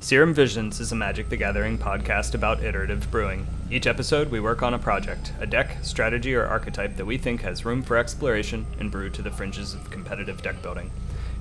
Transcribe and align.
Serum 0.00 0.32
Visions 0.32 0.78
is 0.78 0.92
a 0.92 0.94
Magic 0.94 1.28
the 1.28 1.36
Gathering 1.36 1.76
podcast 1.76 2.32
about 2.32 2.62
iterative 2.62 3.10
brewing. 3.10 3.48
Each 3.68 3.84
episode, 3.84 4.30
we 4.30 4.38
work 4.38 4.62
on 4.62 4.72
a 4.72 4.78
project, 4.78 5.32
a 5.40 5.46
deck, 5.46 5.78
strategy, 5.82 6.36
or 6.36 6.46
archetype 6.46 6.96
that 6.96 7.04
we 7.04 7.18
think 7.18 7.42
has 7.42 7.64
room 7.64 7.82
for 7.82 7.96
exploration 7.96 8.64
and 8.78 8.92
brew 8.92 9.10
to 9.10 9.22
the 9.22 9.30
fringes 9.32 9.74
of 9.74 9.90
competitive 9.90 10.40
deck 10.40 10.62
building. 10.62 10.92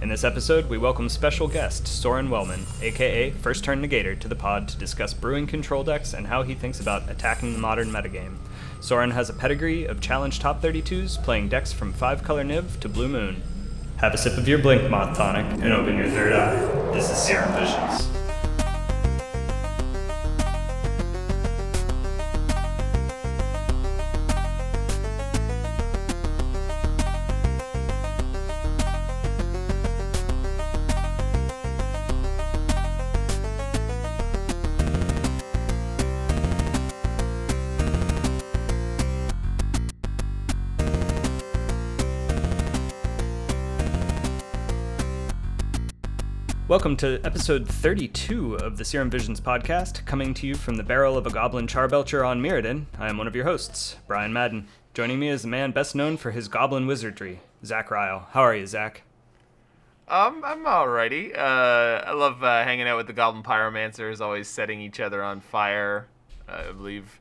In 0.02 0.10
this 0.10 0.24
episode, 0.24 0.70
we 0.70 0.80
welcome 0.80 1.08
special 1.08 1.48
guest 1.48 1.88
Soren 1.88 2.32
Wellman, 2.32 2.66
aka 2.82 3.30
First 3.30 3.64
Turn 3.64 3.80
Negator, 3.80 4.20
to 4.20 4.28
the 4.28 4.36
pod 4.36 4.68
to 4.70 4.78
discuss 4.78 5.14
brewing 5.14 5.46
control 5.46 5.84
decks 5.84 6.16
and 6.16 6.26
how 6.26 6.42
he 6.42 6.56
thinks 6.56 6.80
about 6.80 7.08
attacking 7.12 7.54
the 7.54 7.60
modern 7.60 7.92
metagame. 7.92 8.38
Soren 8.80 9.12
has 9.12 9.30
a 9.30 9.34
pedigree 9.34 9.86
of 9.86 10.02
challenge 10.02 10.40
top 10.40 10.64
32s, 10.64 11.24
playing 11.24 11.48
decks 11.48 11.72
from 11.72 11.94
5 11.94 12.24
color 12.24 12.44
Niv 12.44 12.80
to 12.80 12.90
Blue 12.90 13.08
Moon. 13.08 13.44
Have 13.98 14.16
a 14.16 14.18
sip 14.18 14.36
of 14.36 14.48
your 14.48 14.58
Blink 14.58 14.90
Moth 14.90 15.16
tonic 15.16 15.46
and 15.62 15.72
open 15.72 15.96
your 15.96 16.10
third 16.10 16.34
eye. 16.34 16.56
This 16.92 17.12
is 17.12 17.18
Serum 17.18 17.52
Visions. 17.54 18.17
Welcome 46.88 47.20
to 47.20 47.20
episode 47.26 47.68
32 47.68 48.56
of 48.56 48.78
the 48.78 48.86
Serum 48.86 49.10
Visions 49.10 49.42
podcast, 49.42 50.06
coming 50.06 50.34
to 50.36 50.48
you 50.48 50.56
from 50.56 50.76
the 50.76 50.84
barrel 50.84 51.18
of 51.18 51.28
a 51.28 51.30
goblin 51.30 51.68
charbelcher 51.68 52.26
on 52.26 52.42
Mirrodin. 52.42 52.86
I 52.98 53.10
am 53.10 53.18
one 53.18 53.28
of 53.28 53.36
your 53.36 53.44
hosts, 53.44 53.98
Brian 54.08 54.32
Madden. 54.32 54.70
Joining 54.94 55.20
me 55.20 55.28
is 55.28 55.42
the 55.42 55.50
man 55.50 55.74
best 55.74 55.96
known 55.96 56.16
for 56.16 56.32
his 56.32 56.48
goblin 56.48 56.88
wizardry, 56.88 57.42
Zach 57.66 57.92
Ryle. 57.92 58.30
How 58.32 58.40
are 58.40 58.56
you, 58.56 58.66
Zach? 58.66 59.02
Um, 60.08 60.42
I'm 60.46 60.64
alrighty. 60.64 61.38
Uh, 61.38 62.06
I 62.08 62.14
love 62.14 62.42
uh, 62.42 62.64
hanging 62.64 62.88
out 62.88 62.96
with 62.96 63.08
the 63.08 63.12
goblin 63.12 63.44
pyromancers, 63.44 64.22
always 64.22 64.48
setting 64.48 64.80
each 64.80 65.02
other 65.02 65.22
on 65.22 65.42
fire. 65.42 66.08
Uh, 66.48 66.68
I 66.70 66.72
believe, 66.72 67.20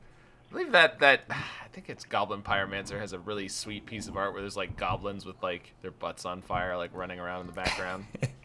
I 0.48 0.52
believe 0.52 0.70
that 0.70 1.00
that 1.00 1.22
I 1.30 1.68
think 1.72 1.90
it's 1.90 2.04
Goblin 2.04 2.42
Pyromancer 2.42 3.00
has 3.00 3.12
a 3.12 3.18
really 3.18 3.48
sweet 3.48 3.84
piece 3.84 4.06
of 4.06 4.16
art 4.16 4.32
where 4.32 4.42
there's 4.42 4.56
like 4.56 4.76
goblins 4.76 5.26
with 5.26 5.42
like 5.42 5.74
their 5.82 5.90
butts 5.90 6.24
on 6.24 6.40
fire, 6.40 6.76
like 6.76 6.94
running 6.94 7.18
around 7.18 7.40
in 7.40 7.46
the 7.48 7.52
background. 7.52 8.06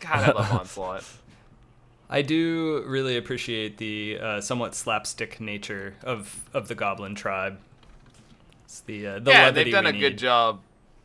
God, 0.00 0.30
I 0.30 0.32
love 0.32 0.52
Onslaught. 0.60 1.04
I 2.08 2.22
do 2.22 2.82
really 2.86 3.16
appreciate 3.16 3.78
the 3.78 4.18
uh, 4.20 4.40
somewhat 4.40 4.74
slapstick 4.74 5.40
nature 5.40 5.94
of, 6.02 6.48
of 6.52 6.66
the 6.66 6.74
Goblin 6.74 7.14
tribe. 7.14 7.60
It's 8.64 8.80
the 8.80 9.06
uh, 9.06 9.18
the 9.20 9.30
yeah, 9.30 9.50
they've 9.50 9.70
done 9.72 9.86
a 9.86 9.92
need. 9.92 10.00
good 10.00 10.18
job. 10.18 10.60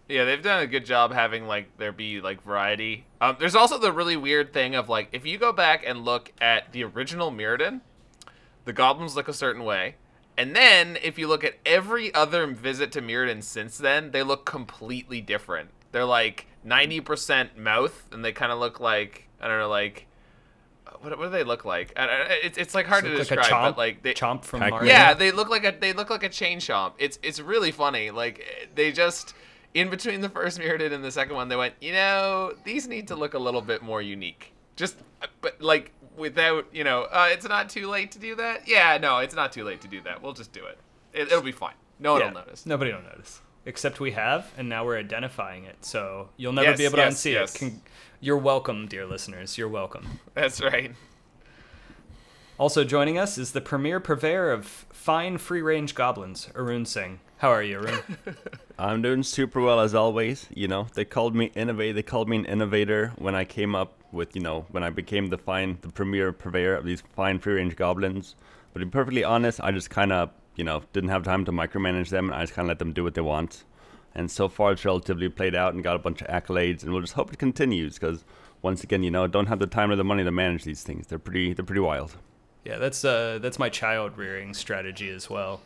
Yeah, 0.08 0.24
they've 0.26 0.42
done 0.42 0.62
a 0.62 0.68
good 0.68 0.86
job 0.86 1.12
having 1.12 1.48
like 1.48 1.78
there 1.78 1.92
be 1.92 2.22
like 2.22 2.44
variety. 2.44 3.06
Um, 3.22 3.38
there's 3.40 3.56
also 3.56 3.78
the 3.80 3.92
really 3.92 4.16
weird 4.18 4.54
thing 4.54 4.76
of 4.76 4.88
like 4.90 5.10
if 5.12 5.26
you 5.26 5.38
go 5.38 5.52
back 5.52 5.84
and 5.86 6.06
look 6.06 6.32
at 6.40 6.72
the 6.74 6.84
original 6.84 7.32
Mirrodin, 7.32 7.82
the 8.66 8.74
goblins 8.74 9.16
look 9.16 9.28
a 9.28 9.34
certain 9.34 9.64
way, 9.64 9.96
and 10.38 10.56
then 10.56 10.98
if 11.02 11.18
you 11.18 11.28
look 11.28 11.44
at 11.44 11.56
every 11.66 12.14
other 12.14 12.46
visit 12.48 12.92
to 12.94 13.02
Mirrodin 13.02 13.42
since 13.42 13.78
then, 13.78 14.12
they 14.12 14.22
look 14.22 14.46
completely 14.46 15.22
different. 15.22 15.70
They're 15.92 16.06
like 16.06 16.46
90% 16.66 17.58
mouth, 17.58 18.08
and 18.12 18.24
they 18.24 18.32
kind 18.32 18.52
of 18.52 18.60
look 18.60 18.80
like 18.80 19.28
I 19.40 19.48
don't 19.48 19.60
know, 19.60 19.70
like 19.70 20.08
what, 21.02 21.18
what 21.18 21.26
do 21.26 21.30
they 21.32 21.44
look 21.44 21.66
like? 21.66 21.94
I, 21.96 22.06
I, 22.06 22.40
it's 22.44 22.58
it's 22.58 22.76
like 22.76 22.86
hard 22.86 23.04
Look 23.04 23.14
to 23.14 23.20
like 23.20 23.32
a 23.32 23.36
describe, 23.36 23.52
chomp, 23.52 23.70
but 23.72 23.78
like 23.78 24.04
they 24.04 24.14
chomp 24.14 24.44
from 24.44 24.62
Mario. 24.62 24.88
yeah, 24.88 25.14
they 25.14 25.32
look 25.32 25.50
like 25.50 25.64
a 25.66 25.76
they 25.78 25.94
look 25.94 26.10
like 26.10 26.24
a 26.24 26.30
chain 26.30 26.60
chomp. 26.60 26.94
It's 26.98 27.20
it's 27.22 27.40
really 27.40 27.72
funny. 27.72 28.12
Like 28.12 28.70
they 28.76 28.92
just 28.92 29.34
in 29.74 29.90
between 29.90 30.22
the 30.22 30.30
first 30.30 30.58
Mirrodin 30.60 30.94
and 30.94 31.04
the 31.04 31.12
second 31.12 31.36
one, 31.36 31.50
they 31.50 31.56
went, 31.56 31.74
you 31.82 31.92
know, 31.92 32.54
these 32.64 32.88
need 32.88 33.08
to 33.10 33.16
look 33.16 33.34
a 33.34 33.40
little 33.40 33.62
bit 33.62 33.82
more 33.82 34.02
unique. 34.02 34.54
Just 34.76 34.96
but 35.42 35.62
like 35.62 35.92
without 36.18 36.66
you 36.74 36.84
know, 36.84 37.04
uh, 37.04 37.28
it's 37.30 37.48
not 37.48 37.70
too 37.70 37.88
late 37.88 38.12
to 38.12 38.20
do 38.20 38.36
that. 38.36 38.68
Yeah, 38.68 38.98
no, 38.98 39.20
it's 39.20 39.36
not 39.36 39.52
too 39.52 39.64
late 39.64 39.82
to 39.82 39.88
do 39.88 40.02
that. 40.02 40.22
We'll 40.22 40.34
just 40.34 40.54
do 40.54 40.66
it. 40.66 40.78
it 41.14 41.28
it'll 41.28 41.42
be 41.42 41.52
fine. 41.52 41.74
No 42.00 42.14
one 42.14 42.22
Yeah, 42.22 42.28
will 42.28 42.36
notice. 42.36 42.66
Nobody 42.66 42.92
will 42.94 43.02
notice. 43.02 43.42
Except 43.68 44.00
we 44.00 44.12
have, 44.12 44.52
and 44.58 44.70
now 44.70 44.86
we're 44.86 44.98
identifying 45.00 45.64
it. 45.66 45.84
So 45.84 46.30
you'll 46.38 46.54
never 46.54 46.70
Yes, 46.70 46.78
be 46.78 46.86
able 46.86 46.98
yes, 47.00 47.24
to 47.24 47.30
unsee 47.30 47.34
yes. 47.34 47.56
it. 47.56 47.60
Con- 47.60 47.82
You're 48.20 48.38
welcome, 48.38 48.88
dear 48.88 49.06
listeners. 49.06 49.58
You're 49.58 49.70
welcome. 49.70 50.20
That's 50.36 50.62
right. 50.62 50.92
Also 52.58 52.84
joining 52.86 53.18
us 53.18 53.38
is 53.38 53.52
the 53.52 53.62
premier 53.62 54.00
purveyor 54.00 54.52
of 54.52 54.66
fine 54.94 55.38
free 55.38 55.62
range 55.62 55.94
goblins, 55.96 56.48
Arun 56.56 56.86
Singh. 56.86 57.20
How 57.40 57.50
are 57.50 57.62
you, 57.64 57.80
Arun? 57.80 58.00
I'm 58.80 59.02
doing 59.02 59.24
super 59.24 59.60
well 59.60 59.82
as 59.82 59.94
always. 59.94 60.48
You 60.54 60.68
know, 60.70 60.88
they 60.94 61.04
called 61.04 61.36
me 61.36 61.52
innovate. 61.56 61.96
They 61.96 62.04
called 62.04 62.30
me 62.30 62.38
an 62.38 62.46
innovator 62.46 63.12
when 63.18 63.36
I 63.36 63.44
came 63.44 63.76
up 63.76 64.00
with, 64.14 64.36
you 64.36 64.42
know, 64.42 64.66
when 64.72 64.84
I 64.84 64.90
became 64.90 65.28
the 65.28 65.38
fine, 65.38 65.78
the 65.82 65.90
premier 65.90 66.32
purveyor 66.32 66.76
of 66.76 66.86
these 66.86 67.02
fine 67.14 67.40
free 67.40 67.56
range 67.56 67.76
goblins. 67.76 68.36
But 68.72 68.80
to 68.80 68.86
be 68.86 68.92
perfectly 68.92 69.24
honest, 69.26 69.60
I 69.62 69.72
just 69.72 69.90
kind 69.90 70.14
of, 70.14 70.30
you 70.56 70.64
know, 70.64 70.84
didn't 70.94 71.10
have 71.10 71.24
time 71.24 71.46
to 71.46 71.52
micromanage 71.52 72.10
them, 72.10 72.26
and 72.26 72.36
I 72.36 72.42
just 72.42 72.54
kind 72.54 72.66
of 72.66 72.70
let 72.70 72.80
them 72.80 72.94
do 72.94 73.04
what 73.04 73.14
they 73.14 73.22
want. 73.22 73.64
And 74.14 74.32
so 74.32 74.48
far, 74.48 74.72
it's 74.72 74.86
relatively 74.86 75.28
played 75.30 75.56
out 75.56 75.74
and 75.74 75.84
got 75.84 75.96
a 75.96 76.00
bunch 76.00 76.22
of 76.22 76.28
accolades, 76.28 76.84
and 76.84 76.92
we'll 76.92 77.02
just 77.02 77.14
hope 77.14 77.34
it 77.34 77.40
continues. 77.40 78.00
Because 78.00 78.24
once 78.62 78.84
again, 78.84 79.04
you 79.04 79.12
know, 79.12 79.28
don't 79.28 79.48
have 79.48 79.60
the 79.60 79.68
time 79.68 79.92
or 79.92 79.96
the 79.96 80.04
money 80.04 80.24
to 80.24 80.32
manage 80.32 80.64
these 80.64 80.84
things. 80.84 81.08
They're 81.08 81.20
pretty, 81.20 81.54
they're 81.54 81.66
pretty 81.66 81.82
wild. 81.82 82.16
yeah, 82.64 82.78
that's 82.78 83.04
uh 83.06 83.38
that's 83.42 83.60
my 83.60 83.70
child 83.70 84.18
rearing 84.18 84.54
strategy 84.54 85.10
as 85.10 85.30
well. 85.30 85.62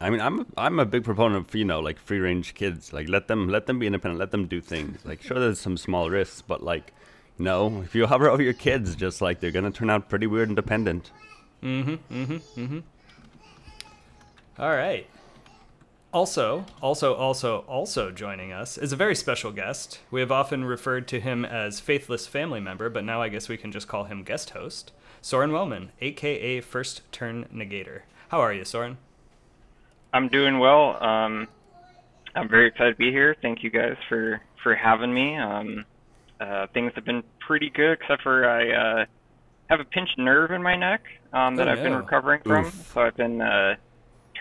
I 0.00 0.10
mean, 0.10 0.20
I'm 0.20 0.46
I'm 0.56 0.78
a 0.80 0.84
big 0.86 1.04
proponent 1.04 1.46
of 1.46 1.54
you 1.54 1.64
know 1.64 1.80
like 1.80 1.98
free 1.98 2.18
range 2.18 2.54
kids. 2.54 2.92
Like 2.92 3.08
let 3.08 3.28
them 3.28 3.48
let 3.48 3.66
them 3.66 3.78
be 3.78 3.86
independent. 3.86 4.18
Let 4.18 4.32
them 4.32 4.46
do 4.46 4.60
things. 4.60 5.04
Like 5.04 5.22
sure, 5.22 5.38
there's 5.38 5.60
some 5.60 5.76
small 5.76 6.10
risks, 6.10 6.42
but 6.42 6.62
like 6.62 6.92
you 7.38 7.44
know, 7.44 7.82
if 7.82 7.94
you 7.94 8.06
hover 8.06 8.28
over 8.28 8.42
your 8.42 8.52
kids, 8.54 8.96
just 8.96 9.20
like 9.20 9.40
they're 9.40 9.52
gonna 9.52 9.70
turn 9.70 9.90
out 9.90 10.08
pretty 10.08 10.26
weird 10.26 10.48
and 10.48 10.56
dependent. 10.56 11.10
Mm-hmm, 11.62 12.14
mm-hmm, 12.14 12.60
mm-hmm. 12.60 12.78
All 14.58 14.70
right. 14.70 15.06
Also, 16.12 16.64
also, 16.80 17.12
also, 17.14 17.64
also 17.66 18.12
joining 18.12 18.52
us 18.52 18.78
is 18.78 18.92
a 18.92 18.96
very 18.96 19.16
special 19.16 19.50
guest. 19.50 19.98
We 20.12 20.20
have 20.20 20.30
often 20.30 20.64
referred 20.64 21.08
to 21.08 21.20
him 21.20 21.44
as 21.44 21.80
faithless 21.80 22.28
family 22.28 22.60
member, 22.60 22.88
but 22.88 23.02
now 23.04 23.20
I 23.20 23.28
guess 23.28 23.48
we 23.48 23.56
can 23.56 23.72
just 23.72 23.88
call 23.88 24.04
him 24.04 24.22
guest 24.22 24.50
host. 24.50 24.92
Soren 25.20 25.50
Wellman, 25.50 25.90
aka 26.00 26.60
First 26.60 27.00
Turn 27.10 27.46
Negator. 27.52 28.02
How 28.28 28.40
are 28.40 28.52
you, 28.52 28.64
Soren? 28.64 28.98
I'm 30.12 30.28
doing 30.28 30.60
well. 30.60 31.02
Um, 31.02 31.48
I'm 32.36 32.48
very 32.48 32.68
excited 32.68 32.92
to 32.92 32.98
be 32.98 33.10
here. 33.10 33.34
Thank 33.42 33.64
you 33.64 33.70
guys 33.70 33.96
for 34.08 34.40
for 34.62 34.76
having 34.76 35.12
me. 35.12 35.36
Um, 35.36 35.84
uh, 36.40 36.68
things 36.72 36.92
have 36.94 37.04
been 37.04 37.24
pretty 37.40 37.70
good, 37.70 37.98
except 38.00 38.22
for 38.22 38.48
I 38.48 38.70
uh, 39.02 39.04
have 39.68 39.80
a 39.80 39.84
pinched 39.84 40.18
nerve 40.18 40.52
in 40.52 40.62
my 40.62 40.76
neck 40.76 41.02
um, 41.32 41.56
that 41.56 41.66
Oh, 41.68 41.72
I've 41.72 41.82
been 41.82 41.94
recovering 41.94 42.42
from. 42.42 42.66
Oof. 42.66 42.92
So 42.94 43.00
I've 43.00 43.16
been 43.16 43.40
uh, 43.40 43.74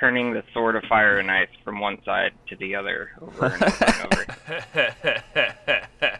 turning 0.03 0.33
the 0.33 0.43
sword 0.53 0.75
of 0.75 0.83
fire 0.83 1.17
and 1.17 1.31
ice 1.31 1.47
from 1.63 1.79
one 1.79 1.97
side 2.03 2.33
to 2.45 2.57
the 2.57 2.75
other 2.75 3.11
over 3.21 3.45
and 3.45 3.63
over 3.63 3.85
and 3.85 4.13
over. 4.13 4.25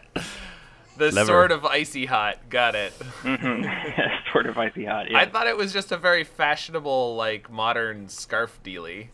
the 0.96 1.10
Clever. 1.10 1.26
sword 1.26 1.52
of 1.52 1.66
icy 1.66 2.06
hot. 2.06 2.48
Got 2.48 2.74
it. 2.76 2.94
Mhm. 3.22 4.10
sword 4.32 4.46
of 4.46 4.56
icy 4.56 4.86
hot. 4.86 5.10
Yeah. 5.10 5.18
I 5.18 5.26
thought 5.26 5.46
it 5.48 5.58
was 5.58 5.70
just 5.74 5.92
a 5.92 5.98
very 5.98 6.24
fashionable, 6.24 7.14
like 7.14 7.50
modern 7.50 8.08
scarf 8.08 8.58
dealy. 8.64 9.08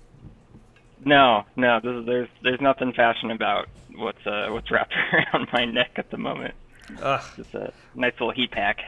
No, 1.04 1.46
no. 1.56 1.80
This 1.82 1.96
is, 1.96 2.06
there's 2.06 2.28
there's 2.44 2.60
nothing 2.60 2.92
fashion 2.92 3.32
about 3.32 3.68
what's 3.96 4.24
uh, 4.24 4.50
what's 4.50 4.70
wrapped 4.70 4.94
around 5.12 5.48
my 5.52 5.64
neck 5.64 5.90
at 5.96 6.12
the 6.12 6.16
moment. 6.16 6.54
Ugh, 7.02 7.22
Just 7.36 7.54
a 7.54 7.72
nice 7.96 8.12
little 8.20 8.30
heat 8.30 8.52
pack. 8.52 8.78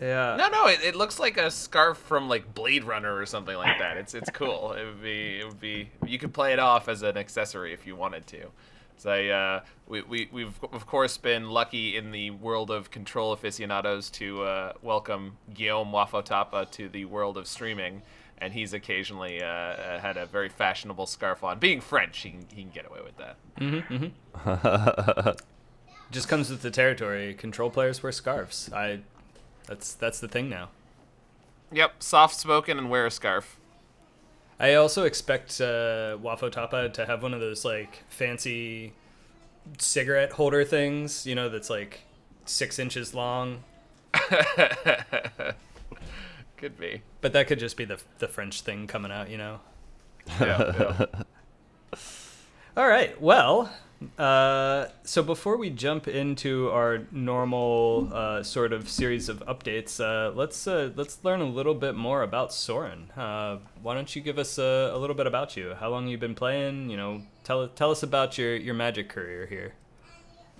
Yeah. 0.00 0.36
No, 0.36 0.48
no, 0.48 0.66
it, 0.66 0.80
it 0.82 0.96
looks 0.96 1.18
like 1.18 1.36
a 1.36 1.50
scarf 1.50 1.98
from 1.98 2.28
like 2.28 2.54
Blade 2.54 2.84
Runner 2.84 3.16
or 3.16 3.26
something 3.26 3.56
like 3.56 3.78
that. 3.78 3.96
It's 3.96 4.14
it's 4.14 4.30
cool. 4.30 4.72
It 4.72 4.84
would 4.84 5.02
be 5.02 5.40
it 5.40 5.46
would 5.46 5.60
be 5.60 5.90
you 6.06 6.18
could 6.18 6.34
play 6.34 6.52
it 6.52 6.58
off 6.58 6.88
as 6.88 7.02
an 7.02 7.16
accessory 7.16 7.72
if 7.72 7.86
you 7.86 7.94
wanted 7.96 8.26
to. 8.28 8.50
So 8.96 9.10
uh, 9.12 9.60
we 9.86 10.02
we 10.02 10.28
we've 10.32 10.58
of 10.72 10.86
course 10.86 11.16
been 11.16 11.50
lucky 11.50 11.96
in 11.96 12.10
the 12.10 12.30
world 12.30 12.70
of 12.70 12.90
control 12.90 13.32
aficionados 13.32 14.10
to 14.10 14.42
uh, 14.42 14.72
welcome 14.82 15.36
Guillaume 15.52 15.92
Wafo-Tapa 15.92 16.68
to 16.72 16.88
the 16.88 17.04
world 17.04 17.36
of 17.36 17.46
streaming. 17.46 18.02
And 18.38 18.52
he's 18.52 18.72
occasionally 18.72 19.40
uh, 19.40 19.46
uh, 19.46 20.00
had 20.00 20.16
a 20.16 20.26
very 20.26 20.48
fashionable 20.48 21.06
scarf 21.06 21.44
on. 21.44 21.60
Being 21.60 21.80
French, 21.80 22.18
he 22.18 22.30
can, 22.30 22.46
he 22.52 22.62
can 22.62 22.72
get 22.72 22.84
away 22.84 22.98
with 23.02 23.16
that. 23.16 23.36
Mm-hmm. 23.60 25.30
Just 26.10 26.28
comes 26.28 26.50
with 26.50 26.60
the 26.60 26.70
territory. 26.70 27.34
Control 27.34 27.70
players 27.70 28.02
wear 28.02 28.10
scarves. 28.10 28.70
I 28.72 29.00
that's 29.66 29.94
that's 29.94 30.20
the 30.20 30.28
thing 30.28 30.48
now. 30.48 30.70
Yep, 31.72 32.02
soft 32.02 32.36
spoken 32.36 32.78
and 32.78 32.90
wear 32.90 33.06
a 33.06 33.10
scarf. 33.10 33.56
I 34.60 34.74
also 34.74 35.04
expect 35.04 35.60
uh, 35.60 36.16
Wafo 36.22 36.50
Tapa 36.50 36.88
to 36.90 37.06
have 37.06 37.22
one 37.22 37.34
of 37.34 37.40
those 37.40 37.64
like 37.64 38.04
fancy 38.08 38.92
cigarette 39.78 40.32
holder 40.32 40.64
things, 40.64 41.26
you 41.26 41.34
know, 41.34 41.48
that's 41.48 41.70
like 41.70 42.02
six 42.44 42.78
inches 42.78 43.14
long. 43.14 43.64
could 46.56 46.78
be. 46.78 47.02
But 47.20 47.32
that 47.32 47.46
could 47.46 47.58
just 47.58 47.76
be 47.76 47.84
the 47.84 48.00
the 48.18 48.28
French 48.28 48.60
thing 48.60 48.86
coming 48.86 49.10
out, 49.12 49.30
you 49.30 49.38
know. 49.38 49.60
Yeah, 50.40 50.72
yeah. 50.78 51.06
All 52.76 52.88
right. 52.88 53.20
Well, 53.20 53.70
uh, 54.18 54.86
so 55.04 55.22
before 55.22 55.56
we 55.56 55.70
jump 55.70 56.06
into 56.08 56.70
our 56.70 57.02
normal 57.10 58.10
uh, 58.12 58.42
sort 58.42 58.72
of 58.72 58.88
series 58.88 59.28
of 59.28 59.38
updates, 59.46 59.98
uh, 60.00 60.32
let's 60.34 60.66
uh, 60.66 60.90
let's 60.94 61.18
learn 61.24 61.40
a 61.40 61.44
little 61.46 61.74
bit 61.74 61.94
more 61.94 62.22
about 62.22 62.52
Soren. 62.52 63.10
Uh, 63.16 63.58
why 63.82 63.94
don't 63.94 64.14
you 64.14 64.20
give 64.22 64.38
us 64.38 64.58
a, 64.58 64.90
a 64.94 64.98
little 64.98 65.16
bit 65.16 65.26
about 65.26 65.56
you? 65.56 65.74
How 65.74 65.88
long 65.88 66.06
you've 66.08 66.20
been 66.20 66.34
playing? 66.34 66.90
You 66.90 66.96
know, 66.96 67.22
tell 67.44 67.68
tell 67.68 67.90
us 67.90 68.02
about 68.02 68.36
your 68.38 68.56
your 68.56 68.74
magic 68.74 69.08
career 69.08 69.46
here. 69.46 69.74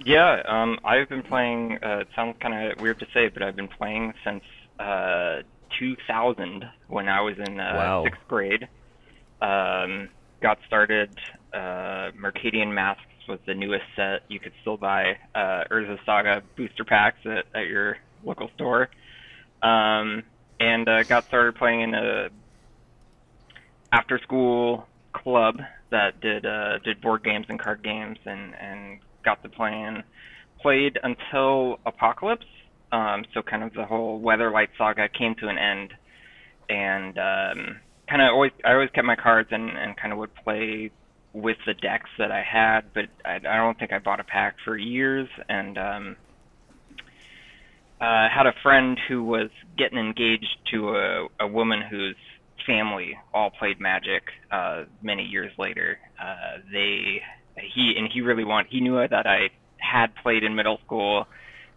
Yeah, 0.05 0.43
um, 0.49 0.79
I've 0.85 1.09
been 1.09 1.23
playing. 1.23 1.79
Uh, 1.83 1.99
it 1.99 2.09
sounds 2.17 2.37
kind 2.41 2.73
of 2.73 2.81
weird 2.81 2.99
to 3.01 3.07
say, 3.15 3.29
but 3.29 3.43
I've 3.43 3.57
been 3.57 3.69
playing 3.69 4.13
since 4.25 4.43
uh, 4.81 5.43
2000 5.79 6.65
when 6.89 7.09
I 7.09 7.21
was 7.21 7.37
in 7.39 7.61
uh, 7.61 7.73
Wow. 7.77 8.05
sixth 8.05 8.21
grade. 8.27 8.69
Um, 9.41 10.09
got 10.41 10.59
started. 10.67 11.17
Uh, 11.53 12.11
Mercadian 12.19 12.73
Masks 12.75 13.03
was 13.29 13.39
the 13.47 13.55
newest 13.55 13.85
set. 13.97 14.23
You 14.29 14.41
could 14.41 14.53
still 14.61 14.77
buy 14.77 15.19
uh, 15.35 15.65
Urza 15.71 15.99
Saga 16.05 16.43
booster 16.57 16.85
packs 16.85 17.19
at, 17.25 17.47
at 17.55 17.67
your 17.67 17.99
local 18.25 18.51
store. 18.55 18.89
Um, 19.63 20.23
and 20.61 20.89
uh, 20.89 21.03
got 21.05 21.25
started 21.25 21.57
playing 21.57 21.81
in 21.81 21.95
a 21.95 22.29
after 23.93 24.19
school 24.19 24.87
club 25.13 25.61
that 25.91 26.21
did 26.21 26.45
uh, 26.45 26.79
did 26.79 27.01
board 27.01 27.23
games 27.23 27.47
and 27.49 27.59
card 27.59 27.83
games 27.83 28.19
and 28.25 28.55
and 28.55 28.99
got 29.25 29.43
to 29.43 29.49
playing 29.49 30.03
played 30.61 30.99
until 31.03 31.79
Apocalypse. 31.87 32.47
Um, 32.93 33.25
so 33.33 33.43
kind 33.43 33.63
of 33.63 33.73
the 33.75 33.85
whole 33.85 34.21
Weatherlight 34.21 34.69
saga 34.79 35.09
came 35.09 35.35
to 35.37 35.49
an 35.49 35.59
end, 35.59 35.95
and 36.69 37.19
um, 37.19 37.81
kind 38.09 38.23
of 38.23 38.29
always 38.33 38.53
I 38.65 38.73
always 38.73 38.91
kept 38.91 39.07
my 39.07 39.17
cards 39.17 39.49
and 39.53 39.71
and 39.71 39.97
kind 39.97 40.13
of 40.13 40.19
would 40.19 40.35
play 40.35 40.91
with 41.35 41.59
the 41.67 41.75
decks 41.75 42.09
that 42.19 42.31
I 42.33 42.43
had, 42.43 42.95
but 42.95 43.07
I, 43.25 43.37
I 43.37 43.57
don't 43.59 43.79
think 43.79 43.93
I 43.93 43.99
bought 43.99 44.21
a 44.21 44.25
pack 44.25 44.57
for 44.65 44.77
years 44.77 45.29
and. 45.49 45.77
Um, 45.79 46.17
uh, 48.01 48.29
had 48.29 48.47
a 48.47 48.53
friend 48.63 48.99
who 49.09 49.25
was 49.25 49.51
getting 49.79 49.99
engaged 49.99 50.59
to 50.71 50.91
a, 50.91 51.29
a 51.41 51.47
woman 51.47 51.81
whose 51.81 52.17
family 52.67 53.17
all 53.33 53.51
played 53.51 53.81
Magic 53.81 54.25
uh, 54.51 54.85
many 55.03 55.23
years 55.23 55.53
later. 55.59 55.99
Uh, 56.21 56.59
they 56.73 57.23
he 57.57 57.95
and 57.97 58.11
he 58.13 58.21
really 58.21 58.45
want 58.45 58.69
he 58.69 58.81
knew 58.81 58.97
that 58.97 59.27
I 59.27 59.51
had 59.79 60.15
played 60.23 60.43
in 60.43 60.55
middle 60.55 60.79
school, 60.85 61.27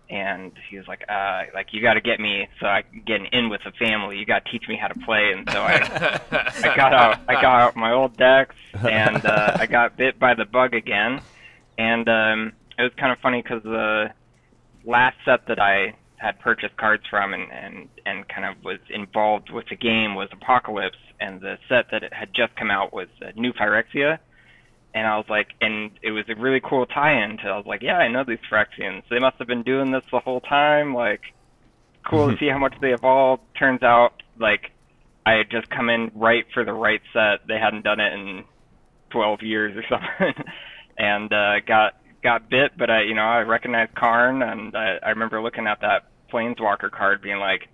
and 0.09 0.51
he 0.69 0.77
was 0.77 0.88
like, 0.88 1.04
uh, 1.09 1.44
like 1.54 1.74
you 1.74 1.81
got 1.81 1.95
to 1.95 2.01
get 2.01 2.19
me 2.19 2.48
so 2.59 2.65
I 2.65 2.83
can 2.83 3.04
get 3.06 3.21
in 3.33 3.50
with 3.50 3.62
the 3.63 3.71
family. 3.71 4.18
You 4.18 4.25
got 4.25 4.45
to 4.45 4.51
teach 4.51 4.68
me 4.68 4.77
how 4.77 4.88
to 4.88 5.00
play, 5.00 5.31
and 5.33 5.50
so 5.50 5.62
I 5.62 5.74
I 6.63 6.75
got 6.75 6.94
out 6.94 7.19
I 7.27 7.33
got 7.33 7.62
out 7.62 7.75
my 7.75 7.92
old 7.92 8.15
decks 8.18 8.56
and 8.74 9.25
uh, 9.25 9.56
I 9.59 9.65
got 9.65 9.98
bit 9.98 10.19
by 10.19 10.33
the 10.33 10.45
bug 10.45 10.74
again, 10.74 11.21
and 11.77 12.07
um, 12.07 12.54
it 12.77 12.83
was 12.83 12.92
kind 12.98 13.12
of 13.12 13.19
funny 13.19 13.42
because 13.42 13.63
the 13.63 14.12
last 14.86 15.18
set 15.25 15.48
that 15.48 15.59
I 15.59 15.95
had 16.18 16.39
purchased 16.39 16.77
cards 16.77 17.04
from 17.09 17.33
and, 17.33 17.51
and 17.51 17.89
and 18.06 18.27
kind 18.27 18.45
of 18.45 18.63
was 18.63 18.80
involved 18.89 19.51
with 19.51 19.68
the 19.69 19.75
game 19.75 20.15
was 20.15 20.30
Apocalypse, 20.31 20.98
and 21.19 21.42
the 21.42 21.57
set 21.68 21.92
that 21.92 22.13
had 22.13 22.33
just 22.33 22.56
come 22.56 22.71
out 22.71 22.94
was 22.94 23.07
uh, 23.21 23.31
New 23.36 23.54
Phyrexia. 23.54 24.19
And 24.94 25.06
I 25.06 25.18
was 25.18 25.25
like, 25.30 25.50
and 25.62 25.92
it 26.01 26.12
was 26.12 26.25
a 26.30 26.36
really 26.36 26.60
cool 26.60 26.86
tie-in 26.86 27.38
to. 27.38 27.44
I 27.44 27.57
was 27.57 27.66
like, 27.66 27.81
yeah, 27.84 27.98
I 27.98 28.07
know 28.07 28.24
these 28.24 28.39
Phyrexians. 28.51 29.04
They 29.10 29.19
must 29.19 29.38
have 29.38 29.48
been 29.48 29.63
doing 29.63 29.92
this 29.92 30.04
the 30.12 30.19
whole 30.19 30.42
time. 30.42 30.94
Like, 30.95 31.22
cool 32.10 32.31
to 32.31 32.38
see 32.38 32.48
how 32.48 32.57
much 32.57 32.74
they 32.81 32.94
evolved. 32.94 33.44
Turns 33.57 33.84
out, 33.84 34.24
like, 34.39 34.72
I 35.25 35.34
had 35.34 35.51
just 35.51 35.69
come 35.69 35.89
in 35.89 36.12
right 36.16 36.45
for 36.54 36.63
the 36.63 36.74
right 36.74 37.01
set. 37.13 37.48
They 37.48 37.60
hadn't 37.60 37.84
done 37.84 38.00
it 38.00 38.13
in 38.13 38.45
12 39.12 39.42
years 39.44 39.75
or 39.75 39.84
something, 39.89 40.44
and 40.98 41.31
uh, 41.31 41.60
got 41.66 41.95
got 42.24 42.50
bit. 42.50 42.78
But 42.78 42.90
I, 42.90 43.04
you 43.04 43.13
know, 43.13 43.24
I 43.24 43.42
recognized 43.42 43.94
Karn, 43.94 44.42
and 44.42 44.75
I, 44.75 44.98
I 45.04 45.10
remember 45.10 45.42
looking 45.42 45.68
at 45.68 45.81
that 45.81 46.06
Planeswalker 46.31 46.92
card, 46.92 47.22
being 47.22 47.40
like, 47.40 47.68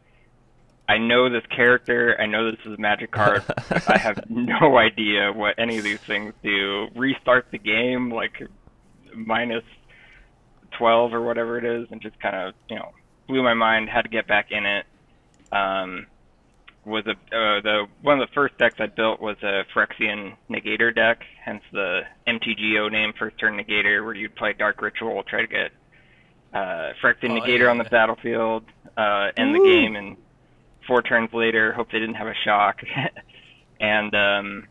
I 0.93 0.99
know 0.99 1.27
this 1.27 1.43
character. 1.47 2.15
I 2.19 2.27
know 2.27 2.51
this 2.51 2.59
is 2.65 2.77
a 2.77 2.77
Magic 2.79 3.09
card. 3.09 3.43
I 3.87 3.97
have 3.97 4.29
no 4.29 4.77
idea 4.77 5.33
what 5.33 5.55
any 5.57 5.79
of 5.79 5.83
these 5.83 5.99
things 6.01 6.35
do. 6.43 6.87
Restart 6.95 7.47
the 7.49 7.57
game 7.57 8.13
like 8.13 8.47
minus 9.15 9.63
12 10.77 11.15
or 11.15 11.21
whatever 11.21 11.57
it 11.57 11.65
is, 11.65 11.87
and 11.89 11.99
just 11.99 12.19
kind 12.19 12.35
of, 12.35 12.53
you 12.69 12.75
know, 12.75 12.91
blew 13.27 13.41
my 13.41 13.55
mind. 13.55 13.89
Had 13.89 14.03
to 14.03 14.09
get 14.09 14.27
back 14.27 14.51
in 14.51 14.67
it. 14.67 14.85
Um, 15.51 16.05
was 16.85 17.05
a 17.07 17.11
uh, 17.11 17.61
the 17.61 17.87
one 18.03 18.21
of 18.21 18.29
the 18.29 18.33
first 18.35 18.55
decks 18.59 18.75
I 18.77 18.85
built 18.85 19.19
was 19.19 19.37
a 19.41 19.63
Phyrexian 19.73 20.35
Negator 20.47 20.93
deck, 20.93 21.23
hence 21.43 21.63
the 21.71 22.01
MTGO 22.27 22.91
name, 22.91 23.13
First 23.17 23.39
Turn 23.39 23.57
Negator, 23.57 24.05
where 24.05 24.13
you'd 24.13 24.35
play 24.35 24.53
Dark 24.53 24.79
Ritual, 24.79 25.23
try 25.23 25.41
to 25.41 25.47
get 25.47 25.71
uh, 26.53 26.93
Phyrexian 27.01 27.31
Oh, 27.31 27.41
Negator 27.41 27.71
on 27.71 27.79
the 27.79 27.83
battlefield, 27.85 28.65
uh, 28.95 29.31
end 29.35 29.55
the 29.55 29.63
game, 29.63 29.95
and 29.95 30.17
four 30.87 31.01
turns 31.01 31.33
later, 31.33 31.73
hope 31.73 31.91
they 31.91 31.99
didn't 31.99 32.15
have 32.15 32.27
a 32.27 32.35
shock, 32.43 32.81
and 33.79 34.13
um, 34.15 34.67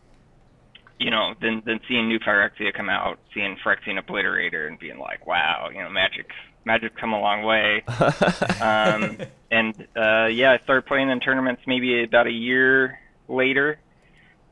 you 0.99 1.11
know, 1.11 1.33
then 1.41 1.61
then 1.65 1.79
seeing 1.87 2.07
new 2.07 2.19
Phyrexia 2.19 2.73
come 2.73 2.89
out, 2.89 3.19
seeing 3.33 3.57
Phyrexian 3.65 4.03
Obliterator, 4.03 4.67
and 4.67 4.79
being 4.79 4.99
like, 4.99 5.25
wow, 5.27 5.69
you 5.71 5.81
know, 5.81 5.89
Magic 5.89 6.27
magic 6.65 6.95
come 6.95 7.11
a 7.11 7.19
long 7.19 7.43
way 7.43 7.83
um, 8.61 9.17
and 9.51 9.87
uh, 9.95 10.25
yeah, 10.27 10.51
I 10.51 10.63
started 10.63 10.85
playing 10.85 11.09
in 11.09 11.19
tournaments 11.19 11.61
maybe 11.67 12.03
about 12.03 12.25
a 12.27 12.31
year 12.31 12.99
later, 13.27 13.79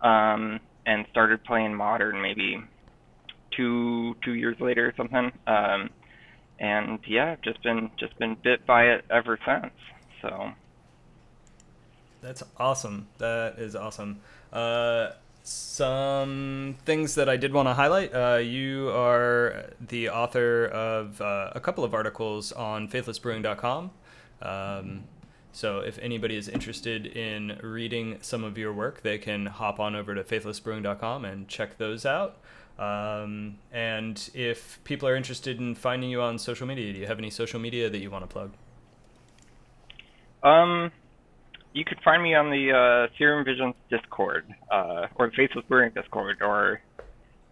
um, 0.01 0.59
and 0.85 1.05
started 1.09 1.43
playing 1.43 1.73
modern 1.73 2.21
maybe 2.21 2.61
two 3.55 4.15
two 4.23 4.33
years 4.33 4.59
later 4.59 4.87
or 4.87 4.93
something. 4.95 5.31
Um, 5.47 5.89
and 6.59 6.99
yeah, 7.07 7.31
I've 7.31 7.41
just 7.41 7.63
been 7.63 7.91
just 7.97 8.17
been 8.19 8.35
bit 8.43 8.65
by 8.65 8.89
it 8.89 9.05
ever 9.09 9.39
since. 9.45 9.73
So 10.21 10.51
That's 12.21 12.43
awesome. 12.57 13.07
That 13.17 13.57
is 13.57 13.75
awesome. 13.75 14.19
Uh, 14.53 15.11
some 15.43 16.77
things 16.85 17.15
that 17.15 17.27
I 17.27 17.37
did 17.37 17.51
want 17.51 17.67
to 17.67 17.73
highlight. 17.73 18.13
Uh, 18.13 18.37
you 18.37 18.89
are 18.89 19.71
the 19.79 20.09
author 20.09 20.65
of 20.67 21.19
uh, 21.19 21.51
a 21.55 21.59
couple 21.59 21.83
of 21.83 21.93
articles 21.93 22.51
on 22.51 22.87
faithlessbrewing.com. 22.87 23.91
Um, 24.41 25.03
so 25.51 25.79
if 25.79 25.99
anybody 25.99 26.37
is 26.37 26.47
interested 26.47 27.05
in 27.05 27.59
reading 27.61 28.17
some 28.21 28.43
of 28.43 28.57
your 28.57 28.71
work, 28.71 29.01
they 29.01 29.17
can 29.17 29.47
hop 29.47 29.79
on 29.79 29.95
over 29.95 30.15
to 30.15 30.23
faithlessbrewing.com 30.23 31.25
and 31.25 31.47
check 31.47 31.77
those 31.77 32.05
out. 32.05 32.37
Um, 32.79 33.57
and 33.71 34.29
if 34.33 34.79
people 34.83 35.07
are 35.07 35.15
interested 35.15 35.59
in 35.59 35.75
finding 35.75 36.09
you 36.09 36.21
on 36.21 36.39
social 36.39 36.65
media, 36.65 36.93
do 36.93 36.99
you 36.99 37.07
have 37.07 37.19
any 37.19 37.29
social 37.29 37.59
media 37.59 37.89
that 37.89 37.99
you 37.99 38.09
want 38.09 38.23
to 38.23 38.27
plug? 38.27 38.53
um, 40.43 40.91
you 41.73 41.85
could 41.85 41.99
find 42.03 42.21
me 42.21 42.35
on 42.35 42.49
the 42.49 42.71
uh, 42.71 43.13
Serum 43.17 43.45
Visions 43.45 43.75
Discord 43.89 44.45
uh, 44.71 45.07
or 45.15 45.27
the 45.27 45.33
Faithless 45.35 45.65
Brewing 45.67 45.91
Discord, 45.93 46.41
or 46.41 46.81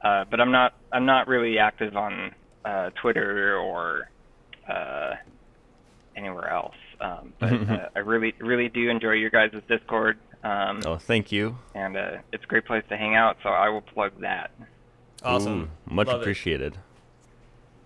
uh, 0.04 0.26
but 0.30 0.40
I'm 0.40 0.52
not 0.52 0.74
I'm 0.92 1.06
not 1.06 1.28
really 1.28 1.58
active 1.58 1.96
on 1.96 2.34
uh, 2.66 2.90
Twitter 3.02 3.58
or 3.58 4.10
uh, 4.70 5.16
anywhere 6.16 6.50
else. 6.50 6.76
Um, 7.02 7.34
but 7.40 7.54
uh, 7.54 7.90
I 7.96 8.00
really 8.00 8.34
really 8.40 8.70
do 8.70 8.90
enjoy 8.90 9.14
your 9.14 9.30
guys' 9.30 9.52
Discord, 9.68 10.18
um, 10.44 10.82
oh, 10.86 10.98
thank 10.98 11.32
you. 11.32 11.58
and 11.76 11.98
uh, 11.98 12.18
it's 12.34 12.44
a 12.44 12.48
great 12.48 12.66
place 12.66 12.84
to 12.90 12.98
hang 12.98 13.16
out. 13.16 13.38
So 13.44 13.50
I 13.50 13.70
will 13.70 13.82
plug 13.82 14.20
that. 14.22 14.52
Awesome. 15.24 15.64
Ooh, 15.64 15.94
much 15.94 16.08
Love 16.08 16.18
it. 16.18 16.22
appreciated. 16.22 16.78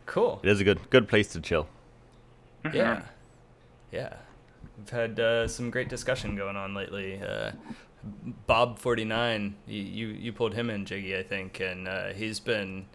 Cool. 0.06 0.40
It 0.44 0.50
is 0.50 0.60
a 0.62 0.64
good 0.64 0.90
good 0.90 1.08
place 1.08 1.28
to 1.30 1.42
chill. 1.42 1.68
Yeah, 2.74 3.04
yeah. 3.92 4.14
We've 4.78 4.90
had 4.90 5.20
uh, 5.20 5.48
some 5.48 5.70
great 5.70 5.90
discussion 5.90 6.36
going 6.36 6.56
on 6.56 6.74
lately. 6.74 7.22
Uh, 7.22 7.52
Bob 8.48 8.80
forty 8.80 9.06
nine, 9.06 9.56
you, 9.68 9.82
you 9.82 10.08
you 10.08 10.34
pulled 10.34 10.54
him 10.54 10.70
in, 10.70 10.86
Jiggy, 10.86 11.18
I 11.18 11.24
think, 11.24 11.60
and 11.60 11.88
uh, 11.88 12.08
he's 12.10 12.40
been, 12.40 12.86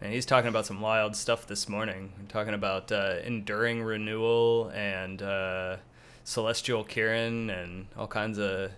and 0.00 0.12
he's 0.12 0.26
talking 0.26 0.48
about 0.48 0.66
some 0.66 0.80
wild 0.80 1.14
stuff 1.14 1.46
this 1.46 1.68
morning. 1.68 2.12
Talking 2.28 2.54
about 2.54 2.90
uh, 2.90 3.16
enduring 3.24 3.82
renewal 3.82 4.70
and 4.74 5.22
uh, 5.22 5.76
celestial 6.24 6.84
Kirin 6.84 7.48
and 7.50 7.86
all 7.96 8.08
kinds 8.08 8.38
of 8.38 8.72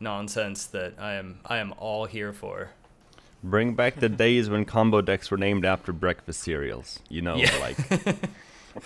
nonsense 0.00 0.66
that 0.66 0.94
I 0.98 1.14
am 1.14 1.38
I 1.44 1.58
am 1.58 1.72
all 1.78 2.06
here 2.06 2.32
for. 2.32 2.70
Bring 3.44 3.74
back 3.74 4.00
the 4.00 4.08
days 4.08 4.50
when 4.50 4.64
combo 4.64 5.00
decks 5.00 5.30
were 5.30 5.36
named 5.38 5.64
after 5.64 5.92
breakfast 5.92 6.40
cereals. 6.40 6.98
You 7.08 7.22
know, 7.22 7.36
Yeah. 7.36 7.56
like 7.60 7.76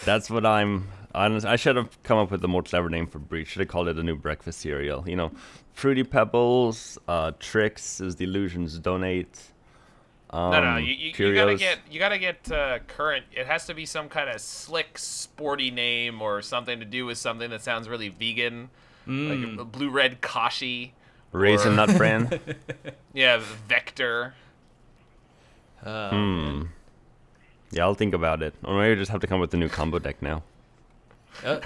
that's 0.04 0.28
what 0.28 0.44
I'm. 0.44 0.88
Honest, 1.14 1.44
I 1.46 1.56
should 1.56 1.76
have 1.76 2.02
come 2.02 2.18
up 2.18 2.30
with 2.30 2.42
a 2.44 2.48
more 2.48 2.62
clever 2.62 2.88
name 2.88 3.06
for 3.06 3.18
Breach. 3.18 3.48
Should 3.48 3.60
have 3.60 3.68
called 3.68 3.88
it 3.88 3.98
a 3.98 4.02
new 4.02 4.16
breakfast 4.16 4.60
cereal. 4.60 5.04
You 5.06 5.16
know, 5.16 5.30
Fruity 5.74 6.04
Pebbles, 6.04 6.98
uh, 7.06 7.32
Trix 7.38 8.00
is 8.00 8.16
the 8.16 8.24
Illusions 8.24 8.78
Donate. 8.78 9.38
Um, 10.30 10.50
No, 10.52 10.60
no, 10.62 10.76
you, 10.78 10.94
you, 10.94 11.12
you 11.26 11.34
gotta 11.34 11.56
get 11.56 11.78
you 11.90 11.98
gotta 11.98 12.18
get 12.18 12.50
uh, 12.50 12.78
current. 12.88 13.26
It 13.32 13.46
has 13.46 13.66
to 13.66 13.74
be 13.74 13.84
some 13.84 14.08
kind 14.08 14.30
of 14.30 14.40
slick, 14.40 14.96
sporty 14.98 15.70
name 15.70 16.22
or 16.22 16.40
something 16.40 16.78
to 16.80 16.86
do 16.86 17.04
with 17.04 17.18
something 17.18 17.50
that 17.50 17.60
sounds 17.62 17.88
really 17.88 18.08
vegan. 18.08 18.70
like 19.06 19.58
a 19.58 19.64
blue 19.64 19.90
red 19.90 20.20
Kashi. 20.22 20.94
Raisin 21.32 21.72
Or- 21.74 21.86
Nut 21.86 21.96
Bran. 21.98 22.40
Yeah, 23.12 23.42
Vector. 23.68 24.32
Uh, 25.84 26.10
Hmm. 26.10 26.62
Yeah, 27.70 27.82
I'll 27.84 27.94
think 27.94 28.14
about 28.14 28.42
it. 28.42 28.54
Or 28.64 28.78
maybe 28.78 28.92
I 28.92 28.94
just 28.94 29.10
have 29.10 29.20
to 29.20 29.26
come 29.26 29.36
up 29.36 29.42
with 29.42 29.54
a 29.54 29.56
new 29.58 29.68
combo 29.68 29.98
deck 29.98 30.22
now. 30.22 30.42
Yep. 31.42 31.64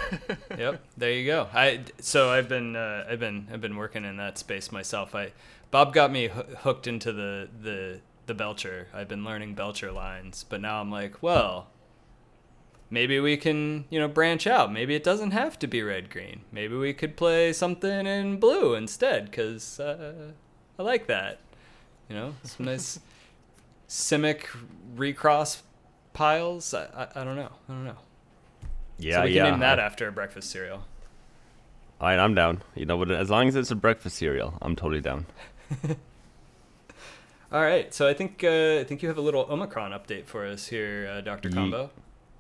yep. 0.58 0.82
There 0.96 1.12
you 1.12 1.26
go. 1.26 1.48
I 1.52 1.80
so 2.00 2.30
I've 2.30 2.48
been 2.48 2.76
uh, 2.76 3.06
I've 3.08 3.20
been 3.20 3.48
I've 3.52 3.60
been 3.60 3.76
working 3.76 4.04
in 4.04 4.16
that 4.18 4.38
space 4.38 4.70
myself. 4.72 5.14
I 5.14 5.32
Bob 5.70 5.92
got 5.92 6.10
me 6.10 6.28
hoo- 6.28 6.54
hooked 6.58 6.86
into 6.86 7.12
the 7.12 7.48
the 7.62 8.00
the 8.26 8.34
Belcher. 8.34 8.88
I've 8.94 9.08
been 9.08 9.24
learning 9.24 9.54
Belcher 9.54 9.92
lines, 9.92 10.44
but 10.48 10.60
now 10.60 10.80
I'm 10.80 10.90
like, 10.90 11.22
well, 11.22 11.68
maybe 12.90 13.18
we 13.20 13.36
can 13.36 13.84
you 13.90 13.98
know 13.98 14.08
branch 14.08 14.46
out. 14.46 14.72
Maybe 14.72 14.94
it 14.94 15.04
doesn't 15.04 15.32
have 15.32 15.58
to 15.60 15.66
be 15.66 15.82
red 15.82 16.10
green. 16.10 16.42
Maybe 16.52 16.76
we 16.76 16.92
could 16.92 17.16
play 17.16 17.52
something 17.52 18.06
in 18.06 18.38
blue 18.38 18.74
instead, 18.74 19.26
because 19.26 19.78
uh, 19.80 20.32
I 20.78 20.82
like 20.82 21.06
that. 21.08 21.38
You 22.08 22.14
know, 22.16 22.34
some 22.44 22.66
nice 22.66 23.00
Simic 23.88 24.46
recross 24.96 25.62
piles. 26.12 26.72
I, 26.72 26.84
I 26.94 27.20
I 27.20 27.24
don't 27.24 27.36
know. 27.36 27.50
I 27.68 27.72
don't 27.72 27.84
know. 27.84 27.96
Yeah, 28.98 29.16
so 29.16 29.22
we 29.22 29.28
can 29.28 29.36
yeah. 29.36 29.50
name 29.50 29.60
that 29.60 29.78
after 29.78 30.08
a 30.08 30.12
breakfast 30.12 30.50
cereal. 30.50 30.84
All 32.00 32.08
right, 32.08 32.18
I'm 32.18 32.34
down. 32.34 32.62
You 32.74 32.86
know, 32.86 32.98
but 32.98 33.10
as 33.10 33.30
long 33.30 33.48
as 33.48 33.56
it's 33.56 33.70
a 33.70 33.76
breakfast 33.76 34.16
cereal, 34.16 34.58
I'm 34.60 34.76
totally 34.76 35.00
down. 35.00 35.26
All 37.52 37.62
right, 37.62 37.92
so 37.94 38.08
I 38.08 38.14
think 38.14 38.42
uh, 38.42 38.78
I 38.80 38.84
think 38.84 39.02
you 39.02 39.08
have 39.08 39.18
a 39.18 39.22
little 39.22 39.46
Omicron 39.48 39.92
update 39.92 40.26
for 40.26 40.44
us 40.46 40.66
here, 40.66 41.08
uh, 41.10 41.20
Doctor 41.20 41.48
Combo. 41.48 41.90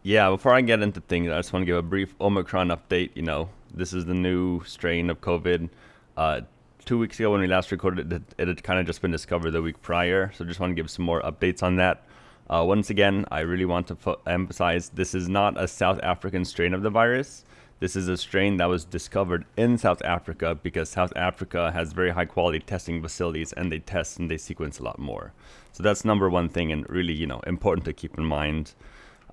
Yeah, 0.02 0.30
before 0.30 0.54
I 0.54 0.60
get 0.60 0.82
into 0.82 1.00
things, 1.00 1.30
I 1.30 1.36
just 1.38 1.52
want 1.52 1.62
to 1.62 1.66
give 1.66 1.76
a 1.76 1.82
brief 1.82 2.14
Omicron 2.20 2.68
update. 2.68 3.10
You 3.14 3.22
know, 3.22 3.48
this 3.74 3.92
is 3.92 4.04
the 4.04 4.14
new 4.14 4.62
strain 4.64 5.10
of 5.10 5.20
COVID. 5.20 5.68
Uh, 6.16 6.42
two 6.84 6.98
weeks 6.98 7.18
ago 7.18 7.32
when 7.32 7.40
we 7.40 7.46
last 7.46 7.72
recorded 7.72 8.12
it, 8.12 8.22
it 8.38 8.48
had 8.48 8.62
kind 8.62 8.78
of 8.78 8.86
just 8.86 9.02
been 9.02 9.10
discovered 9.10 9.50
the 9.50 9.60
week 9.60 9.82
prior. 9.82 10.32
So 10.34 10.44
just 10.44 10.60
want 10.60 10.70
to 10.70 10.74
give 10.74 10.90
some 10.90 11.04
more 11.04 11.20
updates 11.22 11.62
on 11.62 11.76
that. 11.76 12.05
Uh, 12.48 12.64
once 12.66 12.90
again, 12.90 13.24
I 13.30 13.40
really 13.40 13.64
want 13.64 13.88
to 13.88 13.96
fo- 13.96 14.20
emphasize 14.26 14.90
this 14.90 15.14
is 15.14 15.28
not 15.28 15.60
a 15.60 15.66
South 15.66 15.98
African 16.02 16.44
strain 16.44 16.74
of 16.74 16.82
the 16.82 16.90
virus. 16.90 17.44
This 17.80 17.96
is 17.96 18.08
a 18.08 18.16
strain 18.16 18.56
that 18.56 18.66
was 18.66 18.84
discovered 18.84 19.44
in 19.56 19.76
South 19.76 20.00
Africa 20.02 20.58
because 20.62 20.88
South 20.88 21.12
Africa 21.16 21.72
has 21.72 21.92
very 21.92 22.10
high 22.10 22.24
quality 22.24 22.60
testing 22.60 23.02
facilities 23.02 23.52
and 23.52 23.70
they 23.70 23.80
test 23.80 24.18
and 24.18 24.30
they 24.30 24.38
sequence 24.38 24.78
a 24.78 24.82
lot 24.82 24.98
more. 24.98 25.32
So 25.72 25.82
that's 25.82 26.04
number 26.04 26.30
one 26.30 26.48
thing 26.48 26.72
and 26.72 26.88
really, 26.88 27.12
you 27.12 27.26
know, 27.26 27.40
important 27.46 27.84
to 27.86 27.92
keep 27.92 28.16
in 28.16 28.24
mind. 28.24 28.72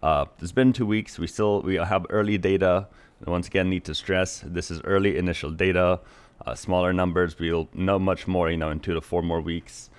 Uh, 0.02 0.26
it's 0.42 0.52
been 0.52 0.74
two 0.74 0.86
weeks. 0.86 1.18
We 1.18 1.28
still 1.28 1.62
we 1.62 1.76
have 1.76 2.06
early 2.10 2.38
data. 2.38 2.88
Once 3.26 3.48
again, 3.48 3.70
need 3.70 3.86
to 3.86 3.96
stress 3.96 4.44
this 4.46 4.70
is 4.70 4.82
early 4.82 5.18
initial 5.18 5.52
data. 5.52 6.02
Uh, 6.46 6.56
smaller 6.56 6.92
numbers. 6.92 7.40
We'll 7.40 7.70
know 7.74 7.98
much 7.98 8.28
more, 8.28 8.52
you 8.52 8.58
know, 8.58 8.72
in 8.72 8.82
two 8.82 8.94
to 8.94 9.00
four 9.00 9.22
more 9.22 9.40
weeks. 9.40 9.90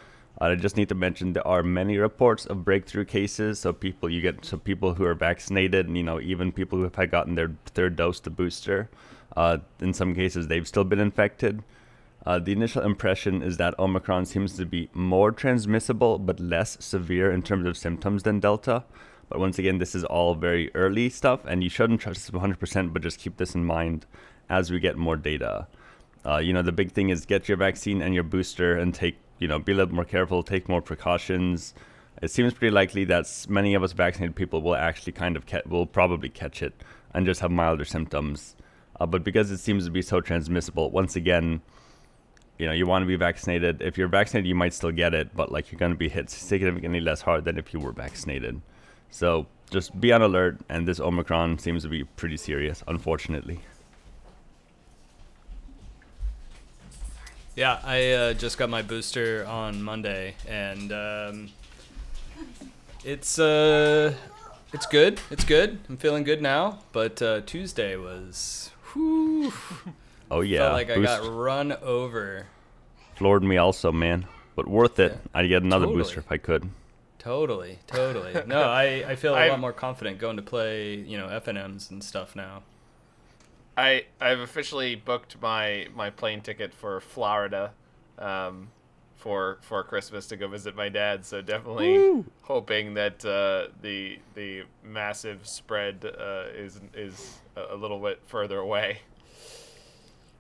Uh, 0.41 0.47
I 0.47 0.55
just 0.57 0.77
need 0.77 0.89
to 0.89 0.95
mention 0.95 1.33
there 1.33 1.47
are 1.47 1.63
many 1.63 1.99
reports 1.99 2.47
of 2.47 2.65
breakthrough 2.65 3.05
cases. 3.05 3.61
So 3.61 3.73
people 3.73 4.11
you 4.11 4.21
get 4.21 4.45
so 4.45 4.57
people 4.57 4.95
who 4.95 5.05
are 5.05 5.15
vaccinated, 5.15 5.87
and 5.87 5.97
you 5.97 6.03
know, 6.03 6.21
even 6.21 6.53
people 6.53 6.79
who 6.79 6.85
have 6.85 7.11
gotten 7.11 7.35
their 7.35 7.53
third 7.67 7.97
dose, 7.97 8.21
the 8.21 8.31
booster. 8.31 8.89
Uh, 9.37 9.59
in 9.81 9.93
some 9.93 10.15
cases, 10.15 10.49
they've 10.49 10.67
still 10.69 10.85
been 10.85 11.01
infected. 11.01 11.63
Uh, 12.27 12.39
the 12.39 12.53
initial 12.53 12.83
impression 12.83 13.43
is 13.43 13.59
that 13.59 13.79
Omicron 13.79 14.25
seems 14.25 14.57
to 14.57 14.65
be 14.65 14.89
more 14.95 15.31
transmissible 15.31 16.19
but 16.19 16.41
less 16.41 16.77
severe 16.81 17.31
in 17.31 17.43
terms 17.43 17.67
of 17.67 17.77
symptoms 17.77 18.23
than 18.23 18.41
Delta. 18.41 18.85
But 19.29 19.41
once 19.41 19.59
again, 19.59 19.79
this 19.79 19.95
is 19.95 20.05
all 20.05 20.35
very 20.35 20.75
early 20.75 21.11
stuff, 21.11 21.41
and 21.45 21.63
you 21.63 21.69
shouldn't 21.69 22.01
trust 22.01 22.31
this 22.31 22.41
100%, 22.41 22.93
but 22.93 23.03
just 23.03 23.19
keep 23.19 23.37
this 23.37 23.55
in 23.55 23.65
mind 23.65 24.07
as 24.49 24.71
we 24.71 24.81
get 24.81 24.97
more 24.97 25.17
data. 25.17 25.67
Uh, 26.25 26.39
you 26.39 26.53
know, 26.53 26.63
the 26.63 26.73
big 26.73 26.93
thing 26.93 27.11
is 27.11 27.27
get 27.27 27.49
your 27.49 27.57
vaccine 27.57 28.01
and 28.01 28.15
your 28.15 28.25
booster 28.25 28.77
and 28.77 28.95
take, 28.95 29.17
you 29.45 29.49
know, 29.49 29.59
be 29.59 29.73
a 29.73 29.75
little 29.75 29.95
more 29.95 30.07
careful, 30.07 30.43
take 30.43 30.71
more 30.71 30.81
precautions. 30.81 31.75
It 32.23 32.31
seems 32.31 32.55
pretty 32.55 32.71
likely 32.75 33.05
that 33.05 33.27
many 33.47 33.75
of 33.75 33.83
us 33.83 33.93
vaccinated 33.93 34.35
people 34.35 34.63
will 34.63 34.75
actually 34.75 35.13
kind 35.13 35.37
of, 35.37 35.45
ca- 35.45 35.61
will 35.67 35.85
probably 35.85 36.31
catch 36.31 36.63
it 36.63 36.73
and 37.13 37.27
just 37.27 37.43
have 37.43 37.51
milder 37.51 37.85
symptoms. 37.85 38.57
Uh, 38.99 39.05
but 39.05 39.23
because 39.23 39.51
it 39.51 39.59
seems 39.59 39.85
to 39.85 39.91
be 39.91 40.01
so 40.01 40.23
transmissible, 40.23 40.91
once 40.91 41.15
again, 41.15 41.61
you 42.57 42.65
know, 42.65 42.73
you 42.73 42.87
want 42.87 43.03
to 43.03 43.07
be 43.07 43.17
vaccinated. 43.17 43.83
If 43.83 43.99
you're 43.99 44.09
vaccinated, 44.09 44.49
you 44.49 44.55
might 44.55 44.73
still 44.73 44.93
get 44.93 45.13
it, 45.13 45.37
but 45.37 45.53
like 45.53 45.71
you're 45.71 45.79
going 45.79 45.93
to 45.93 45.99
be 45.99 46.09
hit 46.09 46.31
significantly 46.31 47.01
less 47.01 47.21
hard 47.21 47.45
than 47.45 47.59
if 47.59 47.75
you 47.75 47.81
were 47.81 47.93
vaccinated. 47.93 48.63
So 49.11 49.47
just 49.71 50.01
be 50.01 50.11
on 50.11 50.23
alert. 50.23 50.57
And 50.71 50.89
this 50.89 51.01
Omicron 51.01 51.59
seems 51.59 51.83
to 51.83 51.91
be 51.91 52.05
pretty 52.05 52.39
serious, 52.39 52.83
unfortunately. 52.89 53.61
Yeah, 57.57 57.79
I 57.85 58.11
uh, 58.13 58.33
just 58.35 58.59
got 58.59 58.69
my 58.69 58.83
booster 58.83 59.45
on 59.47 59.81
Monday, 59.83 60.35
and 60.49 60.93
um, 60.93 61.49
it's 63.05 63.39
uh, 63.39 64.15
it's 64.73 64.87
good. 64.87 65.21
It's 65.31 65.45
good. 65.45 65.79
I'm 65.89 65.97
feeling 65.97 66.25
good 66.25 66.43
now. 66.43 66.81
But 66.93 67.23
uh, 67.23 67.43
Tuesday 67.43 67.97
was, 67.97 68.71
whew, 68.93 69.53
Oh 70.33 70.41
yeah, 70.41 70.59
felt 70.61 70.73
like 70.73 70.91
I 70.91 71.01
got 71.01 71.29
run 71.33 71.73
over. 71.81 72.47
floored 73.15 73.45
me 73.45 73.57
also, 73.57 73.93
man. 73.93 74.27
But 74.57 74.67
worth 74.69 74.99
it. 74.99 75.13
Yeah. 75.13 75.19
I'd 75.41 75.49
get 75.49 75.63
another 75.63 75.87
Totally. 75.87 76.03
booster 76.03 76.21
if 76.21 76.31
I 76.33 76.39
could. 76.39 76.69
Totally, 77.19 77.79
totally. 77.87 78.35
No, 78.47 78.63
I, 78.63 79.05
I 79.09 79.17
feel 79.17 79.35
a 79.35 79.39
I've- 79.43 79.51
lot 79.51 79.61
more 79.61 79.73
confident 79.73 80.19
going 80.19 80.37
to 80.37 80.43
play, 80.43 80.95
you 80.97 81.19
know, 81.19 81.27
FNMs 81.29 81.91
and 81.91 82.03
stuff 82.03 82.35
now. 82.37 82.63
I 83.77 84.07
I've 84.21 84.41
officially 84.41 84.95
booked 84.95 85.41
my 85.41 85.89
my 85.95 86.11
plane 86.11 86.41
ticket 86.41 86.73
for 86.73 87.01
Florida, 87.01 87.73
um, 88.19 88.69
for 89.17 89.59
for 89.63 89.83
Christmas 89.85 90.27
to 90.29 90.37
go 90.37 90.49
visit 90.49 90.77
my 90.77 90.89
dad. 90.89 91.25
So 91.25 91.43
definitely 91.43 92.07
hoping 92.43 92.95
that 92.95 93.25
uh, 93.25 93.69
the 93.81 94.19
the 94.35 94.65
massive 94.83 95.47
spread 95.47 96.05
uh, 96.05 96.47
is 96.55 96.81
is 96.95 97.41
a 97.57 97.75
a 97.75 97.77
little 97.77 97.99
bit 98.01 98.21
further 98.27 98.59
away. 98.59 99.01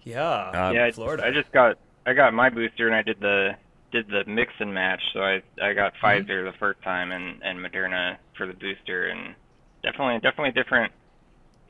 Yeah, 0.04 0.52
Uh, 0.52 0.72
yeah, 0.72 0.90
Florida. 0.90 1.24
I 1.24 1.30
just 1.30 1.50
got 1.52 1.76
I 2.06 2.12
got 2.12 2.34
my 2.34 2.50
booster 2.50 2.86
and 2.86 2.94
I 2.94 3.02
did 3.02 3.20
the 3.20 3.52
did 3.92 4.06
the 4.08 4.24
mix 4.26 4.52
and 4.60 4.72
match. 4.72 5.00
So 5.12 5.20
I 5.20 5.42
I 5.62 5.72
got 5.72 5.94
Pfizer 6.02 6.44
the 6.44 6.56
first 6.58 6.82
time 6.82 7.12
and 7.12 7.42
and 7.42 7.58
Moderna 7.58 8.18
for 8.36 8.46
the 8.46 8.52
booster 8.54 9.08
and 9.08 9.34
definitely 9.82 10.20
definitely 10.20 10.52
different. 10.52 10.92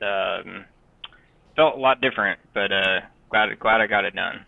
Um, 0.01 0.65
felt 1.55 1.75
a 1.75 1.79
lot 1.79 2.01
different, 2.01 2.39
but 2.53 2.71
uh, 2.71 3.01
glad 3.29 3.57
glad 3.59 3.81
I 3.81 3.87
got 3.87 4.05
it 4.05 4.15
done. 4.15 4.45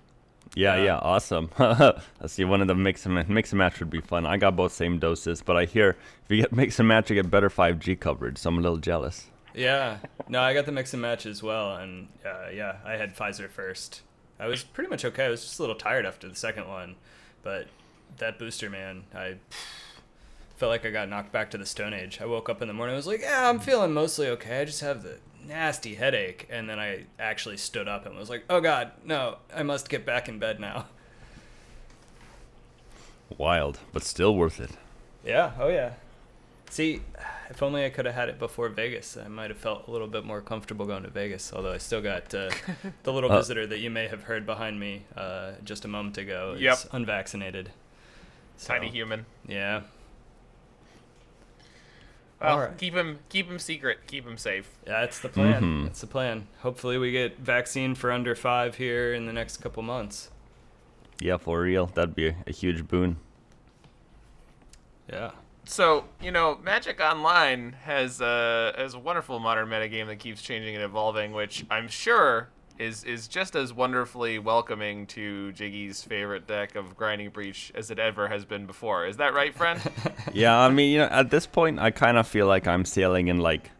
Yeah, 0.55 0.75
Yeah. 0.77 0.83
yeah, 0.83 0.97
awesome. 0.97 1.49
Let's 1.59 2.33
see, 2.33 2.45
one 2.45 2.61
of 2.61 2.67
the 2.67 2.75
mix 2.75 3.05
and 3.05 3.15
ma- 3.15 3.23
mix 3.27 3.51
and 3.51 3.59
match 3.59 3.79
would 3.79 3.89
be 3.89 4.01
fun. 4.01 4.25
I 4.25 4.37
got 4.37 4.55
both 4.55 4.71
same 4.71 4.97
doses, 4.97 5.41
but 5.41 5.55
I 5.57 5.65
hear 5.65 5.97
if 6.25 6.31
you 6.31 6.41
get 6.41 6.51
mix 6.55 6.79
and 6.79 6.87
match, 6.87 7.09
you 7.09 7.15
get 7.15 7.29
better 7.29 7.49
5G 7.49 7.99
coverage. 7.99 8.37
So 8.37 8.49
I'm 8.49 8.57
a 8.57 8.61
little 8.61 8.77
jealous. 8.77 9.27
Yeah, 9.53 9.97
no, 10.27 10.41
I 10.41 10.53
got 10.53 10.65
the 10.65 10.71
mix 10.71 10.93
and 10.93 11.01
match 11.01 11.25
as 11.25 11.41
well, 11.41 11.75
and 11.77 12.07
uh, 12.25 12.49
yeah, 12.53 12.77
I 12.85 12.93
had 12.93 13.15
Pfizer 13.15 13.49
first. 13.49 14.01
I 14.39 14.45
was 14.47 14.63
pretty 14.63 14.89
much 14.89 15.03
okay. 15.03 15.25
I 15.25 15.29
was 15.29 15.41
just 15.43 15.57
a 15.57 15.63
little 15.63 15.75
tired 15.75 16.05
after 16.05 16.29
the 16.29 16.35
second 16.35 16.67
one, 16.67 16.95
but 17.41 17.67
that 18.17 18.37
booster, 18.37 18.69
man, 18.69 19.03
I 19.15 19.37
felt 20.57 20.69
like 20.69 20.85
I 20.85 20.91
got 20.91 21.09
knocked 21.09 21.31
back 21.31 21.49
to 21.51 21.57
the 21.57 21.65
Stone 21.65 21.93
Age. 21.93 22.19
I 22.21 22.25
woke 22.25 22.49
up 22.49 22.61
in 22.61 22.67
the 22.67 22.73
morning, 22.73 22.93
I 22.93 22.97
was 22.97 23.07
like, 23.07 23.21
yeah, 23.21 23.49
I'm 23.49 23.59
feeling 23.59 23.93
mostly 23.93 24.27
okay. 24.29 24.61
I 24.61 24.65
just 24.65 24.81
have 24.81 25.01
the 25.03 25.17
nasty 25.47 25.95
headache, 25.95 26.47
and 26.49 26.69
then 26.69 26.79
I 26.79 27.05
actually 27.19 27.57
stood 27.57 27.87
up 27.87 28.05
and 28.05 28.15
was 28.17 28.29
like, 28.29 28.43
oh 28.49 28.59
god, 28.61 28.91
no, 29.05 29.37
I 29.55 29.63
must 29.63 29.89
get 29.89 30.05
back 30.05 30.27
in 30.29 30.39
bed 30.39 30.59
now. 30.59 30.85
Wild, 33.37 33.79
but 33.93 34.03
still 34.03 34.35
worth 34.35 34.59
it. 34.59 34.71
Yeah, 35.25 35.51
oh 35.59 35.67
yeah. 35.67 35.93
See, 36.69 37.01
if 37.49 37.63
only 37.63 37.85
I 37.85 37.89
could 37.89 38.05
have 38.05 38.15
had 38.15 38.29
it 38.29 38.39
before 38.39 38.67
Vegas, 38.69 39.15
I 39.17 39.27
might 39.29 39.49
have 39.49 39.59
felt 39.59 39.87
a 39.87 39.91
little 39.91 40.07
bit 40.07 40.25
more 40.25 40.41
comfortable 40.41 40.85
going 40.85 41.03
to 41.03 41.09
Vegas. 41.09 41.53
Although 41.53 41.71
I 41.73 41.77
still 41.77 42.01
got 42.01 42.33
uh, 42.33 42.49
the 43.03 43.13
little 43.13 43.31
Uh. 43.31 43.37
visitor 43.37 43.65
that 43.67 43.79
you 43.79 43.89
may 43.89 44.07
have 44.07 44.23
heard 44.23 44.45
behind 44.45 44.79
me 44.79 45.03
uh, 45.15 45.51
just 45.63 45.85
a 45.85 45.87
moment 45.87 46.17
ago 46.17 46.53
is 46.55 46.61
Yep. 46.61 46.77
unvaccinated. 46.91 47.71
So, 48.57 48.73
Tiny 48.73 48.89
human. 48.89 49.25
Yeah. 49.47 49.81
Well, 52.39 52.53
Alright. 52.53 52.77
keep 52.77 52.93
him 52.93 53.19
keep 53.29 53.47
him 53.49 53.57
secret. 53.59 53.99
Keep 54.07 54.27
him 54.27 54.37
safe. 54.37 54.69
Yeah, 54.85 55.01
that's 55.01 55.19
the 55.19 55.29
plan. 55.29 55.61
Mhm. 55.63 55.83
That's 55.85 56.01
the 56.01 56.07
plan. 56.07 56.47
Hopefully, 56.59 56.97
we 56.99 57.11
get 57.11 57.39
vaccine 57.39 57.95
for 57.95 58.11
under 58.11 58.35
five 58.35 58.75
here 58.75 59.13
in 59.13 59.25
the 59.25 59.33
next 59.33 59.57
couple 59.57 59.81
months. 59.83 60.29
Yeah, 61.19 61.37
for 61.37 61.61
real. 61.61 61.87
That'd 61.87 62.13
be 62.15 62.27
a, 62.27 62.35
a 62.45 62.51
huge 62.51 62.87
boon. 62.87 63.17
Yeah. 65.11 65.31
So 65.65 66.05
you 66.21 66.31
know, 66.31 66.59
Magic 66.63 66.99
Online 67.01 67.75
has 67.83 68.21
a 68.21 68.73
has 68.77 68.93
a 68.93 68.99
wonderful 68.99 69.39
modern 69.39 69.67
metagame 69.67 70.07
that 70.07 70.19
keeps 70.19 70.41
changing 70.41 70.75
and 70.75 70.83
evolving, 70.83 71.31
which 71.33 71.65
I'm 71.71 71.87
sure 71.87 72.49
is 72.79 73.03
is 73.03 73.27
just 73.27 73.55
as 73.55 73.73
wonderfully 73.73 74.39
welcoming 74.39 75.05
to 75.07 75.51
Jiggy's 75.53 76.03
favorite 76.03 76.47
deck 76.47 76.75
of 76.75 76.95
Grinding 76.95 77.29
Breach 77.29 77.71
as 77.75 77.91
it 77.91 77.99
ever 77.99 78.27
has 78.27 78.45
been 78.45 78.65
before. 78.65 79.05
Is 79.05 79.17
that 79.17 79.33
right, 79.33 79.53
friend? 79.53 79.81
yeah, 80.33 80.57
I 80.57 80.69
mean, 80.69 80.91
you 80.91 80.99
know, 80.99 81.05
at 81.05 81.29
this 81.29 81.45
point, 81.47 81.79
I 81.79 81.91
kind 81.91 82.17
of 82.17 82.27
feel 82.27 82.47
like 82.47 82.67
I'm 82.67 82.85
sailing 82.85 83.27
in 83.27 83.39
like 83.39 83.71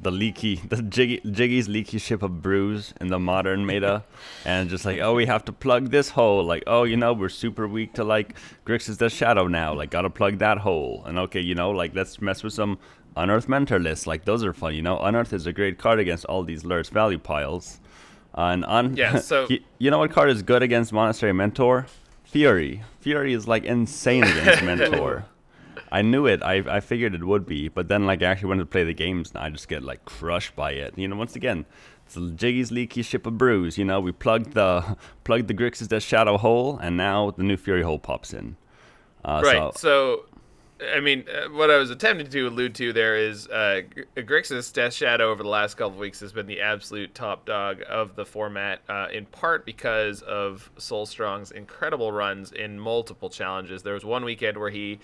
the 0.00 0.10
leaky, 0.10 0.56
the 0.56 0.82
Jiggy, 0.82 1.20
Jiggy's 1.30 1.68
leaky 1.68 1.98
ship 1.98 2.22
of 2.22 2.42
brews 2.42 2.94
in 3.00 3.08
the 3.08 3.18
modern 3.18 3.64
meta, 3.64 4.04
and 4.44 4.68
just 4.68 4.84
like, 4.84 5.00
oh, 5.00 5.14
we 5.14 5.26
have 5.26 5.44
to 5.46 5.52
plug 5.52 5.90
this 5.90 6.10
hole. 6.10 6.44
Like, 6.44 6.64
oh, 6.66 6.84
you 6.84 6.96
know, 6.96 7.12
we're 7.12 7.28
super 7.28 7.66
weak 7.66 7.94
to 7.94 8.04
like 8.04 8.34
Grixis 8.66 8.98
Death 8.98 9.12
Shadow 9.12 9.46
now. 9.46 9.74
Like, 9.74 9.90
gotta 9.90 10.10
plug 10.10 10.38
that 10.38 10.58
hole. 10.58 11.02
And 11.06 11.18
okay, 11.18 11.40
you 11.40 11.54
know, 11.54 11.70
like 11.70 11.94
let's 11.94 12.20
mess 12.20 12.42
with 12.42 12.52
some 12.52 12.78
Unearth 13.16 13.48
Mentor 13.48 13.78
lists. 13.78 14.06
Like, 14.06 14.24
those 14.24 14.44
are 14.44 14.52
fun. 14.52 14.74
You 14.74 14.82
know, 14.82 14.98
Unearth 14.98 15.32
is 15.32 15.46
a 15.46 15.52
great 15.52 15.78
card 15.78 15.98
against 15.98 16.24
all 16.26 16.42
these 16.42 16.64
Lurrus 16.64 16.90
value 16.90 17.18
piles. 17.18 17.80
And 18.34 18.64
on, 18.64 18.96
Yeah, 18.96 19.18
so- 19.30 19.46
you, 19.48 19.60
you 19.78 19.90
know 19.90 19.98
what 19.98 20.10
card 20.10 20.30
is 20.30 20.42
good 20.42 20.62
against 20.62 20.92
Monastery 20.92 21.32
Mentor? 21.32 21.86
Fury. 22.24 22.82
Fury 23.00 23.32
is 23.32 23.46
like 23.46 23.64
insane 23.64 24.24
against 24.24 24.62
Mentor. 24.70 25.24
I 25.92 26.02
knew 26.02 26.26
it. 26.26 26.42
I, 26.42 26.54
I 26.68 26.80
figured 26.80 27.14
it 27.14 27.22
would 27.22 27.46
be, 27.46 27.68
but 27.68 27.86
then 27.86 28.06
like 28.06 28.22
I 28.22 28.26
actually 28.26 28.48
went 28.48 28.60
to 28.60 28.66
play 28.66 28.82
the 28.82 28.94
games, 28.94 29.30
and 29.32 29.38
I 29.38 29.50
just 29.50 29.68
get 29.68 29.84
like 29.84 30.04
crushed 30.04 30.56
by 30.56 30.72
it. 30.72 30.98
You 30.98 31.06
know, 31.06 31.14
once 31.14 31.36
again, 31.36 31.66
it's 32.04 32.16
a 32.16 32.20
Jiggy's 32.20 32.72
leaky 32.72 33.02
ship 33.02 33.26
of 33.26 33.38
brews. 33.38 33.78
You 33.78 33.84
know, 33.84 34.00
we 34.00 34.10
plugged 34.10 34.54
the 34.54 34.96
plugged 35.24 35.46
the 35.46 35.54
Grixis 35.54 35.86
Death 35.88 36.02
Shadow 36.02 36.36
hole, 36.36 36.78
and 36.78 36.96
now 36.96 37.30
the 37.30 37.44
new 37.44 37.56
Fury 37.56 37.82
hole 37.82 38.00
pops 38.00 38.34
in. 38.34 38.56
Uh, 39.24 39.42
Right. 39.44 39.54
So, 39.54 39.72
So, 39.76 40.26
I 40.80 41.00
mean, 41.00 41.24
uh, 41.28 41.50
what 41.50 41.70
I 41.70 41.76
was 41.76 41.90
attempting 41.90 42.28
to 42.28 42.48
allude 42.48 42.74
to 42.76 42.92
there 42.92 43.16
is 43.16 43.46
uh, 43.48 43.82
Gr- 43.88 44.20
Grixis 44.20 44.72
Death 44.72 44.92
Shadow 44.92 45.30
over 45.30 45.42
the 45.42 45.48
last 45.48 45.76
couple 45.76 45.98
weeks 45.98 46.18
has 46.20 46.32
been 46.32 46.46
the 46.46 46.60
absolute 46.60 47.14
top 47.14 47.46
dog 47.46 47.82
of 47.88 48.16
the 48.16 48.26
format, 48.26 48.80
uh, 48.88 49.06
in 49.12 49.26
part 49.26 49.64
because 49.64 50.22
of 50.22 50.70
Soulstrong's 50.76 51.52
incredible 51.52 52.10
runs 52.10 52.50
in 52.50 52.78
multiple 52.78 53.30
challenges. 53.30 53.84
There 53.84 53.94
was 53.94 54.04
one 54.04 54.24
weekend 54.24 54.56
where 54.58 54.70
he 54.70 54.98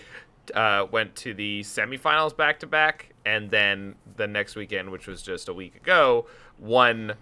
uh, 0.53 0.87
went 0.91 1.15
to 1.17 1.33
the 1.33 1.61
semifinals 1.61 2.35
back 2.35 2.59
to 2.59 2.67
back, 2.67 3.13
and 3.25 3.49
then 3.49 3.95
the 4.17 4.27
next 4.27 4.55
weekend, 4.55 4.91
which 4.91 5.07
was 5.07 5.21
just 5.21 5.47
a 5.47 5.53
week 5.53 5.75
ago, 5.75 6.27
won 6.59 7.13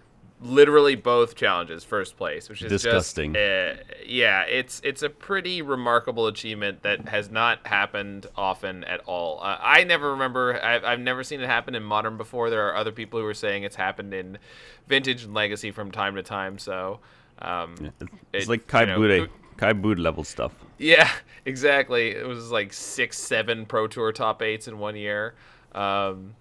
literally 0.41 0.95
both 0.95 1.35
challenges 1.35 1.83
first 1.83 2.15
place 2.15 2.47
which 2.47 2.61
is 2.61 2.69
Disgusting. 2.69 3.33
just 3.33 3.41
uh, 3.43 3.83
yeah 4.05 4.43
it's 4.43 4.79
it's 4.85 5.03
a 5.03 5.09
pretty 5.09 5.61
remarkable 5.61 6.27
achievement 6.27 6.81
that 6.83 7.09
has 7.09 7.29
not 7.29 7.67
happened 7.67 8.25
often 8.37 8.83
at 8.85 9.01
all 9.05 9.39
uh, 9.43 9.57
i 9.61 9.83
never 9.83 10.11
remember 10.11 10.57
I've, 10.63 10.85
I've 10.85 10.99
never 11.01 11.23
seen 11.25 11.41
it 11.41 11.45
happen 11.47 11.75
in 11.75 11.83
modern 11.83 12.15
before 12.15 12.49
there 12.49 12.67
are 12.69 12.75
other 12.75 12.91
people 12.93 13.19
who 13.19 13.25
are 13.25 13.33
saying 13.33 13.63
it's 13.63 13.75
happened 13.75 14.13
in 14.13 14.37
vintage 14.87 15.25
and 15.25 15.33
legacy 15.33 15.71
from 15.71 15.91
time 15.91 16.15
to 16.15 16.23
time 16.23 16.57
so 16.57 16.99
um, 17.41 17.75
it's, 17.79 18.11
it's 18.33 18.45
it- 18.45 18.49
like 18.49 18.67
Kai 18.67 18.81
you 18.81 18.87
know, 18.87 18.99
Budde, 18.99 19.29
Kai 19.57 19.73
Budde 19.73 19.99
level 19.99 20.23
stuff. 20.25 20.51
yeah, 20.77 21.09
exactly. 21.45 22.09
It 22.11 22.27
was 22.27 22.51
like 22.51 22.73
six, 22.73 23.17
seven 23.17 23.65
Pro 23.65 23.87
Tour 23.87 24.11
top 24.11 24.41
eights 24.41 24.67
in 24.67 24.77
one 24.77 24.97
year. 24.97 25.35
Um, 25.73 26.35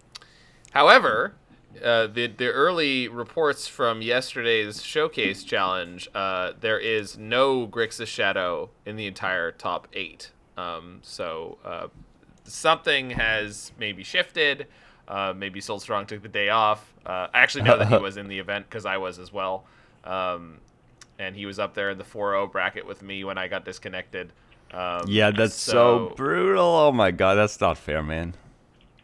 however, 0.72 1.34
uh, 1.82 2.06
the 2.06 2.26
the 2.26 2.48
early 2.48 3.08
reports 3.08 3.66
from 3.68 4.02
yesterday's 4.02 4.82
showcase 4.82 5.44
challenge, 5.44 6.08
uh, 6.14 6.52
there 6.60 6.78
is 6.78 7.16
no 7.18 7.66
Grixis 7.66 8.06
Shadow 8.06 8.70
in 8.86 8.96
the 8.96 9.06
entire 9.06 9.52
top 9.52 9.86
eight. 9.92 10.30
Um, 10.56 11.00
so 11.02 11.58
uh, 11.64 11.88
something 12.44 13.10
has 13.10 13.72
maybe 13.78 14.02
shifted. 14.02 14.66
Uh, 15.06 15.32
maybe 15.34 15.60
Soul 15.60 15.78
Strong 15.78 16.06
took 16.06 16.22
the 16.22 16.28
day 16.28 16.48
off. 16.50 16.92
Uh, 17.06 17.28
I 17.32 17.40
actually 17.40 17.64
know 17.64 17.78
that 17.78 17.88
he 17.88 17.96
was 18.02 18.16
in 18.16 18.28
the 18.28 18.38
event 18.38 18.66
because 18.68 18.84
I 18.84 18.96
was 18.98 19.18
as 19.18 19.32
well. 19.32 19.64
Um, 20.04 20.58
and 21.18 21.34
he 21.34 21.46
was 21.46 21.58
up 21.58 21.74
there 21.74 21.90
in 21.90 21.98
the 21.98 22.04
4-0 22.04 22.52
bracket 22.52 22.86
with 22.86 23.02
me 23.02 23.24
when 23.24 23.38
I 23.38 23.48
got 23.48 23.64
disconnected. 23.64 24.32
Um, 24.72 25.04
Yeah, 25.06 25.30
that's 25.30 25.54
so, 25.54 26.12
brutal. 26.16 26.64
Oh 26.64 26.92
my 26.92 27.10
god, 27.10 27.36
that's 27.36 27.58
not 27.60 27.78
fair, 27.78 28.02
man. 28.02 28.34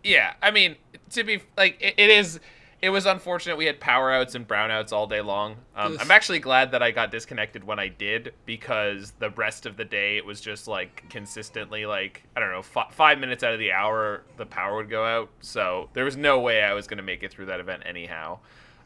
yeah. 0.02 0.35
I 0.42 0.50
mean, 0.50 0.76
to 1.14 1.25
be 1.25 1.40
like, 1.56 1.76
it, 1.80 1.94
it 1.97 2.11
is. 2.11 2.40
It 2.83 2.90
was 2.90 3.06
unfortunate 3.06 3.56
we 3.56 3.64
had 3.64 3.80
power 3.80 4.12
outs 4.12 4.35
and 4.35 4.47
brownouts 4.47 4.92
all 4.92 5.06
day 5.06 5.23
long. 5.23 5.56
Um, 5.75 5.97
I'm 5.99 6.11
actually 6.11 6.38
glad 6.38 6.73
that 6.73 6.83
I 6.83 6.90
got 6.90 7.11
disconnected 7.11 7.64
when 7.64 7.78
I 7.78 7.88
did 7.88 8.35
because 8.44 9.14
the 9.18 9.30
rest 9.30 9.64
of 9.64 9.78
the 9.78 9.87
day 9.87 10.18
it 10.18 10.26
was 10.26 10.38
just 10.38 10.68
like 10.68 11.02
consistently 11.09 11.87
like 11.87 12.24
I 12.37 12.40
don't 12.40 12.50
know 12.50 12.59
f- 12.59 12.92
five 12.92 13.18
minutes 13.18 13.42
out 13.42 13.55
of 13.55 13.59
the 13.59 13.72
hour 13.72 14.24
the 14.37 14.44
power 14.44 14.77
would 14.77 14.90
go 14.90 15.03
out. 15.03 15.31
So 15.40 15.88
there 15.94 16.05
was 16.05 16.18
no 16.18 16.40
way 16.40 16.62
I 16.62 16.74
was 16.74 16.87
going 16.87 16.98
to 16.98 17.03
make 17.03 17.22
it 17.22 17.31
through 17.31 17.46
that 17.46 17.59
event 17.59 17.85
anyhow. 17.87 18.40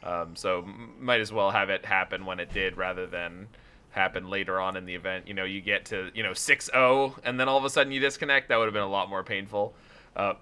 Um, 0.05 0.37
so 0.37 0.59
m- 0.61 0.95
might 1.01 1.21
as 1.21 1.33
well 1.33 1.51
have 1.51 1.69
it 1.69 1.85
happen 1.85 2.25
when 2.25 2.39
it 2.39 2.53
did 2.53 2.77
rather 2.77 3.05
than 3.05 3.49
happen 3.91 4.31
later 4.31 4.61
on 4.61 4.77
in 4.77 4.85
the 4.85 4.95
event. 4.95 5.27
You 5.27 5.35
know, 5.35 5.45
you 5.45 5.61
get 5.61 5.87
to 5.87 6.13
you 6.15 6.23
know 6.23 6.33
6-0 6.33 7.19
and 7.25 7.41
then 7.41 7.49
all 7.49 7.59
of 7.59 7.65
a 7.65 7.71
sudden 7.71 7.93
you 7.93 7.99
disconnect. 7.99 8.49
That 8.49 8.59
would 8.59 8.67
have 8.67 8.75
been 8.75 8.83
a 8.85 8.89
lot 8.89 9.11
more 9.11 9.25
painful. 9.25 9.75
Uh, 10.15 10.35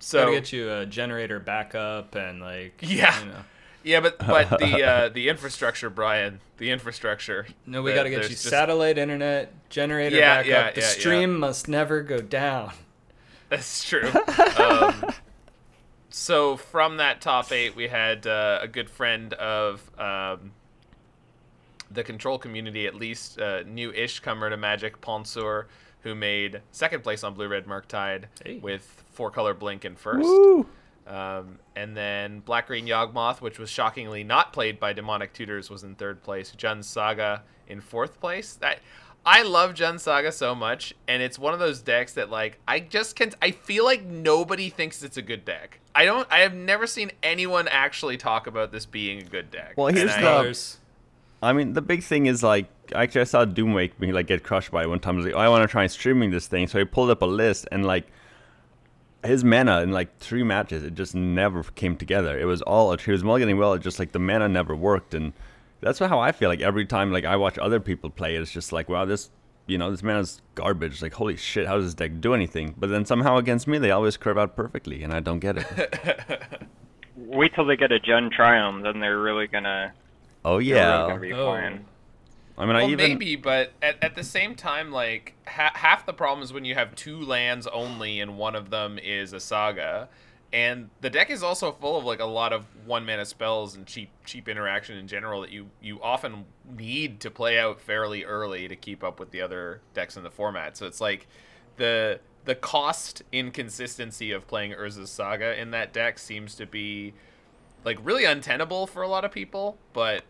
so 0.00 0.20
Gotta 0.24 0.32
get 0.32 0.52
you 0.52 0.70
a 0.72 0.86
generator 0.86 1.38
backup 1.38 2.14
and 2.16 2.40
like 2.40 2.74
Yeah. 2.82 3.18
you 3.20 3.26
know. 3.26 3.44
Yeah, 3.82 4.00
but 4.00 4.18
but 4.18 4.58
the 4.58 4.82
uh, 4.86 5.08
the 5.08 5.28
infrastructure, 5.30 5.88
Brian, 5.88 6.40
the 6.58 6.70
infrastructure. 6.70 7.46
No, 7.64 7.80
we 7.82 7.92
the- 7.92 7.96
got 7.96 8.02
to 8.02 8.10
get 8.10 8.22
you 8.24 8.28
just- 8.30 8.42
satellite 8.42 8.98
internet, 8.98 9.52
generator 9.70 10.16
Yeah, 10.16 10.36
backup. 10.42 10.46
yeah, 10.50 10.70
the 10.72 10.80
yeah, 10.80 10.86
yeah. 10.86 10.92
stream 10.92 11.38
must 11.38 11.66
never 11.68 12.02
go 12.02 12.20
down. 12.20 12.72
That's 13.48 13.82
true. 13.88 14.10
um, 14.58 15.06
so 16.10 16.56
from 16.56 16.98
that 16.98 17.20
top 17.20 17.52
eight, 17.52 17.74
we 17.74 17.88
had 17.88 18.26
uh, 18.26 18.58
a 18.60 18.68
good 18.68 18.90
friend 18.90 19.32
of 19.34 19.80
um, 19.98 20.52
the 21.90 22.04
control 22.04 22.38
community, 22.38 22.86
at 22.86 22.94
least 22.94 23.40
uh, 23.40 23.62
new-ish 23.66 24.20
comer 24.20 24.50
to 24.50 24.56
Magic, 24.56 25.00
Ponsor, 25.00 25.66
who 26.02 26.14
made 26.14 26.60
second 26.70 27.02
place 27.02 27.24
on 27.24 27.34
Blue 27.34 27.48
Red 27.48 27.66
Murktide 27.66 28.24
Hey. 28.44 28.58
with 28.58 28.99
four-color 29.12 29.54
blink 29.54 29.84
in 29.84 29.96
first. 29.96 30.26
Woo! 30.28 30.66
Um, 31.06 31.58
and 31.74 31.96
then 31.96 32.40
Black 32.40 32.68
Green 32.68 32.86
Yawgmoth, 32.86 33.40
which 33.40 33.58
was 33.58 33.68
shockingly 33.70 34.22
not 34.22 34.52
played 34.52 34.78
by 34.78 34.92
Demonic 34.92 35.32
Tutors, 35.32 35.68
was 35.70 35.82
in 35.82 35.94
third 35.96 36.22
place. 36.22 36.52
Jund 36.56 36.84
Saga 36.84 37.42
in 37.68 37.80
fourth 37.80 38.20
place. 38.20 38.54
That 38.54 38.78
I 39.26 39.42
love 39.42 39.74
Jund 39.74 39.98
Saga 40.00 40.30
so 40.30 40.54
much, 40.54 40.94
and 41.08 41.20
it's 41.22 41.38
one 41.38 41.52
of 41.52 41.58
those 41.58 41.80
decks 41.82 42.12
that 42.14 42.30
like 42.30 42.58
I 42.68 42.78
just 42.80 43.16
can't. 43.16 43.34
I 43.42 43.50
feel 43.50 43.84
like 43.84 44.04
nobody 44.04 44.70
thinks 44.70 45.02
it's 45.02 45.16
a 45.16 45.22
good 45.22 45.44
deck. 45.44 45.80
I 45.94 46.04
don't. 46.04 46.28
I 46.30 46.40
have 46.40 46.54
never 46.54 46.86
seen 46.86 47.10
anyone 47.22 47.66
actually 47.68 48.16
talk 48.16 48.46
about 48.46 48.70
this 48.70 48.86
being 48.86 49.18
a 49.20 49.24
good 49.24 49.50
deck. 49.50 49.74
Well, 49.76 49.88
And 49.88 49.96
here's 49.98 50.12
I- 50.12 50.20
the- 50.20 50.26
Colors. 50.26 50.76
I 51.42 51.54
mean, 51.54 51.72
the 51.72 51.80
big 51.82 52.02
thing 52.02 52.26
is 52.26 52.42
like 52.42 52.66
actually 52.94 53.22
I 53.22 53.24
saw 53.24 53.46
Doomwake 53.46 53.98
me 53.98 54.12
like 54.12 54.26
get 54.26 54.42
crushed 54.44 54.70
by 54.70 54.82
it 54.82 54.88
one 54.88 55.00
time. 55.00 55.14
I 55.14 55.16
was 55.16 55.26
like, 55.26 55.34
oh, 55.34 55.38
I 55.38 55.48
want 55.48 55.62
to 55.62 55.68
try 55.68 55.86
streaming 55.86 56.30
this 56.30 56.46
thing, 56.46 56.68
so 56.68 56.78
I 56.78 56.84
pulled 56.84 57.08
up 57.10 57.22
a 57.22 57.26
list 57.26 57.66
and 57.72 57.84
like 57.86 58.06
his 59.24 59.44
mana 59.44 59.80
in 59.82 59.90
like 59.92 60.18
three 60.18 60.42
matches, 60.42 60.82
it 60.82 60.94
just 60.94 61.14
never 61.14 61.62
came 61.62 61.96
together. 61.96 62.38
It 62.38 62.44
was 62.46 62.62
all 62.62 62.96
he 62.96 63.12
was 63.12 63.22
mulliganing 63.22 63.58
well, 63.58 63.74
it 63.74 63.80
just 63.82 63.98
like 63.98 64.12
the 64.12 64.18
mana 64.18 64.48
never 64.48 64.74
worked, 64.74 65.14
and 65.14 65.32
that's 65.80 65.98
how 65.98 66.18
I 66.20 66.32
feel 66.32 66.48
like 66.48 66.60
every 66.60 66.86
time 66.86 67.12
like 67.12 67.24
I 67.24 67.36
watch 67.36 67.58
other 67.58 67.80
people 67.80 68.10
play, 68.10 68.36
it's 68.36 68.50
just 68.50 68.72
like 68.72 68.88
wow, 68.88 69.04
this 69.04 69.30
you 69.66 69.78
know 69.78 69.90
this 69.90 70.02
mana's 70.02 70.40
garbage. 70.54 71.02
Like 71.02 71.14
holy 71.14 71.36
shit, 71.36 71.66
how 71.66 71.76
does 71.76 71.86
this 71.86 71.94
deck 71.94 72.20
do 72.20 72.34
anything? 72.34 72.74
But 72.78 72.90
then 72.90 73.04
somehow 73.04 73.36
against 73.36 73.66
me, 73.66 73.78
they 73.78 73.90
always 73.90 74.16
curve 74.16 74.38
out 74.38 74.56
perfectly, 74.56 75.02
and 75.02 75.12
I 75.12 75.20
don't 75.20 75.38
get 75.40 75.58
it. 75.58 76.42
Wait 77.16 77.54
till 77.54 77.66
they 77.66 77.76
get 77.76 77.92
a 77.92 78.00
Jun 78.00 78.30
Triumph, 78.34 78.82
then 78.82 79.00
they're 79.00 79.20
really 79.20 79.46
gonna. 79.46 79.92
oh 80.44 80.52
they're 80.52 80.58
really 80.58 80.70
yeah, 80.70 81.06
gonna 81.08 81.20
be 81.20 81.32
Oh. 81.32 81.44
flying. 81.44 81.84
I 82.60 82.66
mean 82.66 82.76
I 82.76 82.82
well, 82.82 82.90
even 82.90 83.08
maybe, 83.08 83.36
but 83.36 83.72
at, 83.80 84.04
at 84.04 84.14
the 84.14 84.22
same 84.22 84.54
time, 84.54 84.92
like 84.92 85.34
ha- 85.46 85.72
half 85.74 86.04
the 86.04 86.12
problem 86.12 86.44
is 86.44 86.52
when 86.52 86.66
you 86.66 86.74
have 86.74 86.94
two 86.94 87.18
lands 87.18 87.66
only, 87.66 88.20
and 88.20 88.36
one 88.36 88.54
of 88.54 88.68
them 88.68 88.98
is 88.98 89.32
a 89.32 89.40
saga, 89.40 90.10
and 90.52 90.90
the 91.00 91.08
deck 91.08 91.30
is 91.30 91.42
also 91.42 91.72
full 91.72 91.96
of 91.96 92.04
like 92.04 92.20
a 92.20 92.26
lot 92.26 92.52
of 92.52 92.66
one 92.84 93.06
mana 93.06 93.24
spells 93.24 93.74
and 93.74 93.86
cheap 93.86 94.10
cheap 94.26 94.46
interaction 94.46 94.98
in 94.98 95.08
general 95.08 95.40
that 95.40 95.50
you 95.50 95.70
you 95.80 96.02
often 96.02 96.44
need 96.76 97.20
to 97.20 97.30
play 97.30 97.58
out 97.58 97.80
fairly 97.80 98.24
early 98.24 98.68
to 98.68 98.76
keep 98.76 99.02
up 99.02 99.18
with 99.18 99.30
the 99.30 99.40
other 99.40 99.80
decks 99.94 100.18
in 100.18 100.22
the 100.22 100.30
format. 100.30 100.76
So 100.76 100.86
it's 100.86 101.00
like 101.00 101.28
the 101.78 102.20
the 102.44 102.54
cost 102.54 103.22
inconsistency 103.32 104.32
of 104.32 104.46
playing 104.46 104.72
Urza's 104.72 105.08
Saga 105.08 105.58
in 105.58 105.70
that 105.70 105.94
deck 105.94 106.18
seems 106.18 106.54
to 106.56 106.66
be 106.66 107.14
like 107.86 107.98
really 108.02 108.26
untenable 108.26 108.86
for 108.86 109.00
a 109.00 109.08
lot 109.08 109.24
of 109.24 109.32
people, 109.32 109.78
but 109.94 110.24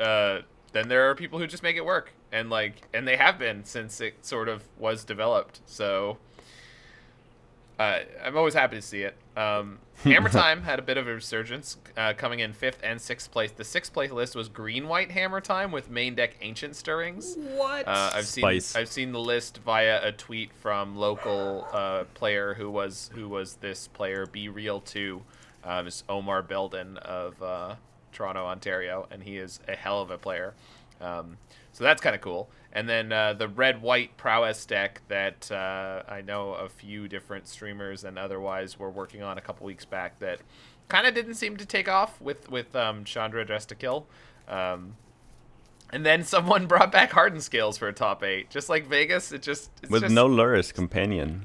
uh, 0.00 0.40
then 0.72 0.88
there 0.88 1.08
are 1.08 1.14
people 1.14 1.38
who 1.38 1.46
just 1.46 1.62
make 1.62 1.76
it 1.76 1.84
work, 1.84 2.12
and 2.32 2.50
like, 2.50 2.88
and 2.92 3.06
they 3.06 3.16
have 3.16 3.38
been 3.38 3.64
since 3.64 4.00
it 4.00 4.24
sort 4.24 4.48
of 4.48 4.64
was 4.78 5.04
developed. 5.04 5.60
So 5.66 6.18
uh, 7.78 8.00
I'm 8.24 8.36
always 8.36 8.54
happy 8.54 8.76
to 8.76 8.82
see 8.82 9.02
it. 9.02 9.16
Um, 9.36 9.78
Hammer 10.04 10.28
Time 10.28 10.62
had 10.62 10.78
a 10.78 10.82
bit 10.82 10.96
of 10.96 11.06
a 11.08 11.14
resurgence, 11.14 11.76
uh, 11.96 12.14
coming 12.16 12.40
in 12.40 12.52
fifth 12.52 12.80
and 12.82 13.00
sixth 13.00 13.30
place. 13.30 13.50
The 13.50 13.64
sixth 13.64 13.92
place 13.92 14.10
list 14.10 14.34
was 14.34 14.48
Green 14.48 14.88
White 14.88 15.10
Hammer 15.10 15.40
Time 15.40 15.72
with 15.72 15.90
main 15.90 16.14
deck 16.14 16.36
Ancient 16.40 16.74
Stirrings. 16.74 17.36
What? 17.36 17.86
Uh, 17.86 18.10
I've 18.14 18.26
Spice. 18.26 18.66
seen 18.66 18.80
I've 18.80 18.88
seen 18.88 19.12
the 19.12 19.20
list 19.20 19.58
via 19.58 20.06
a 20.06 20.12
tweet 20.12 20.52
from 20.52 20.96
local 20.96 21.66
uh, 21.72 22.04
player 22.14 22.54
who 22.54 22.70
was 22.70 23.10
who 23.14 23.28
was 23.28 23.54
this 23.56 23.88
player 23.88 24.26
Be 24.26 24.48
Real 24.48 24.80
Two, 24.80 25.22
um, 25.64 25.86
is 25.86 26.02
Omar 26.08 26.42
Belden 26.42 26.96
of 26.98 27.42
uh, 27.42 27.74
Toronto, 28.16 28.46
Ontario, 28.46 29.06
and 29.10 29.22
he 29.22 29.36
is 29.36 29.60
a 29.68 29.76
hell 29.76 30.00
of 30.00 30.10
a 30.10 30.16
player. 30.16 30.54
Um, 31.00 31.36
so 31.72 31.84
that's 31.84 32.00
kind 32.00 32.16
of 32.16 32.22
cool. 32.22 32.48
And 32.72 32.88
then 32.88 33.12
uh, 33.12 33.34
the 33.34 33.48
red 33.48 33.82
white 33.82 34.16
prowess 34.16 34.64
deck 34.64 35.02
that 35.08 35.50
uh, 35.52 36.02
I 36.08 36.22
know 36.22 36.54
a 36.54 36.68
few 36.68 37.08
different 37.08 37.46
streamers 37.46 38.04
and 38.04 38.18
otherwise 38.18 38.78
were 38.78 38.90
working 38.90 39.22
on 39.22 39.36
a 39.36 39.40
couple 39.42 39.66
weeks 39.66 39.84
back 39.84 40.18
that 40.20 40.40
kind 40.88 41.06
of 41.06 41.14
didn't 41.14 41.34
seem 41.34 41.56
to 41.58 41.66
take 41.66 41.88
off 41.88 42.20
with 42.20 42.50
with 42.50 42.74
um, 42.74 43.04
Chandra 43.04 43.44
dressed 43.44 43.68
to 43.68 43.74
kill. 43.74 44.06
Um, 44.48 44.96
and 45.90 46.04
then 46.04 46.24
someone 46.34 46.66
brought 46.66 46.90
back 46.90 47.12
Hardened 47.12 47.42
Scales 47.42 47.76
for 47.76 47.88
a 47.88 47.92
top 47.92 48.24
eight, 48.24 48.48
just 48.48 48.70
like 48.70 48.86
Vegas. 48.86 49.32
It 49.32 49.42
just 49.42 49.70
it's 49.82 49.90
With 49.90 50.02
just, 50.02 50.14
no 50.14 50.26
Lurrus 50.26 50.72
companion. 50.72 51.44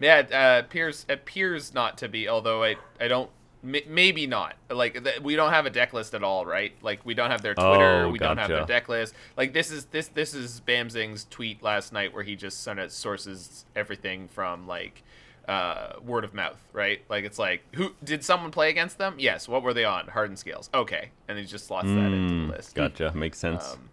Yeah, 0.00 0.18
it 0.20 0.32
uh, 0.32 0.62
appears 0.64 1.04
appears 1.08 1.74
not 1.74 1.98
to 1.98 2.08
be. 2.08 2.28
Although 2.28 2.64
I 2.64 2.76
I 2.98 3.08
don't 3.08 3.30
maybe 3.62 4.26
not. 4.26 4.54
Like 4.70 5.02
th- 5.02 5.20
we 5.20 5.36
don't 5.36 5.50
have 5.52 5.66
a 5.66 5.70
deck 5.70 5.92
list 5.92 6.14
at 6.14 6.22
all, 6.22 6.46
right? 6.46 6.72
Like 6.82 7.04
we 7.04 7.14
don't 7.14 7.30
have 7.30 7.42
their 7.42 7.54
Twitter. 7.54 8.04
Oh, 8.04 8.10
we 8.10 8.18
don't 8.18 8.36
have 8.38 8.48
their 8.48 8.66
deck 8.66 8.88
list. 8.88 9.14
Like 9.36 9.52
this 9.52 9.70
is 9.70 9.86
this 9.86 10.08
this 10.08 10.34
is 10.34 10.60
Bamzing's 10.66 11.26
tweet 11.30 11.62
last 11.62 11.92
night 11.92 12.14
where 12.14 12.22
he 12.22 12.36
just 12.36 12.62
sort 12.62 12.78
of 12.78 12.92
sources 12.92 13.64
everything 13.74 14.28
from 14.28 14.66
like 14.66 15.02
uh, 15.48 15.92
word 16.04 16.24
of 16.24 16.34
mouth, 16.34 16.60
right? 16.72 17.02
Like 17.08 17.24
it's 17.24 17.38
like 17.38 17.62
who 17.74 17.92
did 18.02 18.24
someone 18.24 18.50
play 18.50 18.70
against 18.70 18.98
them? 18.98 19.14
Yes. 19.18 19.48
What 19.48 19.62
were 19.62 19.74
they 19.74 19.84
on? 19.84 20.08
Hardened 20.08 20.38
Scales. 20.38 20.70
Okay, 20.74 21.10
and 21.28 21.38
he 21.38 21.44
just 21.44 21.66
slots 21.66 21.86
that 21.86 21.96
into 21.98 22.34
Mm, 22.34 22.46
the 22.48 22.52
list. 22.56 22.74
Gotcha. 22.74 23.12
Makes 23.14 23.38
sense. 23.38 23.72
Um, 23.72 23.88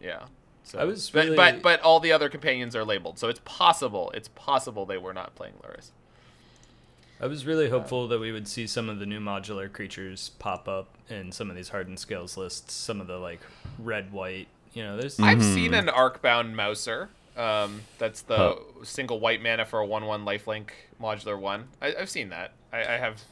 yeah. 0.00 0.24
So, 0.66 0.78
I 0.78 0.84
was 0.84 1.10
but, 1.10 1.36
but 1.36 1.60
but 1.62 1.80
all 1.82 2.00
the 2.00 2.10
other 2.12 2.30
companions 2.30 2.74
are 2.74 2.84
labeled, 2.86 3.18
so 3.18 3.28
it's 3.28 3.40
possible. 3.44 4.10
It's 4.14 4.28
possible 4.28 4.86
they 4.86 4.96
were 4.96 5.12
not 5.12 5.34
playing 5.34 5.54
Lurrus. 5.62 5.90
I 7.20 7.26
was 7.26 7.46
really 7.46 7.68
hopeful 7.70 8.08
that 8.08 8.18
we 8.18 8.32
would 8.32 8.48
see 8.48 8.66
some 8.66 8.88
of 8.88 8.98
the 8.98 9.06
new 9.06 9.20
modular 9.20 9.72
creatures 9.72 10.30
pop 10.38 10.68
up 10.68 10.88
in 11.08 11.32
some 11.32 11.48
of 11.50 11.56
these 11.56 11.68
hardened 11.68 11.98
scales 11.98 12.36
lists. 12.36 12.74
Some 12.74 13.00
of 13.00 13.06
the 13.06 13.18
like 13.18 13.40
red 13.78 14.12
white. 14.12 14.48
You 14.72 14.82
know, 14.82 14.96
there's 14.96 15.18
I've 15.20 15.42
seen 15.42 15.72
an 15.74 15.86
Arcbound 15.86 16.52
Mouser. 16.54 17.08
Um, 17.36 17.82
that's 17.98 18.22
the 18.22 18.36
Huh. 18.36 18.56
single 18.84 19.20
white 19.20 19.42
mana 19.42 19.64
for 19.64 19.80
a 19.80 19.86
one-one 19.86 20.24
lifelink 20.24 20.70
modular 21.00 21.38
one. 21.38 21.68
I, 21.80 21.94
I've 21.98 22.10
seen 22.10 22.28
that. 22.30 22.52
I, 22.72 22.80
I 22.80 22.96
have. 22.98 23.22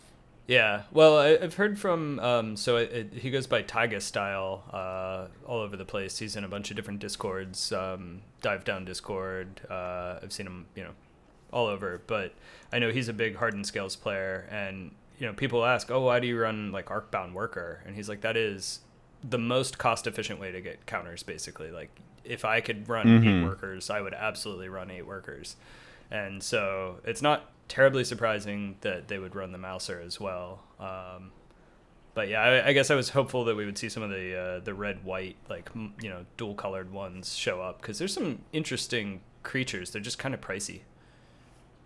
Yeah, 0.49 0.83
well, 0.91 1.19
I, 1.19 1.39
I've 1.41 1.55
heard 1.55 1.79
from 1.79 2.19
um, 2.19 2.57
so 2.57 2.77
it, 2.77 2.93
it, 2.93 3.13
he 3.15 3.31
goes 3.31 3.47
by 3.47 3.63
Taiga 3.63 4.01
style 4.01 4.65
uh, 4.73 5.29
all 5.47 5.61
over 5.61 5.77
the 5.77 5.85
place. 5.85 6.19
He's 6.19 6.35
in 6.35 6.43
a 6.43 6.49
bunch 6.49 6.71
of 6.71 6.77
different 6.77 6.99
discords, 6.99 7.71
um, 7.73 8.23
dive 8.41 8.65
down 8.65 8.85
Discord. 8.85 9.61
Uh, 9.71 10.19
I've 10.21 10.33
seen 10.33 10.47
him, 10.47 10.67
you 10.75 10.83
know, 10.83 10.91
all 11.53 11.67
over. 11.67 12.01
But 12.07 12.35
I 12.73 12.79
know 12.79 12.91
he's 12.91 13.09
a 13.09 13.13
big 13.13 13.37
hardened 13.37 13.67
scales 13.67 13.95
player, 13.97 14.49
and 14.51 14.95
you 15.19 15.27
know, 15.27 15.33
people 15.33 15.65
ask, 15.65 15.91
"Oh, 15.91 16.01
why 16.01 16.19
do 16.21 16.27
you 16.27 16.39
run 16.39 16.73
like 16.73 16.87
Arcbound 16.87 17.33
Worker?" 17.35 17.83
And 17.87 17.95
he's 17.95 18.09
like, 18.09 18.23
"That 18.23 18.37
is 18.37 18.81
the 19.23 19.39
most 19.39 19.79
cost 19.79 20.07
efficient 20.07 20.41
way 20.41 20.51
to 20.51 20.61
get 20.61 20.87
counters. 20.87 21.23
Basically, 21.23 21.71
like 21.71 21.91
if 22.25 22.45
I 22.45 22.61
could 22.61 22.89
run 22.89 23.07
eight 23.43 23.45
workers, 23.45 23.91
I 23.91 24.01
would 24.01 24.15
absolutely 24.15 24.69
run 24.69 24.91
eight 24.91 25.07
workers." 25.07 25.57
and 26.11 26.43
so 26.43 26.99
it's 27.05 27.23
not 27.23 27.51
terribly 27.69 28.05
surprising 28.05 28.77
that 28.83 29.09
they 29.09 29.19
would 29.19 29.35
run 29.35 29.51
the 29.51 29.57
Mouser 29.57 29.99
as 30.05 30.21
well. 30.21 30.61
Um, 30.79 31.33
but 32.13 32.29
yeah, 32.29 32.43
I, 32.43 32.69
I 32.69 32.73
guess 32.75 32.91
I 32.91 32.95
was 32.95 33.09
hopeful 33.09 33.45
that 33.47 33.57
we 33.57 33.65
would 33.65 33.79
see 33.79 33.89
some 33.89 34.03
of 34.03 34.11
the 34.11 34.37
uh, 34.39 34.61
the 34.61 34.75
red 34.75 35.05
white 35.05 35.37
like 35.49 35.71
m- 35.75 35.95
you 36.03 36.11
know 36.11 36.27
dual 36.37 36.55
colored 36.55 36.93
ones 36.93 37.35
show 37.35 37.63
up 37.63 37.81
because 37.81 37.99
there's 37.99 38.13
some 38.13 38.41
interesting 38.53 39.23
creatures. 39.43 39.91
They're 39.91 40.03
just 40.03 40.19
kind 40.19 40.35
of 40.35 40.43
pricey. 40.43 40.81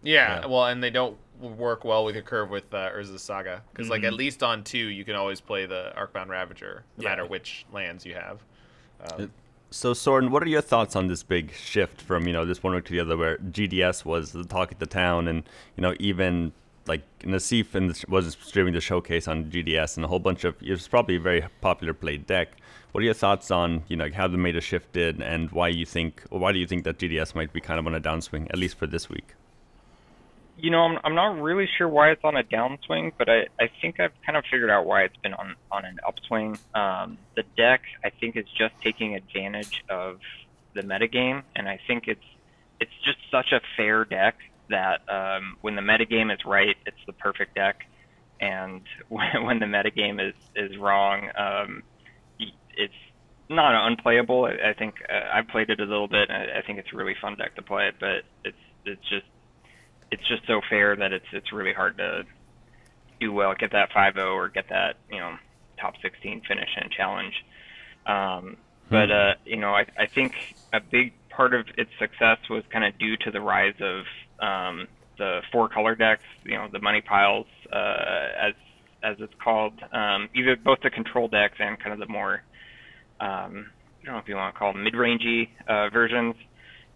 Yeah, 0.07 0.41
Yeah. 0.41 0.47
well, 0.47 0.67
and 0.67 0.83
they 0.83 0.91
don't 0.91 1.17
work 1.41 1.85
well 1.85 2.05
with 2.05 2.15
your 2.15 2.23
curve 2.25 2.49
with 2.49 2.73
uh, 2.73 2.91
Urza's 2.91 3.23
Saga 3.23 3.63
because, 3.73 3.91
like, 3.91 4.05
at 4.05 4.13
Mhm. 4.13 4.17
least 4.17 4.43
on 4.43 4.63
two, 4.65 4.79
you 4.79 5.05
can 5.05 5.17
always 5.17 5.41
play 5.41 5.67
the 5.67 5.93
Arcbound 5.97 6.29
Ravager, 6.29 6.85
no 6.97 7.03
Yeah. 7.03 7.09
matter 7.11 7.27
which 7.27 7.67
lands 7.73 8.07
you 8.07 8.15
have. 8.15 8.41
Um, 9.11 9.33
So, 9.71 9.93
Soren, 9.93 10.31
what 10.31 10.45
are 10.45 10.49
your 10.49 10.63
thoughts 10.63 10.95
on 10.95 11.09
this 11.09 11.25
big 11.25 11.53
shift 11.53 12.01
from 12.01 12.27
you 12.29 12.33
know 12.33 12.45
this 12.45 12.63
one 12.63 12.73
week 12.75 12.85
to 12.85 12.93
the 12.93 13.01
other, 13.01 13.17
where 13.17 13.37
GDS 13.39 14.05
was 14.05 14.31
the 14.33 14.45
talk 14.45 14.71
of 14.73 14.79
the 14.79 14.87
town, 14.87 15.27
and 15.27 15.43
you 15.77 15.83
know 15.83 15.95
even 15.99 16.53
like 16.87 17.03
Nasif 17.25 17.73
the, 17.73 18.05
was 18.09 18.37
streaming 18.41 18.75
the 18.75 18.81
showcase 18.81 19.27
on 19.27 19.51
GDS, 19.51 19.97
and 19.97 20.05
a 20.05 20.09
whole 20.09 20.21
bunch 20.21 20.45
of 20.45 20.55
it 20.63 20.71
was 20.71 20.87
probably 20.87 21.17
a 21.17 21.21
very 21.21 21.45
popular 21.61 21.93
played 21.93 22.27
deck. 22.29 22.53
What 22.93 23.01
are 23.03 23.05
your 23.05 23.13
thoughts 23.13 23.51
on 23.51 23.83
you 23.89 23.97
know 23.97 24.09
how 24.15 24.29
the 24.29 24.39
meta 24.39 24.61
shifted, 24.61 25.21
and 25.21 25.51
why 25.51 25.67
you 25.69 25.85
think, 25.85 26.23
or 26.31 26.39
why 26.39 26.53
do 26.53 26.61
you 26.61 26.67
think 26.69 26.85
that 26.85 26.97
GDS 26.99 27.35
might 27.35 27.53
be 27.53 27.61
kind 27.61 27.81
of 27.81 27.87
on 27.89 27.95
a 27.95 28.01
downswing, 28.01 28.47
at 28.51 28.57
least 28.59 28.79
for 28.79 28.87
this 28.87 29.11
week? 29.11 29.35
You 30.59 30.71
know, 30.71 30.81
I'm 30.81 30.99
I'm 31.05 31.15
not 31.15 31.41
really 31.41 31.69
sure 31.77 31.89
why 31.89 32.11
it's 32.11 32.25
on 32.25 32.37
a 32.37 32.43
downswing, 32.43 33.13
but 33.19 33.29
I, 33.29 33.47
I 33.61 33.71
think 33.81 34.01
I've 34.01 34.13
kind 34.25 34.39
of 34.39 34.45
figured 34.51 34.71
out 34.71 34.87
why 34.87 35.03
it's 35.03 35.17
been 35.19 35.35
on 35.35 35.55
on 35.71 35.85
an 35.85 35.99
upswing. 36.07 36.59
Um, 36.75 37.19
the 37.35 37.45
deck 37.57 37.83
I 38.05 38.11
think 38.11 38.37
is 38.37 38.47
just 38.57 38.75
taking 38.83 39.15
advantage 39.15 39.85
of 39.91 40.21
the 40.75 40.83
metagame, 40.83 41.43
and 41.55 41.69
I 41.69 41.79
think 41.87 42.09
it's 42.09 42.25
it's 42.81 42.93
just 43.05 43.19
such 43.31 43.53
a 43.53 43.61
fair 43.77 44.05
deck 44.05 44.37
that 44.71 45.01
um, 45.09 45.57
when 45.61 45.77
the 45.77 45.83
metagame 45.83 46.33
is 46.33 46.45
right, 46.45 46.77
it's 46.87 47.05
the 47.07 47.13
perfect 47.13 47.55
deck, 47.55 47.87
and 48.41 48.83
when, 49.09 49.29
when 49.45 49.59
the 49.59 49.67
metagame 49.67 50.27
is 50.27 50.35
is 50.55 50.77
wrong, 50.79 51.31
um, 51.37 51.83
it's 52.39 52.95
not 53.49 53.87
unplayable. 53.87 54.45
I, 54.45 54.71
I 54.71 54.75
think 54.75 54.97
uh, 55.09 55.35
I've 55.35 55.49
played 55.49 55.71
it 55.71 55.81
a 55.81 55.85
little 55.85 56.09
bit, 56.09 56.29
and 56.29 56.51
I, 56.51 56.59
I 56.59 56.63
think 56.63 56.79
it's 56.79 56.93
a 56.93 56.97
really 56.97 57.15
fun 57.21 57.37
deck 57.37 57.55
to 57.57 57.63
play, 57.63 57.91
but 57.99 58.23
it's 58.45 58.57
it's 58.85 59.09
just 59.09 59.27
it's 60.11 60.27
just 60.29 60.47
so 60.47 60.61
fair 60.69 60.97
that 60.97 61.13
it's 61.13 61.27
it's 61.33 61.53
really 61.53 61.73
hard 61.73 61.99
to 61.99 62.25
do 63.21 63.33
well, 63.33 63.55
get 63.59 63.73
that 63.73 63.91
5-0 63.91 64.19
or 64.35 64.49
get 64.49 64.69
that 64.69 64.97
you 65.11 65.19
know 65.19 65.37
top 65.81 65.95
16 66.03 66.43
finish 66.47 66.69
in 66.81 66.91
challenge. 66.91 67.35
Um, 68.07 68.57
but 68.89 69.11
uh, 69.11 69.35
you 69.45 69.57
know, 69.57 69.75
I 69.75 69.87
I 69.99 70.07
think 70.07 70.35
a 70.73 70.81
big 70.81 71.13
part 71.31 71.55
of 71.55 71.67
its 71.77 71.91
success 71.99 72.39
was 72.49 72.63
kind 72.73 72.85
of 72.85 72.99
due 72.99 73.17
to 73.19 73.31
the 73.31 73.41
rise 73.41 73.75
of 73.81 74.05
um, 74.41 74.89
the 75.19 75.41
four 75.51 75.69
color 75.69 75.95
decks, 75.95 76.23
you 76.45 76.55
know, 76.55 76.69
the 76.71 76.81
money 76.81 77.01
piles, 77.01 77.47
uh, 77.73 78.29
as 78.41 78.55
as 79.03 79.17
it's 79.19 79.35
called, 79.43 79.75
um, 79.93 80.29
either 80.35 80.57
both 80.57 80.79
the 80.83 80.91
control 80.91 81.29
decks 81.29 81.57
and 81.59 81.79
kind 81.79 81.93
of 81.93 81.99
the 81.99 82.13
more 82.13 82.43
um, 83.21 83.71
I 84.03 84.05
don't 84.05 84.15
know 84.15 84.19
if 84.19 84.29
you 84.29 84.37
want 84.37 84.55
to 84.55 84.59
call 84.59 84.73
them 84.73 84.85
mid-rangey 84.85 85.49
uh, 85.67 85.91
versions 85.91 86.35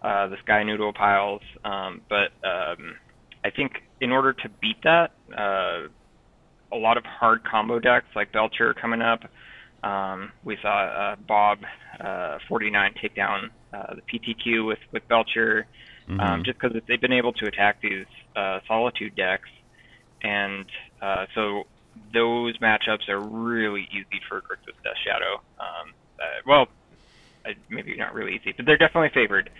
uh, 0.03 0.29
the 0.29 0.37
Sky 0.45 0.63
Noodle 0.63 0.93
piles. 0.93 1.43
Um, 1.65 2.01
but 2.09 2.33
um, 2.47 2.97
I 3.45 3.51
think 3.51 3.83
in 4.01 4.13
order 4.13 4.33
to 4.33 4.49
beat 4.61 4.83
that, 4.85 5.13
uh, 5.37 5.89
a 6.73 6.77
lot 6.77 6.97
of 6.97 7.05
hard 7.05 7.45
combo 7.45 7.79
decks 7.79 8.07
like 8.15 8.33
Belcher 8.33 8.75
coming 8.75 9.03
up. 9.03 9.25
Um, 9.83 10.33
we 10.45 10.59
saw 10.61 10.85
uh, 10.85 11.17
Bob 11.17 11.61
uh, 11.99 12.39
49 12.49 12.95
take 13.01 13.15
down 13.15 13.51
uh, 13.73 13.95
the 13.95 14.03
PTQ 14.03 14.67
with 14.67 14.79
with 14.93 15.07
Belcher, 15.09 15.67
um, 16.19 16.45
just 16.45 16.59
because 16.59 16.77
they've 16.87 17.01
been 17.01 17.13
able 17.13 17.33
to 17.35 17.47
attack 17.47 17.81
these 17.81 18.07
uh, 18.37 18.61
Solitude 18.67 19.15
decks, 19.17 19.49
and 20.23 20.67
uh, 21.01 21.27
so 21.35 21.65
those 22.13 22.59
matchups 22.59 23.09
are 23.09 23.21
really 23.21 23.89
easy 23.91 24.21
for 24.29 24.41
Grixis 24.41 24.75
Death 24.83 24.97
Shadow. 25.05 25.41
Um, 25.59 25.93
uh, 26.21 26.41
well, 26.47 26.67
maybe 27.69 27.97
not 27.97 28.15
really 28.15 28.35
easy, 28.35 28.53
but 28.57 28.67
they're 28.67 28.77
definitely 28.77 29.11
favored. 29.15 29.51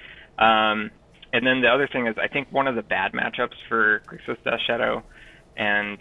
Um, 0.41 0.91
and 1.33 1.47
then 1.47 1.61
the 1.61 1.69
other 1.69 1.89
thing 1.93 2.07
is, 2.07 2.17
I 2.23 2.29
think 2.29 2.49
one 2.51 2.67
of 2.67 2.75
the 2.75 2.83
bad 2.83 3.13
matchups 3.13 3.55
for 3.69 4.03
Grixis 4.11 4.43
Death 4.45 4.61
Shadow, 4.67 5.05
and 5.57 5.99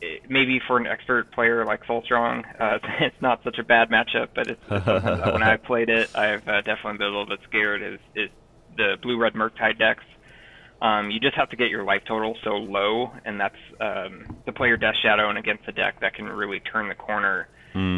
it, 0.00 0.22
maybe 0.28 0.60
for 0.66 0.78
an 0.78 0.86
expert 0.86 1.32
player 1.32 1.64
like 1.66 1.80
Soulstrong, 1.88 2.42
uh, 2.60 2.78
it's 3.00 3.20
not 3.20 3.40
such 3.44 3.58
a 3.58 3.64
bad 3.64 3.88
matchup, 3.90 4.28
but 4.34 4.48
it's, 4.48 4.60
it's 4.70 5.32
when 5.32 5.42
I've 5.42 5.62
played 5.70 5.88
it, 5.88 6.08
I've 6.14 6.46
uh, 6.48 6.62
definitely 6.62 6.98
been 6.98 7.08
a 7.08 7.10
little 7.10 7.26
bit 7.26 7.40
scared. 7.48 7.82
Is 7.82 8.00
is 8.14 8.30
the 8.76 8.96
blue 9.02 9.18
red 9.18 9.34
Murktide 9.34 9.78
decks? 9.78 10.04
Um, 10.82 11.10
you 11.10 11.20
just 11.20 11.36
have 11.36 11.48
to 11.50 11.56
get 11.56 11.70
your 11.70 11.84
life 11.84 12.02
total 12.06 12.36
so 12.44 12.50
low, 12.50 13.10
and 13.24 13.40
that's 13.40 13.54
um, 13.80 14.36
to 14.44 14.52
play 14.52 14.68
your 14.68 14.76
Death 14.76 14.96
Shadow 15.02 15.30
and 15.30 15.38
against 15.38 15.66
a 15.68 15.72
deck 15.72 16.00
that 16.00 16.14
can 16.14 16.26
really 16.26 16.60
turn 16.60 16.88
the 16.88 16.94
corner 16.94 17.48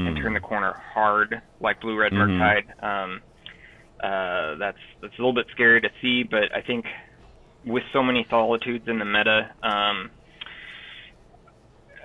and 0.07 0.16
turn 0.16 0.35
the 0.35 0.40
corner 0.40 0.74
hard, 0.92 1.40
like 1.61 1.81
Blue 1.81 1.96
Red 1.96 2.12
Mhm. 2.12 2.18
Murktide. 2.18 2.85
Um, 2.85 3.22
uh, 4.02 4.56
that's 4.58 4.78
that's 5.02 5.14
a 5.18 5.20
little 5.22 5.34
bit 5.34 5.46
scary 5.52 5.80
to 5.80 5.90
see, 6.00 6.22
but 6.22 6.54
I 6.54 6.62
think 6.62 6.84
with 7.64 7.82
so 7.92 8.02
many 8.02 8.26
solitudes 8.30 8.84
in 8.88 8.98
the 8.98 9.04
meta, 9.04 9.50
um, 9.62 10.11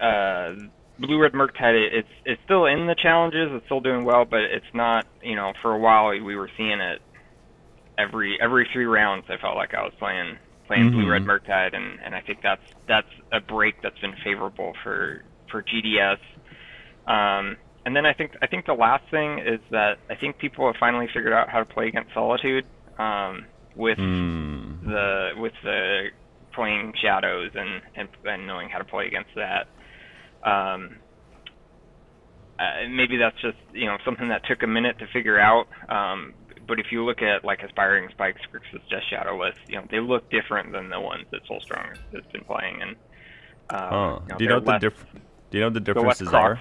uh, 0.01 0.53
Blue 0.99 1.19
Red 1.21 1.33
Murktide 1.33 1.75
it- 1.87 1.93
it's 1.93 2.09
it's 2.25 2.41
still 2.43 2.65
in 2.65 2.87
the 2.87 2.95
challenges, 2.95 3.49
it's 3.51 3.65
still 3.65 3.81
doing 3.81 4.05
well, 4.05 4.25
but 4.25 4.41
it's 4.41 4.73
not. 4.73 5.05
You 5.21 5.35
know, 5.35 5.53
for 5.61 5.73
a 5.73 5.79
while 5.79 6.09
we 6.09 6.35
were 6.35 6.49
seeing 6.57 6.79
it 6.79 7.01
every 7.97 8.37
every 8.41 8.67
three 8.73 8.85
rounds. 8.85 9.25
I 9.29 9.37
felt 9.37 9.55
like 9.55 9.73
I 9.73 9.83
was 9.83 9.93
playing 9.99 10.37
playing 10.67 10.91
Blue 10.91 11.05
Mhm. 11.05 11.11
Red 11.11 11.25
Murktide, 11.25 11.75
and 11.75 11.99
and 12.03 12.15
I 12.15 12.21
think 12.21 12.41
that's 12.41 12.63
that's 12.87 13.07
a 13.31 13.39
break 13.41 13.75
that's 13.81 13.99
been 13.99 14.15
favorable 14.23 14.73
for 14.83 15.23
for 15.49 15.61
GDS. 15.63 16.19
Um, 17.07 17.57
and 17.85 17.95
then 17.95 18.05
I 18.05 18.13
think 18.13 18.31
I 18.41 18.47
think 18.47 18.65
the 18.65 18.73
last 18.73 19.03
thing 19.11 19.39
is 19.39 19.59
that 19.71 19.97
I 20.09 20.15
think 20.15 20.37
people 20.37 20.65
have 20.67 20.75
finally 20.79 21.07
figured 21.13 21.33
out 21.33 21.49
how 21.49 21.59
to 21.59 21.65
play 21.65 21.87
against 21.87 22.13
Solitude 22.13 22.65
um, 22.97 23.45
with 23.75 23.97
Mm. 23.97 24.83
the 24.85 25.31
with 25.37 25.53
the 25.63 26.07
playing 26.53 26.93
shadows 27.01 27.51
and, 27.55 27.81
and 27.95 28.07
and 28.25 28.45
knowing 28.47 28.69
how 28.69 28.77
to 28.77 28.83
play 28.85 29.07
against 29.07 29.31
that. 29.35 29.67
Um, 30.43 30.97
uh, 32.59 32.87
maybe 32.89 33.17
that's 33.17 33.39
just 33.41 33.57
you 33.73 33.85
know 33.85 33.97
something 34.05 34.29
that 34.29 34.45
took 34.45 34.61
a 34.63 34.67
minute 34.67 34.99
to 34.99 35.07
figure 35.07 35.39
out. 35.39 35.67
Um, 35.89 36.33
but 36.67 36.79
if 36.79 36.87
you 36.91 37.03
look 37.03 37.21
at 37.21 37.43
like 37.43 37.61
aspiring 37.63 38.07
spikes, 38.11 38.39
versus 38.51 38.79
Death 38.89 39.03
Shadow 39.09 39.37
list, 39.37 39.57
you 39.67 39.75
know 39.75 39.85
they 39.89 39.99
look 39.99 40.29
different 40.29 40.71
than 40.71 40.89
the 40.89 40.99
ones 40.99 41.25
that 41.31 41.41
Soulstrong 41.45 41.97
has 42.13 42.23
been 42.31 42.43
playing. 42.45 42.81
And 42.81 42.95
uh, 43.69 43.89
Oh, 43.91 44.21
you 44.21 44.27
know, 44.29 44.37
do 44.37 44.43
you 44.43 44.49
know 44.49 44.55
what 44.57 44.65
the 44.65 44.71
less- 44.71 44.81
diff- 44.81 45.05
Do 45.49 45.57
you 45.57 45.63
know 45.63 45.69
the 45.71 45.79
the 45.79 45.93
differences 45.93 46.33
are? 46.33 46.57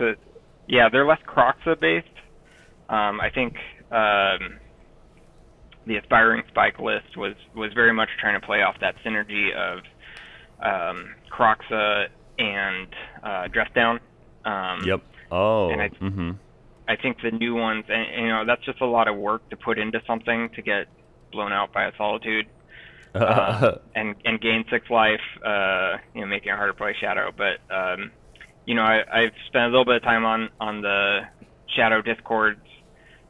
Yeah, 0.68 0.88
they're 0.90 1.06
less 1.06 1.20
Kroxa 1.26 1.78
based. 1.78 2.06
Um, 2.88 3.20
I 3.20 3.30
think 3.34 3.54
um, 3.90 4.58
the 5.86 5.96
aspiring 5.96 6.42
spike 6.48 6.78
list 6.78 7.16
was 7.16 7.34
was 7.54 7.72
very 7.72 7.92
much 7.92 8.08
trying 8.20 8.40
to 8.40 8.46
play 8.46 8.62
off 8.62 8.76
that 8.80 8.94
synergy 9.04 9.52
of 9.54 9.78
um, 10.62 11.14
Kroxa 11.30 12.06
and 12.38 12.88
uh, 13.22 13.48
Dress 13.48 13.70
Down. 13.74 14.00
Um, 14.44 14.80
Yep. 14.84 15.02
Oh. 15.30 15.70
And 15.70 15.82
I- 15.82 15.88
mm-hmm. 15.88 16.30
I 16.88 16.96
think 16.96 17.18
the 17.22 17.30
new 17.30 17.54
ones, 17.54 17.84
and 17.88 18.22
you 18.24 18.28
know, 18.28 18.44
that's 18.44 18.64
just 18.64 18.80
a 18.80 18.86
lot 18.86 19.08
of 19.08 19.16
work 19.16 19.48
to 19.50 19.56
put 19.56 19.78
into 19.78 20.02
something 20.06 20.50
to 20.56 20.62
get 20.62 20.88
blown 21.30 21.52
out 21.52 21.72
by 21.72 21.84
a 21.86 21.92
solitude 21.96 22.46
uh, 23.14 23.76
and 23.94 24.16
and 24.24 24.40
gain 24.40 24.64
six 24.70 24.90
life, 24.90 25.20
uh, 25.44 25.96
you 26.14 26.22
know, 26.22 26.26
making 26.26 26.52
it 26.52 26.56
harder 26.56 26.72
to 26.72 26.78
play 26.78 26.94
Shadow. 27.00 27.30
But 27.36 27.74
um, 27.74 28.10
you 28.66 28.74
know, 28.74 28.82
I, 28.82 29.02
I've 29.12 29.34
spent 29.48 29.64
a 29.64 29.68
little 29.68 29.84
bit 29.84 29.96
of 29.96 30.02
time 30.02 30.24
on 30.24 30.48
on 30.60 30.82
the 30.82 31.20
Shadow 31.74 32.02
discords, 32.02 32.60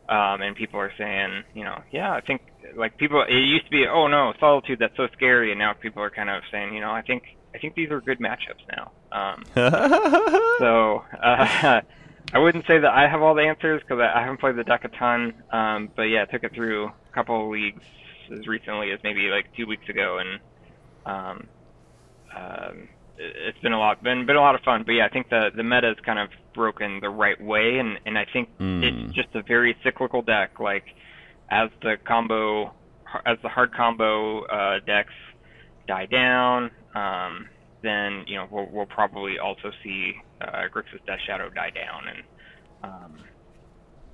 um, 0.09 0.43
and 0.43 0.57
people 0.57 0.81
are 0.81 0.93
saying, 0.99 1.45
you 1.55 1.65
know, 1.65 1.83
yeah, 1.91 2.13
I 2.13 2.21
think 2.21 2.43
like 2.77 2.97
people. 2.99 3.23
It 3.23 3.35
used 3.35 3.65
to 3.67 3.71
be, 3.71 3.87
oh 3.87 4.09
no, 4.09 4.33
Solitude, 4.41 4.79
that's 4.79 4.97
so 4.97 5.09
scary, 5.15 5.53
and 5.53 5.59
now 5.59 5.73
people 5.73 6.03
are 6.03 6.11
kind 6.11 6.31
of 6.31 6.43
saying, 6.51 6.75
you 6.75 6.81
know, 6.81 6.91
I 6.91 7.03
think 7.03 7.23
I 7.55 7.59
think 7.59 7.75
these 7.75 7.91
are 7.91 8.01
good 8.01 8.19
matchups 8.19 8.65
now. 8.77 8.93
Um, 9.13 9.45
so 10.59 11.05
uh, 11.23 11.81
I 12.35 12.39
wouldn't 12.39 12.67
say 12.67 12.79
that 12.79 12.91
I 12.91 13.09
have 13.09 13.23
all 13.23 13.35
the 13.35 13.43
answers 13.43 13.83
because 13.83 14.01
I 14.01 14.19
I 14.19 14.23
haven't 14.23 14.41
played 14.41 14.57
the 14.57 14.65
deck 14.65 14.85
a 14.85 14.89
ton. 14.89 15.35
Um, 15.51 15.91
but 15.95 16.05
yeah, 16.05 16.23
I 16.23 16.25
took 16.27 16.45
it 16.45 16.55
through 16.55 16.87
a 16.87 17.15
couple 17.15 17.45
of 17.45 17.51
leagues 17.51 17.83
as 18.33 18.47
recently 18.47 18.91
as 18.93 19.01
maybe 19.03 19.29
like 19.29 19.55
two 19.57 19.67
weeks 19.67 19.89
ago, 19.89 20.19
and 20.19 20.41
um, 21.05 21.47
um, 22.37 22.89
it's 23.19 23.59
been 23.59 23.73
a 23.73 23.79
lot 23.79 24.03
been 24.03 24.27
been 24.27 24.37
a 24.37 24.41
lot 24.41 24.55
of 24.55 24.63
fun. 24.63 24.83
But 24.85 24.93
yeah, 24.93 25.07
I 25.07 25.09
think 25.09 25.29
the 25.29 25.51
the 25.55 25.63
meta 25.63 25.91
is 25.91 25.97
kind 26.05 26.19
of 26.19 26.29
broken 26.55 27.01
the 27.01 27.11
right 27.11 27.41
way, 27.41 27.79
and 27.79 27.99
and 28.07 28.19
I 28.19 28.27
think 28.33 28.49
Mm. 28.59 28.83
it's 28.83 29.15
just 29.15 29.29
a 29.35 29.43
very 29.43 29.77
cyclical 29.83 30.23
deck. 30.23 30.61
Like 30.61 30.85
as 31.51 31.71
the 31.83 31.97
combo 32.05 32.73
as 33.27 33.39
the 33.43 33.49
hard 33.49 33.75
combo 33.75 34.43
uh, 34.47 34.81
decks 34.87 35.13
die 35.87 36.07
down, 36.07 36.71
um, 36.95 37.49
then 37.83 38.25
you 38.27 38.37
know 38.37 38.47
we'll, 38.51 38.69
we'll 38.71 38.87
probably 38.87 39.39
also 39.39 39.71
see 39.83 40.15
uh, 40.41 40.63
Grixis 40.75 41.05
Death 41.07 41.21
Shadow 41.27 41.51
die 41.51 41.71
down, 41.71 42.09
and 42.09 42.23
um, 42.85 43.13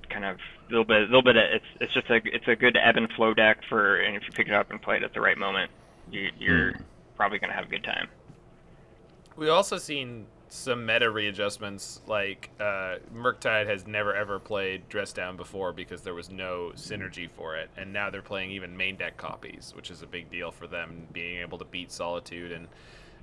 kind 0.09 0.25
of 0.25 0.35
a 0.35 0.69
little 0.69 0.85
bit, 0.85 0.97
a 0.97 1.05
little 1.05 1.23
bit. 1.23 1.37
Of, 1.37 1.43
it's 1.53 1.65
it's 1.79 1.93
just 1.93 2.09
a 2.09 2.19
it's 2.25 2.47
a 2.47 2.55
good 2.55 2.77
ebb 2.77 2.97
and 2.97 3.09
flow 3.13 3.33
deck 3.33 3.59
for, 3.69 3.97
and 4.01 4.15
if 4.17 4.23
you 4.25 4.31
pick 4.33 4.47
it 4.47 4.53
up 4.53 4.69
and 4.71 4.81
play 4.81 4.97
it 4.97 5.03
at 5.03 5.13
the 5.13 5.21
right 5.21 5.37
moment, 5.37 5.71
you, 6.11 6.29
you're 6.37 6.73
probably 7.15 7.39
gonna 7.39 7.53
have 7.53 7.65
a 7.65 7.69
good 7.69 7.83
time. 7.83 8.07
We 9.39 9.49
also 9.49 9.77
seen 9.77 10.27
some 10.49 10.85
meta 10.85 11.09
readjustments. 11.09 12.01
Like 12.07 12.49
uh, 12.59 12.97
Murktide 13.15 13.67
has 13.67 13.87
never 13.87 14.13
ever 14.13 14.37
played 14.39 14.89
Dress 14.89 15.13
Down 15.13 15.37
before 15.37 15.71
because 15.71 16.01
there 16.01 16.13
was 16.13 16.29
no 16.29 16.73
synergy 16.75 17.29
for 17.29 17.55
it, 17.55 17.69
and 17.77 17.93
now 17.93 18.09
they're 18.09 18.21
playing 18.21 18.51
even 18.51 18.75
main 18.75 18.97
deck 18.97 19.15
copies, 19.15 19.71
which 19.75 19.89
is 19.89 20.01
a 20.01 20.07
big 20.07 20.29
deal 20.29 20.51
for 20.51 20.67
them 20.67 21.07
being 21.13 21.39
able 21.39 21.57
to 21.57 21.65
beat 21.65 21.91
Solitude 21.91 22.51
and 22.51 22.67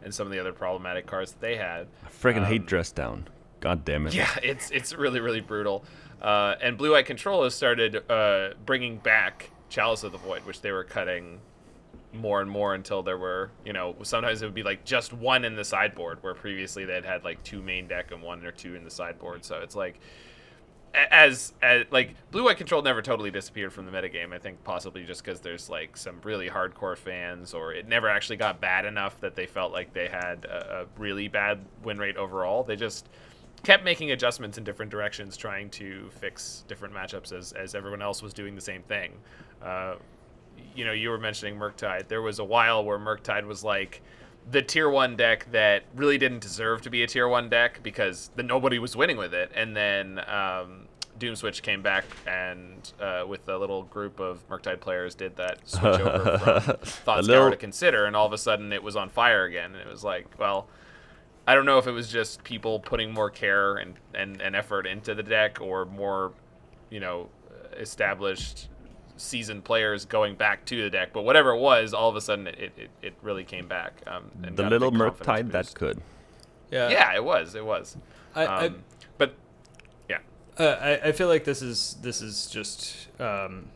and 0.02 0.14
some 0.14 0.26
of 0.26 0.32
the 0.32 0.38
other 0.38 0.52
problematic 0.52 1.06
cards 1.06 1.32
that 1.32 1.40
they 1.40 1.56
had. 1.56 1.86
I 2.04 2.08
freaking 2.08 2.46
hate 2.46 2.62
Um, 2.62 2.66
dress 2.66 2.92
down. 2.92 3.28
God 3.60 3.84
damn 3.84 4.06
it. 4.06 4.14
Yeah, 4.14 4.30
it's 4.42 4.70
it's 4.70 4.94
really 4.94 5.20
really 5.20 5.40
brutal. 5.40 5.84
Uh, 6.22 6.54
and 6.62 6.78
Blue 6.78 6.94
Eye 6.94 7.02
Control 7.02 7.44
has 7.44 7.54
started 7.54 8.10
uh, 8.10 8.54
bringing 8.64 8.96
back 8.96 9.50
Chalice 9.68 10.02
of 10.02 10.12
the 10.12 10.18
Void, 10.18 10.46
which 10.46 10.62
they 10.62 10.72
were 10.72 10.84
cutting 10.84 11.40
more 12.16 12.40
and 12.40 12.50
more 12.50 12.74
until 12.74 13.02
there 13.02 13.18
were, 13.18 13.50
you 13.64 13.72
know, 13.72 13.94
sometimes 14.02 14.42
it 14.42 14.46
would 14.46 14.54
be 14.54 14.62
like 14.62 14.84
just 14.84 15.12
one 15.12 15.44
in 15.44 15.56
the 15.56 15.64
sideboard, 15.64 16.22
where 16.22 16.34
previously 16.34 16.84
they'd 16.84 17.04
had 17.04 17.24
like 17.24 17.42
two 17.42 17.62
main 17.62 17.86
deck 17.86 18.10
and 18.12 18.22
one 18.22 18.44
or 18.44 18.52
two 18.52 18.74
in 18.74 18.84
the 18.84 18.90
sideboard. 18.90 19.44
So 19.44 19.60
it's 19.60 19.76
like, 19.76 20.00
as, 21.10 21.52
as 21.60 21.84
like 21.90 22.14
Blue 22.30 22.44
white 22.44 22.56
Control 22.56 22.80
never 22.80 23.02
totally 23.02 23.30
disappeared 23.30 23.72
from 23.72 23.84
the 23.84 23.92
metagame. 23.92 24.32
I 24.32 24.38
think 24.38 24.64
possibly 24.64 25.04
just 25.04 25.22
because 25.22 25.40
there's 25.40 25.68
like 25.68 25.96
some 25.96 26.20
really 26.24 26.48
hardcore 26.48 26.96
fans, 26.96 27.52
or 27.52 27.74
it 27.74 27.86
never 27.86 28.08
actually 28.08 28.38
got 28.38 28.60
bad 28.60 28.84
enough 28.86 29.20
that 29.20 29.36
they 29.36 29.46
felt 29.46 29.72
like 29.72 29.92
they 29.92 30.08
had 30.08 30.46
a, 30.46 30.82
a 30.82 31.00
really 31.00 31.28
bad 31.28 31.60
win 31.82 31.98
rate 31.98 32.16
overall. 32.16 32.62
They 32.62 32.76
just 32.76 33.08
kept 33.62 33.84
making 33.84 34.12
adjustments 34.12 34.58
in 34.58 34.64
different 34.64 34.90
directions, 34.90 35.36
trying 35.36 35.68
to 35.70 36.08
fix 36.20 36.64
different 36.68 36.94
matchups 36.94 37.32
as, 37.32 37.52
as 37.52 37.74
everyone 37.74 38.00
else 38.00 38.22
was 38.22 38.32
doing 38.32 38.54
the 38.54 38.60
same 38.60 38.82
thing. 38.82 39.12
Uh, 39.62 39.96
you 40.74 40.84
know, 40.84 40.92
you 40.92 41.10
were 41.10 41.18
mentioning 41.18 41.58
Murktide. 41.58 42.08
There 42.08 42.22
was 42.22 42.38
a 42.38 42.44
while 42.44 42.84
where 42.84 42.98
Murktide 42.98 43.46
was 43.46 43.64
like 43.64 44.02
the 44.50 44.62
tier 44.62 44.88
one 44.88 45.16
deck 45.16 45.50
that 45.52 45.84
really 45.94 46.18
didn't 46.18 46.40
deserve 46.40 46.82
to 46.82 46.90
be 46.90 47.02
a 47.02 47.06
tier 47.06 47.28
one 47.28 47.48
deck 47.48 47.80
because 47.82 48.30
the, 48.36 48.42
nobody 48.42 48.78
was 48.78 48.94
winning 48.94 49.16
with 49.16 49.34
it. 49.34 49.50
And 49.54 49.74
then 49.74 50.20
um, 50.28 50.86
Doomswitch 51.18 51.62
came 51.62 51.82
back 51.82 52.04
and 52.26 52.92
uh, 53.00 53.24
with 53.26 53.48
a 53.48 53.56
little 53.56 53.84
group 53.84 54.20
of 54.20 54.46
Murktide 54.48 54.80
players 54.80 55.14
did 55.14 55.36
that 55.36 55.58
switch 55.68 56.00
over 56.00 56.38
from 56.38 56.76
Thought 56.82 57.24
little- 57.24 57.50
to 57.50 57.56
Consider, 57.56 58.04
and 58.06 58.14
all 58.14 58.26
of 58.26 58.32
a 58.32 58.38
sudden 58.38 58.72
it 58.72 58.82
was 58.82 58.96
on 58.96 59.08
fire 59.08 59.44
again. 59.44 59.72
And 59.72 59.80
it 59.80 59.90
was 59.90 60.04
like, 60.04 60.26
well, 60.38 60.68
I 61.46 61.54
don't 61.54 61.66
know 61.66 61.78
if 61.78 61.86
it 61.86 61.92
was 61.92 62.10
just 62.10 62.44
people 62.44 62.80
putting 62.80 63.12
more 63.12 63.30
care 63.30 63.76
and, 63.76 63.94
and, 64.14 64.40
and 64.40 64.54
effort 64.54 64.86
into 64.86 65.14
the 65.14 65.22
deck 65.22 65.60
or 65.60 65.84
more, 65.86 66.32
you 66.90 67.00
know, 67.00 67.28
established 67.78 68.68
seasoned 69.16 69.64
players 69.64 70.04
going 70.04 70.34
back 70.34 70.64
to 70.66 70.82
the 70.82 70.90
deck. 70.90 71.12
But 71.12 71.22
whatever 71.22 71.50
it 71.50 71.60
was, 71.60 71.94
all 71.94 72.08
of 72.08 72.16
a 72.16 72.20
sudden 72.20 72.46
it, 72.46 72.72
it, 72.76 72.90
it 73.02 73.14
really 73.22 73.44
came 73.44 73.66
back. 73.66 74.02
Um, 74.06 74.30
and 74.42 74.56
the 74.56 74.68
little 74.68 74.90
big 74.90 74.98
Merc 74.98 75.18
confidence 75.18 75.52
tide 75.52 75.52
that 75.52 75.74
could. 75.74 76.02
Yeah. 76.70 76.88
Yeah, 76.88 77.14
it 77.14 77.24
was. 77.24 77.54
It 77.54 77.64
was. 77.64 77.96
I, 78.34 78.46
I, 78.46 78.66
Um, 78.66 78.84
but 79.18 79.34
yeah, 80.08 80.18
Uh, 80.58 80.76
I, 80.80 81.08
I 81.08 81.12
feel 81.12 81.28
like 81.28 81.44
this 81.44 81.62
is 81.62 81.96
this 82.02 82.20
is 82.20 82.46
just 82.46 83.08
um, 83.20 83.68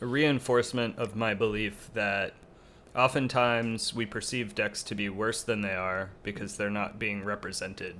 a 0.00 0.06
reinforcement 0.06 0.98
of 0.98 1.16
my 1.16 1.34
belief 1.34 1.90
that 1.94 2.34
oftentimes 2.94 3.94
we 3.94 4.06
perceive 4.06 4.54
decks 4.54 4.82
to 4.84 4.94
be 4.94 5.08
worse 5.08 5.42
than 5.42 5.60
they 5.60 5.74
are 5.74 6.10
because 6.22 6.56
they're 6.56 6.70
not 6.70 6.98
being 6.98 7.24
represented, 7.24 7.96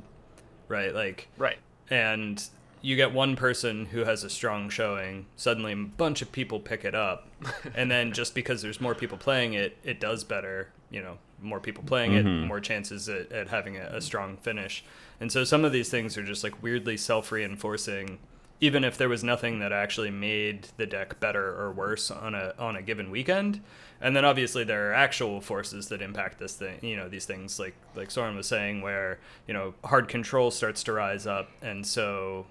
right? 0.68 0.94
Like, 0.94 1.28
right. 1.36 1.58
and 1.90 2.42
you 2.82 2.96
get 2.96 3.12
one 3.12 3.36
person 3.36 3.86
who 3.86 4.04
has 4.04 4.22
a 4.24 4.30
strong 4.30 4.68
showing, 4.68 5.26
suddenly 5.36 5.72
a 5.72 5.76
bunch 5.76 6.22
of 6.22 6.32
people 6.32 6.60
pick 6.60 6.84
it 6.84 6.94
up, 6.94 7.28
and 7.74 7.90
then 7.90 8.12
just 8.12 8.34
because 8.34 8.62
there's 8.62 8.80
more 8.80 8.94
people 8.94 9.18
playing 9.18 9.54
it, 9.54 9.76
it 9.82 10.00
does 10.00 10.24
better. 10.24 10.70
You 10.90 11.02
know, 11.02 11.18
more 11.42 11.60
people 11.60 11.82
playing 11.84 12.14
it, 12.14 12.24
mm-hmm. 12.24 12.46
more 12.46 12.60
chances 12.60 13.08
at, 13.08 13.32
at 13.32 13.48
having 13.48 13.76
a, 13.76 13.88
a 13.92 14.00
strong 14.00 14.36
finish. 14.36 14.84
And 15.20 15.32
so 15.32 15.44
some 15.44 15.64
of 15.64 15.72
these 15.72 15.88
things 15.88 16.16
are 16.16 16.22
just 16.22 16.44
like 16.44 16.62
weirdly 16.62 16.96
self-reinforcing, 16.96 18.18
even 18.60 18.84
if 18.84 18.96
there 18.96 19.08
was 19.08 19.24
nothing 19.24 19.58
that 19.58 19.72
actually 19.72 20.10
made 20.10 20.68
the 20.76 20.86
deck 20.86 21.18
better 21.20 21.60
or 21.60 21.72
worse 21.72 22.10
on 22.10 22.34
a 22.34 22.54
on 22.58 22.76
a 22.76 22.82
given 22.82 23.10
weekend. 23.10 23.62
And 24.00 24.14
then 24.14 24.24
obviously 24.24 24.62
there 24.62 24.90
are 24.90 24.94
actual 24.94 25.40
forces 25.40 25.88
that 25.88 26.02
impact 26.02 26.38
this 26.38 26.54
thing, 26.54 26.78
you 26.82 26.96
know, 26.96 27.08
these 27.08 27.24
things 27.24 27.58
like 27.58 27.74
like 27.94 28.10
Soren 28.10 28.36
was 28.36 28.46
saying, 28.46 28.82
where 28.82 29.18
you 29.46 29.54
know 29.54 29.74
hard 29.84 30.08
control 30.08 30.50
starts 30.50 30.82
to 30.84 30.92
rise 30.92 31.26
up, 31.26 31.50
and 31.62 31.86
so 31.86 32.46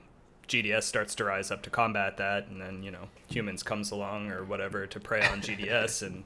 GDS 0.47 0.83
starts 0.83 1.15
to 1.15 1.23
rise 1.25 1.51
up 1.51 1.61
to 1.63 1.69
combat 1.69 2.17
that, 2.17 2.47
and 2.47 2.61
then 2.61 2.83
you 2.83 2.91
know 2.91 3.09
humans 3.29 3.63
comes 3.63 3.91
along 3.91 4.31
or 4.31 4.43
whatever 4.43 4.85
to 4.87 4.99
prey 4.99 5.25
on 5.25 5.41
GDS, 5.41 6.01
and 6.05 6.23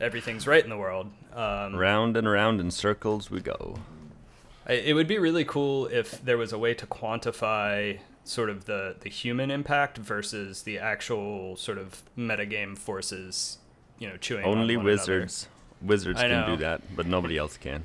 everything's 0.00 0.46
right 0.46 0.62
in 0.62 0.70
the 0.70 0.76
world. 0.76 1.10
Um, 1.34 1.76
Round 1.76 2.16
and 2.16 2.28
round 2.28 2.60
in 2.60 2.70
circles 2.70 3.30
we 3.30 3.40
go. 3.40 3.78
It 4.68 4.94
would 4.94 5.08
be 5.08 5.18
really 5.18 5.44
cool 5.46 5.86
if 5.86 6.22
there 6.22 6.36
was 6.36 6.52
a 6.52 6.58
way 6.58 6.74
to 6.74 6.86
quantify 6.86 8.00
sort 8.24 8.50
of 8.50 8.66
the, 8.66 8.96
the 9.00 9.08
human 9.08 9.50
impact 9.50 9.96
versus 9.96 10.62
the 10.64 10.78
actual 10.78 11.56
sort 11.56 11.78
of 11.78 12.02
metagame 12.18 12.76
forces, 12.76 13.56
you 13.98 14.06
know, 14.06 14.18
chewing 14.18 14.44
on 14.44 14.58
Only 14.58 14.74
another. 14.74 14.90
wizards. 14.90 15.48
Wizards 15.80 16.20
can 16.20 16.50
do 16.50 16.56
that, 16.56 16.82
but 16.94 17.06
nobody 17.06 17.38
else 17.38 17.56
can. 17.56 17.84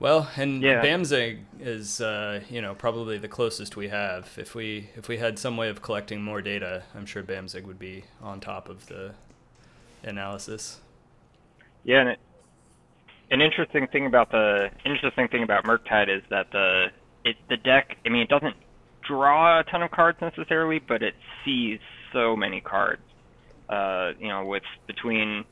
Well, 0.00 0.30
and 0.34 0.62
Yeah. 0.62 0.82
Bamzig 0.82 1.44
is, 1.60 2.00
uh, 2.00 2.40
you 2.48 2.62
know, 2.62 2.74
probably 2.74 3.18
the 3.18 3.28
closest 3.28 3.76
we 3.76 3.88
have. 3.88 4.36
If 4.38 4.54
we 4.54 4.88
if 4.96 5.08
we 5.08 5.18
had 5.18 5.38
some 5.38 5.58
way 5.58 5.68
of 5.68 5.82
collecting 5.82 6.22
more 6.22 6.40
data, 6.40 6.84
I'm 6.94 7.04
sure 7.04 7.22
Bamzig 7.22 7.64
would 7.64 7.78
be 7.78 8.04
on 8.22 8.40
top 8.40 8.70
of 8.70 8.86
the 8.86 9.14
analysis. 10.02 10.80
Yeah, 11.84 12.00
and 12.00 12.08
it, 12.10 12.18
an 13.30 13.42
interesting 13.42 13.86
thing 13.88 14.06
about 14.06 14.30
the 14.30 14.70
interesting 14.86 15.28
thing 15.28 15.42
about 15.42 15.64
Murktide 15.64 16.08
is 16.08 16.22
that 16.30 16.50
the 16.50 16.86
it 17.24 17.36
the 17.50 17.58
deck. 17.58 17.98
I 18.06 18.08
mean, 18.08 18.22
it 18.22 18.30
doesn't 18.30 18.56
draw 19.06 19.60
a 19.60 19.64
ton 19.64 19.82
of 19.82 19.90
cards 19.90 20.18
necessarily, 20.22 20.78
but 20.78 21.02
it 21.02 21.14
sees 21.44 21.78
so 22.12 22.36
many 22.36 22.62
cards. 22.62 23.02
Uh, 23.68 24.12
you 24.18 24.28
know, 24.28 24.46
with 24.46 24.64
between 24.86 25.44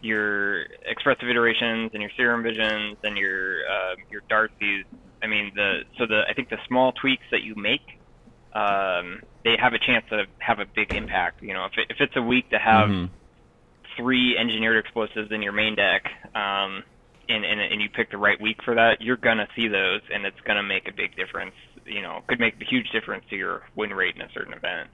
your 0.00 0.64
expressive 0.86 1.28
iterations 1.28 1.90
and 1.92 2.02
your 2.02 2.10
serum 2.16 2.42
visions 2.42 2.98
and 3.02 3.16
your 3.16 3.60
uh, 3.66 3.94
your 4.10 4.22
Darcy's. 4.28 4.84
I 5.22 5.26
mean, 5.26 5.50
the 5.54 5.80
so 5.98 6.06
the 6.06 6.22
I 6.28 6.34
think 6.34 6.48
the 6.48 6.58
small 6.68 6.92
tweaks 7.00 7.24
that 7.30 7.42
you 7.42 7.54
make, 7.56 7.82
um, 8.54 9.20
they 9.44 9.56
have 9.60 9.72
a 9.74 9.78
chance 9.78 10.04
to 10.10 10.24
have 10.40 10.58
a 10.60 10.66
big 10.74 10.94
impact. 10.94 11.42
You 11.42 11.54
know, 11.54 11.64
if 11.64 11.72
it, 11.76 11.86
if 11.90 11.96
it's 12.00 12.16
a 12.16 12.22
week 12.22 12.48
to 12.50 12.58
have 12.58 12.88
Mhm. 12.88 13.10
three 13.96 14.36
engineered 14.38 14.78
explosives 14.78 15.32
in 15.32 15.42
your 15.42 15.52
main 15.52 15.74
deck, 15.74 16.02
um, 16.34 16.84
and, 17.28 17.44
and 17.44 17.60
and 17.60 17.80
you 17.82 17.88
pick 17.90 18.10
the 18.10 18.16
right 18.18 18.40
week 18.40 18.56
for 18.64 18.74
that, 18.74 19.00
you're 19.00 19.16
gonna 19.16 19.48
see 19.56 19.68
those, 19.68 20.00
and 20.14 20.24
it's 20.24 20.40
gonna 20.46 20.62
make 20.62 20.88
a 20.88 20.92
big 20.92 21.14
difference 21.16 21.54
you 21.84 22.02
know 22.02 22.22
could 22.28 22.40
make 22.40 22.54
a 22.60 22.64
huge 22.64 22.88
difference 22.90 23.24
to 23.30 23.36
your 23.36 23.62
win 23.74 23.90
rate 23.90 24.14
in 24.16 24.22
a 24.22 24.28
certain 24.32 24.52
event. 24.54 24.88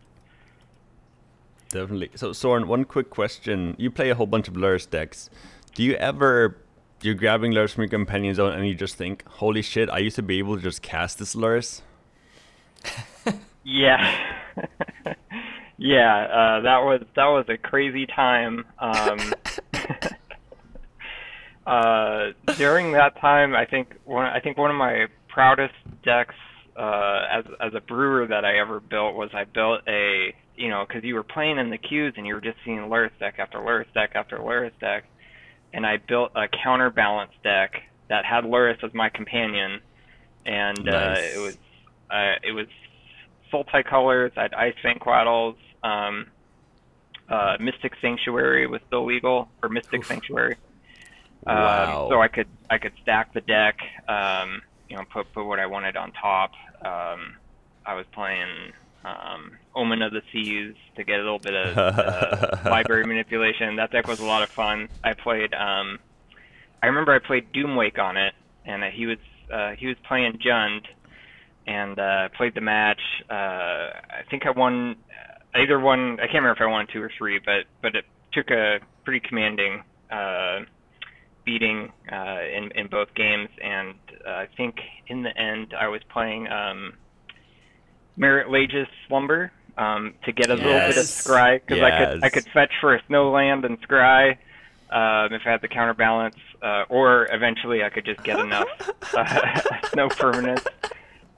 Definitely. 1.75 2.11
So 2.15 2.33
Soren, 2.33 2.69
one 2.69 2.85
quick 2.85 3.11
question: 3.11 3.75
You 3.79 3.91
play 3.91 4.09
a 4.09 4.15
whole 4.15 4.29
bunch 4.29 4.47
of 4.47 4.55
Lurrus 4.55 4.89
decks. 4.89 5.29
Do 5.75 5.83
you 5.83 5.95
ever 5.95 6.57
you're 7.03 7.15
grabbing 7.15 7.51
Lurrus 7.53 7.73
from 7.73 7.83
your 7.83 7.89
companion 7.89 8.33
zone 8.33 8.53
and 8.53 8.65
you 8.65 8.77
just 8.77 8.95
think, 8.95 9.27
"Holy 9.27 9.61
shit! 9.61 9.91
I 9.91 9.99
used 9.99 10.15
to 10.15 10.23
be 10.23 10.39
able 10.39 10.55
to 10.55 10.63
just 10.63 10.83
cast 10.83 11.19
this 11.19 11.35
Lurrus." 11.35 11.83
Yeah, 13.67 14.15
yeah, 15.79 16.25
uh, 16.27 16.61
that 16.61 16.81
was 16.85 17.01
that 17.17 17.25
was 17.25 17.47
a 17.49 17.57
crazy 17.57 18.05
time. 18.05 18.67
Um, 18.79 19.19
uh, 21.67 22.33
during 22.59 22.93
that 22.93 23.19
time, 23.23 23.55
I 23.55 23.65
think 23.65 23.95
one 24.05 24.27
I 24.27 24.41
think 24.41 24.59
one 24.59 24.71
of 24.71 24.77
my 24.77 25.07
proudest 25.29 25.73
decks 26.05 26.35
uh, 26.77 27.21
as 27.33 27.45
as 27.59 27.73
a 27.75 27.81
brewer 27.81 28.27
that 28.27 28.45
I 28.45 28.59
ever 28.59 28.81
built 28.81 29.15
was 29.15 29.31
I 29.33 29.45
built 29.45 29.81
a 29.89 30.35
you 30.57 30.69
know 30.69 30.85
because 30.87 31.05
you 31.05 31.14
were 31.14 31.23
playing 31.23 31.59
in 31.59 31.71
the 31.71 31.79
queues 31.79 32.14
and 32.17 32.27
you 32.27 32.35
were 32.35 32.40
just 32.40 32.59
seeing 32.64 32.79
Lurrus 32.81 33.11
deck 33.19 33.37
after 33.38 33.59
Lurrus 33.59 33.93
deck 33.95 34.12
after 34.14 34.38
Lurrus 34.38 34.73
deck, 34.81 35.05
and 35.73 35.87
I 35.87 35.97
built 35.99 36.33
a 36.35 36.47
counterbalance 36.49 37.33
deck 37.43 37.83
that 38.09 38.25
had 38.25 38.45
Lurrus 38.45 38.83
as 38.85 38.93
my 38.95 39.09
companion, 39.09 39.81
and 40.47 40.88
uh, 40.88 41.17
it 41.19 41.38
was 41.38 41.57
uh, 42.11 42.35
it 42.43 42.53
was 42.53 42.67
multicolors. 43.53 44.33
I 44.37 44.43
had 44.43 44.55
Ice-Fang 44.55 44.99
Coatls. 44.99 45.57
Um, 45.83 46.27
uh, 47.29 47.57
Mystic 47.61 47.93
Sanctuary 48.01 48.67
was 48.67 48.81
still 48.87 49.05
legal, 49.07 49.49
or 49.62 49.69
Mystic 49.69 50.05
Sanctuary. 50.05 50.57
Um, 51.47 51.57
Wow. 51.57 52.07
so 52.11 52.21
I 52.23 52.29
could 52.29 52.49
I 52.71 52.79
could 52.79 52.93
stack 53.03 53.33
the 53.35 53.40
deck, 53.43 53.77
um, 54.09 54.62
you 54.88 54.97
know, 54.97 55.05
put 55.12 55.33
put 55.33 55.45
what 55.45 55.61
I 55.61 55.67
wanted 55.67 55.97
on 55.97 56.12
top. 56.12 56.53
Um, 56.85 57.37
I 57.87 57.95
was 57.95 58.07
playing 58.12 58.73
um, 59.05 59.53
Omen 59.75 60.03
of 60.03 60.12
the 60.12 60.23
Seas 60.33 60.75
to 60.97 61.05
get 61.05 61.17
a 61.17 61.23
little 61.23 61.38
bit 61.38 61.55
of 61.55 61.77
uh, 61.77 62.57
library 62.71 63.05
manipulation. 63.05 63.77
That 63.77 63.90
deck 63.90 64.07
was 64.07 64.21
a 64.21 64.25
lot 64.25 64.43
of 64.43 64.49
fun. 64.49 64.88
I 65.03 65.14
played. 65.14 65.55
Um, 65.55 65.99
I 66.83 66.87
remember 66.87 67.14
I 67.14 67.19
played 67.19 67.53
Doomwake 67.53 67.99
on 67.99 68.17
it, 68.17 68.35
and 68.64 68.83
uh, 68.83 68.88
he 68.93 69.07
was 69.07 69.19
uh, 69.53 69.73
he 69.73 69.87
was 69.87 69.97
playing 70.07 70.38
Jund, 70.45 70.87
and 71.67 71.99
uh, 71.99 72.29
played 72.37 72.55
the 72.55 72.61
match. 72.61 73.01
Uh, 73.31 73.35
I 73.35 74.23
think 74.31 74.47
I 74.47 74.51
won. 74.51 74.97
I 75.55 75.61
either 75.61 75.79
won. 75.79 76.19
I 76.21 76.27
can't 76.27 76.43
remember 76.43 76.57
if 76.57 76.61
I 76.62 76.67
won 76.67 76.87
two 76.93 77.03
or 77.03 77.11
three, 77.17 77.40
but 77.45 77.64
but 77.83 77.95
it 77.95 78.05
took 78.33 78.51
a 78.51 78.79
pretty 79.05 79.27
commanding 79.27 79.83
uh, 80.11 80.61
beating 81.45 81.93
uh, 82.11 82.40
in 82.57 82.73
in 82.75 82.88
both 82.88 83.14
games, 83.14 83.49
and 83.62 83.95
uh, 84.27 84.31
I 84.31 84.49
think 84.57 84.77
in 85.07 85.23
the 85.23 85.37
end 85.37 85.75
I 85.79 85.88
was 85.88 86.01
playing 86.12 86.49
um, 86.49 86.95
Marit 88.16 88.50
Lage's 88.50 88.87
Slumber 89.09 89.50
um, 89.77 90.14
to 90.24 90.33
get 90.33 90.50
a 90.50 90.55
little 90.55 90.72
bit 90.72 90.90
of 90.90 90.96
Yes. 90.96 91.27
scry 91.27 91.61
because 91.61 91.83
I 91.83 91.90
could 92.05 92.24
I 92.24 92.29
could 92.31 92.46
fetch 92.53 92.72
for 92.81 92.94
a 92.94 93.03
Snowland 93.05 93.64
and 93.66 93.81
scry 93.83 94.33
um, 94.90 95.33
if 95.33 95.42
I 95.46 95.50
had 95.50 95.61
the 95.62 95.68
counterbalance, 95.68 96.37
uh, 96.62 96.85
or 96.88 97.27
eventually 97.33 97.83
I 97.83 97.90
could 97.90 98.05
just 98.05 98.22
get 98.22 98.38
enough 98.38 98.68
uh, 99.14 99.61
snow 99.92 100.09
permanents. 100.09 100.66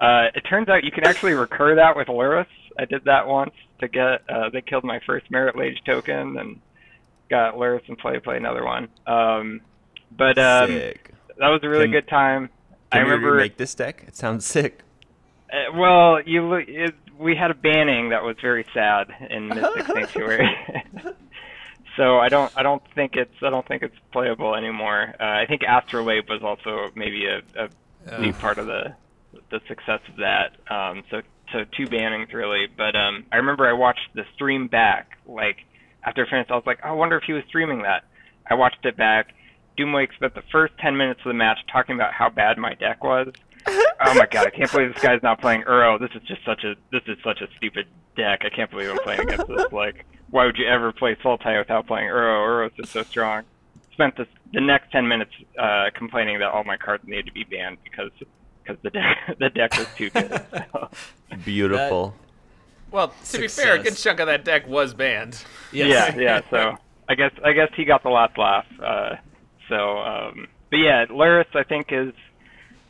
Uh, 0.01 0.29
it 0.35 0.41
turns 0.43 0.69
out 0.69 0.85
you 0.85 0.91
can 0.91 1.05
actually 1.07 1.33
recur 1.33 1.77
that 1.77 1.97
with 1.97 2.09
Lurrus. 2.09 2.47
I 2.79 2.85
did 2.85 3.05
that 3.05 3.27
once 3.27 3.55
to 3.81 3.89
get. 3.89 4.29
Uh, 4.29 4.51
they 4.53 4.61
killed 4.61 4.85
my 4.85 5.01
first 5.07 5.31
Merit 5.31 5.57
Lage 5.57 5.81
token 5.87 6.37
and 6.37 6.61
got 7.31 7.55
Lurrus 7.55 7.89
and 7.89 7.97
play 7.97 8.19
play 8.21 8.37
another 8.37 8.65
one. 8.65 8.89
Um, 9.07 9.63
but 10.15 10.37
um, 10.37 10.69
sick. 10.69 11.11
that 11.39 11.49
was 11.49 11.61
a 11.63 11.69
really 11.71 11.85
Can- 11.87 11.93
good 11.93 12.09
time. 12.09 12.51
I 12.93 12.99
Can 12.99 13.07
we 13.07 13.11
remember. 13.13 13.33
remake 13.37 13.57
this 13.57 13.75
deck? 13.75 14.05
It 14.07 14.15
sounds 14.17 14.45
sick. 14.45 14.83
Uh, 15.53 15.77
well, 15.77 16.21
you 16.23 16.43
look. 16.43 16.65
It, 16.69 16.95
we 17.19 17.35
had 17.35 17.51
a 17.51 17.55
banning 17.55 18.11
that 18.11 18.23
was 18.23 18.37
very 18.41 18.67
sad 18.75 19.09
in 19.31 19.49
Mystic 19.55 19.87
Sanctuary. 19.87 20.49
so 21.97 22.19
I 22.19 22.29
don't. 22.29 22.53
I 22.57 22.63
don't 22.63 22.83
think 22.95 23.17
it's. 23.17 23.35
I 23.43 23.51
don't 23.51 23.67
think 23.67 23.83
it's 23.83 23.97
playable 24.13 24.55
anymore. 24.55 25.15
Uh, 25.19 25.25
I 25.25 25.47
think 25.49 25.63
Astrolabe 25.63 26.29
was 26.29 26.43
also 26.43 26.91
maybe 26.95 27.27
a, 27.27 27.65
a 27.65 28.21
big 28.21 28.39
part 28.39 28.59
of 28.59 28.67
the 28.67 28.95
the 29.51 29.61
success 29.69 30.01
of 30.09 30.17
that. 30.17 30.57
Um, 30.71 31.05
so 31.11 31.23
so 31.53 31.65
two 31.77 31.87
bannings 31.87 32.33
really. 32.33 32.67
But 32.67 32.97
um, 32.97 33.25
I 33.33 33.37
remember 33.37 33.69
I 33.69 33.73
watched 33.73 34.09
the 34.15 34.25
stream 34.35 34.69
back. 34.69 35.19
Like 35.27 35.59
after 36.05 36.23
it 36.23 36.31
finished, 36.31 36.51
I 36.51 36.55
was 36.55 36.67
like, 36.67 36.85
I 36.85 36.93
wonder 36.93 37.17
if 37.17 37.25
he 37.25 37.33
was 37.33 37.45
streaming 37.49 37.83
that. 37.83 38.05
I 38.49 38.55
watched 38.55 38.85
it 38.85 38.97
back. 38.97 39.33
Doomwake 39.79 40.15
spent 40.15 40.35
the 40.35 40.43
first 40.53 40.73
10 40.79 40.97
minutes 40.97 41.21
of 41.21 41.31
the 41.31 41.35
match 41.35 41.59
talking 41.71 41.97
about 41.97 42.13
how 42.15 42.31
bad 42.31 42.57
my 42.57 42.75
deck 42.75 43.05
was. 43.05 43.33
Oh 43.69 44.15
my 44.15 44.27
god, 44.31 44.47
I 44.47 44.51
can't 44.51 44.71
believe 44.71 44.95
this 44.95 45.03
guy's 45.03 45.23
not 45.23 45.41
playing 45.41 45.63
Uro. 45.63 45.99
This 45.99 46.11
is 46.15 46.23
just 46.29 46.45
such 46.45 46.65
a 46.65 46.75
this 46.93 47.03
is 47.07 47.17
such 47.25 47.41
a 47.41 47.49
stupid 47.57 47.87
deck. 48.17 48.43
I 48.45 48.51
can't 48.55 48.71
believe 48.71 48.91
I'm 48.91 48.99
playing 48.99 49.21
against 49.21 49.49
this. 49.49 49.73
Like, 49.73 50.05
why 50.31 50.45
would 50.47 50.57
you 50.57 50.67
ever 50.67 50.93
play 50.93 51.15
Sultai 51.17 51.59
without 51.59 51.87
playing 51.87 52.09
Uro? 52.09 52.47
Uro's 52.47 52.73
just 52.77 52.93
so 52.93 53.03
strong. 53.03 53.45
Spent 53.93 54.17
this, 54.17 54.27
the 54.53 54.61
next 54.61 54.93
10 54.93 55.09
minutes 55.09 55.33
uh, 55.59 55.87
complaining 55.95 56.39
that 56.41 56.51
all 56.51 56.65
my 56.65 56.77
cards 56.77 57.05
needed 57.07 57.27
to 57.27 57.33
be 57.33 57.45
banned 57.45 57.79
because 57.83 58.11
because 58.63 58.81
the 58.83 58.91
deck 58.91 59.17
the 59.39 59.51
deck 59.51 59.77
was 59.77 59.87
too 59.97 60.11
good. 60.11 60.43
So, 60.73 60.91
Beautiful. 61.45 62.15
Well, 62.91 63.13
to 63.31 63.39
be 63.39 63.49
fair, 63.49 63.75
a 63.75 63.83
good 63.83 63.97
chunk 63.97 64.21
of 64.21 64.27
that 64.27 64.45
deck 64.45 64.67
was 64.69 64.95
banned. 64.95 65.43
Yes. 65.73 66.15
Yeah, 66.15 66.21
yeah. 66.21 66.41
So 66.51 66.77
I 67.09 67.15
guess 67.15 67.33
I 67.45 67.53
guess 67.53 67.71
he 67.77 67.85
got 67.85 68.03
the 68.03 68.11
last 68.11 68.39
laugh. 68.39 68.67
Uh, 68.83 69.17
so, 69.69 69.99
um, 69.99 70.49
but 70.71 70.77
yeah, 70.77 71.07
Lurrus 71.07 71.55
I 71.55 71.65
think 71.65 71.89
is. 71.91 72.13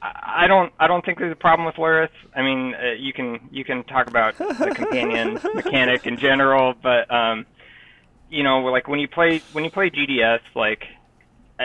I 0.02 0.46
don't. 0.46 0.72
I 0.78 0.86
don't 0.86 1.04
think 1.04 1.18
there's 1.18 1.32
a 1.32 1.36
problem 1.36 1.66
with 1.66 1.76
Lurrus. 1.76 2.10
I 2.34 2.42
mean, 2.42 2.74
uh, 2.74 2.92
you 2.98 3.12
can 3.12 3.48
you 3.50 3.64
can 3.64 3.82
talk 3.84 4.06
about 4.06 4.36
the 4.36 4.72
companion 4.74 5.40
mechanic 5.54 6.06
in 6.06 6.18
general, 6.18 6.74
but 6.82 7.10
um, 7.10 7.46
you 8.28 8.42
know, 8.42 8.58
like 8.58 8.88
when 8.88 9.00
you 9.00 9.08
play 9.08 9.42
when 9.52 9.64
you 9.64 9.70
play 9.70 9.90
GDS, 9.90 10.40
like 10.54 10.82
uh, 11.58 11.64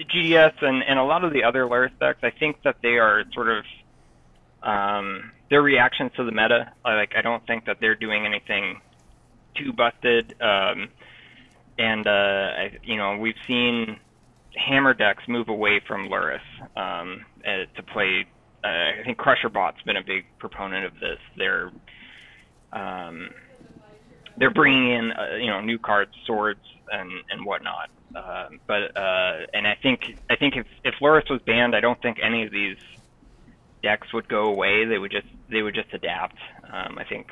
GDS 0.00 0.62
and 0.62 0.82
and 0.82 0.98
a 0.98 1.04
lot 1.04 1.24
of 1.24 1.32
the 1.32 1.44
other 1.44 1.64
Lurrus 1.64 1.96
decks, 2.00 2.18
I 2.22 2.30
think 2.30 2.62
that 2.64 2.76
they 2.82 2.98
are 2.98 3.24
sort 3.32 3.48
of 3.48 3.64
um, 4.62 5.32
their 5.50 5.62
reactions 5.62 6.10
to 6.16 6.24
the 6.24 6.32
meta. 6.32 6.72
Like 6.84 7.12
I 7.16 7.22
don't 7.22 7.46
think 7.46 7.66
that 7.66 7.78
they're 7.80 7.94
doing 7.94 8.26
anything 8.26 8.80
too 9.56 9.72
busted. 9.72 10.34
Um, 10.40 10.88
and 11.78 12.06
uh, 12.06 12.10
I, 12.10 12.78
you 12.82 12.96
know 12.96 13.18
we've 13.18 13.34
seen 13.46 13.98
hammer 14.56 14.94
decks 14.94 15.24
move 15.28 15.48
away 15.48 15.80
from 15.86 16.08
Lurrus 16.08 16.40
um, 16.76 17.24
to 17.44 17.82
play. 17.82 18.26
Uh, 18.62 18.68
I 19.00 19.02
think 19.04 19.18
Crusher 19.18 19.48
Bot's 19.48 19.82
been 19.82 19.96
a 19.96 20.02
big 20.02 20.24
proponent 20.38 20.86
of 20.86 20.94
this. 21.00 21.18
They're 21.36 21.70
um, 22.72 23.30
they're 24.36 24.50
bringing 24.50 24.90
in 24.90 25.12
uh, 25.12 25.36
you 25.36 25.48
know 25.48 25.60
new 25.60 25.78
cards, 25.78 26.12
swords, 26.26 26.60
and 26.90 27.10
and 27.30 27.44
whatnot. 27.44 27.90
Uh, 28.14 28.48
but 28.66 28.96
uh, 28.96 29.46
and 29.52 29.66
I 29.66 29.76
think 29.82 30.18
I 30.30 30.36
think 30.36 30.56
if 30.56 30.66
if 30.84 30.94
Lurrus 31.00 31.30
was 31.30 31.40
banned, 31.42 31.74
I 31.74 31.80
don't 31.80 32.00
think 32.00 32.18
any 32.22 32.44
of 32.44 32.52
these 32.52 32.76
decks 33.82 34.12
would 34.12 34.28
go 34.28 34.44
away. 34.44 34.84
They 34.86 34.98
would 34.98 35.10
just 35.10 35.26
they 35.50 35.62
would 35.62 35.74
just 35.74 35.92
adapt. 35.92 36.38
Um, 36.72 36.98
I 36.98 37.04
think 37.04 37.28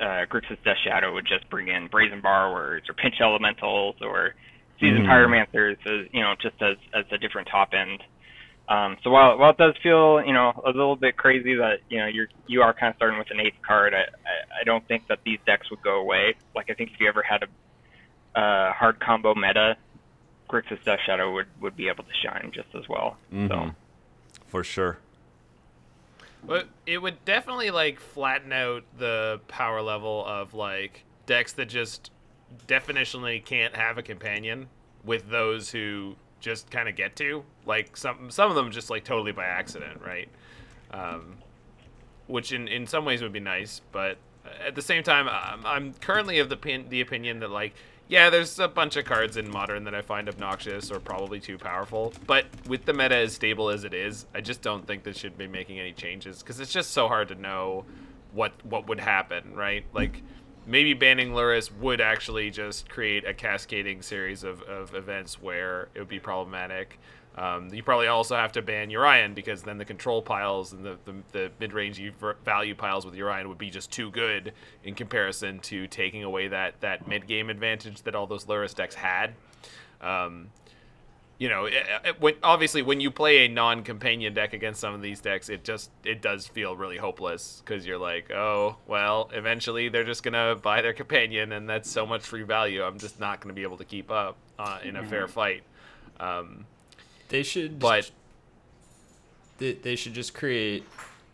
uh, 0.00 0.26
Grixis 0.26 0.62
Death 0.64 0.78
Shadow 0.84 1.12
would 1.14 1.26
just 1.26 1.48
bring 1.50 1.68
in 1.68 1.88
Brazen 1.88 2.20
Borrowers 2.20 2.82
or 2.88 2.94
Pinch 2.94 3.16
Elementals 3.20 3.96
or 4.00 4.34
Season 4.80 5.04
Mhm. 5.04 5.08
Pyromancers, 5.08 5.78
as, 5.86 6.08
you 6.12 6.20
know, 6.20 6.34
just 6.40 6.60
as 6.62 6.76
as 6.92 7.04
a 7.10 7.18
different 7.18 7.48
top 7.48 7.72
end. 7.74 8.02
Um, 8.68 8.96
so 9.02 9.10
while 9.10 9.38
while 9.38 9.50
it 9.50 9.56
does 9.58 9.74
feel 9.82 10.22
you 10.24 10.32
know 10.32 10.60
a 10.64 10.70
little 10.70 10.96
bit 10.96 11.16
crazy 11.16 11.54
that 11.54 11.80
you 11.88 11.98
know 11.98 12.06
you're 12.06 12.28
you 12.46 12.62
are 12.62 12.74
kind 12.74 12.90
of 12.90 12.96
starting 12.96 13.18
with 13.18 13.30
an 13.30 13.40
eighth 13.40 13.62
card, 13.66 13.94
I, 13.94 13.98
I 14.00 14.60
I 14.60 14.64
don't 14.64 14.86
think 14.88 15.06
that 15.08 15.20
these 15.24 15.38
decks 15.46 15.70
would 15.70 15.82
go 15.82 16.00
away. 16.00 16.34
Like 16.54 16.68
I 16.68 16.74
think 16.74 16.90
if 16.92 17.00
you 17.00 17.08
ever 17.08 17.22
had 17.22 17.44
a 17.44 18.38
uh, 18.38 18.72
hard 18.72 18.98
combo 19.00 19.34
meta, 19.34 19.76
Grixis 20.50 20.82
Death 20.84 20.98
Shadow 21.06 21.32
would 21.32 21.46
would 21.60 21.76
be 21.76 21.88
able 21.88 22.04
to 22.04 22.10
shine 22.22 22.50
just 22.52 22.68
as 22.74 22.88
well. 22.88 23.16
Mhm. 23.32 23.48
So 23.48 23.74
For 24.48 24.64
sure. 24.64 24.98
But 26.44 26.68
it 26.86 26.98
would 26.98 27.24
definitely 27.24 27.70
like 27.70 27.98
flatten 27.98 28.52
out 28.52 28.84
the 28.98 29.40
power 29.48 29.80
level 29.80 30.24
of 30.26 30.54
like 30.54 31.04
decks 31.26 31.52
that 31.54 31.66
just 31.66 32.10
definitionally 32.66 33.44
can't 33.44 33.74
have 33.74 33.98
a 33.98 34.02
companion 34.02 34.68
with 35.04 35.30
those 35.30 35.70
who 35.70 36.16
just 36.40 36.70
kind 36.70 36.88
of 36.88 36.96
get 36.96 37.16
to. 37.16 37.44
Like 37.64 37.96
some 37.96 38.30
some 38.30 38.50
of 38.50 38.56
them 38.56 38.70
just 38.70 38.90
like 38.90 39.04
totally 39.04 39.32
by 39.32 39.44
accident, 39.44 40.00
right? 40.04 40.28
Um, 40.90 41.38
which 42.26 42.52
in 42.52 42.68
in 42.68 42.86
some 42.86 43.04
ways 43.04 43.22
would 43.22 43.32
be 43.32 43.40
nice, 43.40 43.80
but 43.92 44.18
at 44.64 44.74
the 44.74 44.82
same 44.82 45.02
time, 45.02 45.28
I'm, 45.28 45.66
I'm 45.66 45.94
currently 45.94 46.38
of 46.38 46.48
the 46.48 46.56
pin, 46.56 46.86
the 46.88 47.00
opinion 47.00 47.40
that 47.40 47.50
like 47.50 47.74
yeah, 48.08 48.30
there's 48.30 48.60
a 48.60 48.68
bunch 48.68 48.96
of 48.96 49.04
cards 49.04 49.36
in 49.36 49.50
modern 49.50 49.82
that 49.84 49.94
I 49.94 50.00
find 50.00 50.28
obnoxious 50.28 50.92
or 50.92 51.00
probably 51.00 51.40
too 51.40 51.58
powerful. 51.58 52.12
But 52.26 52.46
with 52.68 52.84
the 52.84 52.92
meta 52.92 53.16
as 53.16 53.34
stable 53.34 53.68
as 53.68 53.82
it 53.82 53.92
is, 53.92 54.26
I 54.32 54.40
just 54.40 54.62
don't 54.62 54.86
think 54.86 55.02
they 55.02 55.12
should 55.12 55.36
be 55.36 55.48
making 55.48 55.80
any 55.80 55.92
changes 55.92 56.38
because 56.38 56.60
it's 56.60 56.72
just 56.72 56.92
so 56.92 57.08
hard 57.08 57.28
to 57.28 57.34
know 57.34 57.84
what 58.32 58.52
what 58.64 58.86
would 58.86 59.00
happen, 59.00 59.54
right? 59.54 59.84
Like 59.92 60.22
maybe 60.66 60.94
banning 60.94 61.30
Lurrus 61.30 61.70
would 61.78 62.00
actually 62.00 62.50
just 62.50 62.88
create 62.88 63.24
a 63.24 63.32
cascading 63.32 64.02
series 64.02 64.42
of, 64.44 64.62
of 64.62 64.94
events 64.94 65.40
where 65.40 65.88
it 65.94 66.00
would 66.00 66.08
be 66.08 66.18
problematic. 66.18 66.98
Um, 67.38 67.68
you 67.72 67.82
probably 67.82 68.06
also 68.06 68.34
have 68.34 68.52
to 68.52 68.62
ban 68.62 68.88
Yorion 68.88 69.34
because 69.34 69.62
then 69.62 69.76
the 69.76 69.84
control 69.84 70.22
piles 70.22 70.72
and 70.72 70.84
the, 70.84 70.96
the, 71.04 71.14
the 71.32 71.50
mid-range 71.60 72.00
value 72.44 72.74
piles 72.74 73.04
with 73.04 73.14
Yorion 73.14 73.46
would 73.46 73.58
be 73.58 73.68
just 73.68 73.92
too 73.92 74.10
good 74.10 74.54
in 74.84 74.94
comparison 74.94 75.58
to 75.60 75.86
taking 75.86 76.24
away 76.24 76.48
that, 76.48 76.80
that 76.80 77.06
mid-game 77.06 77.50
advantage 77.50 78.02
that 78.02 78.14
all 78.14 78.26
those 78.26 78.46
Lurrus 78.46 78.74
decks 78.74 78.94
had. 78.94 79.34
Um, 80.00 80.48
you 81.38 81.48
know, 81.48 81.66
it, 81.66 81.74
it, 82.04 82.20
when, 82.20 82.34
obviously 82.42 82.82
when 82.82 83.00
you 83.00 83.10
play 83.10 83.44
a 83.44 83.48
non-companion 83.48 84.32
deck 84.32 84.54
against 84.54 84.80
some 84.80 84.94
of 84.94 85.02
these 85.02 85.20
decks, 85.20 85.48
it 85.48 85.64
just 85.64 85.90
it 86.04 86.22
does 86.22 86.46
feel 86.46 86.76
really 86.76 86.96
hopeless 86.96 87.62
because 87.64 87.86
you're 87.86 87.98
like, 87.98 88.30
oh 88.30 88.76
well, 88.86 89.30
eventually 89.32 89.88
they're 89.88 90.04
just 90.04 90.22
gonna 90.22 90.56
buy 90.56 90.80
their 90.80 90.94
companion, 90.94 91.52
and 91.52 91.68
that's 91.68 91.90
so 91.90 92.06
much 92.06 92.22
free 92.22 92.42
value. 92.42 92.82
I'm 92.82 92.98
just 92.98 93.20
not 93.20 93.40
gonna 93.40 93.54
be 93.54 93.62
able 93.62 93.76
to 93.76 93.84
keep 93.84 94.10
up 94.10 94.36
uh, 94.58 94.78
in 94.82 94.96
a 94.96 95.04
fair 95.04 95.24
mm-hmm. 95.24 95.32
fight. 95.32 95.62
Um, 96.18 96.64
they 97.28 97.42
should, 97.42 97.78
but 97.78 98.10
they, 99.58 99.72
they 99.72 99.96
should 99.96 100.14
just 100.14 100.34
create 100.34 100.84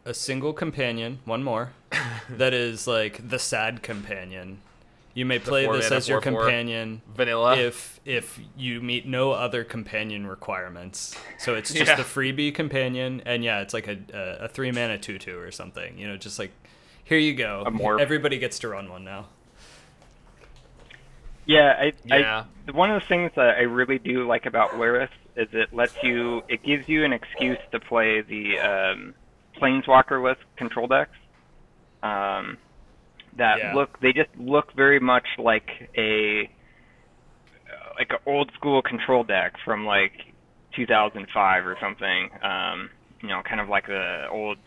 a 0.04 0.14
single 0.14 0.52
companion, 0.52 1.20
one 1.24 1.44
more, 1.44 1.72
that 2.28 2.52
is 2.52 2.86
like 2.86 3.28
the 3.28 3.38
sad 3.38 3.82
companion. 3.82 4.60
You 5.14 5.26
may 5.26 5.38
play 5.38 5.66
this 5.66 5.90
as 5.90 6.08
your 6.08 6.20
companion 6.20 7.02
vanilla 7.14 7.56
if 7.56 8.00
if 8.04 8.40
you 8.56 8.80
meet 8.80 9.06
no 9.06 9.32
other 9.32 9.62
companion 9.62 10.26
requirements. 10.26 11.16
So 11.38 11.54
it's 11.54 11.72
just 11.74 11.90
yeah. 11.90 12.00
a 12.00 12.04
freebie 12.04 12.54
companion, 12.54 13.22
and 13.26 13.44
yeah, 13.44 13.60
it's 13.60 13.74
like 13.74 13.88
a 13.88 13.98
a, 14.12 14.44
a 14.44 14.48
three 14.48 14.72
mana 14.72 14.98
two 14.98 15.18
two 15.18 15.38
or 15.38 15.50
something. 15.50 15.98
You 15.98 16.08
know, 16.08 16.16
just 16.16 16.38
like 16.38 16.52
here 17.04 17.18
you 17.18 17.34
go. 17.34 17.64
Everybody 18.00 18.38
gets 18.38 18.58
to 18.60 18.68
run 18.68 18.88
one 18.90 19.04
now. 19.04 19.26
Yeah, 21.44 21.74
I, 21.78 21.92
yeah. 22.04 22.44
I, 22.68 22.70
one 22.70 22.90
of 22.90 23.02
the 23.02 23.06
things 23.08 23.32
that 23.36 23.56
I 23.56 23.62
really 23.62 23.98
do 23.98 24.26
like 24.26 24.46
about 24.46 24.70
Lurrus 24.72 25.08
is 25.36 25.48
it 25.52 25.72
lets 25.72 25.94
you, 26.02 26.42
it 26.48 26.62
gives 26.62 26.88
you 26.88 27.04
an 27.04 27.12
excuse 27.12 27.58
to 27.72 27.80
play 27.80 28.20
the 28.20 28.58
um, 28.58 29.14
Planeswalker 29.56 30.22
with 30.22 30.38
control 30.56 30.86
decks. 30.86 31.16
Um, 32.02 32.58
that 33.36 33.58
yeah. 33.58 33.74
look, 33.74 34.00
they 34.00 34.12
just 34.12 34.30
look 34.38 34.72
very 34.74 35.00
much 35.00 35.26
like 35.38 35.90
a 35.96 36.50
like 37.98 38.10
an 38.10 38.18
old 38.26 38.50
school 38.54 38.82
control 38.82 39.24
deck 39.24 39.54
from 39.64 39.84
like 39.84 40.12
2005 40.74 41.66
or 41.66 41.76
something. 41.80 42.30
Um, 42.42 42.90
you 43.20 43.28
know, 43.28 43.42
kind 43.48 43.60
of 43.60 43.68
like 43.68 43.86
the 43.86 44.26
old, 44.30 44.58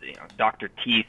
you 0.00 0.14
know, 0.14 0.22
Doctor 0.38 0.70
Teeth 0.84 1.06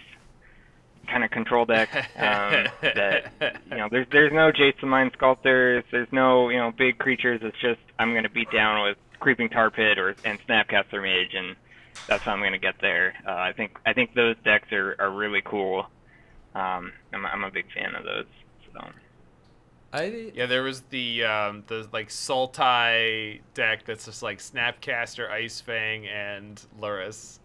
kind 1.08 1.24
of 1.24 1.32
control 1.32 1.66
deck. 1.66 1.90
Um, 1.96 2.68
that 2.82 3.32
you 3.72 3.78
know, 3.78 3.88
there's 3.90 4.08
there's 4.12 4.34
no 4.34 4.52
Jace 4.52 4.80
the 4.80 4.88
Mind 4.88 5.12
Sculptors, 5.16 5.84
there's 5.92 6.12
no 6.12 6.50
you 6.50 6.58
know 6.58 6.72
big 6.72 6.98
creatures. 6.98 7.40
It's 7.44 7.60
just 7.62 7.80
I'm 8.00 8.14
gonna 8.14 8.30
beat 8.30 8.52
down 8.52 8.84
with 8.84 8.98
Creeping 9.20 9.50
Tar 9.50 9.72
Pit 9.72 9.98
or 9.98 10.16
and 10.26 10.40
Snapcaster 10.48 11.02
Mage, 11.02 11.34
and 11.34 11.56
that's 12.08 12.24
how 12.24 12.34
I'm 12.34 12.42
gonna 12.42 12.58
get 12.58 12.76
there. 12.82 13.14
Uh, 13.26 13.32
I 13.32 13.54
think 13.54 13.78
I 13.86 13.94
think 13.94 14.14
those 14.14 14.36
decks 14.44 14.72
are 14.72 14.96
are 15.00 15.12
really 15.12 15.42
cool. 15.44 15.88
Um, 16.58 16.92
I'm 17.14 17.26
I'm 17.26 17.44
a 17.44 17.52
big 17.52 17.72
fan 17.72 17.94
of 17.94 18.04
those. 18.04 18.26
So. 18.74 18.88
I 19.94 20.32
yeah, 20.34 20.48
there 20.48 20.64
was 20.64 20.82
the 20.90 21.24
um, 21.24 21.64
the 21.68 21.88
like 21.94 22.10
Sultai 22.10 23.42
deck 23.54 23.86
that's 23.86 24.06
just 24.06 24.24
like 24.24 24.40
Snapcaster, 24.40 25.30
Ice 25.30 25.62
Fang, 25.62 26.08
and 26.08 26.62
Lurrus. 26.82 27.40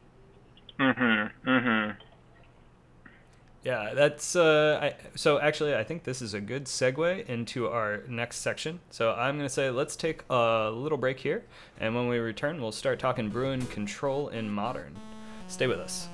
Mhm. 0.79 1.31
Mhm. 1.47 1.97
Yeah, 3.65 3.95
that's 3.95 4.35
uh, 4.35 4.79
I, 4.83 4.95
so. 5.15 5.39
Actually, 5.39 5.77
I 5.77 5.85
think 5.85 6.05
this 6.05 6.21
is 6.23 6.35
a 6.35 6.41
good 6.41 6.65
segue 6.65 7.27
into 7.27 7.69
our 7.69 8.03
next 8.09 8.39
section. 8.39 8.81
So 8.91 9.13
I'm 9.13 9.37
gonna 9.37 9.49
say 9.49 9.71
let's 9.71 9.95
take 9.95 10.25
a 10.31 10.71
little 10.75 10.99
break 10.99 11.21
here, 11.21 11.45
and 11.79 11.95
when 11.95 12.09
we 12.09 12.19
return, 12.19 12.61
we'll 12.61 12.73
start 12.73 12.99
talking 12.99 13.29
brewing 13.29 13.67
control 13.67 14.29
in 14.29 14.51
modern. 14.51 14.97
Stay 15.49 15.67
with 15.67 15.79
us. 15.79 16.09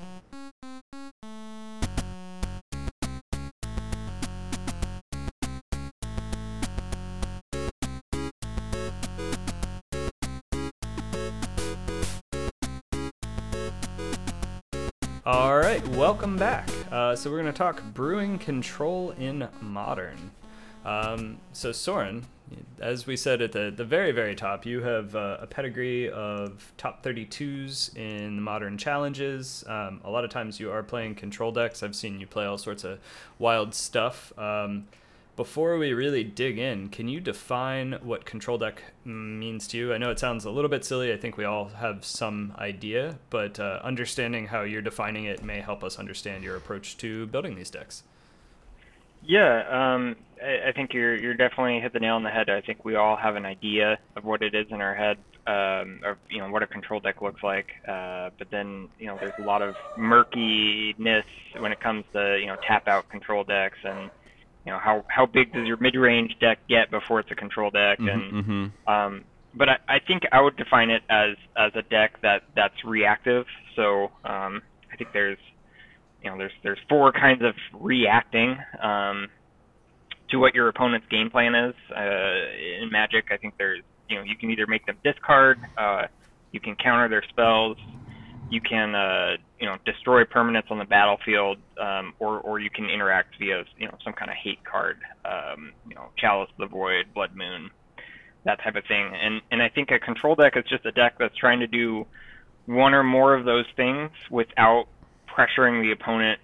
All 15.31 15.59
right, 15.59 15.87
welcome 15.89 16.37
back. 16.37 16.67
Uh, 16.91 17.15
so 17.15 17.29
we're 17.29 17.39
going 17.39 17.53
to 17.53 17.57
talk 17.57 17.83
brewing 17.93 18.39
control 18.39 19.11
in 19.11 19.47
modern. 19.61 20.31
Um, 20.83 21.37
so 21.53 21.71
Soren, 21.71 22.25
as 22.79 23.05
we 23.05 23.15
said 23.15 23.39
at 23.43 23.51
the, 23.51 23.69
the 23.69 23.85
very 23.85 24.11
very 24.11 24.33
top, 24.33 24.65
you 24.65 24.81
have 24.81 25.15
uh, 25.15 25.37
a 25.39 25.45
pedigree 25.45 26.09
of 26.09 26.73
top 26.77 27.03
32s 27.03 27.95
in 27.95 28.37
the 28.37 28.41
modern 28.41 28.75
challenges. 28.75 29.63
Um, 29.67 30.01
a 30.03 30.09
lot 30.09 30.23
of 30.23 30.31
times 30.31 30.59
you 30.59 30.71
are 30.71 30.81
playing 30.81 31.13
control 31.13 31.51
decks. 31.51 31.83
I've 31.83 31.95
seen 31.95 32.19
you 32.19 32.25
play 32.25 32.45
all 32.45 32.57
sorts 32.57 32.83
of 32.83 32.97
wild 33.37 33.75
stuff. 33.75 34.33
Um, 34.35 34.87
before 35.39 35.77
we 35.77 35.93
really 35.93 36.21
dig 36.21 36.59
in, 36.59 36.89
can 36.89 37.07
you 37.07 37.21
define 37.21 37.93
what 38.03 38.25
control 38.25 38.57
deck 38.57 38.83
means 39.05 39.69
to 39.69 39.77
you? 39.77 39.93
I 39.93 39.97
know 39.97 40.11
it 40.11 40.19
sounds 40.19 40.43
a 40.43 40.51
little 40.51 40.69
bit 40.69 40.83
silly. 40.83 41.13
I 41.13 41.15
think 41.15 41.37
we 41.37 41.45
all 41.45 41.69
have 41.69 42.03
some 42.03 42.53
idea, 42.57 43.17
but 43.29 43.57
uh, 43.57 43.79
understanding 43.81 44.47
how 44.47 44.63
you're 44.63 44.81
defining 44.81 45.23
it 45.23 45.41
may 45.41 45.61
help 45.61 45.81
us 45.81 45.97
understand 45.97 46.43
your 46.43 46.57
approach 46.57 46.97
to 46.97 47.25
building 47.27 47.55
these 47.55 47.69
decks. 47.69 48.03
Yeah, 49.23 49.63
um, 49.69 50.17
I, 50.43 50.67
I, 50.67 50.71
think 50.73 50.93
you're 50.93 51.15
you're 51.15 51.35
definitely 51.35 51.79
hit 51.79 51.93
the 51.93 52.01
nail 52.01 52.15
on 52.15 52.23
the 52.23 52.29
head. 52.29 52.49
I 52.49 52.59
think 52.59 52.83
we 52.83 52.95
all 52.95 53.15
have 53.15 53.37
an 53.37 53.45
idea 53.45 53.97
of 54.17 54.25
what 54.25 54.41
it 54.41 54.53
is 54.53 54.67
in 54.71 54.81
our 54.81 54.93
head, 54.93 55.19
um, 55.47 56.01
of 56.03 56.17
you 56.29 56.39
know 56.39 56.49
what 56.49 56.63
a 56.63 56.67
control 56.67 56.99
deck 56.99 57.21
looks 57.21 57.43
like. 57.43 57.67
Uh, 57.87 58.31
but 58.37 58.51
then 58.51 58.89
you 58.99 59.07
know 59.07 59.17
there's 59.17 59.39
a 59.39 59.43
lot 59.43 59.61
of 59.61 59.75
murkiness 59.97 61.23
when 61.57 61.71
it 61.71 61.79
comes 61.79 62.03
to 62.11 62.37
you 62.37 62.47
know 62.47 62.57
tap 62.67 62.89
out 62.89 63.07
control 63.07 63.45
decks 63.45 63.77
and 63.85 64.11
you 64.65 64.71
know 64.71 64.79
how 64.79 65.05
how 65.07 65.25
big 65.25 65.53
does 65.53 65.65
your 65.65 65.77
mid 65.77 65.95
range 65.95 66.35
deck 66.39 66.59
get 66.67 66.91
before 66.91 67.19
it's 67.19 67.31
a 67.31 67.35
control 67.35 67.71
deck? 67.71 67.99
Mm-hmm, 67.99 68.07
and 68.07 68.45
mm-hmm. 68.45 68.91
um 68.91 69.23
but 69.55 69.67
I, 69.67 69.77
I 69.87 69.99
think 70.05 70.23
I 70.31 70.41
would 70.41 70.57
define 70.57 70.89
it 70.89 71.01
as 71.09 71.35
as 71.57 71.71
a 71.75 71.81
deck 71.81 72.21
that 72.21 72.43
that's 72.55 72.83
reactive. 72.85 73.45
So 73.75 74.11
um 74.25 74.61
I 74.91 74.97
think 74.97 75.11
there's 75.13 75.37
you 76.23 76.29
know 76.29 76.37
there's 76.37 76.51
there's 76.63 76.79
four 76.87 77.11
kinds 77.11 77.41
of 77.43 77.53
reacting 77.79 78.57
um 78.81 79.27
to 80.31 80.37
what 80.37 80.53
your 80.53 80.67
opponent's 80.67 81.07
game 81.09 81.29
plan 81.29 81.55
is. 81.55 81.75
Uh 81.95 82.81
in 82.81 82.89
magic 82.91 83.25
I 83.31 83.37
think 83.37 83.55
there's 83.57 83.81
you 84.09 84.17
know 84.17 84.23
you 84.23 84.35
can 84.35 84.51
either 84.51 84.67
make 84.67 84.85
them 84.85 84.97
discard 85.03 85.59
uh 85.77 86.03
you 86.51 86.59
can 86.59 86.75
counter 86.75 87.07
their 87.07 87.23
spells 87.29 87.77
you 88.49 88.61
can 88.61 88.95
uh, 88.95 89.37
you 89.59 89.65
know 89.65 89.77
destroy 89.85 90.23
permanents 90.23 90.71
on 90.71 90.79
the 90.79 90.85
battlefield, 90.85 91.57
um, 91.79 92.13
or 92.19 92.39
or 92.39 92.59
you 92.59 92.69
can 92.69 92.89
interact 92.89 93.35
via 93.39 93.63
you 93.77 93.87
know 93.87 93.97
some 94.03 94.13
kind 94.13 94.31
of 94.31 94.37
hate 94.37 94.63
card, 94.63 94.97
um, 95.25 95.71
you 95.87 95.95
know 95.95 96.09
Chalice 96.17 96.49
of 96.51 96.57
the 96.57 96.65
Void, 96.67 97.13
Blood 97.13 97.35
Moon, 97.35 97.69
that 98.45 98.61
type 98.63 98.75
of 98.75 98.83
thing. 98.87 99.11
And 99.21 99.41
and 99.51 99.61
I 99.61 99.69
think 99.69 99.91
a 99.91 99.99
control 99.99 100.35
deck 100.35 100.53
is 100.55 100.63
just 100.69 100.85
a 100.85 100.91
deck 100.91 101.15
that's 101.19 101.35
trying 101.35 101.59
to 101.59 101.67
do 101.67 102.05
one 102.65 102.93
or 102.93 103.03
more 103.03 103.35
of 103.35 103.45
those 103.45 103.65
things 103.75 104.11
without 104.29 104.85
pressuring 105.27 105.81
the 105.81 105.91
opponent 105.91 106.39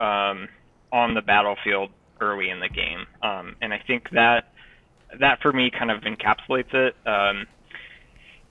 um, 0.00 0.48
on 0.92 1.14
the 1.14 1.22
battlefield 1.22 1.90
early 2.20 2.50
in 2.50 2.60
the 2.60 2.68
game. 2.68 3.06
Um, 3.22 3.56
and 3.60 3.72
I 3.72 3.82
think 3.86 4.10
that 4.10 4.52
that 5.20 5.40
for 5.40 5.52
me 5.52 5.70
kind 5.70 5.90
of 5.90 6.02
encapsulates 6.02 6.74
it. 6.74 6.96
Um, 7.06 7.46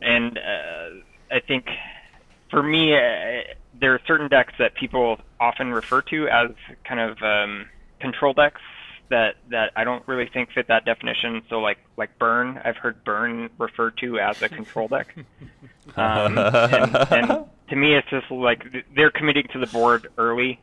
and 0.02 0.38
uh, 0.38 1.36
I 1.36 1.40
think 1.40 1.66
for 2.50 2.64
me, 2.64 2.94
uh, 2.94 3.54
there 3.80 3.94
are 3.94 4.02
certain 4.08 4.28
decks 4.28 4.54
that 4.60 4.76
people 4.76 5.18
often 5.40 5.72
refer 5.72 6.02
to 6.04 6.28
as 6.28 6.52
kind 6.88 7.00
of 7.00 7.22
um, 7.22 7.68
control 8.00 8.34
decks 8.34 8.62
that 9.10 9.36
that 9.52 9.72
I 9.76 9.84
don't 9.84 10.08
really 10.08 10.28
think 10.28 10.52
fit 10.52 10.68
that 10.68 10.86
definition. 10.86 11.44
So 11.50 11.60
like 11.60 11.78
like 11.98 12.18
burn, 12.18 12.60
I've 12.64 12.78
heard 12.78 13.04
burn 13.04 13.50
referred 13.58 13.98
to 14.00 14.20
as 14.20 14.42
a 14.42 14.50
control 14.50 14.88
deck. 14.88 15.16
Um, 15.96 16.36
and, 16.40 16.96
and, 17.12 17.46
to 17.70 17.76
me, 17.76 17.94
it's 17.94 18.10
just 18.10 18.32
like 18.32 18.64
they're 18.96 19.12
committing 19.12 19.48
to 19.54 19.60
the 19.60 19.68
board 19.68 20.08
early, 20.18 20.60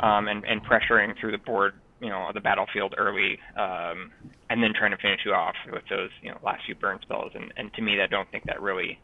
um, 0.00 0.26
and 0.26 0.44
and 0.44 0.60
pressuring 0.64 1.16
through 1.20 1.30
the 1.30 1.38
board, 1.38 1.74
you 2.00 2.08
know, 2.08 2.32
the 2.34 2.40
battlefield 2.40 2.92
early, 2.98 3.38
um, 3.56 4.10
and 4.50 4.60
then 4.60 4.72
trying 4.74 4.90
to 4.90 4.96
finish 4.96 5.20
you 5.24 5.32
off 5.32 5.54
with 5.72 5.84
those 5.88 6.10
you 6.20 6.30
know 6.30 6.38
last 6.42 6.64
few 6.66 6.74
burn 6.74 6.98
spells. 7.00 7.30
And 7.36 7.52
and 7.56 7.72
to 7.74 7.80
me, 7.80 8.00
I 8.02 8.08
don't 8.08 8.28
think 8.32 8.42
that 8.46 8.60
really 8.60 8.98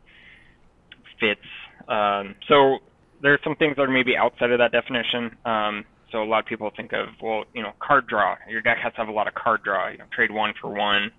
fits. 1.22 1.46
Um, 1.88 2.34
so 2.48 2.78
there 3.22 3.32
are 3.32 3.38
some 3.44 3.54
things 3.56 3.76
that 3.76 3.82
are 3.82 3.90
maybe 3.90 4.16
outside 4.16 4.50
of 4.50 4.58
that 4.58 4.72
definition. 4.72 5.36
Um, 5.44 5.84
so 6.10 6.22
a 6.22 6.28
lot 6.32 6.40
of 6.40 6.46
people 6.46 6.70
think 6.76 6.92
of, 6.92 7.06
well, 7.22 7.44
you 7.54 7.62
know, 7.62 7.72
card 7.80 8.06
draw. 8.06 8.36
Your 8.48 8.60
deck 8.60 8.78
has 8.82 8.92
to 8.94 8.98
have 8.98 9.08
a 9.08 9.12
lot 9.12 9.28
of 9.28 9.34
card 9.34 9.62
draw. 9.62 9.88
You 9.88 9.98
know, 9.98 10.04
trade 10.14 10.30
one 10.30 10.52
for 10.60 10.68
one, 10.68 11.10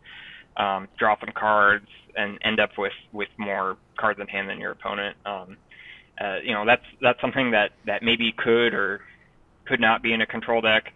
um, 0.57 0.87
draw 0.99 1.15
some 1.19 1.33
cards, 1.33 1.87
and 2.15 2.37
end 2.43 2.59
up 2.59 2.71
with 2.77 2.93
with 3.11 3.29
more 3.37 3.77
cards 3.97 4.19
in 4.19 4.27
hand 4.27 4.49
than 4.49 4.59
your 4.59 4.71
opponent. 4.71 5.17
Um, 5.25 5.57
uh, 6.21 6.37
you 6.43 6.53
know, 6.53 6.63
that's 6.65 6.85
that's 7.01 7.19
something 7.21 7.51
that 7.51 7.71
that 7.87 8.03
maybe 8.03 8.31
could 8.37 8.73
or 8.73 9.01
could 9.65 9.79
not 9.79 10.03
be 10.03 10.13
in 10.13 10.21
a 10.21 10.27
control 10.27 10.61
deck. 10.61 10.93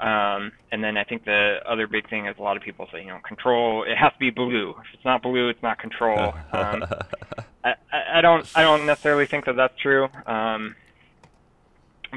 Um, 0.00 0.52
and 0.70 0.82
then 0.82 0.96
I 0.96 1.02
think 1.04 1.24
the 1.24 1.58
other 1.66 1.88
big 1.88 2.08
thing 2.08 2.26
is 2.26 2.36
a 2.38 2.42
lot 2.42 2.56
of 2.56 2.62
people 2.62 2.86
say, 2.92 3.00
you 3.00 3.08
know, 3.08 3.18
control. 3.26 3.82
It 3.82 3.96
has 3.96 4.12
to 4.12 4.18
be 4.18 4.30
blue. 4.30 4.70
If 4.70 4.94
it's 4.94 5.04
not 5.04 5.22
blue, 5.22 5.48
it's 5.48 5.62
not 5.62 5.78
control. 5.78 6.34
Um, 6.52 6.84
I, 7.64 7.74
I 8.14 8.20
don't 8.20 8.50
I 8.54 8.62
don't 8.62 8.86
necessarily 8.86 9.26
think 9.26 9.44
that 9.46 9.56
that's 9.56 9.76
true. 9.78 10.08
Um, 10.26 10.76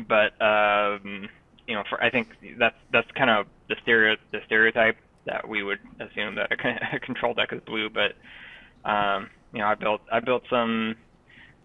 but 0.08 0.40
um, 0.42 1.28
you 1.68 1.76
know, 1.76 1.84
for 1.90 2.02
I 2.02 2.10
think 2.10 2.30
that's 2.58 2.76
that's 2.92 3.10
kind 3.12 3.30
of 3.30 3.48
the 3.68 3.76
stereo 3.82 4.16
the 4.32 4.40
stereotype 4.46 4.98
that 5.26 5.48
we 5.48 5.64
would 5.64 5.80
assume 6.00 6.36
that 6.36 6.52
a, 6.52 6.96
a 6.96 7.00
control 7.00 7.34
deck 7.34 7.52
is 7.52 7.62
blue. 7.66 7.90
But 7.90 8.14
um, 8.90 9.30
you 9.54 9.60
know, 9.60 9.66
I 9.66 9.76
built 9.76 10.02
I 10.12 10.20
built 10.20 10.44
some 10.50 10.96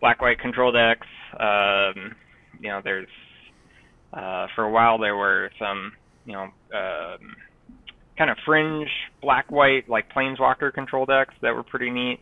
black 0.01 0.21
white 0.21 0.39
control 0.39 0.73
decks. 0.73 1.07
Um, 1.39 2.17
you 2.61 2.69
know, 2.69 2.81
there's 2.83 3.09
uh, 4.13 4.47
for 4.55 4.65
a 4.65 4.71
while 4.71 4.99
there 4.99 5.17
were 5.17 5.51
some 5.59 5.93
you 6.27 6.33
know 6.33 6.45
um, 6.75 7.37
kind 8.19 8.31
of 8.31 8.37
fringe 8.45 8.89
black 9.23 9.51
white 9.51 9.89
like 9.89 10.13
planeswalker 10.13 10.73
control 10.73 11.07
decks 11.07 11.35
that 11.43 11.55
were 11.55 11.63
pretty 11.63 11.91
neat. 11.91 12.21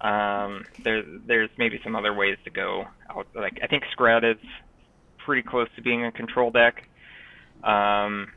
Um, 0.00 0.64
there's 0.82 1.04
there's 1.26 1.50
maybe 1.58 1.80
some 1.82 1.96
other 1.96 2.12
ways 2.12 2.36
to 2.44 2.50
go. 2.50 2.84
Out. 3.10 3.26
Like 3.34 3.58
I 3.62 3.66
think 3.66 3.84
Skred 3.96 4.30
is 4.30 4.40
pretty 5.24 5.42
close 5.42 5.68
to 5.76 5.82
being 5.82 6.04
a 6.04 6.12
control 6.12 6.50
deck. 6.50 6.88
Um, 7.62 8.28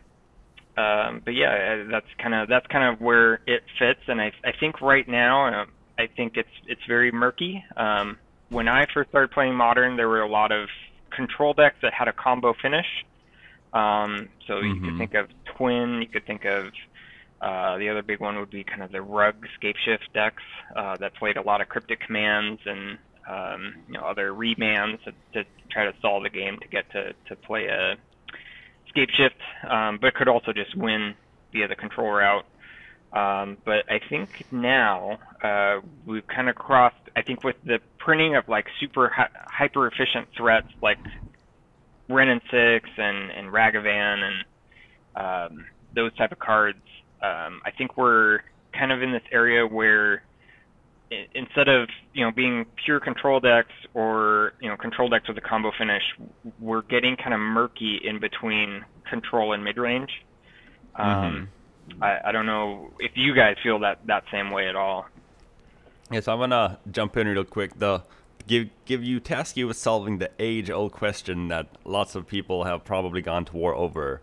um, 0.77 1.21
but 1.23 1.31
yeah, 1.31 1.85
uh, 1.85 1.91
that's 1.91 2.07
kind 2.21 2.33
of 2.33 2.47
that's 2.49 2.67
kind 2.67 2.93
of 2.93 3.01
where 3.01 3.35
it 3.47 3.63
fits, 3.79 4.01
and 4.07 4.21
I 4.21 4.31
I 4.43 4.51
think 4.59 4.81
right 4.81 5.07
now 5.07 5.47
uh, 5.47 5.65
I 5.97 6.07
think 6.07 6.33
it's 6.35 6.49
it's 6.67 6.81
very 6.87 7.11
murky. 7.11 7.63
Um, 7.77 8.17
when 8.49 8.67
I 8.67 8.85
first 8.93 9.09
started 9.09 9.31
playing 9.31 9.55
Modern, 9.55 9.97
there 9.97 10.07
were 10.07 10.21
a 10.21 10.29
lot 10.29 10.51
of 10.51 10.67
control 11.15 11.53
decks 11.53 11.77
that 11.81 11.93
had 11.93 12.07
a 12.07 12.13
combo 12.13 12.53
finish. 12.61 12.85
Um, 13.75 14.29
so 14.47 14.53
mm-hmm. 14.53 14.67
you 14.67 14.73
could 14.75 14.83
mm-hmm. 14.83 14.97
think 14.97 15.13
of 15.15 15.27
Twin, 15.57 16.01
you 16.01 16.07
could 16.07 16.25
think 16.25 16.45
of 16.45 16.71
uh, 17.41 17.77
the 17.77 17.89
other 17.89 18.01
big 18.01 18.21
one 18.21 18.39
would 18.39 18.49
be 18.49 18.63
kind 18.63 18.81
of 18.81 18.91
the 18.91 19.01
Rug 19.01 19.35
Scapeshift 19.61 20.13
decks 20.13 20.43
uh, 20.75 20.95
that 20.97 21.13
played 21.15 21.35
a 21.35 21.41
lot 21.41 21.59
of 21.59 21.67
cryptic 21.67 21.99
commands 21.99 22.61
and 22.65 22.97
um, 23.29 23.75
you 23.87 23.93
know 23.93 24.01
other 24.01 24.31
rebans 24.31 25.03
to, 25.03 25.11
to 25.33 25.43
try 25.69 25.85
to 25.85 25.93
solve 26.01 26.23
the 26.23 26.29
game 26.29 26.57
to 26.59 26.67
get 26.69 26.89
to 26.91 27.13
to 27.27 27.35
play 27.35 27.67
a 27.67 27.97
Scapeshift, 28.95 29.69
um, 29.69 29.97
but 30.01 30.13
could 30.13 30.29
also 30.29 30.53
just 30.53 30.75
win 30.75 31.15
via 31.51 31.67
the 31.67 31.75
control 31.75 32.11
route. 32.11 32.45
Um, 33.11 33.57
but 33.65 33.91
I 33.91 33.99
think 33.99 34.45
now 34.51 35.19
uh, 35.43 35.81
we've 36.05 36.25
kind 36.27 36.49
of 36.49 36.55
crossed. 36.55 36.95
I 37.15 37.21
think 37.21 37.43
with 37.43 37.57
the 37.65 37.79
printing 37.97 38.35
of 38.35 38.47
like 38.47 38.67
super 38.79 39.09
hi- 39.09 39.29
hyper 39.47 39.87
efficient 39.87 40.29
threats 40.37 40.67
like 40.81 40.99
Wrenn 42.09 42.29
and 42.29 42.41
Six 42.51 42.89
and 42.97 43.31
and 43.31 43.49
Ragavan 43.49 44.19
and 44.23 44.45
um, 45.15 45.65
those 45.95 46.15
type 46.15 46.31
of 46.31 46.39
cards, 46.39 46.81
um, 47.21 47.61
I 47.65 47.71
think 47.77 47.97
we're 47.97 48.39
kind 48.77 48.91
of 48.91 49.01
in 49.01 49.11
this 49.11 49.23
area 49.31 49.65
where 49.65 50.23
instead 51.33 51.67
of 51.67 51.87
you 52.13 52.25
know 52.25 52.31
being 52.31 52.65
pure 52.83 52.99
control 52.99 53.39
decks 53.39 53.73
or 53.93 54.53
you 54.61 54.69
know 54.69 54.77
control 54.77 55.09
decks 55.09 55.27
with 55.27 55.37
a 55.37 55.41
combo 55.41 55.71
finish, 55.77 56.03
we're 56.59 56.81
getting 56.83 57.15
kind 57.15 57.33
of 57.33 57.39
murky 57.39 57.99
in 58.03 58.19
between 58.19 58.83
control 59.09 59.53
and 59.53 59.63
mid 59.63 59.77
range. 59.77 60.09
Um, 60.95 61.49
mm-hmm. 61.89 62.03
I, 62.03 62.29
I 62.29 62.31
don't 62.31 62.45
know 62.45 62.91
if 62.99 63.11
you 63.15 63.35
guys 63.35 63.55
feel 63.61 63.79
that 63.79 63.99
that 64.07 64.23
same 64.31 64.51
way 64.51 64.67
at 64.67 64.75
all. 64.75 65.05
Yes, 66.11 66.27
I'm 66.27 66.39
gonna 66.39 66.79
jump 66.91 67.17
in 67.17 67.27
real 67.27 67.43
quick. 67.43 67.77
The 67.77 68.01
give 68.47 68.69
give 68.85 69.03
you 69.03 69.19
task 69.19 69.57
you 69.57 69.67
with 69.67 69.77
solving 69.77 70.17
the 70.17 70.31
age 70.39 70.69
old 70.69 70.91
question 70.91 71.47
that 71.49 71.67
lots 71.83 72.15
of 72.15 72.27
people 72.27 72.63
have 72.63 72.83
probably 72.83 73.21
gone 73.21 73.45
to 73.45 73.55
war 73.55 73.75
over. 73.75 74.21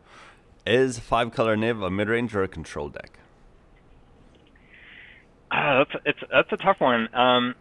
Is 0.67 0.99
five 0.99 1.33
color 1.33 1.57
Niv 1.57 1.85
a 1.85 1.91
mid 1.91 2.09
range 2.09 2.35
or 2.35 2.43
a 2.43 2.49
control 2.49 2.89
deck? 2.89 3.19
Uh, 5.51 5.79
that's 5.79 6.05
it's 6.07 6.19
that's 6.31 6.53
a 6.53 6.57
tough 6.57 6.81
one. 6.81 7.09
Um, 7.15 7.55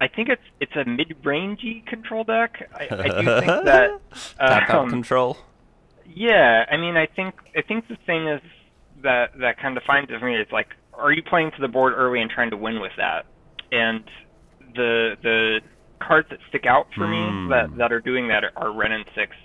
I 0.00 0.08
think 0.08 0.28
it's 0.28 0.42
it's 0.60 0.76
a 0.76 0.84
mid-rangey 0.84 1.86
control 1.86 2.24
deck. 2.24 2.70
I, 2.74 2.88
I 2.90 3.22
do 3.22 3.40
think 3.40 3.46
that 3.64 4.00
uh, 4.38 4.60
tap 4.60 4.70
um, 4.70 4.90
control. 4.90 5.38
Yeah, 6.06 6.64
I 6.70 6.76
mean, 6.76 6.96
I 6.96 7.06
think 7.06 7.34
I 7.56 7.62
think 7.62 7.88
the 7.88 7.96
thing 8.06 8.28
is 8.28 8.40
that 9.02 9.38
that 9.40 9.58
kind 9.58 9.76
of 9.76 9.82
defines 9.82 10.08
it 10.10 10.18
for 10.18 10.26
me 10.26 10.36
is 10.36 10.48
like, 10.52 10.68
are 10.94 11.12
you 11.12 11.22
playing 11.22 11.52
to 11.52 11.60
the 11.60 11.68
board 11.68 11.94
early 11.96 12.20
and 12.20 12.30
trying 12.30 12.50
to 12.50 12.56
win 12.56 12.80
with 12.80 12.92
that? 12.96 13.26
And 13.72 14.04
the 14.74 15.16
the 15.22 15.60
cards 15.98 16.28
that 16.30 16.38
stick 16.48 16.66
out 16.66 16.86
for 16.94 17.06
mm. 17.06 17.10
me 17.10 17.30
hmm. 17.30 17.50
that 17.50 17.76
that 17.78 17.92
are 17.92 18.00
doing 18.00 18.28
that 18.28 18.44
are 18.56 18.72
Wrenn 18.72 18.92
and 18.92 19.04
Six, 19.14 19.36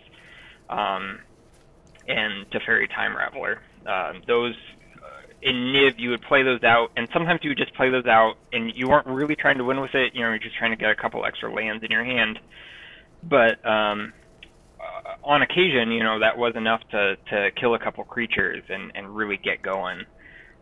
um, 0.69 1.19
and 2.07 2.49
Teferi 2.51 2.89
Time 2.89 3.15
Raveler. 3.15 3.57
Uh, 3.85 4.19
those 4.27 4.55
in 5.43 5.55
Niv, 5.73 5.99
you 5.99 6.09
would 6.11 6.21
play 6.21 6.41
those 6.43 6.63
out, 6.63 6.91
and 6.95 7.07
sometimes 7.11 7.41
you 7.43 7.49
would 7.49 7.57
just 7.57 7.73
play 7.75 7.89
those 7.89 8.05
out, 8.05 8.35
and 8.53 8.71
you 8.75 8.87
weren't 8.87 9.07
really 9.07 9.35
trying 9.35 9.57
to 9.57 9.63
win 9.63 9.81
with 9.81 9.93
it. 9.93 10.15
You 10.15 10.21
know, 10.21 10.29
you're 10.29 10.39
just 10.39 10.55
trying 10.55 10.71
to 10.71 10.77
get 10.77 10.89
a 10.89 10.95
couple 10.95 11.25
extra 11.25 11.53
lands 11.53 11.83
in 11.83 11.91
your 11.91 12.03
hand. 12.03 12.39
But 13.21 13.65
um, 13.65 14.13
uh, 14.79 15.27
on 15.27 15.41
occasion, 15.41 15.91
you 15.91 16.03
know, 16.03 16.19
that 16.19 16.37
was 16.37 16.55
enough 16.55 16.81
to 16.91 17.17
to 17.29 17.51
kill 17.59 17.75
a 17.75 17.79
couple 17.79 18.03
creatures 18.05 18.63
and 18.69 18.91
and 18.95 19.15
really 19.15 19.37
get 19.37 19.61
going. 19.61 20.05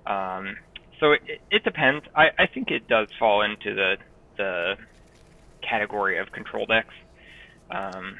Um, 0.08 0.58
so 1.00 1.12
it, 1.14 1.42
it 1.52 1.64
depends. 1.64 2.04
I 2.16 2.30
I 2.38 2.48
think 2.48 2.72
it 2.72 2.88
does 2.88 3.08
fall 3.20 3.44
into 3.44 3.76
the 3.76 3.98
the 4.38 4.76
category 5.62 6.18
of 6.18 6.32
control 6.32 6.66
decks. 6.66 6.94
Um, 7.70 8.18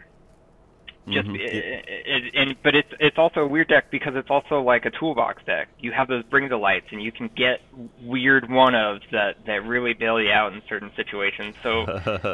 just 1.10 1.28
mm-hmm. 1.28 1.36
it, 1.36 1.86
it, 1.88 2.36
and 2.36 2.56
but 2.62 2.76
it's 2.76 2.94
it's 3.00 3.18
also 3.18 3.40
a 3.42 3.48
weird 3.48 3.70
deck 3.70 3.90
because 3.90 4.14
it's 4.16 4.30
also 4.30 4.62
like 4.62 4.86
a 4.86 4.92
toolbox 4.92 5.44
deck. 5.46 5.68
You 5.80 5.92
have 5.92 6.08
those 6.08 6.24
bring 6.26 6.48
the 6.48 6.58
lights, 6.58 6.88
and 6.92 7.02
you 7.02 7.12
can 7.12 7.30
get 7.36 7.62
weird 8.02 8.50
one 8.50 8.74
ofs 8.74 9.02
that 9.12 9.46
that 9.48 9.66
really 9.66 9.94
bail 9.94 10.22
you 10.22 10.30
out 10.30 10.54
in 10.54 10.62
certain 10.70 10.92
situations. 10.96 11.56
So 11.64 11.86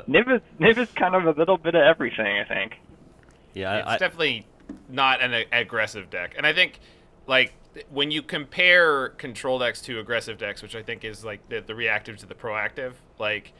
Niv 0.09 0.35
is 0.35 0.41
Niv 0.59 0.77
is 0.77 0.91
kind 0.91 1.15
of 1.15 1.25
a 1.25 1.39
little 1.39 1.57
bit 1.57 1.75
of 1.75 1.81
everything, 1.81 2.39
I 2.39 2.43
think. 2.43 2.73
Yeah, 3.53 3.77
it's 3.77 3.87
I, 3.87 3.97
definitely 3.99 4.45
not 4.89 5.21
an 5.21 5.45
aggressive 5.53 6.09
deck, 6.09 6.33
and 6.35 6.45
I 6.45 6.51
think 6.51 6.81
like 7.25 7.53
when 7.89 8.11
you 8.11 8.21
compare 8.21 9.09
control 9.09 9.59
decks 9.59 9.81
to 9.83 9.99
aggressive 9.99 10.37
decks, 10.37 10.61
which 10.61 10.75
I 10.75 10.83
think 10.83 11.05
is 11.05 11.23
like 11.23 11.47
the, 11.47 11.61
the 11.61 11.75
reactive 11.75 12.17
to 12.17 12.25
the 12.25 12.35
proactive, 12.35 12.93
like 13.17 13.53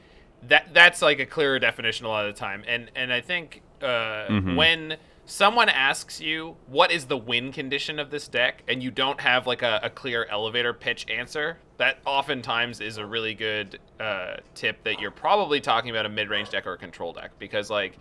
that 0.48 0.74
that's 0.74 1.02
like 1.02 1.20
a 1.20 1.26
clearer 1.26 1.60
definition 1.60 2.06
a 2.06 2.10
lot 2.10 2.26
of 2.26 2.36
the 2.36 2.40
time. 2.40 2.64
And 2.68 2.92
and 2.96 3.12
I 3.12 3.22
think 3.22 3.62
uh, 3.82 3.86
mm-hmm. 4.28 4.56
when 4.56 4.98
someone 5.26 5.68
asks 5.68 6.22
you 6.22 6.56
what 6.68 6.90
is 6.90 7.06
the 7.06 7.18
win 7.18 7.52
condition 7.52 8.00
of 8.00 8.10
this 8.10 8.30
deck 8.30 8.64
and 8.70 8.82
you 8.82 8.90
don't 8.90 9.20
have 9.20 9.46
like 9.46 9.62
a, 9.62 9.82
a 9.84 9.90
clear 9.90 10.26
elevator 10.32 10.74
pitch 10.74 11.06
answer 11.10 11.58
that 11.76 12.00
oftentimes 12.06 12.80
is 12.80 12.98
a 12.98 13.06
really 13.06 13.34
good 13.34 13.78
uh, 14.00 14.38
tip 14.56 14.82
that 14.86 15.02
you're 15.02 15.12
probably 15.12 15.60
talking 15.60 15.90
about 15.90 16.06
a 16.06 16.10
mid-range 16.10 16.50
deck 16.50 16.66
or 16.66 16.74
a 16.74 16.78
control 16.78 17.12
deck 17.12 17.32
because 17.40 17.70
like 17.70 17.98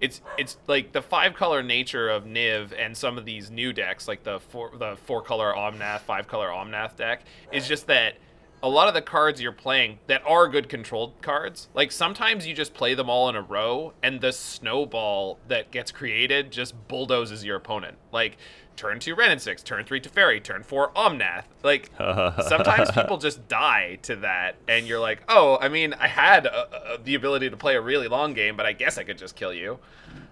it's 0.00 0.20
it's 0.36 0.56
like 0.66 0.92
the 0.92 1.02
five 1.02 1.34
color 1.34 1.62
nature 1.62 2.08
of 2.08 2.24
Niv 2.24 2.72
and 2.76 2.96
some 2.96 3.18
of 3.18 3.24
these 3.24 3.52
new 3.52 3.72
decks 3.72 4.08
like 4.08 4.24
the 4.24 4.40
four 4.40 4.72
the 4.76 4.96
four 5.04 5.22
color 5.22 5.54
Omnath 5.54 6.00
five 6.00 6.26
color 6.26 6.48
Omnath 6.48 6.96
deck 6.96 7.22
is 7.52 7.68
just 7.68 7.86
that 7.86 8.14
a 8.62 8.68
lot 8.68 8.88
of 8.88 8.94
the 8.94 9.02
cards 9.02 9.40
you're 9.40 9.52
playing 9.52 9.98
that 10.06 10.22
are 10.26 10.48
good 10.48 10.68
controlled 10.68 11.20
cards, 11.22 11.68
like 11.74 11.92
sometimes 11.92 12.46
you 12.46 12.54
just 12.54 12.74
play 12.74 12.94
them 12.94 13.08
all 13.08 13.28
in 13.28 13.36
a 13.36 13.42
row 13.42 13.92
and 14.02 14.20
the 14.20 14.32
snowball 14.32 15.38
that 15.48 15.70
gets 15.70 15.92
created 15.92 16.50
just 16.50 16.88
bulldozes 16.88 17.44
your 17.44 17.56
opponent. 17.56 17.96
Like 18.12 18.36
turn 18.78 19.00
two 19.00 19.16
Six, 19.38 19.62
turn 19.62 19.84
three 19.84 20.00
Teferi, 20.00 20.42
turn 20.42 20.62
four 20.62 20.90
Omnath. 20.92 21.44
Like 21.62 21.90
sometimes 21.98 22.90
people 22.90 23.18
just 23.18 23.46
die 23.48 23.98
to 24.02 24.16
that, 24.16 24.56
and 24.66 24.86
you're 24.86 25.00
like, 25.00 25.22
oh, 25.28 25.58
I 25.60 25.68
mean, 25.68 25.94
I 25.94 26.08
had 26.08 26.46
a, 26.46 26.94
a, 26.94 26.98
the 26.98 27.14
ability 27.14 27.50
to 27.50 27.56
play 27.56 27.76
a 27.76 27.80
really 27.80 28.08
long 28.08 28.34
game, 28.34 28.56
but 28.56 28.66
I 28.66 28.72
guess 28.72 28.96
I 28.96 29.04
could 29.04 29.18
just 29.18 29.36
kill 29.36 29.52
you 29.52 29.78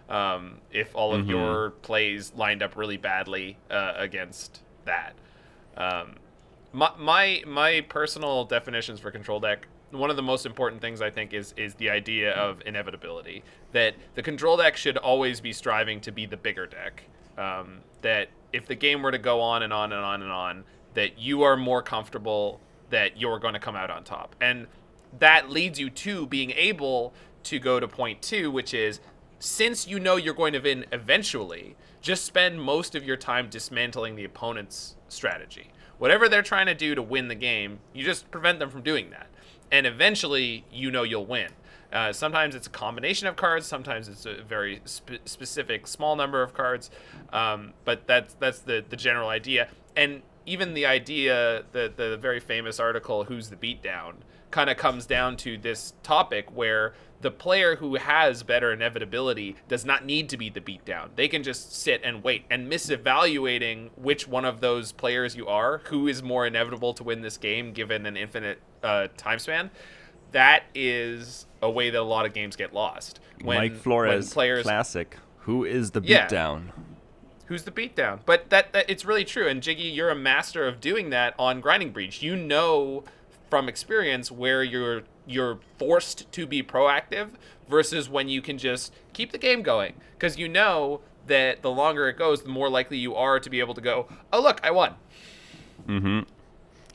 um, 0.09 0.59
if 0.73 0.95
all 0.95 1.15
of 1.15 1.23
mm-hmm. 1.23 1.31
your 1.31 1.71
plays 1.71 2.33
lined 2.37 2.63
up 2.63 2.77
really 2.77 2.97
badly 2.97 3.59
uh, 3.71 3.95
against 3.97 4.61
that. 4.85 5.15
Um, 5.77 6.15
my 6.77 6.93
my 6.99 7.43
my 7.47 7.81
personal 7.89 8.45
definitions 8.45 9.01
for 9.01 9.11
control 9.11 9.41
deck 9.41 9.67
one 9.93 10.11
of 10.11 10.17
the 10.17 10.23
most 10.23 10.47
important 10.47 10.81
things 10.81 11.01
I 11.01 11.11
think 11.11 11.33
is 11.33 11.55
is 11.57 11.75
the 11.75 11.91
idea 11.91 12.33
of 12.33 12.61
inevitability. 12.67 13.43
That 13.73 13.95
the 14.15 14.23
control 14.23 14.57
deck 14.57 14.77
should 14.77 14.97
always 14.97 15.41
be 15.41 15.53
striving 15.53 16.01
to 16.03 16.13
be 16.13 16.27
the 16.27 16.37
bigger 16.37 16.67
deck. 16.67 17.05
Um, 17.39 17.79
that 18.03 18.29
if 18.53 18.67
the 18.67 18.75
game 18.75 19.03
were 19.03 19.13
to 19.13 19.19
go 19.19 19.41
on 19.41 19.63
and 19.63 19.73
on 19.73 19.93
and 19.93 20.03
on 20.03 20.23
and 20.23 20.33
on, 20.33 20.65
that 20.95 21.19
you 21.19 21.43
are 21.43 21.57
more 21.57 21.83
comfortable 21.83 22.61
that 22.91 23.21
you're 23.21 23.39
going 23.39 23.55
to 23.55 23.61
come 23.61 23.77
out 23.77 23.91
on 23.91 24.05
top, 24.05 24.37
and 24.41 24.67
that 25.19 25.51
leads 25.51 25.79
you 25.79 25.89
to 25.91 26.27
being 26.27 26.51
able 26.53 27.15
to 27.45 27.59
go 27.59 27.79
to 27.81 27.89
point 27.89 28.23
two, 28.23 28.51
which 28.51 28.75
is 28.75 29.01
since 29.39 29.87
you 29.87 30.01
know 30.01 30.17
you're 30.17 30.35
going 30.35 30.53
to 30.53 30.61
win 30.61 30.85
eventually, 30.93 31.77
just 32.01 32.25
spend 32.25 32.61
most 32.61 32.95
of 32.95 33.05
your 33.05 33.17
time 33.17 33.49
dismantling 33.49 34.17
the 34.17 34.25
opponent's 34.25 34.97
strategy. 35.09 35.71
Whatever 35.99 36.29
they're 36.29 36.43
trying 36.43 36.67
to 36.67 36.75
do 36.75 36.95
to 36.95 37.03
win 37.03 37.29
the 37.29 37.35
game, 37.35 37.81
you 37.95 38.05
just 38.05 38.31
prevent 38.31 38.59
them 38.59 38.71
from 38.71 38.83
doing 38.83 39.11
that. 39.11 39.29
And 39.73 39.87
eventually, 39.87 40.65
you 40.71 40.91
know 40.91 41.03
you'll 41.03 41.27
win. 41.27 41.51
Uh, 41.93 42.13
sometimes 42.13 42.55
it's 42.55 42.67
a 42.67 42.71
combination 42.71 43.27
of 43.27 43.37
cards. 43.37 43.67
Sometimes 43.67 44.09
it's 44.09 44.27
a 44.27 44.43
very 44.43 44.83
spe- 44.85 45.25
specific 45.25 45.87
small 45.87 46.17
number 46.17 46.43
of 46.43 46.53
cards. 46.53 46.91
Um, 47.33 47.73
but 47.85 48.07
that's 48.07 48.35
that's 48.35 48.59
the 48.61 48.85
the 48.89 48.97
general 48.97 49.29
idea. 49.29 49.69
And 49.97 50.23
even 50.45 50.75
the 50.75 50.87
idea, 50.87 51.65
the 51.73 51.93
the 51.95 52.17
very 52.17 52.41
famous 52.41 52.79
article, 52.79 53.25
"Who's 53.25 53.51
the 53.51 53.57
Beatdown," 53.57 54.17
kind 54.51 54.71
of 54.71 54.77
comes 54.77 55.07
down 55.07 55.37
to 55.39 55.57
this 55.59 55.95
topic 56.03 56.55
where 56.55 56.95
the 57.21 57.31
player 57.31 57.77
who 57.77 57.97
has 57.97 58.43
better 58.43 58.73
inevitability 58.73 59.57
does 59.69 59.85
not 59.85 60.05
need 60.05 60.29
to 60.29 60.37
be 60.37 60.51
the 60.51 60.61
beatdown. 60.61 61.09
They 61.17 61.29
can 61.29 61.43
just 61.43 61.75
sit 61.75 62.01
and 62.05 62.23
wait. 62.23 62.45
And 62.51 62.71
misevaluating 62.71 63.91
which 63.97 64.29
one 64.29 64.45
of 64.45 64.61
those 64.61 64.93
players 64.93 65.35
you 65.35 65.47
are, 65.47 65.79
who 65.87 66.09
is 66.09 66.23
more 66.23 66.47
inevitable 66.47 66.95
to 66.95 67.03
win 67.03 67.23
this 67.23 67.37
game 67.37 67.73
given 67.73 68.07
an 68.07 68.17
infinite 68.17 68.61
uh, 68.83 69.09
time 69.17 69.39
span, 69.39 69.71
that 70.33 70.65
is 70.75 71.47
a 71.63 71.71
way 71.71 71.91
that 71.91 72.01
a 72.01 72.03
lot 72.03 72.27
of 72.27 72.35
games 72.35 72.57
get 72.57 72.75
lost. 72.75 73.21
When, 73.43 73.57
Mike 73.59 73.77
Flores, 73.77 74.27
when 74.27 74.33
players, 74.33 74.63
classic. 74.65 75.17
Who 75.41 75.65
is 75.65 75.93
the 75.93 76.03
Yeah. 76.03 76.27
beatdown? 76.27 76.73
who's 77.47 77.63
the 77.63 77.71
beatdown? 77.71 78.19
But 78.27 78.51
that, 78.51 78.73
that 78.73 78.91
it's 78.91 79.05
really 79.05 79.25
true. 79.25 79.47
And 79.47 79.63
Jiggy, 79.63 79.85
you're 79.85 80.11
a 80.11 80.17
master 80.17 80.67
of 80.67 80.81
doing 80.81 81.11
that 81.11 81.35
on 81.39 81.61
Grinding 81.61 81.93
Breach. 81.93 82.21
You 82.23 82.35
know 82.37 83.05
from 83.51 83.69
experience 83.69 84.31
where 84.31 84.63
you're 84.63 85.03
you're 85.27 85.59
forced 85.79 86.31
to 86.33 86.47
be 86.47 86.63
proactive 86.63 87.31
versus 87.69 88.09
when 88.09 88.29
you 88.29 88.41
can 88.41 88.59
just 88.59 88.93
keep 89.13 89.33
the 89.33 89.39
game 89.39 89.63
going 89.63 89.95
because 90.13 90.39
you 90.39 90.49
know 90.49 91.01
that 91.27 91.63
the 91.63 91.71
longer 91.71 92.09
it 92.09 92.17
goes, 92.17 92.43
the 92.43 92.49
more 92.49 92.69
likely 92.69 92.99
you 92.99 93.15
are 93.15 93.41
to 93.41 93.51
be 93.51 93.59
able 93.59 93.75
to 93.75 93.81
go, 93.81 94.07
oh 94.33 94.41
look, 94.41 94.61
I 94.63 94.71
won. 94.71 94.95
Mm-hmm. 95.89 96.21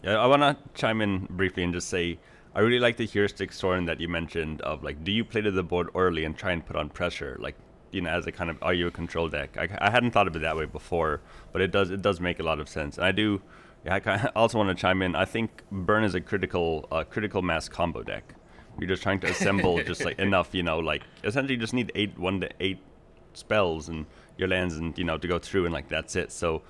Yeah, 0.04 0.18
I 0.18 0.26
want 0.26 0.42
to 0.42 0.58
chime 0.74 1.02
in 1.02 1.28
briefly 1.30 1.64
and 1.64 1.74
just 1.74 1.90
say 1.90 2.18
I 2.56 2.60
really 2.60 2.80
like 2.80 2.98
the 2.98 3.06
heuristic 3.06 3.54
Soren 3.54 3.86
that 3.86 4.00
you 4.00 4.08
mentioned 4.08 4.62
of 4.62 4.84
like, 4.84 5.04
do 5.04 5.12
you 5.12 5.24
play 5.24 5.42
to 5.42 5.52
the 5.52 5.64
board 5.64 5.90
early 5.96 6.26
and 6.26 6.36
try 6.36 6.52
and 6.52 6.66
put 6.66 6.76
on 6.76 6.90
pressure, 6.90 7.38
like 7.40 7.56
you 7.92 8.02
know, 8.02 8.10
as 8.10 8.26
a 8.26 8.32
kind 8.32 8.50
of 8.50 8.58
are 8.62 8.74
you 8.74 8.88
a 8.88 8.92
control 8.92 9.28
deck? 9.28 9.58
I, 9.58 9.68
I 9.80 9.90
hadn't 9.90 10.12
thought 10.12 10.28
of 10.28 10.36
it 10.36 10.40
that 10.40 10.56
way 10.56 10.66
before, 10.66 11.22
but 11.52 11.62
it 11.62 11.72
does 11.72 11.90
it 11.90 12.02
does 12.02 12.20
make 12.20 12.40
a 12.40 12.44
lot 12.44 12.60
of 12.60 12.70
sense. 12.70 12.98
And 12.98 13.06
I 13.06 13.12
do. 13.12 13.42
Yeah, 13.86 14.00
I 14.06 14.28
also 14.36 14.58
want 14.58 14.70
to 14.70 14.80
chime 14.80 15.02
in. 15.02 15.16
I 15.16 15.26
think 15.26 15.64
burn 15.72 16.04
is 16.04 16.16
a 16.16 16.22
critical 16.22 16.88
uh, 16.92 17.04
critical 17.04 17.42
mass 17.42 17.68
combo 17.68 18.04
deck. 18.04 18.36
You're 18.80 18.90
just 18.90 19.04
trying 19.04 19.20
to 19.22 19.28
assemble 19.28 19.82
just 19.84 20.06
like 20.06 20.20
enough, 20.20 20.54
you 20.54 20.64
know, 20.64 20.80
like 20.80 21.04
essentially 21.24 21.56
you 21.56 21.60
just 21.60 21.74
need 21.74 21.92
eight 21.96 22.18
one 22.18 22.42
to 22.42 22.50
eight 22.60 22.80
spells 23.34 23.90
and 23.90 24.06
your 24.38 24.48
lands 24.48 24.76
and 24.76 24.98
you 24.98 25.04
know 25.04 25.18
to 25.18 25.28
go 25.28 25.40
through 25.40 25.66
and 25.66 25.74
like 25.74 25.88
that's 25.88 26.16
it. 26.16 26.32
So 26.32 26.62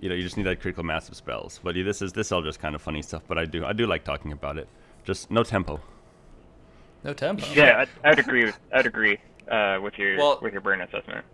you 0.00 0.08
know, 0.08 0.14
you 0.14 0.22
just 0.22 0.36
need 0.36 0.46
that 0.46 0.60
critical 0.60 0.84
mass 0.84 1.08
of 1.08 1.16
spells. 1.16 1.60
But 1.62 1.76
yeah, 1.76 1.84
this 1.84 2.02
is 2.02 2.12
this 2.12 2.28
is 2.28 2.32
all 2.32 2.42
just 2.42 2.58
kind 2.60 2.74
of 2.74 2.82
funny 2.82 3.02
stuff. 3.02 3.22
But 3.26 3.38
I 3.38 3.44
do 3.44 3.64
I 3.64 3.72
do 3.72 3.86
like 3.86 4.04
talking 4.04 4.32
about 4.32 4.58
it. 4.58 4.68
Just 5.04 5.30
no 5.30 5.42
tempo. 5.42 5.80
No 7.04 7.12
tempo. 7.12 7.44
Yeah, 7.52 7.78
I'd, 7.80 7.88
I'd 8.04 8.18
agree. 8.20 8.44
With, 8.44 8.58
I'd 8.72 8.86
agree 8.86 9.18
uh, 9.50 9.78
with 9.82 9.98
your 9.98 10.16
Well- 10.18 10.38
with 10.42 10.52
your 10.52 10.60
burn 10.62 10.80
assessment. 10.80 11.24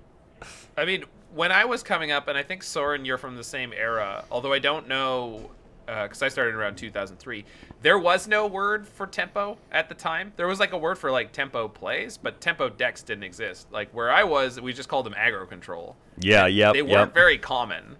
I 0.76 0.84
mean, 0.84 1.04
when 1.34 1.52
I 1.52 1.64
was 1.64 1.82
coming 1.82 2.10
up, 2.10 2.28
and 2.28 2.36
I 2.38 2.42
think 2.42 2.62
Soren, 2.62 3.04
you're 3.04 3.18
from 3.18 3.36
the 3.36 3.44
same 3.44 3.72
era, 3.72 4.24
although 4.30 4.52
I 4.52 4.58
don't 4.58 4.88
know, 4.88 5.50
because 5.86 6.22
I 6.22 6.28
started 6.28 6.54
around 6.54 6.76
2003, 6.76 7.44
there 7.82 7.98
was 7.98 8.28
no 8.28 8.46
word 8.46 8.86
for 8.86 9.06
tempo 9.06 9.56
at 9.72 9.88
the 9.88 9.94
time. 9.94 10.32
There 10.36 10.46
was 10.46 10.60
like 10.60 10.72
a 10.72 10.78
word 10.78 10.98
for 10.98 11.10
like 11.10 11.32
tempo 11.32 11.68
plays, 11.68 12.18
but 12.18 12.40
tempo 12.40 12.68
decks 12.68 13.02
didn't 13.02 13.24
exist. 13.24 13.68
Like 13.70 13.90
where 13.94 14.10
I 14.10 14.24
was, 14.24 14.60
we 14.60 14.72
just 14.72 14.88
called 14.88 15.06
them 15.06 15.14
aggro 15.14 15.48
control. 15.48 15.96
Yeah, 16.20 16.46
yeah, 16.46 16.72
They 16.72 16.82
weren't 16.82 17.14
very 17.14 17.38
common. 17.38 17.96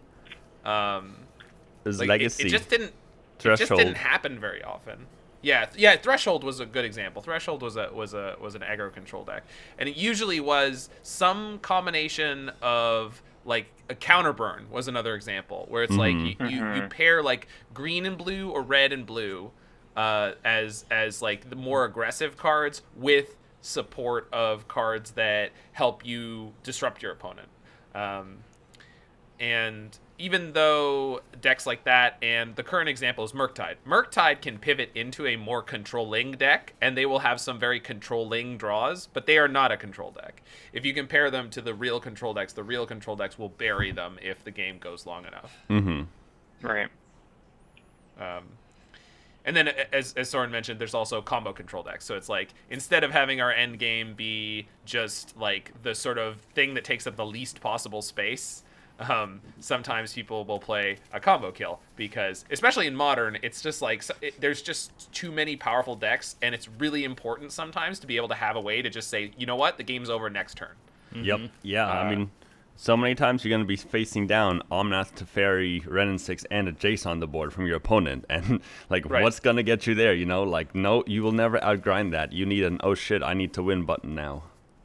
Um, 0.64 1.16
There's 1.85 1.99
like 1.99 2.07
it- 2.07 2.11
legacy. 2.11 2.47
It, 2.47 2.51
just 2.51 2.68
didn't. 2.68 2.93
Threshold. 3.39 3.61
It 3.61 3.74
just 3.74 3.79
didn't 3.87 3.97
happen 3.97 4.39
very 4.41 4.62
often. 4.64 5.07
Yeah, 5.41 5.66
th- 5.66 5.80
yeah. 5.80 5.97
Threshold 5.97 6.43
was 6.45 6.61
a 6.61 6.66
good 6.66 6.84
example. 6.84 7.22
Threshold 7.22 7.62
was 7.62 7.76
a 7.76 7.91
was 7.93 8.12
a 8.14 8.36
was 8.41 8.55
an 8.55 8.62
aggro 8.62 8.93
control 8.93 9.24
deck, 9.24 9.45
and 9.78 9.89
it 9.89 9.97
usually 9.97 10.41
was 10.41 10.89
some 11.03 11.59
combination 11.61 12.51
of 12.61 13.22
like 13.45 13.66
a 13.89 13.95
counter 13.95 14.32
burn 14.32 14.66
was 14.70 14.89
another 14.89 15.14
example 15.14 15.64
where 15.70 15.82
it's 15.82 15.97
like 15.97 16.14
you, 16.14 16.34
you, 16.41 16.49
you 16.49 16.61
Mhm. 16.61 16.91
pair 16.91 17.22
like 17.22 17.47
green 17.72 18.05
and 18.05 18.18
blue 18.18 18.51
or 18.51 18.61
red 18.62 18.93
and 18.93 19.07
blue 19.07 19.51
uh, 19.97 20.32
as 20.45 20.84
as 20.91 21.22
like 21.22 21.49
the 21.49 21.57
more 21.57 21.84
aggressive 21.84 22.36
cards 22.36 22.82
with 22.97 23.36
support 23.62 24.28
of 24.32 24.66
cards 24.68 25.12
that 25.12 25.51
help 25.72 26.05
you 26.05 26.53
disrupt 26.62 27.03
your 27.03 27.12
opponent. 27.12 27.49
Um, 27.95 28.39
and 29.41 29.97
even 30.19 30.53
though 30.53 31.21
decks 31.41 31.64
like 31.64 31.85
that, 31.85 32.16
and 32.21 32.57
the 32.57 32.62
current 32.64 32.89
example 32.89 33.25
is 33.25 33.33
Murktide, 33.33 33.77
Murktide 33.87 34.43
can 34.43 34.59
pivot 34.59 34.91
into 34.95 35.27
a 35.27 35.37
more 35.37 35.62
controlling 35.62 36.33
deck, 36.33 36.75
and 36.81 36.97
they 36.97 37.07
will 37.07 37.21
have 37.21 37.41
some 37.41 37.59
very 37.59 37.79
controlling 37.79 38.59
draws, 38.59 39.07
but 39.07 39.27
they 39.27 39.39
are 39.39 39.49
not 39.49 39.71
a 39.71 39.77
control 39.77 40.11
deck. 40.11 40.43
If 40.73 40.85
you 40.85 40.93
compare 40.93 41.31
them 41.31 41.51
to 41.51 41.61
the 41.61 41.73
real 41.73 42.01
control 42.01 42.35
decks, 42.35 42.53
the 42.53 42.64
real 42.64 42.85
control 42.85 43.14
decks 43.14 43.39
will 43.39 43.49
bury 43.49 43.93
them 43.93 44.19
if 44.21 44.43
the 44.43 44.51
game 44.51 44.79
goes 44.79 45.07
long 45.07 45.25
enough. 45.25 45.57
Mm-hmm. 45.71 46.66
Right. 46.66 46.89
Um, 48.21 48.45
and 49.45 49.57
then, 49.57 49.69
as, 49.93 50.12
as 50.14 50.29
Soren 50.29 50.51
mentioned, 50.51 50.81
there's 50.81 50.95
also 50.95 51.23
combo 51.23 51.53
control 51.53 51.83
decks. 51.83 52.05
So 52.05 52.16
it's 52.16 52.29
like 52.29 52.49
instead 52.71 53.05
of 53.05 53.12
having 53.12 53.41
our 53.41 53.53
end 53.53 53.79
game 53.79 54.14
be 54.14 54.66
just 54.85 55.37
like 55.37 55.73
the 55.83 55.95
sort 55.95 56.19
of 56.19 56.41
thing 56.55 56.75
that 56.75 56.85
takes 56.85 57.07
up 57.07 57.16
the 57.16 57.25
least 57.25 57.61
possible 57.61 58.03
space, 58.03 58.64
um, 59.01 59.40
sometimes 59.61 60.12
people 60.12 60.44
will 60.44 60.59
play 60.59 60.96
a 61.12 61.20
combo 61.20 61.51
kill 61.53 61.80
because, 61.96 62.44
especially 62.51 62.86
in 62.86 62.94
modern, 62.96 63.38
it's 63.42 63.61
just 63.62 63.80
like 63.80 64.03
so- 64.03 64.14
it, 64.20 64.40
there's 64.40 64.61
just 64.62 65.12
too 65.12 65.30
many 65.30 65.55
powerful 65.57 65.94
decks, 65.94 66.36
and 66.42 66.55
it's 66.55 66.68
really 66.78 67.05
important 67.05 67.53
sometimes 67.53 67.99
to 68.01 68.07
be 68.07 68.16
able 68.16 68.28
to 68.28 68.34
have 68.34 68.57
a 68.57 68.61
way 68.61 68.82
to 68.82 68.90
just 68.90 69.09
say, 69.09 69.30
you 69.38 69.46
know 69.46 69.57
what, 69.57 69.76
the 69.76 69.84
game's 69.84 70.11
over 70.11 70.28
next 70.28 70.57
turn. 70.57 70.74
Yep. 71.14 71.40
Yeah. 71.62 71.86
Uh, 71.88 71.92
I 71.94 72.11
mean, 72.14 72.30
so 72.76 72.96
many 72.96 73.14
times 73.14 73.44
you're 73.44 73.51
gonna 73.57 73.64
be 73.64 73.76
facing 73.76 74.26
down 74.26 74.62
Omnath, 74.70 75.12
Teferi, 75.14 75.84
Wrenn 75.86 76.09
and 76.09 76.20
Six, 76.20 76.44
and 76.51 76.68
a 76.68 76.72
Jace 76.72 77.07
on 77.07 77.18
the 77.20 77.26
board 77.26 77.53
from 77.53 77.66
your 77.66 77.76
opponent, 77.76 78.24
and 78.30 78.61
like, 78.90 79.09
Right. 79.09 79.22
what's 79.22 79.40
gonna 79.40 79.62
get 79.62 79.86
you 79.86 79.94
there? 79.94 80.12
You 80.14 80.26
know, 80.26 80.42
like, 80.42 80.74
no, 80.74 81.05
you 81.07 81.22
will 81.22 81.32
never 81.32 81.59
outgrind 81.61 82.11
that. 82.12 82.32
You 82.32 82.46
need 82.46 82.64
an 82.64 82.78
oh 82.82 82.94
shit, 82.94 83.22
I 83.22 83.34
need 83.34 83.53
to 83.55 83.62
win 83.62 83.84
button 83.84 84.14
now. 84.14 84.42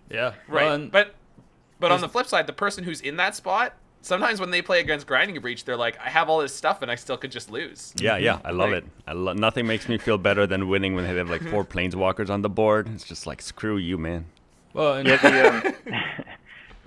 Yeah. 0.09 0.33
Right. 0.47 0.65
Well, 0.65 0.87
but 0.91 1.15
but 1.79 1.91
on 1.91 1.99
the 2.01 2.07
flip 2.09 2.27
side, 2.27 2.47
the 2.47 2.53
person 2.53 2.83
who's 2.85 3.01
in 3.01 3.17
that 3.17 3.35
spot, 3.35 3.73
sometimes 4.03 4.39
when 4.39 4.51
they 4.51 4.61
play 4.61 4.79
against 4.79 5.07
Grinding 5.07 5.41
Breach, 5.41 5.65
they're 5.65 5.75
like, 5.77 5.97
I 5.99 6.09
have 6.09 6.29
all 6.29 6.39
this 6.39 6.53
stuff 6.53 6.81
and 6.83 6.91
I 6.91 6.95
still 6.95 7.17
could 7.17 7.31
just 7.31 7.49
lose. 7.49 7.91
Yeah, 7.97 8.17
yeah, 8.17 8.39
I 8.45 8.51
love 8.51 8.69
Like- 8.69 8.83
it. 8.83 8.89
I 9.07 9.13
lo- 9.13 9.33
nothing 9.33 9.65
makes 9.65 9.89
me 9.89 9.97
feel 9.97 10.17
better 10.19 10.45
than 10.45 10.69
winning 10.69 10.93
when 10.93 11.05
they 11.05 11.15
have 11.15 11.29
like 11.29 11.41
four 11.41 11.65
planeswalkers 11.73 12.29
on 12.29 12.41
the 12.43 12.49
board. 12.49 12.87
It's 12.93 13.03
just 13.03 13.25
like 13.25 13.41
screw 13.41 13.77
you, 13.77 13.97
man. 13.97 14.25
well, 14.73 14.93
and 14.93 15.07
Yeah, 15.07 15.17
the, 15.17 15.67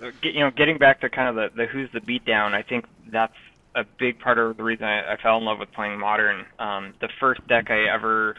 um, 0.01 0.11
get- 0.21 0.33
you 0.33 0.39
know, 0.39 0.51
getting 0.51 0.77
back 0.77 1.01
to 1.01 1.09
kind 1.09 1.27
of 1.29 1.35
the, 1.35 1.57
the 1.63 1.65
who's 1.67 1.91
the 1.91 1.99
beatdown, 2.01 2.53
I 2.53 2.61
think 2.61 2.85
that's 3.11 3.35
a 3.75 3.83
big 3.99 4.19
part 4.19 4.39
of 4.39 4.57
the 4.57 4.63
reason 4.63 4.85
I, 4.85 5.13
I 5.13 5.17
fell 5.17 5.37
in 5.37 5.43
love 5.45 5.59
with 5.59 5.71
playing 5.73 5.99
modern. 5.99 6.45
Um, 6.57 6.93
the 7.01 7.09
first 7.19 7.45
deck 7.47 7.69
I 7.69 7.83
ever 7.93 8.35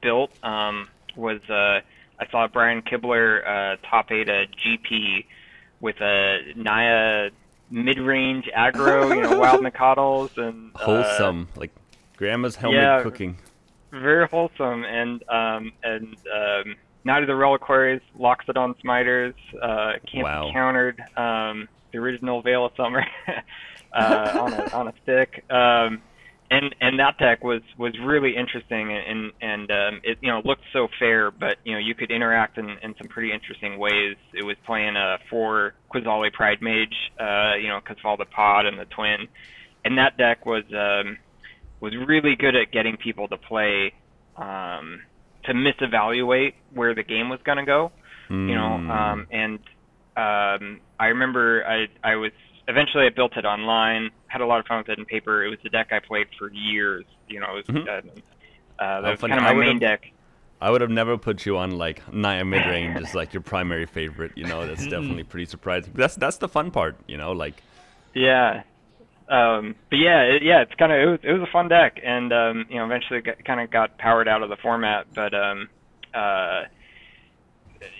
built 0.00 0.30
um, 0.42 0.88
was 1.16 1.40
uh, 1.50 1.80
I 2.20 2.26
saw 2.30 2.46
Brian 2.48 2.82
Kibler 2.82 3.46
uh, 3.46 3.76
top 3.88 4.10
eight 4.10 4.28
a 4.28 4.46
GP 4.46 5.24
with 5.80 6.00
a 6.00 6.52
Naya 6.56 7.30
mid-range 7.70 8.48
aggro, 8.56 9.14
you 9.14 9.22
know, 9.22 9.38
wild 9.38 9.60
Nacatls 9.64 10.36
and 10.38 10.72
uh, 10.74 10.78
Wholesome, 10.78 11.48
like 11.56 11.70
grandma's 12.16 12.56
helmet 12.56 12.80
yeah. 12.80 13.02
cooking. 13.02 13.38
very 13.92 14.26
wholesome 14.28 14.84
and 14.84 15.22
um 15.28 15.72
and 15.82 16.16
um 16.34 16.76
Knight 17.04 17.22
of 17.22 17.26
the 17.28 17.34
Reliquaries, 17.36 18.00
Loxodon 18.18 18.74
Smiters, 18.82 19.34
uh 19.62 19.92
can't 20.10 20.24
Wow. 20.24 20.46
be 20.48 20.52
countered, 20.52 21.00
um 21.16 21.68
the 21.92 21.98
original 21.98 22.42
Veil 22.42 22.66
of 22.66 22.72
Summer 22.76 23.04
uh 23.92 24.38
on 24.40 24.52
a 24.52 24.70
on 24.74 24.88
a 24.88 24.92
stick. 25.02 25.44
Um 25.50 26.02
and 26.50 26.74
and 26.80 26.98
that 26.98 27.18
deck 27.18 27.44
was 27.44 27.62
was 27.76 27.92
really 28.04 28.34
interesting 28.36 28.92
and 28.92 29.32
and 29.40 29.70
um 29.70 30.00
it 30.02 30.18
you 30.22 30.30
know 30.30 30.40
looked 30.44 30.62
so 30.72 30.88
fair 30.98 31.30
but 31.30 31.56
you 31.64 31.72
know 31.72 31.78
you 31.78 31.94
could 31.94 32.10
interact 32.10 32.56
in, 32.58 32.68
in 32.82 32.94
some 32.96 33.08
pretty 33.08 33.32
interesting 33.32 33.78
ways 33.78 34.16
it 34.34 34.42
was 34.42 34.56
playing 34.64 34.96
a 34.96 35.18
four 35.28 35.74
Qasali 35.94 36.32
Pridemage 36.32 36.94
uh 37.20 37.54
you 37.60 37.68
know 37.68 37.80
because 37.82 37.98
of 38.02 38.06
all 38.06 38.16
the 38.16 38.24
pod 38.26 38.66
and 38.66 38.78
the 38.78 38.86
twin 38.86 39.28
and 39.84 39.98
that 39.98 40.16
deck 40.16 40.46
was 40.46 40.64
um 40.72 41.18
was 41.80 41.94
really 42.06 42.34
good 42.36 42.56
at 42.56 42.72
getting 42.72 42.96
people 42.96 43.28
to 43.28 43.36
play 43.36 43.92
um, 44.36 45.00
to 45.44 45.52
misevaluate 45.52 46.54
where 46.74 46.94
the 46.94 47.02
game 47.02 47.28
was 47.28 47.38
going 47.44 47.58
to 47.58 47.64
go. 47.64 47.92
You 48.30 48.54
know, 48.54 48.78
Mm. 48.82 48.90
um, 48.90 49.26
and 49.30 49.58
um, 50.16 50.80
I 51.00 51.06
remember 51.06 51.64
I 51.66 51.86
I 52.04 52.16
was 52.16 52.32
eventually 52.68 53.06
I 53.06 53.08
built 53.10 53.36
it 53.36 53.44
online. 53.44 54.10
Had 54.28 54.40
a 54.40 54.46
lot 54.46 54.60
of 54.60 54.66
fun 54.66 54.78
with 54.78 54.88
it 54.90 54.98
in 54.98 55.04
paper. 55.04 55.44
It 55.44 55.48
was 55.48 55.58
the 55.62 55.70
deck 55.70 55.88
I 55.90 55.98
played 55.98 56.26
for 56.38 56.50
years. 56.52 57.04
You 57.28 57.40
know, 57.40 57.56
it 57.56 57.66
was, 57.68 57.76
Mhm. 57.76 57.88
uh, 57.88 58.82
uh, 58.82 59.00
that 59.00 59.08
Oh, 59.08 59.10
was 59.10 59.20
funny. 59.20 59.32
kind 59.34 59.44
of 59.46 59.56
my 59.56 59.60
main 59.60 59.78
deck. 59.78 60.10
I 60.60 60.70
would 60.70 60.80
have 60.80 60.90
never 60.90 61.16
put 61.16 61.46
you 61.46 61.56
on 61.56 61.70
like 61.78 62.12
Naya 62.12 62.44
mid 62.44 62.66
range 62.66 62.96
as 63.00 63.14
like 63.14 63.32
your 63.32 63.42
primary 63.42 63.86
favorite. 63.86 64.32
You 64.36 64.44
know, 64.46 64.66
that's 64.66 64.86
definitely 64.88 65.24
pretty 65.24 65.46
surprising. 65.46 65.92
That's 65.94 66.14
that's 66.16 66.36
the 66.38 66.48
fun 66.48 66.70
part. 66.70 66.96
You 67.06 67.16
know, 67.16 67.32
like 67.32 67.62
Yeah. 68.14 68.62
Um, 69.28 69.74
but 69.90 69.96
yeah, 69.98 70.22
it, 70.22 70.42
yeah, 70.42 70.62
it's 70.62 70.74
kind 70.74 70.90
of 70.90 70.98
it 70.98 71.06
was 71.06 71.20
it 71.22 71.32
was 71.32 71.42
a 71.42 71.52
fun 71.52 71.68
deck, 71.68 72.00
and 72.02 72.32
um, 72.32 72.66
you 72.70 72.76
know 72.76 72.86
eventually 72.86 73.20
kind 73.22 73.60
of 73.60 73.70
got 73.70 73.98
powered 73.98 74.26
out 74.26 74.42
of 74.42 74.48
the 74.48 74.56
format. 74.56 75.06
But 75.14 75.34
um, 75.34 75.68
uh, 76.14 76.62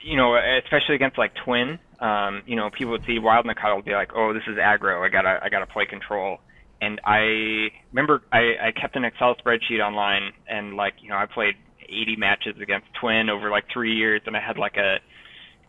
you 0.03 0.17
know, 0.17 0.35
especially 0.65 0.95
against 0.95 1.19
like 1.19 1.33
Twin, 1.45 1.79
um, 2.01 2.43
you 2.47 2.57
know, 2.57 2.71
people 2.71 2.93
would 2.93 3.05
see 3.07 3.19
Wild 3.19 3.47
Nacatl 3.47 3.77
would 3.77 3.85
be 3.85 3.93
like, 3.93 4.13
oh, 4.15 4.33
this 4.33 4.45
is 4.47 4.57
aggro. 4.57 5.05
I 5.05 5.09
gotta 5.09 5.41
I 5.43 5.49
gotta 5.49 5.67
play 5.67 5.87
control. 5.87 6.39
And 6.81 7.01
I 7.05 7.71
remember 7.93 8.23
I, 8.33 8.69
I 8.69 8.73
kept 8.73 8.95
an 8.95 9.05
Excel 9.05 9.35
spreadsheet 9.37 9.81
online, 9.85 10.33
and 10.49 10.77
like 10.77 10.95
you 11.01 11.09
know, 11.09 11.17
I 11.17 11.27
played 11.27 11.55
80 11.89 12.17
matches 12.17 12.55
against 12.61 12.87
Twin 13.01 13.31
over 13.31 13.51
like 13.51 13.65
three 13.73 13.97
years, 13.97 14.23
and 14.27 14.37
I 14.37 14.41
had 14.41 14.59
like 14.59 14.77
a 14.77 14.99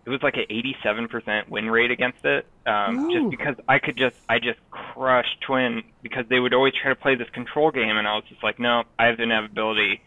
it 0.06 0.10
was 0.10 0.22
like 0.24 0.36
an 0.38 0.46
87% 0.50 1.50
win 1.50 1.70
rate 1.70 1.92
against 1.92 2.24
it, 2.24 2.46
um, 2.66 3.12
just 3.12 3.30
because 3.30 3.56
I 3.68 3.80
could 3.80 3.98
just 3.98 4.16
I 4.28 4.40
just 4.40 4.60
crush 4.72 5.28
Twin 5.46 5.84
because 6.02 6.26
they 6.30 6.40
would 6.40 6.54
always 6.54 6.74
try 6.82 6.90
to 6.90 6.96
play 6.96 7.16
this 7.16 7.30
control 7.30 7.72
game, 7.72 7.98
and 7.98 8.08
I 8.08 8.16
was 8.16 8.24
just 8.30 8.44
like, 8.44 8.60
no, 8.60 8.84
I 8.98 9.06
have 9.06 9.18
the 9.18 9.24
inevitability. 9.24 10.02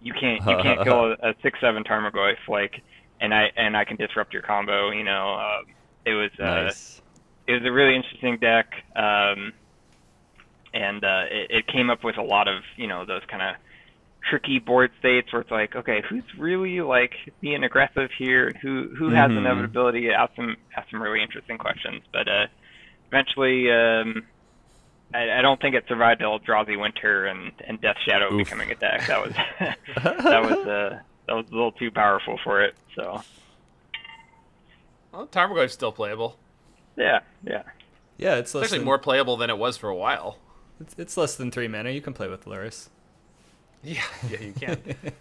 You 0.00 0.14
can't 0.14 0.46
you 0.46 0.56
can't 0.62 0.82
kill 0.82 1.12
a, 1.22 1.30
a 1.30 1.34
six 1.42 1.60
seven 1.60 1.84
Tarmogoyf 1.84 2.48
like, 2.48 2.82
and 3.22 3.32
I 3.32 3.50
and 3.56 3.74
I 3.76 3.84
can 3.84 3.96
disrupt 3.96 4.32
your 4.34 4.42
combo. 4.42 4.90
You 4.90 5.04
know, 5.04 5.34
uh, 5.34 5.62
it 6.04 6.12
was 6.14 6.30
uh, 6.38 6.64
nice. 6.64 7.00
it 7.46 7.52
was 7.52 7.62
a 7.64 7.72
really 7.72 7.94
interesting 7.96 8.36
deck, 8.38 8.66
um, 8.94 9.52
and 10.74 11.02
uh, 11.04 11.24
it, 11.30 11.50
it 11.50 11.66
came 11.68 11.88
up 11.90 12.04
with 12.04 12.18
a 12.18 12.22
lot 12.22 12.48
of 12.48 12.62
you 12.76 12.86
know 12.86 13.04
those 13.06 13.22
kind 13.30 13.42
of 13.42 13.56
tricky 14.28 14.58
board 14.58 14.90
states 15.00 15.32
where 15.32 15.42
it's 15.42 15.50
like, 15.50 15.74
okay, 15.74 16.00
who's 16.08 16.22
really 16.38 16.80
like 16.80 17.12
being 17.40 17.64
aggressive 17.64 18.10
here? 18.18 18.52
Who 18.62 18.90
who 18.98 19.10
has 19.10 19.30
Mhm. 19.30 19.38
inevitability? 19.38 20.10
Ask 20.10 20.34
some 20.36 20.56
ask 20.76 20.90
some 20.90 21.02
really 21.02 21.22
interesting 21.22 21.58
questions. 21.58 22.02
But 22.12 22.28
uh, 22.28 22.46
eventually, 23.08 23.70
um, 23.70 24.24
I, 25.14 25.38
I 25.38 25.42
don't 25.42 25.60
think 25.60 25.74
it 25.74 25.84
survived 25.88 26.20
Eldrazi 26.22 26.78
Winter 26.80 27.26
and 27.26 27.52
and 27.66 27.80
Death 27.80 27.96
Shadow 28.06 28.32
Oof. 28.32 28.38
becoming 28.38 28.70
a 28.70 28.74
deck. 28.74 29.06
That 29.06 29.22
was 29.24 29.32
that 30.24 30.42
was 30.42 30.66
uh, 30.66 30.98
that 31.26 31.34
was 31.34 31.46
a 31.50 31.52
little 31.52 31.72
too 31.72 31.90
powerful 31.90 32.38
for 32.44 32.62
it. 32.62 32.74
So 32.96 33.22
Well, 35.12 35.26
Tarmogoyf's 35.26 35.72
still 35.72 35.92
playable. 35.92 36.36
yeah, 36.96 37.20
yeah. 37.44 37.62
Yeah, 38.18 38.36
it's 38.36 38.54
It's 38.54 38.64
actually 38.64 38.78
than, 38.78 38.84
more 38.86 38.98
playable 38.98 39.36
than 39.36 39.50
it 39.50 39.58
was 39.58 39.76
for 39.76 39.88
a 39.88 39.96
while. 39.96 40.38
It's, 40.80 40.94
it's 40.98 41.16
less 41.16 41.34
than 41.36 41.50
three 41.50 41.68
mana. 41.68 41.90
You 41.90 42.00
can 42.00 42.12
play 42.12 42.28
with 42.28 42.44
Lurrus. 42.44 42.88
Yeah, 43.84 44.00
yeah, 44.30 44.40
you 44.40 44.52
can. 44.52 44.78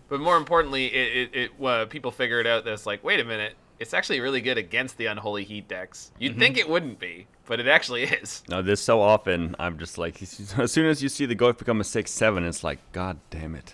but 0.07 0.19
more 0.19 0.37
importantly, 0.37 0.85
it, 0.85 1.29
it, 1.33 1.35
it 1.59 1.65
uh, 1.65 1.85
people 1.87 2.11
figured 2.11 2.45
out 2.45 2.63
that 2.65 2.71
it's 2.73 2.85
like, 2.85 3.03
wait 3.03 3.19
a 3.19 3.23
minute, 3.23 3.55
it's 3.79 3.91
actually 3.91 4.19
really 4.19 4.39
good 4.39 4.59
against 4.59 4.97
the 4.97 5.07
Unholy 5.07 5.43
Heat 5.43 5.67
decks. 5.67 6.11
You'd 6.19 6.37
think 6.37 6.59
it 6.59 6.69
wouldn't 6.69 6.99
be, 6.99 7.25
but 7.47 7.59
it 7.59 7.67
actually 7.67 8.03
is. 8.03 8.43
No, 8.49 8.61
this 8.61 8.79
so 8.79 9.01
often 9.01 9.55
I'm 9.57 9.79
just 9.79 9.97
like, 9.97 10.21
as 10.21 10.71
soon 10.71 10.85
as 10.85 11.01
you 11.01 11.09
see 11.09 11.25
the 11.25 11.35
Goyf 11.35 11.57
become 11.57 11.81
a 11.81 11.83
six 11.83 12.11
seven, 12.11 12.43
it's 12.45 12.63
like, 12.63 12.77
god 12.91 13.17
damn 13.31 13.55
it. 13.55 13.73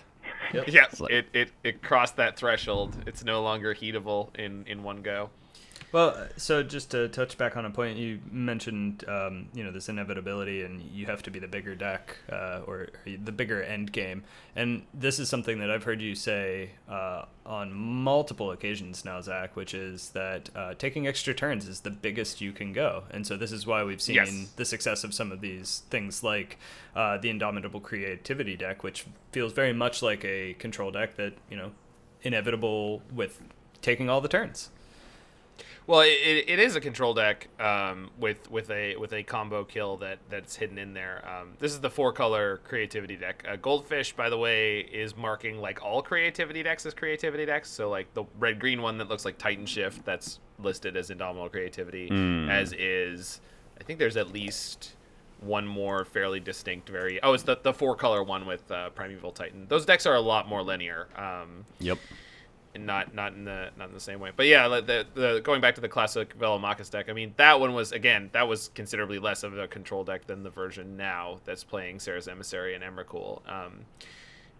Yeah, 0.52 0.86
like- 0.98 1.12
it, 1.12 1.26
it, 1.32 1.50
it 1.62 1.82
crossed 1.82 2.16
that 2.16 2.36
threshold. 2.36 2.94
It's 3.06 3.24
no 3.24 3.42
longer 3.42 3.74
heatable 3.74 4.34
in, 4.36 4.64
in 4.66 4.82
one 4.82 5.02
go. 5.02 5.30
Well, 5.90 6.28
so 6.36 6.62
just 6.62 6.90
to 6.90 7.08
touch 7.08 7.38
back 7.38 7.56
on 7.56 7.64
a 7.64 7.70
point 7.70 7.96
you 7.96 8.20
mentioned, 8.30 9.04
um, 9.08 9.48
you 9.54 9.64
know, 9.64 9.70
this 9.70 9.88
inevitability, 9.88 10.62
and 10.62 10.82
you 10.82 11.06
have 11.06 11.22
to 11.22 11.30
be 11.30 11.38
the 11.38 11.48
bigger 11.48 11.74
deck 11.74 12.14
uh, 12.30 12.60
or, 12.66 12.76
or 12.76 12.88
the 13.06 13.32
bigger 13.32 13.62
end 13.62 13.90
game. 13.90 14.22
And 14.54 14.82
this 14.92 15.18
is 15.18 15.30
something 15.30 15.60
that 15.60 15.70
I've 15.70 15.84
heard 15.84 16.02
you 16.02 16.14
say 16.14 16.72
uh, 16.90 17.24
on 17.46 17.72
multiple 17.72 18.50
occasions 18.50 19.02
now, 19.04 19.22
Zach, 19.22 19.56
which 19.56 19.72
is 19.72 20.10
that 20.10 20.50
uh, 20.54 20.74
taking 20.74 21.06
extra 21.06 21.32
turns 21.32 21.66
is 21.66 21.80
the 21.80 21.90
biggest 21.90 22.42
you 22.42 22.52
can 22.52 22.74
go. 22.74 23.04
And 23.10 23.26
so 23.26 23.38
this 23.38 23.50
is 23.50 23.66
why 23.66 23.82
we've 23.82 24.02
seen 24.02 24.16
Yes. 24.16 24.52
the 24.56 24.66
success 24.66 25.04
of 25.04 25.14
some 25.14 25.32
of 25.32 25.40
these 25.40 25.84
things 25.88 26.22
like 26.22 26.58
uh, 26.94 27.16
the 27.16 27.30
Indomitable 27.30 27.80
Creativity 27.80 28.56
deck, 28.56 28.82
which 28.82 29.06
feels 29.32 29.54
very 29.54 29.72
much 29.72 30.02
like 30.02 30.22
a 30.24 30.52
control 30.54 30.90
deck 30.90 31.16
that, 31.16 31.32
you 31.50 31.56
know, 31.56 31.70
inevitable 32.20 33.00
with 33.10 33.40
taking 33.80 34.10
all 34.10 34.20
the 34.20 34.28
turns. 34.28 34.68
Well, 35.88 36.02
it, 36.02 36.44
it, 36.46 36.58
is 36.58 36.76
a 36.76 36.82
control 36.82 37.14
deck 37.14 37.48
um, 37.58 38.10
with 38.20 38.50
with 38.50 38.70
a 38.70 38.94
with 38.96 39.14
a 39.14 39.22
combo 39.22 39.64
kill 39.64 39.96
that 39.96 40.18
that's 40.28 40.54
hidden 40.54 40.76
in 40.76 40.92
there. 40.92 41.26
Um, 41.26 41.54
this 41.60 41.72
is 41.72 41.80
the 41.80 41.88
four 41.88 42.12
color 42.12 42.60
creativity 42.62 43.16
deck. 43.16 43.42
Uh, 43.48 43.56
Goldfish, 43.56 44.12
by 44.12 44.28
the 44.28 44.36
way, 44.36 44.80
is 44.80 45.16
marking 45.16 45.62
like 45.62 45.82
all 45.82 46.02
creativity 46.02 46.62
decks 46.62 46.84
as 46.84 46.92
creativity 46.92 47.46
decks. 47.46 47.70
So 47.70 47.88
like 47.88 48.12
the 48.12 48.24
red 48.38 48.60
green 48.60 48.82
one 48.82 48.98
that 48.98 49.08
looks 49.08 49.24
like 49.24 49.38
Titan 49.38 49.64
Shift 49.64 50.04
that's 50.04 50.40
listed 50.58 50.94
as 50.94 51.08
Indomitable 51.08 51.48
Creativity, 51.48 52.10
as 52.50 52.74
is 52.74 53.40
I 53.80 53.82
think 53.82 53.98
there's 53.98 54.18
at 54.18 54.30
least 54.30 54.92
one 55.40 55.66
more 55.66 56.04
fairly 56.04 56.40
distinct 56.40 56.88
very 56.88 57.22
oh 57.22 57.32
it's 57.32 57.44
the, 57.44 57.56
the 57.62 57.72
four 57.72 57.94
color 57.94 58.24
one 58.24 58.44
with 58.44 58.68
uh, 58.72 58.90
primeval 58.90 59.30
titan 59.30 59.66
those 59.68 59.86
decks 59.86 60.04
are 60.04 60.16
a 60.16 60.20
lot 60.20 60.48
more 60.48 60.64
linear 60.64 61.06
um, 61.14 61.64
Yep. 61.78 61.98
And 62.78 62.86
not 62.86 63.12
not 63.12 63.32
in 63.34 63.44
the 63.44 63.70
not 63.76 63.88
in 63.88 63.94
the 63.94 64.00
same 64.00 64.20
way. 64.20 64.30
But 64.34 64.46
yeah, 64.46 64.68
the 64.68 65.04
the 65.14 65.40
going 65.42 65.60
back 65.60 65.74
to 65.74 65.80
the 65.80 65.88
classic 65.88 66.38
Velomachus 66.38 66.90
deck, 66.90 67.08
I 67.08 67.12
mean 67.12 67.34
that 67.36 67.58
one 67.58 67.74
was 67.74 67.92
again 67.92 68.30
that 68.32 68.46
was 68.46 68.68
considerably 68.74 69.18
less 69.18 69.42
of 69.42 69.58
a 69.58 69.66
control 69.66 70.04
deck 70.04 70.26
than 70.26 70.44
the 70.44 70.50
version 70.50 70.96
now 70.96 71.40
that's 71.44 71.64
playing 71.64 71.98
Serra's 71.98 72.28
Emissary 72.28 72.74
and 72.74 72.84
Emrakul. 72.84 73.40
Um, 73.50 73.86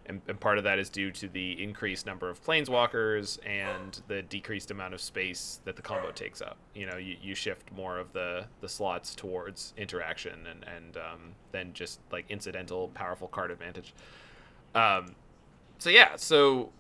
and, 0.07 0.23
and 0.27 0.41
part 0.41 0.59
of 0.59 0.65
that 0.65 0.79
is 0.79 0.89
due 0.89 1.11
to 1.13 1.29
the 1.29 1.63
increased 1.63 2.07
number 2.07 2.31
of 2.31 2.43
planeswalkers 2.43 3.39
and 3.47 4.01
the 4.09 4.23
decreased 4.23 4.71
amount 4.71 4.95
of 4.95 5.01
space 5.01 5.61
that 5.65 5.77
the 5.77 5.83
combo 5.83 6.11
takes 6.11 6.41
up. 6.41 6.57
You 6.75 6.87
know, 6.87 6.97
you, 6.97 7.17
you 7.21 7.35
shift 7.35 7.71
more 7.77 7.99
of 7.99 8.13
the, 8.15 8.47
the 8.63 8.69
slots 8.69 9.15
towards 9.15 9.75
interaction 9.77 10.47
and, 10.47 10.65
and 10.65 10.97
um, 10.97 11.21
then 11.53 11.75
just 11.75 12.01
like 12.11 12.25
incidental 12.31 12.89
powerful 12.89 13.29
card 13.29 13.51
advantage. 13.51 13.93
Um, 14.75 15.15
so 15.79 15.91
yeah, 15.91 16.17
so 16.17 16.71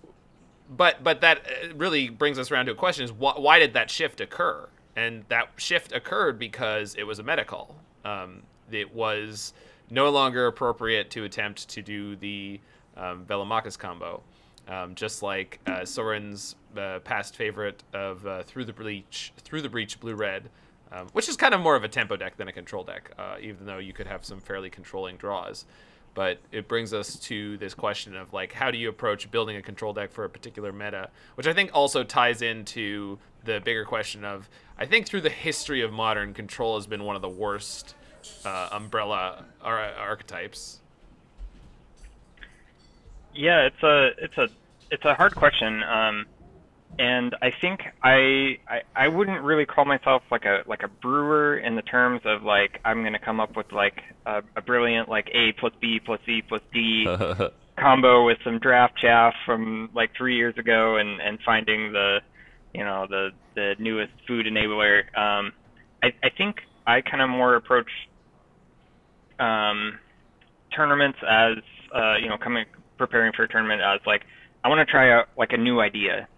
but 0.69 1.03
but 1.03 1.21
that 1.21 1.39
uh, 1.39 1.75
really 1.75 2.09
brings 2.09 2.39
us 2.39 2.51
around 2.51 2.66
to 2.66 2.73
a 2.73 2.75
question: 2.75 3.05
is 3.05 3.11
wh- 3.11 3.39
why 3.39 3.59
did 3.59 3.75
that 3.75 3.91
shift 3.91 4.21
occur? 4.21 4.69
And 4.97 5.25
that 5.29 5.51
shift 5.57 5.93
occurred 5.93 6.39
because 6.39 6.95
it 6.97 7.05
was 7.05 7.19
a 7.19 7.23
medical. 7.23 7.77
Um, 8.05 8.43
it 8.71 8.93
was 8.93 9.53
no 9.91 10.11
longer 10.11 10.47
appropriate 10.47 11.11
to 11.11 11.25
attempt 11.25 11.69
to 11.69 11.83
do 11.83 12.16
the 12.16 12.61
um, 12.97 13.25
Velomachus 13.25 13.79
combo, 13.79 14.23
um, 14.66 14.95
just 14.95 15.23
like 15.23 15.61
uh, 15.66 15.85
Soren's 15.85 16.57
uh, 16.77 16.99
past 17.01 17.37
favorite 17.37 17.83
of 17.95 18.27
uh, 18.27 18.43
Through 18.43 18.64
the 18.64 18.73
Breach, 18.73 19.33
Through 19.39 19.62
the 19.62 19.69
Breach, 19.69 20.01
Blue 20.01 20.14
Red, 20.14 20.51
um, 20.91 21.07
which 21.12 21.29
is 21.29 21.37
kind 21.37 21.55
of 21.55 21.61
more 21.61 21.77
of 21.77 21.85
a 21.85 21.89
tempo 21.89 22.16
deck 22.16 22.37
than 22.37 22.49
a 22.49 22.53
control 22.53 22.83
deck, 22.83 23.12
uh, 23.19 23.37
even 23.41 23.66
though 23.66 23.79
you 23.79 23.93
could 23.93 24.09
have 24.09 24.25
some 24.25 24.41
fairly 24.41 24.69
controlling 24.69 25.16
draws 25.16 25.64
but 26.15 26.39
it 26.53 26.69
brings 26.69 26.93
us 26.93 27.17
to 27.19 27.57
this 27.59 27.75
question 27.75 28.17
of 28.17 28.33
like 28.33 28.53
how 28.53 28.71
do 28.71 28.79
you 28.79 28.89
approach 28.89 29.31
building 29.31 29.57
a 29.57 29.63
control 29.63 29.93
deck 29.93 30.11
for 30.11 30.25
a 30.25 30.29
particular 30.29 30.73
meta 30.73 31.09
which 31.37 31.47
i 31.47 31.53
think 31.53 31.71
also 31.75 32.03
ties 32.05 32.43
into 32.43 33.19
the 33.45 33.61
bigger 33.61 33.85
question 33.85 34.25
of 34.25 34.49
i 34.79 34.85
think 34.85 35.07
through 35.07 35.21
the 35.21 35.31
history 35.31 35.81
of 35.83 35.93
modern 35.93 36.35
control 36.35 36.77
has 36.77 36.87
been 36.87 37.05
one 37.05 37.17
of 37.17 37.23
the 37.23 37.29
worst 37.29 37.95
uh, 38.45 38.69
umbrella 38.73 39.45
ar- 39.63 39.93
archetypes 39.99 40.81
Yeah, 43.35 43.67
it's 43.67 43.83
a 43.83 44.11
it's 44.19 44.37
a 44.37 44.49
it's 44.91 45.05
a 45.05 45.15
hard 45.15 45.35
question. 45.35 45.83
Um, 45.85 46.27
and 46.99 47.34
I 47.40 47.51
think 47.61 47.80
I, 48.03 48.59
I 48.68 48.80
I 48.94 49.09
wouldn't 49.09 49.42
really 49.42 49.66
call 49.66 49.84
myself 49.84 50.22
like 50.30 50.44
a 50.44 50.62
like 50.66 50.82
a 50.82 50.88
brewer 50.88 51.57
in 51.57 51.76
the 51.76 51.82
terms 51.82 52.22
of 52.24 52.42
like 52.42 52.80
I'm 52.84 53.03
gonna 53.05 53.20
come 53.24 53.38
up 53.40 53.57
with 53.57 53.70
like 53.72 54.03
a, 54.26 54.42
a 54.57 54.62
brilliant 54.62 55.09
like 55.09 55.28
A 55.32 55.53
plus 55.59 55.72
B 55.80 56.01
plus 56.05 56.20
C 56.26 56.42
plus 56.46 56.62
D 56.72 57.07
combo 57.78 58.26
with 58.26 58.38
some 58.44 58.59
draft 58.59 58.94
chaff 59.01 59.34
from 59.46 59.90
like 59.94 60.11
three 60.16 60.36
years 60.36 60.57
ago 60.59 60.96
and 60.96 61.20
and 61.20 61.38
finding 61.44 61.92
the 61.92 62.18
you 62.74 62.84
know 62.84 63.07
the 63.09 63.30
the 63.55 63.74
newest 63.78 64.12
food 64.26 64.46
enabler. 64.46 65.01
Um, 65.16 65.53
I 66.03 66.09
I 66.22 66.30
think 66.36 66.57
I 66.86 67.01
kind 67.01 67.22
of 67.22 67.28
more 67.28 67.55
approach 67.55 67.90
um, 69.38 69.99
tournaments 70.74 71.18
as 71.22 71.59
uh, 71.94 72.16
you 72.16 72.28
know 72.28 72.38
coming 72.42 72.64
preparing 72.96 73.32
for 73.36 73.44
a 73.44 73.49
tournament 73.49 73.80
as 73.80 74.01
like 74.07 74.22
I 74.64 74.68
want 74.68 74.86
to 74.86 74.90
try 74.90 75.12
out 75.12 75.28
like 75.36 75.53
a 75.53 75.57
new 75.57 75.80
idea. 75.80 76.28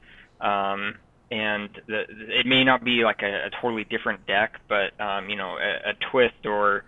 Um, 0.41 0.95
and 1.31 1.69
the, 1.87 2.05
it 2.09 2.47
may 2.47 2.65
not 2.65 2.83
be 2.83 3.05
like 3.05 3.23
a, 3.23 3.47
a 3.47 3.51
totally 3.61 3.85
different 3.85 4.27
deck, 4.27 4.61
but 4.69 4.99
um, 5.01 5.29
you 5.29 5.37
know, 5.37 5.57
a, 5.59 5.91
a 5.91 5.95
twist 6.11 6.45
or 6.45 6.85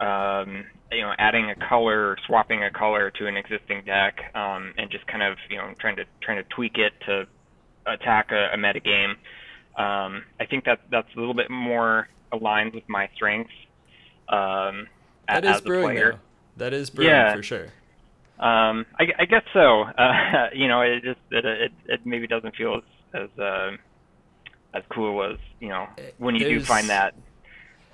um, 0.00 0.64
you 0.92 1.00
know, 1.02 1.12
adding 1.18 1.50
a 1.50 1.54
color, 1.54 2.16
swapping 2.26 2.62
a 2.62 2.70
color 2.70 3.10
to 3.12 3.26
an 3.26 3.36
existing 3.36 3.82
deck, 3.84 4.20
um, 4.34 4.74
and 4.76 4.90
just 4.90 5.06
kind 5.06 5.22
of 5.22 5.36
you 5.48 5.56
know 5.56 5.72
trying 5.78 5.96
to 5.96 6.04
trying 6.20 6.38
to 6.38 6.48
tweak 6.50 6.78
it 6.78 6.92
to 7.06 7.26
attack 7.86 8.32
a, 8.32 8.50
a 8.52 8.56
meta 8.56 8.80
game. 8.80 9.10
Um, 9.76 10.24
I 10.40 10.46
think 10.48 10.64
that 10.64 10.80
that's 10.90 11.08
a 11.16 11.18
little 11.18 11.34
bit 11.34 11.50
more 11.50 12.08
aligned 12.32 12.74
with 12.74 12.88
my 12.88 13.08
strengths. 13.14 13.52
Um, 14.28 14.88
a- 15.28 15.40
That 15.40 15.44
is 15.44 15.50
as 15.56 15.60
a 15.60 15.64
brewing. 15.64 16.12
That 16.56 16.72
is 16.72 16.90
brewing 16.90 17.10
Yeah. 17.10 17.34
for 17.36 17.42
sure. 17.42 17.68
Um, 18.38 18.84
I, 18.98 19.06
I 19.20 19.24
guess 19.24 19.44
so. 19.52 19.84
Uh, 19.98 20.48
you 20.54 20.68
know, 20.68 20.82
it 20.82 21.02
just 21.02 21.20
it, 21.30 21.44
it 21.44 21.72
it 21.86 22.00
maybe 22.04 22.26
doesn't 22.26 22.54
feel 22.56 22.76
as 22.76 22.82
as 23.32 23.38
uh, 23.38 23.70
as 24.74 24.82
cool 24.90 25.22
as 25.22 25.38
you 25.60 25.68
know 25.68 25.86
when 26.18 26.34
you 26.34 26.44
do 26.44 26.60
find 26.60 26.88
that 26.90 27.14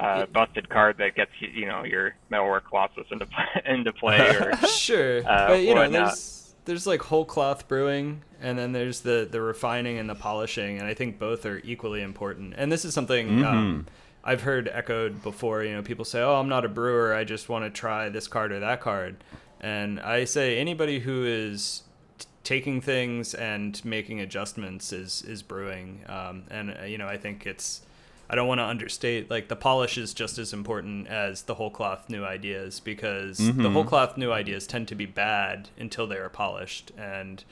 uh, 0.01 0.23
It- 0.25 0.33
busted 0.33 0.69
card 0.69 0.97
that 0.99 1.15
gets 1.15 1.31
you 1.41 1.49
you 1.49 1.67
know 1.67 1.85
your 1.85 2.15
metalwork 2.31 2.69
colossus 2.69 3.07
into 3.11 3.27
play, 3.27 3.45
into 3.67 3.93
play 3.93 4.19
or 4.37 4.57
sure, 4.67 5.19
uh, 5.29 5.49
but 5.49 5.61
you 5.63 5.75
know, 5.75 5.89
there's 5.89 6.55
there's 6.65 6.87
like 6.87 7.03
whole 7.03 7.25
cloth 7.25 7.69
brewing, 7.69 8.23
and 8.41 8.59
then 8.59 8.73
there's 8.73 9.01
the 9.01 9.29
the 9.31 9.41
refining 9.41 9.99
and 9.99 10.09
the 10.11 10.15
polishing, 10.15 10.79
and 10.79 10.87
I 10.87 10.95
think 10.95 11.19
both 11.19 11.47
are 11.47 11.59
equally 11.65 12.03
important. 12.03 12.55
And 12.57 12.71
this 12.73 12.85
is 12.85 12.95
something 12.95 13.45
um, 13.45 13.87
I've 14.25 14.43
heard 14.43 14.69
echoed 14.73 15.23
before. 15.23 15.63
You 15.65 15.75
know, 15.75 15.83
people 15.83 16.05
say, 16.05 16.21
"Oh, 16.21 16.35
I'm 16.37 16.49
not 16.49 16.65
a 16.65 16.69
brewer. 16.69 17.15
I 17.15 17.25
just 17.25 17.49
want 17.49 17.65
to 17.65 17.71
try 17.71 18.09
this 18.09 18.27
card 18.29 18.51
or 18.53 18.61
that 18.61 18.81
card," 18.81 19.17
and 19.63 20.01
I 20.01 20.25
say 20.25 20.59
anybody 20.59 20.99
who 21.01 21.25
is 21.25 21.83
t- 22.19 22.27
taking 22.45 22.81
things 22.81 23.33
and 23.35 23.83
making 23.85 24.21
adjustments 24.21 24.93
is 24.93 25.23
is 25.23 25.43
brewing. 25.43 26.01
Um, 26.09 26.45
and 26.51 26.77
uh, 26.81 26.85
you 26.85 26.99
know, 26.99 27.07
I 27.07 27.17
think 27.17 27.47
it's 27.47 27.83
I 28.29 28.35
don't 28.35 28.49
want 28.49 28.59
to 28.61 28.65
understate 28.65 29.31
like 29.31 29.49
the 29.49 29.57
polish 29.57 29.99
is 29.99 30.13
just 30.15 30.39
as 30.39 30.53
important 30.53 31.07
as 31.07 31.43
the 31.43 31.55
whole 31.55 31.71
cloth 31.71 32.09
new 32.09 32.25
ideas 32.25 32.81
because 32.81 33.39
the 33.39 33.71
whole 33.71 33.85
cloth 33.85 34.17
new 34.17 34.33
ideas 34.33 34.67
tend 34.67 34.89
to 34.89 34.95
be 34.95 35.07
bad 35.07 35.69
until 35.79 36.07
they 36.07 36.17
are 36.17 36.29
polished. 36.29 36.93
And 36.97 37.45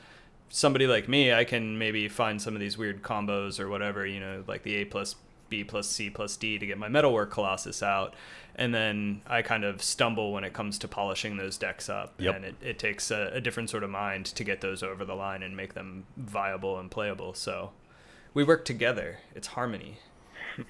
somebody 0.48 0.86
like 0.86 1.08
me 1.08 1.32
I 1.32 1.44
can 1.44 1.78
maybe 1.78 2.08
find 2.08 2.42
some 2.42 2.54
of 2.54 2.60
these 2.60 2.76
weird 2.76 3.02
combos 3.02 3.60
or 3.60 3.68
whatever 3.68 4.04
you 4.04 4.18
know 4.18 4.42
like 4.48 4.64
the 4.64 4.74
A 4.76 4.84
plus 4.84 5.14
B 5.48 5.62
plus 5.64 5.88
C 5.88 6.10
plus 6.10 6.36
D 6.36 6.58
to 6.58 6.66
get 6.66 6.76
my 6.76 6.88
metalwork 6.88 7.30
colossus 7.30 7.82
out 7.82 8.14
and 8.60 8.74
then 8.74 9.22
I 9.26 9.40
kind 9.40 9.64
of 9.64 9.82
stumble 9.82 10.32
when 10.32 10.44
it 10.44 10.52
comes 10.52 10.78
to 10.80 10.88
polishing 10.88 11.38
those 11.38 11.56
decks 11.56 11.88
up. 11.88 12.12
Yep. 12.18 12.36
and 12.36 12.44
it, 12.44 12.54
it 12.60 12.78
takes 12.78 13.10
a, 13.10 13.30
a 13.32 13.40
different 13.40 13.70
sort 13.70 13.82
of 13.82 13.90
mind 13.90 14.26
to 14.26 14.44
get 14.44 14.60
those 14.60 14.82
over 14.82 15.04
the 15.04 15.14
line 15.14 15.42
and 15.42 15.56
make 15.56 15.72
them 15.72 16.04
viable 16.18 16.78
and 16.78 16.90
playable. 16.90 17.32
So 17.32 17.70
we 18.34 18.44
work 18.44 18.66
together. 18.66 19.18
It's 19.34 19.48
harmony. 19.48 19.98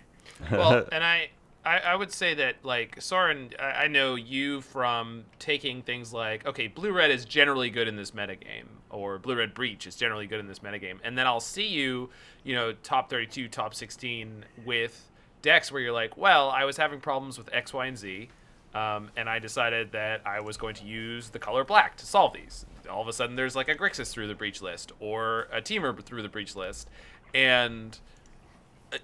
Well, 0.50 0.86
and 0.90 1.04
I, 1.04 1.30
I, 1.64 1.78
I 1.78 1.94
would 1.96 2.12
say 2.12 2.32
that 2.34 2.56
like 2.62 3.00
Soren, 3.02 3.50
I, 3.58 3.64
I 3.64 3.88
know 3.88 4.14
you 4.14 4.62
from 4.62 5.24
taking 5.38 5.82
things 5.82 6.14
like 6.14 6.46
okay, 6.46 6.66
blue 6.66 6.92
red 6.92 7.10
is 7.10 7.26
generally 7.26 7.68
good 7.68 7.88
in 7.88 7.96
this 7.96 8.12
metagame, 8.12 8.66
or 8.88 9.18
blue 9.18 9.34
red 9.36 9.52
breach 9.52 9.86
is 9.86 9.96
generally 9.96 10.26
good 10.26 10.40
in 10.40 10.46
this 10.46 10.60
metagame, 10.60 10.98
and 11.04 11.18
then 11.18 11.26
I'll 11.26 11.40
see 11.40 11.66
you, 11.66 12.08
you 12.42 12.54
know, 12.54 12.72
top 12.72 13.10
thirty 13.10 13.26
two, 13.26 13.48
top 13.48 13.74
sixteen 13.74 14.46
with 14.64 15.09
decks 15.42 15.70
where 15.70 15.80
you're 15.80 15.92
like, 15.92 16.16
well, 16.16 16.50
I 16.50 16.64
was 16.64 16.76
having 16.76 17.00
problems 17.00 17.38
with 17.38 17.48
X, 17.52 17.72
Y, 17.72 17.86
and 17.86 17.98
Z. 17.98 18.28
Um, 18.72 19.10
and 19.16 19.28
I 19.28 19.40
decided 19.40 19.92
that 19.92 20.22
I 20.24 20.40
was 20.40 20.56
going 20.56 20.76
to 20.76 20.84
use 20.84 21.30
the 21.30 21.40
color 21.40 21.64
black 21.64 21.96
to 21.96 22.06
solve 22.06 22.34
these. 22.34 22.66
All 22.88 23.02
of 23.02 23.08
a 23.08 23.12
sudden, 23.12 23.34
there's 23.34 23.56
like 23.56 23.68
a 23.68 23.74
Grixis 23.74 24.12
through 24.12 24.28
the 24.28 24.34
breach 24.34 24.62
list 24.62 24.92
or 25.00 25.48
a 25.52 25.60
Temur 25.60 26.00
through 26.04 26.22
the 26.22 26.28
breach 26.28 26.54
list, 26.54 26.88
and 27.34 27.98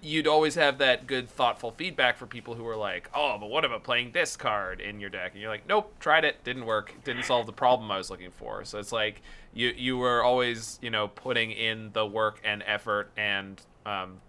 you'd 0.03 0.26
always 0.26 0.55
have 0.55 0.78
that 0.78 1.07
good 1.07 1.28
thoughtful 1.28 1.70
feedback 1.70 2.16
for 2.16 2.26
people 2.26 2.55
who 2.55 2.66
are 2.66 2.76
like 2.76 3.09
oh 3.14 3.37
but 3.39 3.49
what 3.49 3.64
about 3.64 3.84
playing 3.84 4.11
this 4.12 4.37
card 4.37 4.80
in 4.80 4.99
your 4.99 5.11
deck 5.11 5.32
and 5.32 5.41
you're 5.41 5.51
like 5.51 5.66
nope 5.68 5.93
tried 6.01 6.24
it 6.24 6.43
didn't 6.45 6.66
work 6.66 6.93
didn't 7.05 7.22
solve 7.22 7.47
the 7.47 7.53
problem 7.53 7.91
i 7.91 7.97
was 7.97 8.11
looking 8.11 8.30
for 8.30 8.64
so 8.64 8.78
it's 8.78 8.93
like 8.93 9.22
you 9.55 9.72
you 9.76 9.97
were 9.97 10.22
always 10.22 10.78
you 10.82 10.91
know 10.91 11.09
putting 11.09 11.53
in 11.53 11.91
the 11.93 12.05
work 12.05 12.41
and 12.45 12.62
effort 12.66 13.11
and 13.16 13.62
um, 13.84 14.20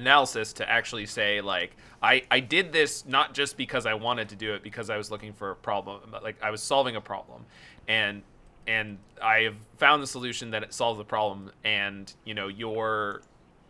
analysis 0.00 0.52
to 0.54 0.68
actually 0.68 1.06
say 1.06 1.40
like 1.40 1.76
I, 2.02 2.22
I 2.30 2.40
did 2.40 2.72
this 2.72 3.04
not 3.06 3.34
just 3.34 3.56
because 3.56 3.86
I 3.86 3.94
wanted 3.94 4.30
to 4.30 4.36
do 4.36 4.54
it 4.54 4.62
because 4.62 4.90
I 4.90 4.96
was 4.96 5.10
looking 5.10 5.32
for 5.32 5.50
a 5.50 5.56
problem 5.56 6.14
like 6.22 6.42
I 6.42 6.50
was 6.50 6.62
solving 6.62 6.96
a 6.96 7.00
problem. 7.00 7.44
And 7.86 8.22
and 8.66 8.98
I 9.22 9.40
have 9.40 9.56
found 9.78 10.02
the 10.02 10.06
solution 10.06 10.50
that 10.50 10.62
it 10.62 10.72
solves 10.72 10.98
the 10.98 11.04
problem. 11.04 11.52
And 11.64 12.12
you 12.24 12.34
know 12.34 12.48
your 12.48 13.22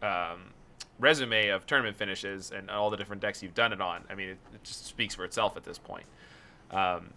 um, 0.02 0.52
resume 0.98 1.48
of 1.48 1.66
tournament 1.66 1.96
finishes 1.96 2.52
and 2.52 2.70
all 2.70 2.90
the 2.90 2.96
different 2.96 3.22
decks 3.22 3.42
you've 3.42 3.54
done 3.54 3.72
it 3.72 3.80
on 3.80 4.04
I 4.08 4.14
mean 4.14 4.30
it, 4.30 4.38
it 4.54 4.64
just 4.64 4.86
speaks 4.86 5.14
for 5.14 5.24
itself 5.24 5.56
at 5.56 5.64
this 5.64 5.78
point. 5.78 6.06
Um, 6.70 7.10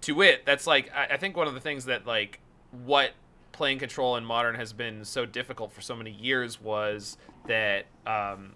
to 0.00 0.12
wit, 0.14 0.42
that's 0.46 0.66
like 0.66 0.90
I, 0.94 1.14
I 1.14 1.16
think 1.16 1.36
one 1.36 1.46
of 1.46 1.54
the 1.54 1.60
things 1.60 1.84
that 1.84 2.06
like 2.06 2.40
what 2.84 3.12
playing 3.52 3.78
control 3.78 4.16
in 4.16 4.24
modern 4.24 4.56
has 4.56 4.72
been 4.72 5.04
so 5.04 5.24
difficult 5.24 5.72
for 5.72 5.80
so 5.80 5.94
many 5.94 6.10
years 6.10 6.60
was 6.60 7.16
that 7.46 7.86
um, 8.06 8.52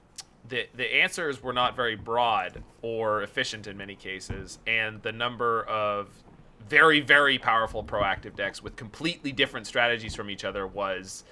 the 0.48 0.66
the 0.74 0.96
answers 0.96 1.42
were 1.42 1.52
not 1.52 1.76
very 1.76 1.96
broad 1.96 2.62
or 2.82 3.22
efficient 3.22 3.66
in 3.66 3.76
many 3.76 3.94
cases, 3.94 4.58
and 4.66 5.02
the 5.02 5.12
number 5.12 5.64
of 5.64 6.08
very 6.68 7.00
very 7.00 7.38
powerful 7.38 7.82
proactive 7.82 8.36
decks 8.36 8.62
with 8.62 8.76
completely 8.76 9.32
different 9.32 9.66
strategies 9.66 10.14
from 10.14 10.28
each 10.30 10.44
other 10.44 10.66
was 10.66 11.24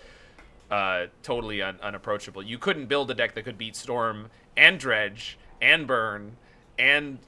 uh, 0.70 1.06
totally 1.22 1.62
un- 1.62 1.78
unapproachable. 1.82 2.42
You 2.42 2.58
couldn't 2.58 2.86
build 2.86 3.10
a 3.10 3.14
deck 3.14 3.34
that 3.34 3.42
could 3.44 3.58
beat 3.58 3.76
Storm 3.76 4.30
and 4.56 4.78
Dredge 4.78 5.38
and 5.60 5.86
Burn 5.86 6.36
and 6.78 7.18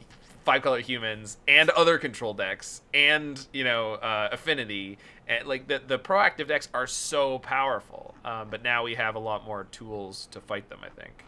five 0.45 0.63
color 0.63 0.81
humans 0.81 1.37
and 1.47 1.69
other 1.71 1.99
control 1.99 2.33
decks 2.33 2.81
and 2.95 3.47
you 3.53 3.65
know 3.65 3.95
uh, 3.95 4.31
Affinity 4.33 4.99
and 5.29 5.47
like 5.47 5.69
the 5.69 5.81
the 5.87 5.99
proactive 5.99 6.49
decks 6.49 6.69
are 6.75 6.87
so 6.87 7.39
powerful. 7.39 8.15
Um, 8.25 8.49
but 8.51 8.63
now 8.63 8.83
we 8.85 8.95
have 8.95 9.15
a 9.15 9.19
lot 9.21 9.45
more 9.45 9.65
tools 9.71 10.27
to 10.33 10.41
fight 10.41 10.69
them. 10.71 10.81
I 10.83 10.89
think. 10.89 11.25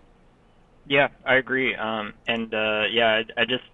Yeah, 0.86 1.09
I 1.24 1.34
agree. 1.36 1.74
Um, 1.74 2.14
and 2.26 2.53
uh, 2.53 2.84
yeah, 2.90 3.22
I, 3.36 3.42
I 3.42 3.44
just 3.44 3.64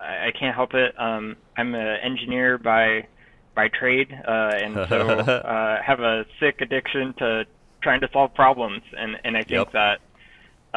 I, 0.00 0.28
I 0.28 0.32
can't 0.38 0.54
help 0.54 0.74
it. 0.74 0.98
Um, 0.98 1.36
I'm 1.56 1.74
an 1.74 1.98
engineer 2.02 2.58
by 2.58 3.06
by 3.54 3.68
trade, 3.68 4.12
uh, 4.26 4.52
and 4.54 4.74
so 4.88 5.08
uh, 5.10 5.82
have 5.82 6.00
a 6.00 6.24
sick 6.40 6.60
addiction 6.60 7.14
to 7.18 7.44
trying 7.82 8.00
to 8.00 8.08
solve 8.12 8.34
problems. 8.34 8.82
And 8.96 9.18
and 9.24 9.36
I 9.36 9.42
think 9.44 9.68
Yep. 9.72 9.72
that 9.72 10.00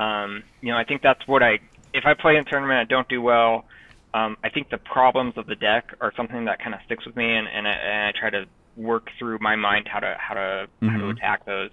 um, 0.02 0.44
you 0.62 0.72
know 0.72 0.78
I 0.78 0.84
think 0.84 1.02
that's 1.02 1.26
what 1.28 1.42
I 1.42 1.60
if 1.94 2.06
I 2.06 2.14
play 2.14 2.36
in 2.36 2.42
a 2.42 2.50
tournament 2.50 2.80
I 2.80 2.84
don't 2.84 3.08
do 3.08 3.22
well. 3.22 3.66
Um, 4.14 4.38
I 4.44 4.50
think 4.50 4.70
the 4.70 4.78
problems 4.78 5.34
of 5.38 5.46
the 5.46 5.56
deck 5.56 5.94
are 6.00 6.14
something 6.16 6.46
that 6.46 6.60
kind 6.60 6.74
of 6.74 6.80
sticks 6.86 7.06
with 7.06 7.18
me, 7.18 7.36
and, 7.36 7.50
and, 7.50 7.68
I, 7.68 7.72
and 7.72 8.08
I 8.08 8.18
try 8.18 8.30
to 8.30 8.46
work 8.76 9.08
through 9.18 9.40
my 9.40 9.56
mind 9.56 9.88
how 9.92 10.00
to 10.00 10.16
how 10.20 10.34
to 10.34 10.68
how 10.84 10.98
to 10.98 11.06
Mhm. 11.06 11.12
attack 11.12 11.46
those 11.46 11.72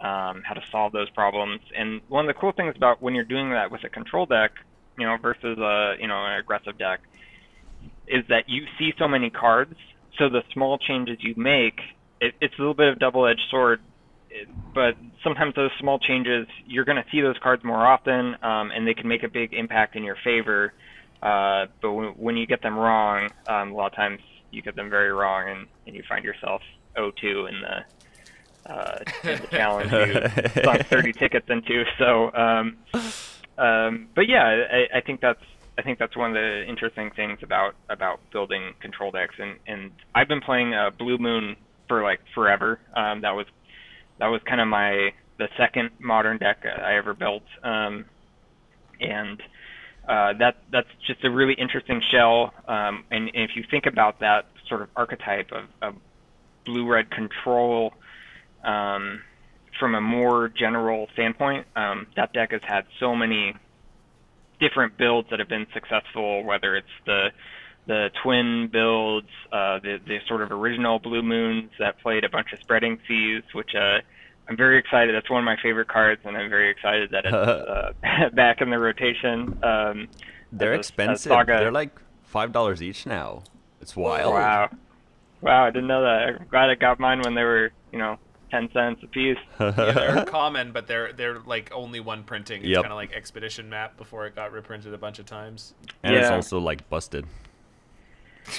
um, 0.00 0.42
how 0.46 0.54
to 0.54 0.62
solve 0.70 0.92
those 0.92 1.10
problems. 1.10 1.60
And 1.76 2.00
one 2.08 2.28
of 2.28 2.34
the 2.34 2.40
cool 2.40 2.52
things 2.52 2.74
about 2.76 3.02
when 3.02 3.14
you're 3.14 3.24
doing 3.24 3.50
that 3.50 3.70
with 3.70 3.84
a 3.84 3.88
control 3.90 4.24
deck, 4.26 4.52
you 4.98 5.06
know, 5.06 5.16
versus 5.20 5.58
a 5.58 5.96
you 6.00 6.06
know 6.08 6.24
an 6.26 6.38
aggressive 6.38 6.78
deck, 6.78 7.00
is 8.06 8.24
that 8.28 8.44
you 8.48 8.64
see 8.78 8.92
so 8.98 9.06
many 9.08 9.30
cards. 9.30 9.74
So 10.18 10.28
the 10.28 10.42
small 10.52 10.78
changes 10.78 11.18
you 11.20 11.34
make, 11.36 11.80
it, 12.20 12.34
it's 12.40 12.54
a 12.58 12.60
little 12.60 12.74
bit 12.74 12.88
of 12.88 12.98
double-edged 12.98 13.40
sword. 13.50 13.80
it- 14.30 14.48
But 14.74 14.96
sometimes 15.22 15.54
those 15.54 15.70
small 15.78 15.98
changes, 15.98 16.46
you're 16.66 16.84
going 16.84 17.02
to 17.02 17.08
see 17.10 17.20
those 17.20 17.38
cards 17.38 17.62
more 17.64 17.86
often, 17.86 18.36
um, 18.42 18.70
and 18.70 18.86
they 18.86 18.94
can 18.94 19.08
make 19.08 19.22
a 19.22 19.28
big 19.28 19.52
impact 19.54 19.96
in 19.96 20.04
your 20.04 20.16
favor. 20.24 20.72
Uh, 21.22 21.66
but 21.82 21.92
when, 21.92 22.08
when 22.10 22.36
you 22.36 22.46
get 22.46 22.62
them 22.62 22.76
wrong, 22.76 23.28
um, 23.46 23.72
a 23.72 23.74
lot 23.74 23.86
of 23.86 23.94
times 23.94 24.20
you 24.50 24.62
get 24.62 24.76
them 24.76 24.90
very 24.90 25.12
wrong, 25.12 25.48
and, 25.48 25.66
and 25.86 25.94
you 25.94 26.02
find 26.08 26.24
yourself 26.24 26.62
0-2 26.96 27.48
in 27.48 27.60
the 27.60 27.84
uh, 28.70 28.98
in 29.24 29.40
the 29.40 29.46
challenge 29.50 29.92
you 29.92 30.62
sunk 30.64 30.86
30 30.86 31.12
tickets 31.14 31.46
into. 31.48 31.84
So, 31.98 32.32
um, 32.34 32.78
um, 33.58 34.08
but 34.14 34.28
yeah, 34.28 34.64
I, 34.70 34.98
I 34.98 35.00
think 35.00 35.20
that's 35.20 35.42
I 35.78 35.82
think 35.82 35.98
that's 35.98 36.16
one 36.16 36.30
of 36.30 36.34
the 36.34 36.64
interesting 36.68 37.10
things 37.16 37.38
about 37.42 37.74
about 37.88 38.20
building 38.32 38.74
control 38.80 39.10
decks. 39.10 39.34
And 39.38 39.56
and 39.66 39.92
I've 40.14 40.28
been 40.28 40.40
playing 40.42 40.74
uh, 40.74 40.90
Blue 40.90 41.18
Moon 41.18 41.56
for 41.88 42.02
like 42.02 42.20
forever. 42.34 42.80
Um, 42.94 43.22
that 43.22 43.30
was 43.30 43.46
that 44.18 44.26
was 44.26 44.40
kind 44.46 44.60
of 44.60 44.68
my 44.68 45.12
the 45.38 45.48
second 45.56 45.90
modern 45.98 46.36
deck 46.36 46.64
I 46.66 46.96
ever 46.96 47.14
built. 47.14 47.44
Um, 47.62 48.04
and 49.00 49.42
uh, 50.10 50.32
that 50.40 50.56
that's 50.72 50.88
just 51.06 51.24
a 51.24 51.30
really 51.30 51.54
interesting 51.54 52.02
shell. 52.10 52.52
Um, 52.66 53.04
and, 53.12 53.30
and 53.32 53.48
if 53.48 53.54
you 53.54 53.62
think 53.70 53.86
about 53.86 54.18
that 54.20 54.46
sort 54.68 54.82
of 54.82 54.88
archetype 54.96 55.52
of, 55.52 55.64
of 55.80 55.94
blue 56.66 56.90
red 56.90 57.10
control 57.10 57.94
um, 58.64 59.22
from 59.78 59.94
a 59.94 60.00
more 60.00 60.48
general 60.48 61.08
standpoint, 61.12 61.66
um, 61.76 62.08
that 62.16 62.32
deck 62.32 62.50
has 62.50 62.60
had 62.66 62.86
so 62.98 63.14
many 63.14 63.54
different 64.58 64.98
builds 64.98 65.30
that 65.30 65.38
have 65.38 65.48
been 65.48 65.68
successful, 65.72 66.42
whether 66.42 66.74
it's 66.74 66.96
the 67.06 67.28
the 67.86 68.10
twin 68.22 68.68
builds, 68.70 69.28
uh, 69.52 69.78
the 69.78 70.00
the 70.04 70.18
sort 70.26 70.42
of 70.42 70.50
original 70.50 70.98
blue 70.98 71.22
moons 71.22 71.70
that 71.78 72.00
played 72.00 72.24
a 72.24 72.28
bunch 72.28 72.52
of 72.52 72.58
spreading 72.58 72.98
seas, 73.06 73.44
which 73.52 73.76
uh, 73.76 73.98
I'm 74.50 74.56
very 74.56 74.78
excited. 74.78 75.14
That's 75.14 75.30
one 75.30 75.38
of 75.38 75.44
my 75.44 75.56
favorite 75.62 75.86
cards, 75.88 76.20
and 76.24 76.36
I'm 76.36 76.50
very 76.50 76.70
excited 76.70 77.10
that 77.12 77.24
it's 77.24 77.32
uh, 77.34 77.92
back 78.34 78.60
in 78.60 78.68
the 78.70 78.78
rotation. 78.78 79.58
Um, 79.62 80.08
They're 80.52 80.72
as 80.72 80.76
a- 80.76 80.80
as 80.80 80.88
expensive. 80.88 81.46
They're 81.46 81.70
like 81.70 81.96
five 82.24 82.52
dollars 82.52 82.82
each 82.82 83.06
now. 83.06 83.44
It's 83.80 83.94
wild. 83.96 84.34
Wow. 84.34 84.68
Wow, 85.40 85.64
I 85.64 85.70
didn't 85.70 85.86
know 85.86 86.02
that. 86.02 86.40
I'm 86.40 86.46
glad 86.50 86.68
I 86.68 86.74
got 86.74 86.98
mine 87.00 87.22
when 87.22 87.34
they 87.34 87.44
were, 87.44 87.70
you 87.92 87.98
know, 87.98 88.18
10 88.50 88.68
cents 88.74 89.00
a 89.02 89.06
piece. 89.06 89.38
Yeah, 89.60 89.70
they're 89.70 90.24
common, 90.26 90.72
but 90.72 90.86
they're 90.86 91.12
they're 91.14 91.38
like 91.38 91.70
only 91.72 92.00
one 92.00 92.24
printing. 92.24 92.60
It's 92.62 92.68
Yep. 92.70 92.82
kind 92.82 92.92
of 92.92 92.96
like 92.96 93.12
Expedition 93.12 93.70
Map 93.70 93.96
before 93.96 94.26
it 94.26 94.34
got 94.34 94.52
reprinted 94.52 94.92
a 94.92 94.98
bunch 94.98 95.18
of 95.20 95.26
times. 95.26 95.72
and 96.02 96.14
it's 96.14 96.28
also 96.28 96.58
like 96.58 96.90
busted. 96.90 97.24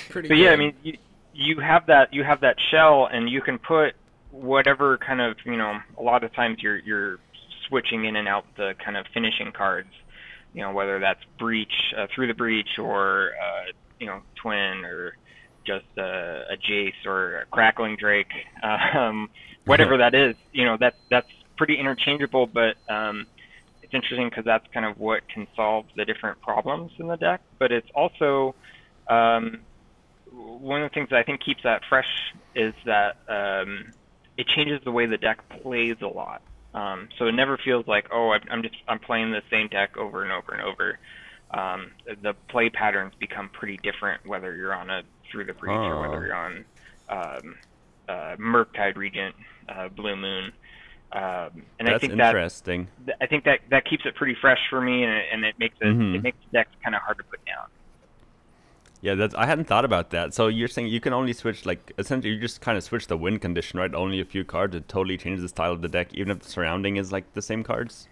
pretty 0.09 0.27
But 0.29 0.37
yeah, 0.37 0.51
I 0.51 0.55
mean, 0.55 0.73
you, 0.83 0.97
you 1.33 1.59
have 1.59 1.85
that 1.87 2.13
you 2.13 2.23
have 2.23 2.41
that 2.41 2.55
shell, 2.71 3.07
and 3.11 3.29
you 3.29 3.41
can 3.41 3.59
put 3.59 3.93
whatever 4.32 4.97
kind 4.97 5.21
of 5.21 5.38
you 5.45 5.57
know. 5.57 5.79
A 5.97 6.01
lot 6.01 6.23
of 6.23 6.34
times 6.34 6.57
you're 6.61 6.77
you're 6.77 7.19
switching 7.67 8.05
in 8.05 8.15
and 8.15 8.27
out 8.27 8.45
the 8.57 8.73
kind 8.84 8.97
of 8.97 9.05
finishing 9.13 9.51
cards. 9.51 9.89
You 10.53 10.61
know, 10.61 10.71
whether 10.71 10.99
that's 10.99 11.23
breach 11.39 11.93
uh, 11.97 12.07
through 12.13 12.27
the 12.27 12.34
breach 12.34 12.77
or 12.77 13.32
uh, 13.41 13.71
you 13.99 14.07
know 14.07 14.21
twin 14.36 14.84
or 14.86 15.15
just 15.65 15.86
a, 15.97 16.45
a 16.51 16.57
Jace 16.57 17.05
or 17.05 17.41
a 17.41 17.45
Crackling 17.45 17.95
Drake, 17.95 18.32
um, 18.95 19.29
whatever 19.65 19.97
that 19.97 20.15
is. 20.15 20.36
You 20.51 20.65
know, 20.65 20.77
that's 20.79 20.97
that's 21.09 21.29
pretty 21.57 21.77
interchangeable, 21.77 22.47
but 22.47 22.75
um, 22.89 23.27
it's 23.84 23.93
interesting 23.93 24.29
because 24.29 24.45
that's 24.45 24.65
kind 24.73 24.86
of 24.86 24.99
what 24.99 25.27
can 25.29 25.47
solve 25.55 25.86
the 25.95 26.05
different 26.05 26.41
problems 26.41 26.91
in 26.97 27.07
the 27.07 27.17
deck. 27.17 27.41
But 27.59 27.71
it's 27.71 27.89
also 27.93 28.55
um, 29.07 29.59
one 30.32 30.82
of 30.82 30.89
the 30.89 30.93
things 30.93 31.09
that 31.09 31.19
I 31.19 31.23
think 31.23 31.41
keeps 31.43 31.63
that 31.63 31.82
fresh 31.88 32.34
is 32.55 32.73
that 32.86 33.17
um, 33.27 33.91
it 34.41 34.47
changes 34.47 34.81
the 34.83 34.91
way 34.91 35.05
the 35.05 35.17
deck 35.17 35.37
plays 35.61 35.97
a 36.01 36.07
lot. 36.07 36.41
Um, 36.73 37.09
so 37.17 37.27
it 37.27 37.33
never 37.33 37.57
feels 37.57 37.85
like, 37.85 38.07
oh, 38.11 38.31
I'm, 38.49 38.63
just 38.63 38.75
I'm 38.87 38.97
playing 38.97 39.31
the 39.31 39.43
same 39.51 39.67
deck 39.67 39.97
over 39.97 40.23
and 40.23 40.31
over 40.31 40.53
and 40.53 40.61
over. 40.63 40.97
Um, 41.51 41.91
the 42.23 42.33
play 42.49 42.69
patterns 42.69 43.13
become 43.19 43.49
pretty 43.49 43.77
different 43.83 44.25
whether 44.25 44.55
you're 44.55 44.73
on 44.73 44.89
a 44.89 45.03
through 45.29 45.45
the 45.45 45.53
breach 45.53 45.71
or 45.75 45.97
Oh. 45.97 46.01
whether 46.01 46.25
you're 46.25 46.35
on 46.35 46.65
um, 47.09 47.55
uh, 48.09 48.35
Murktide 48.37 48.95
Regent, 48.95 49.35
uh, 49.69 49.89
Blue 49.89 50.15
Moon. 50.15 50.51
Um, 51.11 51.63
and 51.77 51.87
I 51.87 51.91
That's 51.91 52.01
think 52.01 52.15
that 52.17 52.29
interesting. 52.35 52.87
th- 53.05 53.17
I 53.21 53.25
think 53.27 53.43
that 53.43 53.59
that 53.69 53.83
keeps 53.85 54.05
it 54.05 54.15
pretty 54.15 54.35
fresh 54.39 54.59
for 54.69 54.79
me, 54.79 55.03
and 55.03 55.11
it, 55.11 55.25
and 55.33 55.43
it 55.43 55.59
makes 55.59 55.75
it 55.81 55.87
Mhm. 55.93 56.15
it 56.15 56.23
makes 56.23 56.37
the 56.45 56.57
decks 56.57 56.71
kind 56.81 56.95
of 56.95 57.01
hard 57.01 57.17
to 57.17 57.23
put 57.25 57.43
down. 57.45 57.67
Yeah, 59.02 59.16
that's 59.16 59.34
I 59.34 59.47
hadn't 59.47 59.66
thought 59.66 59.84
about 59.84 60.12
that. 60.12 60.34
So 60.34 60.47
you're 60.47 60.68
saying 60.68 60.88
you 60.88 61.02
can 61.02 61.12
only 61.12 61.34
switch 61.34 61.66
like 61.66 61.91
essentially 61.97 62.34
you 62.34 62.39
just 62.39 62.62
kind 62.62 62.78
of 62.78 62.84
switch 62.84 63.08
the 63.08 63.18
win 63.18 63.39
condition, 63.39 63.80
right? 63.80 63.93
Only 63.93 64.22
a 64.22 64.26
few 64.26 64.45
cards 64.45 64.76
it 64.76 64.88
totally 64.88 65.18
changes 65.18 65.41
the 65.41 65.49
style 65.49 65.72
of 65.72 65.82
the 65.82 65.88
deck, 65.88 66.14
even 66.14 66.32
if 66.32 66.39
the 66.39 66.49
surrounding 66.49 66.97
is 66.97 67.12
like 67.12 67.34
the 67.34 67.41
same 67.41 67.64
cards. 67.64 68.08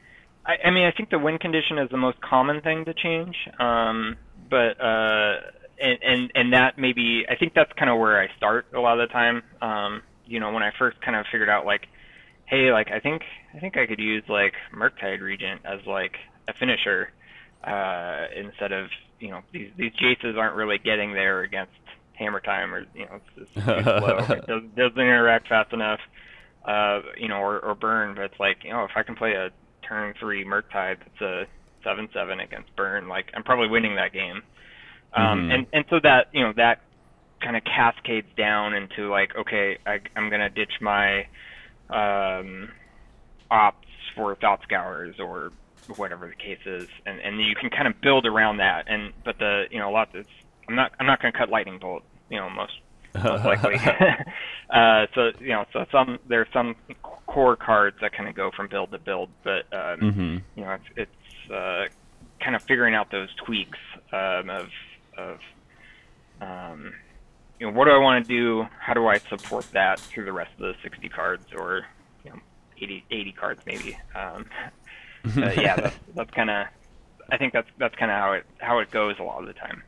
I, 0.46 0.58
I 0.66 0.72
mean, 0.72 0.86
I 0.86 0.92
think 0.92 1.12
the 1.12 1.20
win 1.20 1.38
condition 1.38 1.78
is 1.78 1.90
the 1.92 1.98
most 1.98 2.20
common 2.22 2.62
thing 2.62 2.86
to 2.86 2.94
change, 2.96 3.36
um, 3.60 4.18
but 4.50 4.82
uh, 4.82 5.42
and, 5.80 6.00
and 6.02 6.32
and 6.34 6.54
that 6.54 6.80
maybe 6.80 7.24
I 7.30 7.36
think 7.36 7.54
that's 7.54 7.72
kind 7.74 7.92
of 7.92 8.00
where 8.00 8.20
I 8.20 8.28
start 8.36 8.66
a 8.74 8.80
lot 8.80 9.00
of 9.00 9.08
the 9.08 9.14
time. 9.14 9.44
Um, 9.62 10.02
you 10.26 10.40
know, 10.40 10.52
when 10.52 10.64
I 10.64 10.72
first 10.80 11.00
kind 11.02 11.16
of 11.16 11.28
figured 11.32 11.50
out 11.50 11.68
like, 11.68 11.88
hey, 12.46 12.72
like 12.72 12.90
I 12.90 13.00
think 13.00 13.22
I 13.54 13.60
think 13.60 13.78
I 13.78 13.86
could 13.86 14.00
use 14.00 14.24
like 14.28 14.54
Murktide 14.74 15.22
Regent 15.22 15.62
as 15.66 15.86
like 15.86 16.18
a 16.48 16.54
finisher 16.54 17.12
uh, 17.64 18.26
instead 18.36 18.72
of 18.72 18.90
you 19.20 19.30
know 19.30 19.42
these 19.52 19.72
these 19.78 19.92
Jaces 19.94 20.38
aren't 20.38 20.56
really 20.56 20.78
getting 20.78 21.14
there 21.14 21.42
against 21.42 21.72
Hammer 22.14 22.40
Time 22.40 22.74
or 22.74 22.86
you 22.96 23.06
know 23.06 23.20
it's 23.38 23.52
just 23.54 23.54
slow. 23.66 24.18
It 24.30 24.48
does, 24.48 24.64
doesn't 24.76 25.00
interact 25.00 25.48
fast 25.48 25.74
enough. 25.74 26.00
Uh, 26.66 27.02
you 27.18 27.30
know, 27.30 27.38
or, 27.38 27.60
or 27.60 27.74
burn, 27.74 28.14
but 28.16 28.24
it's 28.26 28.40
like, 28.40 28.58
you 28.66 28.70
know, 28.70 28.84
if 28.84 28.92
I 28.96 29.02
can 29.02 29.16
play 29.16 29.32
a 29.32 29.50
turn 29.88 30.14
three 30.20 30.44
Murktide 30.44 30.98
that's 31.00 31.22
a 31.22 31.46
seven 31.84 32.10
seven 32.14 32.42
against 32.42 32.76
burn, 32.76 33.08
like 33.08 33.28
I'm 33.34 33.44
probably 33.44 33.70
winning 33.70 33.96
that 33.96 34.12
game. 34.14 34.44
Um, 35.14 35.24
Mhm. 35.50 35.54
and 35.54 35.68
and 35.74 35.86
so 35.90 36.00
that 36.04 36.28
you 36.34 36.44
know 36.44 36.54
that 36.58 36.82
kind 37.42 37.56
of 37.56 37.64
cascades 37.64 38.28
down 38.38 38.74
into 38.74 39.10
like, 39.10 39.34
okay, 39.36 39.78
I, 39.88 40.00
I'm 40.18 40.30
gonna 40.30 40.50
ditch 40.50 40.74
my 40.82 41.22
um, 41.90 42.70
Opts 43.50 43.74
for 44.16 44.36
thought 44.36 44.62
scours 44.64 45.16
or 45.20 45.52
whatever 45.98 46.28
the 46.28 46.36
case 46.36 46.60
is, 46.66 46.88
and 47.06 47.20
and 47.20 47.42
you 47.42 47.56
can 47.56 47.70
kind 47.70 47.88
of 47.88 48.00
build 48.02 48.26
around 48.26 48.58
that. 48.58 48.86
And 48.88 49.14
but 49.24 49.38
the 49.40 49.66
you 49.72 49.80
know 49.80 49.90
a 49.90 49.94
lot 49.94 50.10
that's 50.14 50.28
I'm 50.68 50.76
not 50.76 50.92
I'm 51.00 51.06
not 51.06 51.22
gonna 51.22 51.38
cut 51.38 51.50
lightning 51.50 51.80
bolt, 51.80 52.04
you 52.30 52.38
know 52.38 52.50
most 52.50 52.74
most 53.16 53.46
likely. 53.46 53.76
uh, 54.70 55.08
so 55.16 55.32
you 55.40 55.50
know, 55.50 55.66
so 55.74 55.86
some 55.92 56.20
there 56.28 56.42
are 56.42 56.48
some 56.54 56.76
core 57.02 57.56
cards 57.56 57.98
that 58.02 58.14
kind 58.14 58.30
of 58.30 58.36
go 58.36 58.52
from 58.56 58.68
build 58.68 58.92
to 58.92 59.00
build, 59.00 59.30
but 59.44 59.66
um, 59.74 60.00
hmm 60.00 60.38
you 60.56 60.66
know, 60.66 60.72
it's 60.74 61.10
it's 61.10 61.52
uh, 61.52 61.86
kind 62.40 62.56
of 62.56 62.62
figuring 62.64 62.96
out 62.96 63.12
those 63.12 63.30
tweaks 63.46 63.80
um, 64.12 64.50
of 64.50 64.70
of 65.18 65.40
um, 66.42 66.94
you 67.60 67.68
know, 67.68 67.74
what 67.74 67.86
do 67.86 67.92
I 67.92 67.98
want 67.98 68.26
to 68.26 68.28
do? 68.28 68.66
How 68.80 68.94
do 68.94 69.08
I 69.08 69.18
support 69.18 69.70
that 69.74 70.00
through 70.00 70.26
the 70.26 70.32
rest 70.32 70.52
of 70.54 70.60
the 70.60 70.76
60 70.82 71.10
cards 71.10 71.46
or 71.54 71.86
you 72.24 72.32
know, 72.32 72.40
80 72.78 73.04
80 73.12 73.32
cards 73.34 73.62
maybe? 73.66 73.98
Um, 74.16 74.46
uh, 75.26 75.52
yeah, 75.58 75.76
that's 75.76 75.96
that's 76.16 76.32
kind 76.32 76.50
of 76.50 76.68
I 77.32 77.38
think 77.38 77.54
that's 77.54 77.70
that's 77.78 77.96
kind 77.96 78.12
of 78.12 78.18
how 78.18 78.34
it 78.34 78.46
how 78.60 78.80
it 78.80 78.92
goes 78.92 79.16
a 79.20 79.24
lot 79.24 79.40
of 79.42 79.48
the 79.48 79.54
time. 79.54 79.84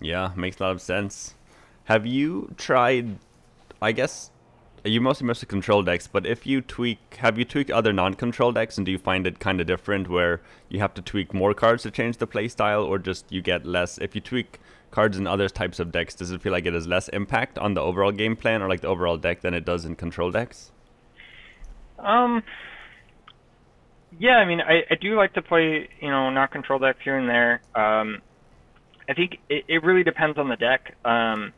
Yeah, 0.00 0.32
makes 0.36 0.58
a 0.60 0.64
lot 0.64 0.72
of 0.72 0.80
sense. 0.80 1.34
Have 1.84 2.06
you 2.06 2.54
tried? 2.56 3.18
I 3.82 3.92
guess 3.92 4.30
you 4.84 5.00
mostly 5.00 5.26
mostly 5.26 5.46
control 5.46 5.82
decks, 5.82 6.06
but 6.06 6.26
if 6.26 6.46
you 6.46 6.60
tweak, 6.60 7.16
have 7.16 7.38
you 7.38 7.44
tweaked 7.44 7.70
other 7.70 7.92
non-control 7.92 8.52
decks, 8.52 8.78
and 8.78 8.86
do 8.86 8.92
you 8.92 8.98
find 8.98 9.26
it 9.26 9.38
kind 9.38 9.60
of 9.60 9.66
different, 9.66 10.08
where 10.08 10.40
you 10.68 10.80
have 10.80 10.94
to 10.94 11.02
tweak 11.02 11.34
more 11.34 11.52
cards 11.52 11.82
to 11.82 11.90
change 11.90 12.16
the 12.16 12.26
play 12.26 12.48
style, 12.48 12.82
or 12.82 12.98
just 12.98 13.30
you 13.30 13.42
get 13.42 13.66
less? 13.66 13.98
If 13.98 14.14
you 14.14 14.20
tweak 14.20 14.58
cards 14.90 15.18
in 15.18 15.26
other 15.26 15.48
types 15.48 15.80
of 15.80 15.92
decks, 15.92 16.14
does 16.14 16.30
it 16.30 16.40
feel 16.40 16.52
like 16.52 16.66
it 16.66 16.74
has 16.74 16.86
less 16.86 17.08
impact 17.08 17.58
on 17.58 17.74
the 17.74 17.80
overall 17.80 18.12
game 18.12 18.36
plan 18.36 18.62
or 18.62 18.68
like 18.68 18.80
the 18.80 18.88
overall 18.88 19.18
deck 19.18 19.42
than 19.42 19.54
it 19.54 19.64
does 19.64 19.84
in 19.84 19.96
control 19.96 20.30
decks? 20.30 20.72
Um. 21.98 22.42
Yeah, 24.18 24.36
I 24.36 24.44
mean, 24.44 24.60
I, 24.60 24.82
I 24.90 24.94
do 25.00 25.16
like 25.16 25.34
to 25.34 25.42
play, 25.42 25.88
you 26.00 26.10
know, 26.10 26.30
not 26.30 26.50
control 26.50 26.78
decks 26.78 26.98
here 27.04 27.16
and 27.18 27.28
there. 27.28 27.62
Um, 27.74 28.20
I 29.08 29.14
think 29.14 29.38
it, 29.48 29.64
it 29.68 29.82
really 29.84 30.04
depends 30.04 30.38
on 30.38 30.48
the 30.48 30.56
deck. 30.56 30.96
Um, 31.04 31.52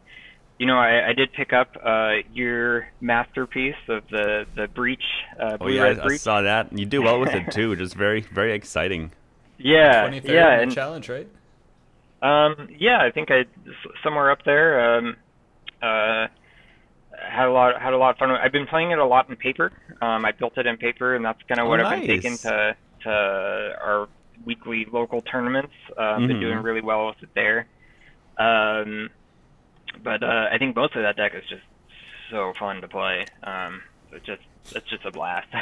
you 0.59 0.67
know, 0.67 0.79
I, 0.79 1.09
I 1.11 1.13
did 1.13 1.33
pick 1.33 1.53
up 1.53 1.77
uh, 1.85 2.17
your 2.33 2.87
masterpiece 3.01 3.75
of 3.89 4.05
the 4.11 4.47
the 4.55 4.69
breach, 4.69 5.03
uh, 5.41 5.57
Oh 5.61 5.67
yeah, 5.67 5.83
red 5.83 5.99
I, 6.01 6.07
I 6.07 6.17
saw 6.17 6.43
that. 6.43 6.71
And 6.71 6.79
you 6.79 6.87
do 6.87 7.03
well 7.03 7.19
with 7.19 7.35
it 7.35 7.51
too, 7.53 7.71
which 7.71 7.81
is 7.81 7.95
very 7.95 8.21
very 8.21 8.53
exciting. 8.53 9.11
Yeah, 9.59 10.09
yeah, 10.13 10.57
the 10.57 10.63
and 10.63 10.73
challenge, 10.73 11.09
right? 11.09 11.29
Um, 12.23 12.69
yeah, 12.79 13.03
I 13.03 13.11
think 13.11 13.31
I 13.31 13.45
somewhere 14.05 14.31
up 14.31 14.45
there. 14.45 14.99
Um, 14.99 15.17
uh, 15.83 16.29
had 17.31 17.47
a 17.49 17.53
lot 17.53 17.81
had 17.81 17.93
a 17.93 17.97
lot 17.99 18.11
of 18.11 18.17
fun. 18.19 18.31
I've 18.31 18.53
been 18.53 18.67
playing 18.67 18.91
it 18.93 18.99
a 18.99 19.05
lot 19.07 19.29
in 19.29 19.37
paper. 19.37 19.73
Um, 20.01 20.25
I 20.25 20.33
built 20.33 20.59
it 20.59 20.67
in 20.67 20.77
paper, 20.77 21.15
and 21.17 21.25
that's 21.25 21.39
kind 21.49 21.61
of 21.61 21.67
Oh, 21.67 21.71
what 21.71 21.81
I've 21.81 21.89
been 21.89 22.03
taking 22.03 22.39
to 22.39 22.77
to 23.03 23.11
our 23.11 24.09
weekly 24.45 24.87
local 24.93 25.23
tournaments. 25.23 25.73
Uh, 25.99 26.21
Been 26.21 26.39
Mhm. 26.39 26.41
doing 26.41 26.59
really 26.59 26.81
well 26.83 27.07
with 27.07 27.23
it 27.23 27.31
there. 27.35 27.69
Um, 28.39 29.11
but 30.03 30.23
uh, 30.23 30.49
I 30.53 30.59
think 30.59 30.77
most 30.77 30.97
of 30.97 31.03
that 31.03 31.17
deck 31.17 31.33
is 31.35 31.45
just 31.49 31.63
so 32.31 32.53
fun 32.59 32.81
to 32.81 32.89
play. 32.89 33.27
Um, 33.43 33.83
it's 34.13 34.27
just 34.27 34.43
it's 34.73 34.89
just 34.91 35.05
a 35.05 35.13
blast. 35.13 35.49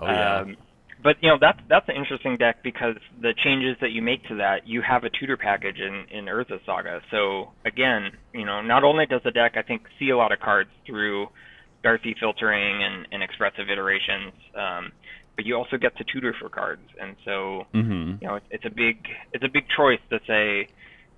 Oh 0.00 0.10
yeah. 0.10 0.40
Um, 0.42 0.56
but 1.02 1.16
you 1.20 1.28
know 1.28 1.38
that's 1.40 1.60
that's 1.68 1.88
an 1.88 1.96
interesting 1.96 2.36
deck 2.36 2.62
because 2.62 2.96
the 3.20 3.32
changes 3.44 3.76
that 3.80 3.90
you 3.90 4.02
make 4.02 4.26
to 4.28 4.36
that, 4.36 4.66
you 4.66 4.82
have 4.82 5.04
a 5.04 5.10
tutor 5.10 5.36
package 5.36 5.78
in 5.78 6.06
in 6.10 6.24
Urza 6.26 6.64
Saga. 6.66 7.00
So 7.10 7.52
again, 7.64 8.10
you 8.32 8.44
know, 8.44 8.60
not 8.60 8.84
only 8.84 9.06
does 9.06 9.22
the 9.24 9.30
deck 9.30 9.52
I 9.56 9.62
think 9.62 9.82
see 9.98 10.10
a 10.10 10.16
lot 10.16 10.32
of 10.32 10.40
cards 10.40 10.70
through 10.86 11.28
DRC 11.84 12.18
filtering 12.18 12.82
and, 12.82 13.06
and 13.12 13.22
expressive 13.22 13.70
iterations, 13.70 14.32
um, 14.56 14.92
but 15.36 15.46
you 15.46 15.54
also 15.54 15.76
get 15.76 15.96
to 15.98 16.04
tutor 16.04 16.34
for 16.40 16.48
cards, 16.48 16.82
and 17.00 17.14
so 17.24 17.66
mm-hmm. 17.72 18.16
you 18.20 18.28
know 18.28 18.36
it's, 18.36 18.46
it's 18.50 18.64
a 18.64 18.70
big 18.70 19.06
it's 19.32 19.44
a 19.44 19.48
big 19.48 19.64
choice 19.76 20.00
to 20.10 20.18
say, 20.26 20.68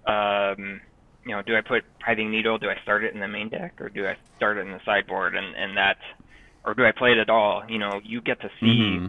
um, 0.07 0.81
you 1.25 1.33
know, 1.33 1.43
do 1.43 1.57
I 1.57 1.63
put 1.63 1.85
Pithing 2.01 2.31
Needle? 2.31 2.59
Do 2.59 2.69
I 2.69 2.81
start 2.83 3.05
it 3.05 3.15
in 3.15 3.21
the 3.21 3.29
main 3.29 3.49
deck, 3.49 3.81
or 3.81 3.89
do 3.89 4.07
I 4.07 4.17
start 4.37 4.59
it 4.59 4.67
in 4.67 4.73
the 4.73 4.81
sideboard? 4.85 5.35
And 5.35 5.57
and 5.57 5.77
that, 5.79 5.97
or 6.65 6.75
do 6.75 6.85
I 6.85 6.93
play 6.93 7.13
it 7.13 7.19
at 7.19 7.31
all? 7.31 7.63
You 7.67 7.79
know, 7.79 8.01
you 8.05 8.21
get 8.21 8.41
to 8.43 8.51
see 8.61 8.67
Mm-hmm. 8.67 9.07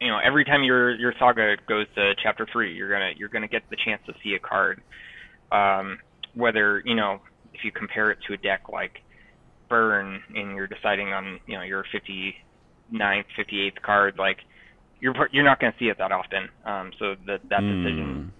You 0.00 0.08
know 0.08 0.18
every 0.24 0.44
time 0.44 0.62
your 0.62 0.94
your 0.96 1.14
saga 1.18 1.56
goes 1.68 1.86
to 1.94 2.14
chapter 2.22 2.46
three 2.52 2.74
you're 2.74 2.90
gonna 2.90 3.10
you're 3.16 3.28
gonna 3.28 3.48
get 3.48 3.62
the 3.70 3.76
chance 3.84 4.00
to 4.06 4.12
see 4.22 4.34
a 4.34 4.38
card 4.38 4.80
um 5.52 5.98
whether 6.34 6.82
you 6.84 6.94
know 6.94 7.18
if 7.52 7.64
you 7.64 7.72
compare 7.72 8.10
it 8.10 8.18
to 8.26 8.34
a 8.34 8.38
deck 8.38 8.60
like 8.72 8.92
burn 9.68 10.20
and 10.34 10.54
you're 10.56 10.66
deciding 10.68 11.08
on 11.12 11.38
you 11.46 11.56
know 11.56 11.62
your 11.62 11.84
59th 11.94 13.24
58th 13.38 13.82
card 13.84 14.14
like 14.18 14.38
you're 15.00 15.14
you're 15.32 15.44
not 15.44 15.60
going 15.60 15.72
to 15.72 15.78
see 15.78 15.88
it 15.90 15.98
that 15.98 16.12
often 16.12 16.48
um 16.64 16.90
so 16.98 17.14
that 17.26 17.40
that 17.50 17.62
Mm. 17.62 17.72
decision 17.82 18.32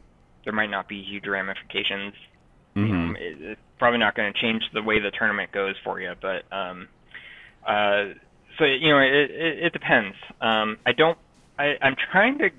there 0.45 0.53
might 0.53 0.71
not 0.71 0.89
be 0.89 1.03
huge 1.03 1.27
ramifications 1.27 2.15
Mm-hmm. 2.77 3.13
know, 3.13 3.19
it, 3.19 3.37
it's 3.53 3.61
probably 3.79 3.99
not 3.99 4.15
going 4.15 4.33
to 4.33 4.41
change 4.41 4.63
the 4.73 4.83
way 4.83 5.01
the 5.01 5.11
tournament 5.19 5.53
goes 5.53 5.75
for 5.85 6.01
you, 6.01 6.13
but 6.21 6.45
um, 6.55 6.89
uh, 7.67 8.15
so 8.59 8.65
you 8.65 8.91
know, 8.91 8.99
it, 9.01 9.31
it, 9.31 9.65
it 9.67 9.73
depends. 9.73 10.17
Um, 10.41 10.79
I 10.87 10.93
don't. 10.97 11.19
I, 11.59 11.75
I'm 11.83 11.97
trying 12.13 12.39
to. 12.39 12.51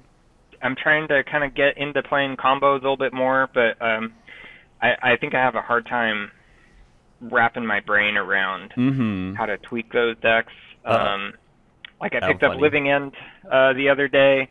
I'm 0.61 0.75
trying 0.75 1.07
to 1.07 1.23
kind 1.23 1.45
of 1.45 1.55
get 1.55 1.77
into 1.77 2.03
playing 2.03 2.35
combos 2.35 2.71
a 2.79 2.83
little 2.83 2.97
bit 2.97 3.13
more, 3.13 3.49
but 3.53 3.81
um, 3.81 4.13
I, 4.81 5.13
I 5.13 5.15
think 5.15 5.33
I 5.33 5.39
have 5.41 5.55
a 5.55 5.61
hard 5.61 5.85
time 5.85 6.31
wrapping 7.21 7.65
my 7.65 7.79
brain 7.79 8.17
around 8.17 8.73
Mm-hmm. 8.75 9.35
how 9.35 9.45
to 9.45 9.57
tweak 9.57 9.91
those 9.93 10.17
decks. 10.21 10.51
Uh, 10.85 10.89
Um, 10.91 11.33
like 12.01 12.13
I 12.13 12.19
picked 12.27 12.43
up. 12.43 12.59
Living 12.59 12.89
End 12.89 13.13
uh, 13.49 13.71
the 13.73 13.87
other 13.89 14.09
day, 14.09 14.49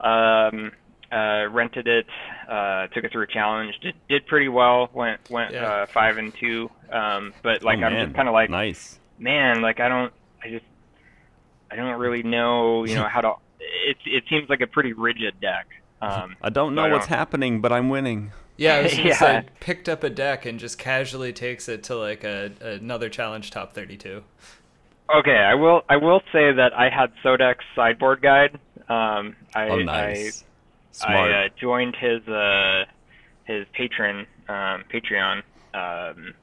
um, 0.00 0.72
uh, 1.10 1.46
rented 1.50 1.86
it, 1.88 2.06
uh, 2.48 2.88
took 2.88 3.04
it 3.04 3.12
through 3.12 3.22
a 3.24 3.26
challenge, 3.26 3.74
did, 3.80 3.94
did 4.08 4.26
pretty 4.26 4.48
well, 4.48 4.90
went 4.92 5.20
went 5.30 5.52
Yeah. 5.54 5.64
uh, 5.66 5.86
five 5.94 6.18
and 6.18 6.32
two. 6.38 6.70
Um, 6.92 7.32
but 7.42 7.62
like 7.62 7.78
oh, 7.78 7.84
I'm 7.84 7.94
man. 7.94 8.04
just 8.06 8.16
kind 8.16 8.28
of 8.28 8.34
like, 8.34 8.50
nice. 8.50 8.98
man, 9.18 9.62
like 9.62 9.80
I 9.80 9.88
don't, 9.88 10.12
I 10.44 10.50
just, 10.50 10.64
I 11.70 11.76
don't 11.76 11.98
really 11.98 12.22
know, 12.22 12.84
you 12.84 12.94
know, 13.00 13.08
how 13.08 13.20
to. 13.22 13.32
It 13.60 13.96
it 14.06 14.24
seems 14.30 14.48
like 14.48 14.60
a 14.60 14.66
pretty 14.66 14.92
rigid 14.92 15.40
deck. 15.40 15.66
Um, 16.00 16.36
I 16.42 16.50
don't 16.50 16.74
know 16.74 16.82
I 16.84 16.92
what's 16.92 17.06
don't- 17.08 17.18
happening, 17.18 17.60
but 17.60 17.72
I'm 17.72 17.88
winning. 17.88 18.32
Yeah, 18.56 18.74
I 18.76 18.82
was 18.82 18.92
gonna 18.94 19.04
Yeah. 19.08 19.14
say 19.16 19.44
picked 19.60 19.88
up 19.88 20.02
a 20.04 20.10
deck 20.10 20.44
and 20.46 20.58
just 20.58 20.78
casually 20.78 21.32
takes 21.32 21.68
it 21.68 21.82
to 21.84 21.96
like 21.96 22.24
a 22.24 22.52
another 22.60 23.08
challenge 23.08 23.50
top 23.50 23.72
thirty-two. 23.72 24.22
Okay, 25.14 25.36
I 25.36 25.54
will. 25.54 25.82
I 25.88 25.96
will 25.96 26.20
say 26.32 26.52
that 26.52 26.72
I 26.76 26.90
had 26.90 27.12
Sodek's 27.24 27.64
sideboard 27.74 28.20
guide. 28.20 28.58
Um, 28.88 29.36
I, 29.54 29.68
oh, 29.68 29.78
nice. 29.78 30.42
I, 30.42 31.06
Smart. 31.06 31.30
I 31.32 31.46
uh, 31.46 31.48
joined 31.60 31.96
his 31.96 32.26
uh, 32.28 32.84
his 33.44 33.66
patron 33.72 34.26
um, 34.48 34.84
Patreon. 34.92 35.42
Um, 35.74 36.34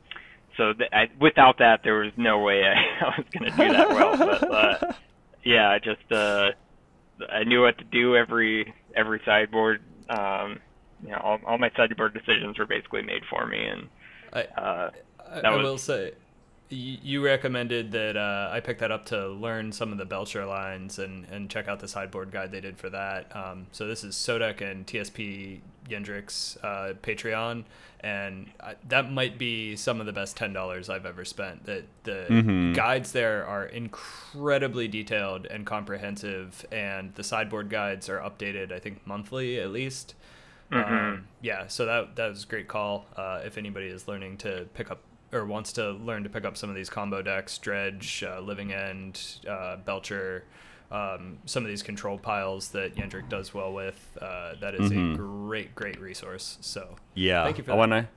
so 0.57 0.73
th- 0.73 0.89
I, 0.93 1.09
without 1.19 1.57
that, 1.59 1.81
there 1.83 1.95
was 1.95 2.13
no 2.17 2.39
way 2.39 2.63
I, 2.63 2.73
I 3.05 3.13
was 3.17 3.25
going 3.37 3.51
to 3.51 3.57
do 3.57 3.73
that 3.73 3.89
well. 3.89 4.17
But 4.17 4.51
uh, 4.53 4.93
yeah, 5.43 5.69
I 5.69 5.79
just 5.79 6.11
uh, 6.11 6.51
I 7.31 7.43
knew 7.43 7.61
what 7.61 7.77
to 7.77 7.83
do 7.85 8.15
every 8.15 8.73
every 8.95 9.21
sideboard. 9.25 9.81
Um, 10.09 10.59
you 11.03 11.11
know, 11.11 11.17
all, 11.23 11.39
all 11.45 11.57
my 11.57 11.71
sideboard 11.75 12.13
decisions 12.13 12.57
were 12.57 12.65
basically 12.65 13.01
made 13.03 13.23
for 13.29 13.45
me, 13.45 13.65
and 13.65 13.89
I, 14.33 14.41
uh, 14.59 14.89
I, 15.27 15.35
that 15.35 15.45
I 15.45 15.55
was- 15.55 15.63
will 15.63 15.77
say, 15.77 16.13
you 16.69 17.23
recommended 17.23 17.91
that 17.91 18.17
uh, 18.17 18.49
I 18.51 18.59
pick 18.59 18.79
that 18.79 18.91
up 18.91 19.05
to 19.07 19.27
learn 19.27 19.71
some 19.71 19.91
of 19.91 19.97
the 19.97 20.05
Belcher 20.05 20.45
lines 20.45 20.97
and, 20.99 21.25
and 21.31 21.49
check 21.49 21.67
out 21.67 21.79
the 21.79 21.87
sideboard 21.87 22.31
guide 22.31 22.51
they 22.51 22.61
did 22.61 22.77
for 22.77 22.89
that. 22.89 23.33
Um, 23.35 23.67
so 23.71 23.85
this 23.87 24.03
is 24.03 24.15
Sodek 24.15 24.61
and 24.61 24.85
TSP 24.87 25.59
Yendrix 25.87 26.57
uh, 26.63 26.93
Patreon, 27.03 27.63
and 27.99 28.49
I, 28.59 28.75
that 28.89 29.11
might 29.11 29.37
be 29.37 29.75
some 29.75 29.99
of 29.99 30.07
the 30.07 30.11
best 30.13 30.35
ten 30.35 30.53
dollars 30.53 30.89
I've 30.89 31.05
ever 31.05 31.23
spent. 31.23 31.65
That 31.65 31.83
the 32.03 32.25
Mhm. 32.29 32.73
guides 32.73 33.11
there 33.11 33.45
are 33.45 33.65
incredibly 33.65 34.87
detailed 34.87 35.45
and 35.45 35.65
comprehensive, 35.65 36.65
and 36.71 37.13
the 37.13 37.23
sideboard 37.23 37.69
guides 37.69 38.09
are 38.09 38.19
updated, 38.19 38.71
I 38.71 38.79
think 38.79 39.05
monthly 39.05 39.59
at 39.59 39.69
least. 39.71 40.15
Mhm. 40.71 40.91
Um, 40.91 41.27
yeah, 41.41 41.67
so 41.67 41.85
that 41.85 42.15
that 42.15 42.29
was 42.29 42.43
a 42.43 42.47
great 42.47 42.67
call. 42.67 43.05
Uh, 43.15 43.41
if 43.45 43.57
anybody 43.59 43.85
is 43.85 44.07
learning 44.07 44.37
to 44.37 44.65
pick 44.73 44.89
up 44.89 45.01
or 45.35 45.45
wants 45.45 45.73
to 45.73 45.91
learn 45.91 46.23
to 46.23 46.29
pick 46.29 46.45
up 46.45 46.57
some 46.57 46.69
of 46.69 46.75
these 46.75 46.89
combo 46.89 47.21
decks, 47.21 47.57
Dredge, 47.57 48.23
uh, 48.27 48.39
Living 48.39 48.71
End, 48.73 49.21
uh, 49.47 49.75
Belcher, 49.77 50.45
um, 50.91 51.39
some 51.45 51.63
of 51.63 51.69
these 51.69 51.83
control 51.83 52.17
piles 52.17 52.69
that 52.69 52.95
Yendrick 52.95 53.27
does 53.29 53.53
well 53.53 53.73
with, 53.73 54.17
uh, 54.21 54.53
that 54.61 54.73
is 54.75 54.89
Mhm. 54.91 55.13
a 55.13 55.17
great, 55.17 55.75
great 55.75 55.99
resource. 55.99 56.57
So 56.61 56.95
Yeah, 57.13 57.43
Thank 57.43 57.57
you 57.57 57.63
for 57.63 57.71
I 57.71 57.75
that. 57.75 57.79
wanna, 57.79 58.09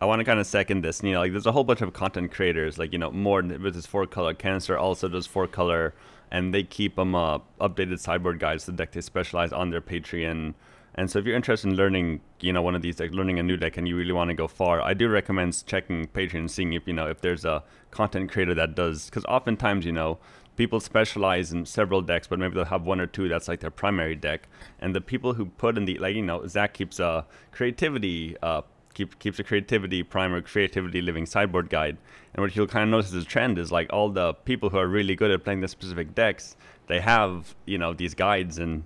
I 0.00 0.04
wanna 0.06 0.24
kind 0.24 0.40
of 0.40 0.46
second 0.46 0.82
this. 0.82 1.02
You 1.02 1.12
know, 1.12 1.20
like 1.20 1.32
there's 1.32 1.46
a 1.46 1.52
whole 1.52 1.64
bunch 1.64 1.82
of 1.82 1.92
content 1.92 2.32
creators, 2.32 2.78
like 2.78 2.92
you 2.92 2.98
know, 2.98 3.10
Mord 3.10 3.60
with 3.62 3.74
his 3.74 3.86
four 3.86 4.06
color. 4.06 4.34
Kanister 4.34 4.78
also 4.80 5.08
does 5.08 5.26
four 5.26 5.46
color, 5.46 5.94
and 6.30 6.54
they 6.54 6.62
keep 6.62 6.96
them 6.96 7.14
uh, 7.14 7.38
updated 7.60 7.98
sideboard 7.98 8.38
guides. 8.38 8.64
The 8.66 8.72
deck 8.72 8.92
they 8.92 9.00
specialize 9.00 9.52
on 9.52 9.70
their 9.70 9.80
Patreon. 9.82 10.54
And 10.94 11.10
so, 11.10 11.18
if 11.18 11.24
you're 11.24 11.36
interested 11.36 11.68
in 11.68 11.76
learning, 11.76 12.20
you 12.40 12.52
know, 12.52 12.60
one 12.60 12.74
of 12.74 12.82
these, 12.82 13.00
like 13.00 13.12
learning 13.12 13.38
a 13.38 13.42
new 13.42 13.56
deck, 13.56 13.76
and 13.76 13.88
you 13.88 13.96
really 13.96 14.12
want 14.12 14.28
to 14.28 14.34
go 14.34 14.46
far, 14.46 14.82
I 14.82 14.92
do 14.92 15.08
recommend 15.08 15.64
checking 15.66 16.06
Patreon 16.08 16.34
and 16.34 16.50
seeing 16.50 16.74
if 16.74 16.86
you 16.86 16.92
know 16.92 17.08
if 17.08 17.20
there's 17.20 17.44
a 17.44 17.64
content 17.90 18.30
creator 18.30 18.54
that 18.54 18.74
does, 18.74 19.06
because 19.06 19.24
oftentimes, 19.24 19.86
you 19.86 19.92
know, 19.92 20.18
people 20.56 20.80
specialize 20.80 21.52
in 21.52 21.64
several 21.64 22.02
decks, 22.02 22.26
but 22.26 22.38
maybe 22.38 22.54
they'll 22.54 22.64
have 22.64 22.82
one 22.82 23.00
or 23.00 23.06
two 23.06 23.28
that's 23.28 23.48
like 23.48 23.60
their 23.60 23.70
primary 23.70 24.14
deck. 24.14 24.48
And 24.80 24.94
the 24.94 25.00
people 25.00 25.34
who 25.34 25.46
put 25.46 25.78
in 25.78 25.84
the 25.86 25.98
like, 25.98 26.14
you 26.14 26.22
know, 26.22 26.46
Zach 26.46 26.74
keeps 26.74 27.00
a 27.00 27.24
creativity, 27.52 28.36
uh, 28.42 28.62
keep, 28.94 29.18
keeps 29.18 29.38
a 29.38 29.44
creativity 29.44 30.02
primer, 30.02 30.42
creativity 30.42 31.00
living 31.00 31.26
sideboard 31.26 31.70
guide. 31.70 31.96
And 32.34 32.42
what 32.42 32.54
you'll 32.54 32.66
kind 32.66 32.84
of 32.84 32.90
notice 32.90 33.14
as 33.14 33.22
a 33.22 33.26
trend 33.26 33.58
is 33.58 33.72
like 33.72 33.90
all 33.92 34.10
the 34.10 34.34
people 34.34 34.70
who 34.70 34.78
are 34.78 34.88
really 34.88 35.14
good 35.14 35.30
at 35.30 35.44
playing 35.44 35.60
the 35.60 35.68
specific 35.68 36.14
decks, 36.14 36.56
they 36.86 37.00
have 37.00 37.54
you 37.64 37.78
know 37.78 37.94
these 37.94 38.14
guides, 38.14 38.58
and 38.58 38.84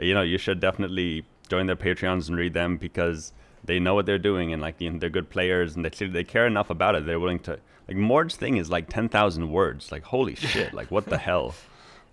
you 0.00 0.14
know 0.14 0.22
you 0.22 0.38
should 0.38 0.60
definitely 0.60 1.24
join 1.48 1.66
their 1.66 1.76
Patreons 1.76 2.28
and 2.28 2.36
read 2.36 2.54
them 2.54 2.76
because 2.76 3.32
they 3.64 3.78
know 3.78 3.94
what 3.94 4.06
they're 4.06 4.18
doing 4.18 4.52
and 4.52 4.60
like 4.60 4.80
you 4.80 4.90
know, 4.90 4.98
they're 4.98 5.10
good 5.10 5.30
players 5.30 5.76
and 5.76 5.84
they 5.84 6.06
they 6.06 6.24
care 6.24 6.46
enough 6.46 6.70
about 6.70 6.94
it. 6.94 7.06
They're 7.06 7.20
willing 7.20 7.38
to 7.40 7.58
like 7.88 7.96
Mord's 7.96 8.36
thing 8.36 8.56
is 8.56 8.70
like 8.70 8.88
ten 8.88 9.08
thousand 9.08 9.50
words. 9.50 9.90
Like 9.92 10.04
holy 10.04 10.34
shit! 10.34 10.72
Like 10.74 10.90
what 10.90 11.06
the 11.06 11.18
hell? 11.28 11.54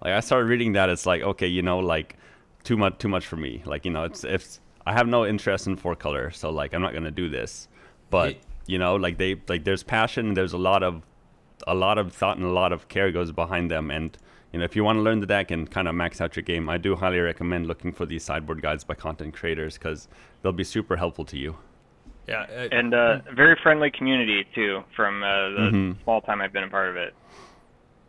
Like 0.04 0.14
I 0.14 0.20
started 0.20 0.48
reading 0.48 0.74
that, 0.74 0.90
it's 0.90 1.06
like 1.06 1.22
okay, 1.22 1.48
you 1.48 1.62
know, 1.62 1.80
like 1.80 2.18
too 2.64 2.78
much, 2.78 2.98
too 2.98 3.08
much 3.08 3.26
for 3.26 3.38
me. 3.38 3.62
Like 3.66 3.86
you 3.86 3.92
know, 3.92 4.04
it's 4.04 4.24
if 4.24 4.60
I 4.86 4.94
have 4.94 5.08
no 5.08 5.26
interest 5.26 5.68
in 5.68 5.76
four 5.76 5.96
color, 5.96 6.32
so 6.32 6.50
like 6.50 6.74
I'm 6.74 6.82
not 6.82 6.94
gonna 6.94 7.12
do 7.12 7.30
this. 7.30 7.68
But 8.10 8.38
you 8.68 8.78
know, 8.78 8.96
like 8.96 9.18
they 9.18 9.42
like 9.48 9.64
there's 9.64 9.84
passion, 9.84 10.34
there's 10.34 10.54
a 10.54 10.58
lot 10.58 10.84
of 10.84 11.04
a 11.68 11.76
lot 11.76 11.98
of 11.98 12.14
thought 12.14 12.38
and 12.38 12.46
a 12.46 12.52
lot 12.52 12.72
of 12.74 12.88
care 12.88 13.12
goes 13.12 13.32
behind 13.32 13.70
them. 13.70 13.92
And 13.92 14.18
you 14.52 14.60
know, 14.60 14.66
if 14.66 14.76
you 14.76 14.84
want 14.84 14.98
to 14.98 15.02
learn 15.02 15.20
the 15.22 15.26
deck 15.28 15.50
and 15.52 15.70
kind 15.72 15.88
of 15.88 15.96
max 15.96 16.20
out 16.22 16.36
your 16.36 16.44
game, 16.44 16.68
I 16.70 16.78
do 16.78 16.96
highly 16.96 17.20
recommend 17.20 17.68
looking 17.68 17.92
for 17.94 18.06
these 18.06 18.24
sideboard 18.24 18.62
guides 18.62 18.84
by 18.84 18.96
content 18.96 19.34
creators 19.34 19.78
because 19.78 20.08
they'll 20.42 20.52
be 20.52 20.64
super 20.64 20.98
helpful 20.98 21.26
to 21.26 21.38
you. 21.38 21.56
yeah, 22.28 22.42
uh, 22.54 22.68
and 22.72 22.94
uh, 22.94 23.20
very 23.36 23.58
friendly 23.64 23.90
community 23.92 24.46
too 24.54 24.84
from 24.96 25.24
uh, 25.24 25.50
the 25.50 25.70
Mhm. 25.72 26.04
small 26.04 26.22
time 26.22 26.42
I've 26.42 26.54
been 26.54 26.64
a 26.64 26.70
part 26.70 26.90
of 26.90 26.96
it. 26.98 27.14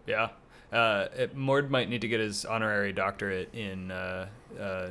yeah. 0.06 0.28
Uh, 0.72 1.08
it, 1.16 1.36
Mord 1.36 1.70
might 1.70 1.88
need 1.90 2.00
to 2.00 2.08
get 2.08 2.18
his 2.18 2.44
honorary 2.46 2.92
doctorate 2.94 3.54
in 3.54 3.90
uh, 3.90 4.26
uh, 4.58 4.88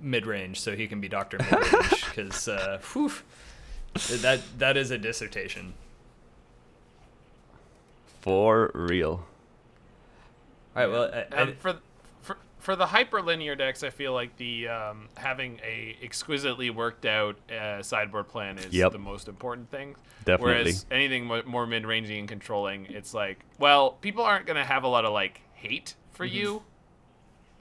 mid 0.00 0.26
range 0.26 0.60
so 0.60 0.76
he 0.76 0.86
can 0.86 1.00
be 1.00 1.08
Doctor 1.08 1.38
Mid 1.50 1.52
Range 1.72 2.04
because 2.08 2.46
uh, 2.48 2.78
that 4.22 4.40
that 4.58 4.76
is 4.76 4.90
a 4.92 4.98
dissertation. 4.98 5.74
For 8.20 8.70
real. 8.74 9.26
All 10.76 10.82
right, 10.82 10.90
well, 10.90 11.10
I, 11.12 11.36
I, 11.36 11.42
Um, 11.42 11.54
for 11.58 11.76
for 12.22 12.36
for 12.58 12.76
the 12.76 12.86
hyperlinear 12.86 13.56
decks, 13.56 13.82
I 13.82 13.90
feel 13.90 14.12
like 14.12 14.36
the 14.36 14.68
um, 14.68 15.08
having 15.16 15.60
a 15.64 15.96
exquisitely 16.02 16.70
worked 16.70 17.04
out 17.06 17.36
uh, 17.50 17.82
sideboard 17.82 18.28
plan 18.28 18.58
is 18.58 18.72
Yep. 18.72 18.92
the 18.92 18.98
most 18.98 19.28
important 19.28 19.70
thing. 19.70 19.96
Definitely. 20.24 20.52
Whereas 20.62 20.86
anything 20.90 21.26
more 21.46 21.66
mid-ranging 21.66 22.20
and 22.20 22.28
controlling, 22.28 22.86
it's 22.86 23.12
like, 23.12 23.44
well, 23.58 23.92
people 24.00 24.24
aren't 24.24 24.46
gonna 24.46 24.64
have 24.64 24.84
a 24.84 24.88
lot 24.88 25.04
of 25.04 25.12
like 25.12 25.42
hate 25.52 25.94
for 26.12 26.26
Mm-hmm. 26.26 26.36
you. 26.36 26.62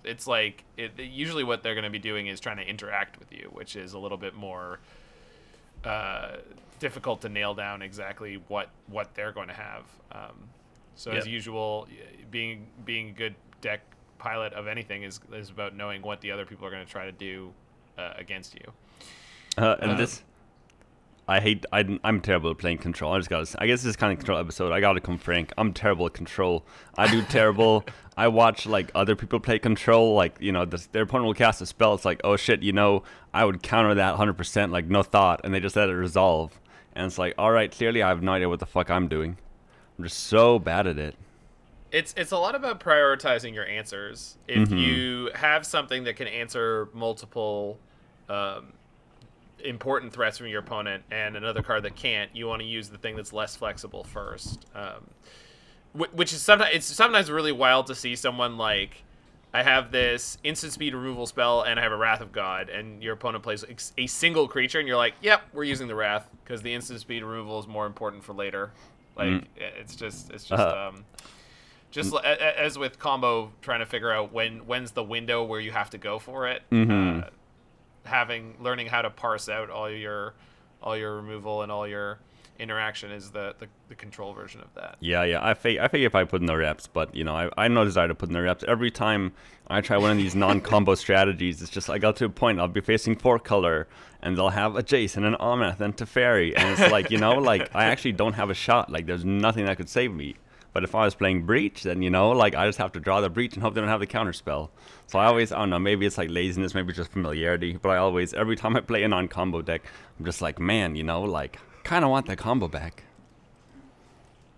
It's 0.06 0.26
like 0.28 0.64
it, 0.78 0.98
usually 1.00 1.44
what 1.44 1.64
they're 1.64 1.76
gonna 1.76 1.90
be 1.90 2.00
doing 2.00 2.28
is 2.28 2.40
trying 2.40 2.58
to 2.58 2.64
interact 2.68 3.20
with 3.20 3.32
you, 3.32 3.50
which 3.54 3.76
is 3.76 3.94
a 3.94 4.00
little 4.00 4.18
bit 4.18 4.34
more 4.34 4.80
uh, 5.86 6.38
difficult 6.80 7.22
to 7.22 7.30
nail 7.30 7.54
down 7.54 7.82
exactly 7.82 8.36
what 8.48 8.70
what 8.88 9.14
they're 9.16 9.32
going 9.34 9.48
to 9.50 9.54
have. 9.54 9.84
Um, 10.12 10.50
so 10.96 11.12
as 11.12 11.28
usual, 11.28 11.88
being 12.32 12.68
being 12.86 13.10
a 13.10 13.14
good 13.14 13.36
deck 13.62 13.82
pilot 14.18 14.54
of 14.54 14.68
anything 14.68 15.04
is 15.04 15.20
is 15.34 15.50
about 15.50 15.76
knowing 15.76 16.02
what 16.02 16.22
the 16.22 16.32
other 16.32 16.46
people 16.46 16.66
are 16.66 16.72
going 16.72 16.86
to 16.86 16.92
try 16.92 17.06
to 17.06 17.12
do 17.12 17.52
uh, 17.98 18.14
against 18.18 18.56
you. 18.56 18.72
Uh, 19.58 19.76
and 19.82 19.92
Uh, 19.92 19.96
this, 19.96 20.24
I 21.28 21.40
hate. 21.40 21.66
I, 21.72 22.00
I'm 22.04 22.22
terrible 22.22 22.52
at 22.52 22.58
playing 22.58 22.80
control. 22.80 23.14
I 23.14 23.18
just 23.18 23.30
got. 23.30 23.54
I 23.60 23.68
guess 23.68 23.82
this 23.82 23.92
is 23.92 23.96
kind 23.96 24.12
of 24.12 24.20
control 24.20 24.40
episode. 24.40 24.72
I 24.72 24.80
got 24.80 24.94
to 24.94 25.02
come 25.02 25.18
frank. 25.18 25.54
I'm 25.58 25.74
terrible 25.74 26.06
at 26.06 26.14
control. 26.14 26.66
I 26.98 27.10
do 27.10 27.22
terrible. 27.22 27.86
I 28.18 28.28
watch 28.28 28.66
like 28.66 28.92
other 28.94 29.16
people 29.16 29.40
play 29.40 29.58
control. 29.60 30.16
Like 30.16 30.36
you 30.40 30.52
know, 30.52 30.66
the, 30.66 30.86
their 30.92 31.04
opponent 31.04 31.28
will 31.28 31.34
cast 31.34 31.62
a 31.62 31.66
spell. 31.66 31.94
It's 31.94 32.06
like, 32.06 32.22
oh 32.24 32.36
shit, 32.36 32.62
you 32.62 32.74
know, 32.74 33.04
I 33.34 33.46
would 33.46 33.64
counter 33.64 33.96
that 33.96 34.12
100 34.12 34.34
percent, 34.34 34.72
like 34.72 34.86
no 34.86 35.02
thought, 35.04 35.42
and 35.44 35.54
they 35.54 35.60
just 35.60 35.76
let 35.76 35.90
it 35.90 35.96
resolve. 35.96 36.60
And 36.96 37.08
it's 37.08 37.18
like, 37.18 37.34
all 37.38 37.52
right, 37.52 37.72
clearly 37.72 38.04
I 38.04 38.10
have 38.10 38.22
no 38.22 38.34
idea 38.34 38.50
what 38.50 38.60
the 38.60 38.66
fuck 38.68 38.90
I'm 38.90 39.08
doing. 39.08 39.38
I'm 40.04 40.10
just 40.10 40.24
so 40.24 40.60
bad 40.60 40.86
at 40.86 41.00
it. 41.00 41.16
It's 41.90 42.14
it's 42.18 42.34
a 42.34 42.38
lot 42.38 42.56
about 42.56 42.82
prioritizing 42.82 43.54
your 43.54 43.66
answers. 43.66 44.38
If 44.50 44.68
Mhm. 44.68 44.78
you 44.78 45.32
have 45.34 45.66
something 45.66 46.04
that 46.04 46.18
can 46.18 46.28
answer 46.28 46.90
multiple 46.92 47.80
um, 48.28 48.74
important 49.64 50.12
threats 50.12 50.38
from 50.38 50.48
your 50.48 50.60
opponent 50.60 51.04
and 51.10 51.38
another 51.38 51.62
card 51.62 51.84
that 51.84 51.96
can't, 51.96 52.36
you 52.36 52.48
want 52.48 52.62
to 52.62 52.68
use 52.68 52.90
the 52.90 52.98
thing 52.98 53.16
that's 53.16 53.32
less 53.32 53.56
flexible 53.56 54.04
first. 54.04 54.66
Um, 54.76 55.10
wh- 55.98 56.14
which 56.14 56.34
is 56.34 56.42
sometimes 56.42 56.72
it's 56.74 56.86
sometimes 56.86 57.32
really 57.32 57.54
wild 57.54 57.88
to 57.88 57.96
see 57.96 58.18
someone 58.18 58.58
like 58.58 59.04
I 59.54 59.64
have 59.64 59.90
this 59.92 60.38
instant 60.44 60.74
speed 60.74 60.94
removal 60.94 61.28
spell 61.28 61.62
and 61.62 61.80
I 61.80 61.84
have 61.84 61.94
a 61.94 61.98
Wrath 61.98 62.20
of 62.20 62.34
God, 62.34 62.68
and 62.68 63.02
your 63.02 63.14
opponent 63.14 63.42
plays 63.42 63.64
a 63.98 64.08
single 64.08 64.50
creature, 64.50 64.80
and 64.80 64.88
you're 64.88 64.98
like, 64.98 65.14
"Yep, 65.22 65.44
we're 65.54 65.64
using 65.64 65.88
the 65.88 65.96
Wrath 65.96 66.28
because 66.44 66.62
the 66.62 66.74
instant 66.74 67.00
speed 67.00 67.24
removal 67.24 67.58
is 67.60 67.68
more 67.68 67.86
important 67.86 68.26
for 68.26 68.34
later." 68.34 68.74
Like 69.16 69.28
Mm. 69.30 69.46
it's 69.58 69.96
just 69.96 70.32
it's 70.32 70.44
just 70.46 70.62
Uh-huh. 70.62 70.90
um, 70.90 71.06
just 71.92 72.12
li- 72.12 72.22
a- 72.24 72.32
a- 72.32 72.60
as 72.60 72.78
with 72.78 72.98
combo 73.00 73.52
trying 73.62 73.80
to 73.80 73.86
figure 73.86 74.12
out 74.12 74.32
when 74.32 74.66
when's 74.66 74.92
the 74.92 75.04
window 75.04 75.44
where 75.44 75.60
you 75.60 75.72
have 75.72 75.90
to 75.92 75.98
go 75.98 76.18
for 76.20 76.48
it. 76.48 76.64
Mhm. 76.72 77.24
Uh, 77.26 77.30
having 78.06 78.56
learning 78.60 78.88
how 78.88 79.02
to 79.02 79.10
parse 79.10 79.48
out 79.50 79.70
all 79.70 79.90
your 79.90 80.34
all 80.82 80.98
your 80.98 81.16
removal 81.16 81.62
and 81.62 81.72
all 81.72 81.88
your 81.88 82.20
interaction 82.60 83.12
is 83.12 83.32
the, 83.32 83.56
the, 83.60 83.68
the 83.90 83.96
control 83.96 84.34
version 84.34 84.62
of 84.62 84.74
that. 84.76 84.98
Yeah, 85.00 85.24
yeah. 85.24 85.46
I 85.46 85.54
fake 85.54 85.80
I 85.80 85.88
figure 85.88 86.08
if 86.08 86.16
I 86.16 86.24
put 86.24 86.42
in 86.42 86.48
the 86.48 86.58
reps, 86.58 86.88
but 86.88 87.16
you 87.16 87.24
know, 87.24 87.36
I 87.36 87.50
I 87.58 87.64
have 87.64 87.72
no 87.72 87.86
desire 87.86 88.08
to 88.08 88.16
put 88.16 88.30
in 88.30 88.34
the 88.34 88.42
reps. 88.42 88.64
Every 88.68 88.92
time 88.92 89.34
I 89.68 89.82
try 89.82 89.98
one 89.98 90.12
of 90.12 90.18
these 90.18 90.36
non-combo 90.36 90.96
strategies, 91.06 91.62
it's 91.62 91.72
just 91.72 91.90
I 91.90 91.98
got 91.98 92.16
to 92.18 92.26
a 92.26 92.30
point 92.30 92.60
I'll 92.60 92.68
be 92.68 92.82
facing 92.82 93.16
four 93.16 93.40
color, 93.40 93.88
and 94.22 94.38
they'll 94.38 94.50
have 94.50 94.76
a 94.76 94.84
Jason, 94.84 95.24
an 95.26 95.36
Omnath, 95.36 95.80
and 95.80 95.96
Teferi, 95.96 96.54
and 96.56 96.80
it's 96.80 96.92
like 96.92 97.12
you 97.12 97.18
know, 97.18 97.34
like 97.34 97.76
I 97.76 97.86
actually 97.86 98.14
don't 98.14 98.34
have 98.34 98.50
a 98.50 98.56
shot. 98.56 98.92
Like 98.92 99.06
there's 99.06 99.26
nothing 99.26 99.66
that 99.66 99.78
could 99.78 99.90
save 99.90 100.14
me. 100.14 100.36
But 100.74 100.84
if 100.84 100.96
I 100.96 101.06
was 101.06 101.14
playing 101.14 101.46
Breach, 101.46 101.84
then 101.84 102.02
you 102.02 102.10
know, 102.10 102.32
like 102.32 102.56
I 102.56 102.66
just 102.66 102.80
have 102.80 102.92
to 102.94 103.00
draw 103.00 103.22
the 103.22 103.30
Breach 103.30 103.54
and 103.54 103.62
hope 103.62 103.76
they 103.76 103.82
don't 103.82 103.90
have 103.90 104.00
the 104.00 104.08
counter 104.08 104.34
spell. 104.34 104.72
So 105.06 105.20
I 105.20 105.26
always, 105.26 105.52
I 105.52 105.60
don't 105.60 105.70
know, 105.70 105.78
maybe 105.78 106.08
it's 106.08 106.18
like 106.18 106.32
laziness, 106.32 106.74
maybe 106.74 106.94
just 106.94 107.12
familiarity. 107.12 107.78
But 107.80 107.90
I 107.90 107.98
always, 107.98 108.34
every 108.34 108.56
time 108.56 108.76
I 108.76 108.82
play 108.82 109.04
a 109.04 109.08
non-combo 109.08 109.62
deck, 109.62 109.84
I'm 110.18 110.26
just 110.26 110.42
like, 110.42 110.60
man, 110.60 110.96
you 110.96 111.04
know, 111.04 111.22
like 111.22 111.60
kind 111.84 112.04
of 112.06 112.12
want 112.12 112.26
that 112.28 112.38
combo 112.38 112.68
back. 112.68 113.04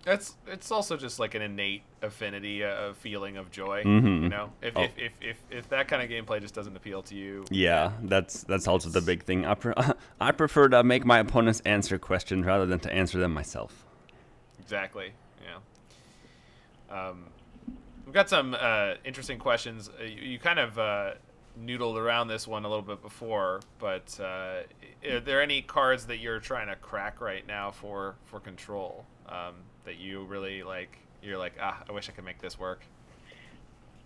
That's 0.03 0.35
it's 0.45 0.69
also 0.69 0.97
just 0.97 1.18
like 1.19 1.34
an 1.34 1.41
innate 1.41 1.81
affinity, 2.03 2.61
a, 2.61 2.89
a 2.89 2.93
feeling 2.93 3.38
of 3.38 3.49
joy. 3.49 3.81
Mm-hmm. 3.84 4.23
You 4.23 4.30
know, 4.30 4.52
if, 4.61 4.77
Oh. 4.77 4.84
if, 4.84 4.91
if, 4.97 5.14
if 5.22 5.38
if 5.49 5.69
that 5.69 5.88
kind 5.88 6.03
of 6.03 6.10
gameplay 6.10 6.39
just 6.39 6.53
doesn't 6.53 6.76
appeal 6.77 7.02
to 7.03 7.15
you, 7.15 7.43
Yeah, 7.49 7.93
that's 8.03 8.43
that's 8.43 8.68
also 8.68 8.89
the 8.89 9.02
big 9.02 9.23
thing. 9.23 9.45
I, 9.47 9.56
pre- 9.56 9.73
I 10.22 10.31
prefer 10.31 10.68
to 10.69 10.84
make 10.84 11.06
my 11.06 11.18
opponents 11.19 11.61
answer 11.65 11.97
questions 11.97 12.45
rather 12.45 12.68
than 12.68 12.80
to 12.81 12.93
answer 12.93 13.18
them 13.18 13.34
myself. 13.34 13.84
Exactly. 14.60 15.14
Yeah. 15.43 17.07
Um, 17.10 17.26
we've 18.06 18.14
got 18.14 18.30
some 18.30 18.56
uh, 18.60 18.93
interesting 19.03 19.39
questions. 19.39 19.89
Uh, 19.99 20.03
you, 20.03 20.22
you 20.34 20.39
kind 20.39 20.60
of 20.60 20.77
uh, 20.77 21.11
noodled 21.60 21.98
around 21.98 22.27
this 22.27 22.48
one 22.48 22.65
a 22.65 22.69
little 22.69 22.84
bit 22.84 23.02
before, 23.02 23.61
but 23.80 24.18
uh, 24.19 24.61
are 25.10 25.19
there 25.19 25.41
any 25.41 25.61
cards 25.61 26.06
that 26.07 26.18
you're 26.18 26.40
trying 26.40 26.68
to 26.68 26.76
crack 26.76 27.22
right 27.22 27.45
now 27.48 27.72
for 27.72 28.15
for 28.26 28.40
control 28.40 29.06
um, 29.27 29.56
that 29.86 29.98
you 29.98 30.23
really 30.26 30.64
like? 30.64 30.98
You're 31.22 31.38
like, 31.38 31.53
ah, 31.61 31.84
I 31.88 31.91
wish 31.91 32.10
I 32.10 32.11
could 32.11 32.26
make 32.26 32.41
this 32.41 32.60
work. 32.60 32.82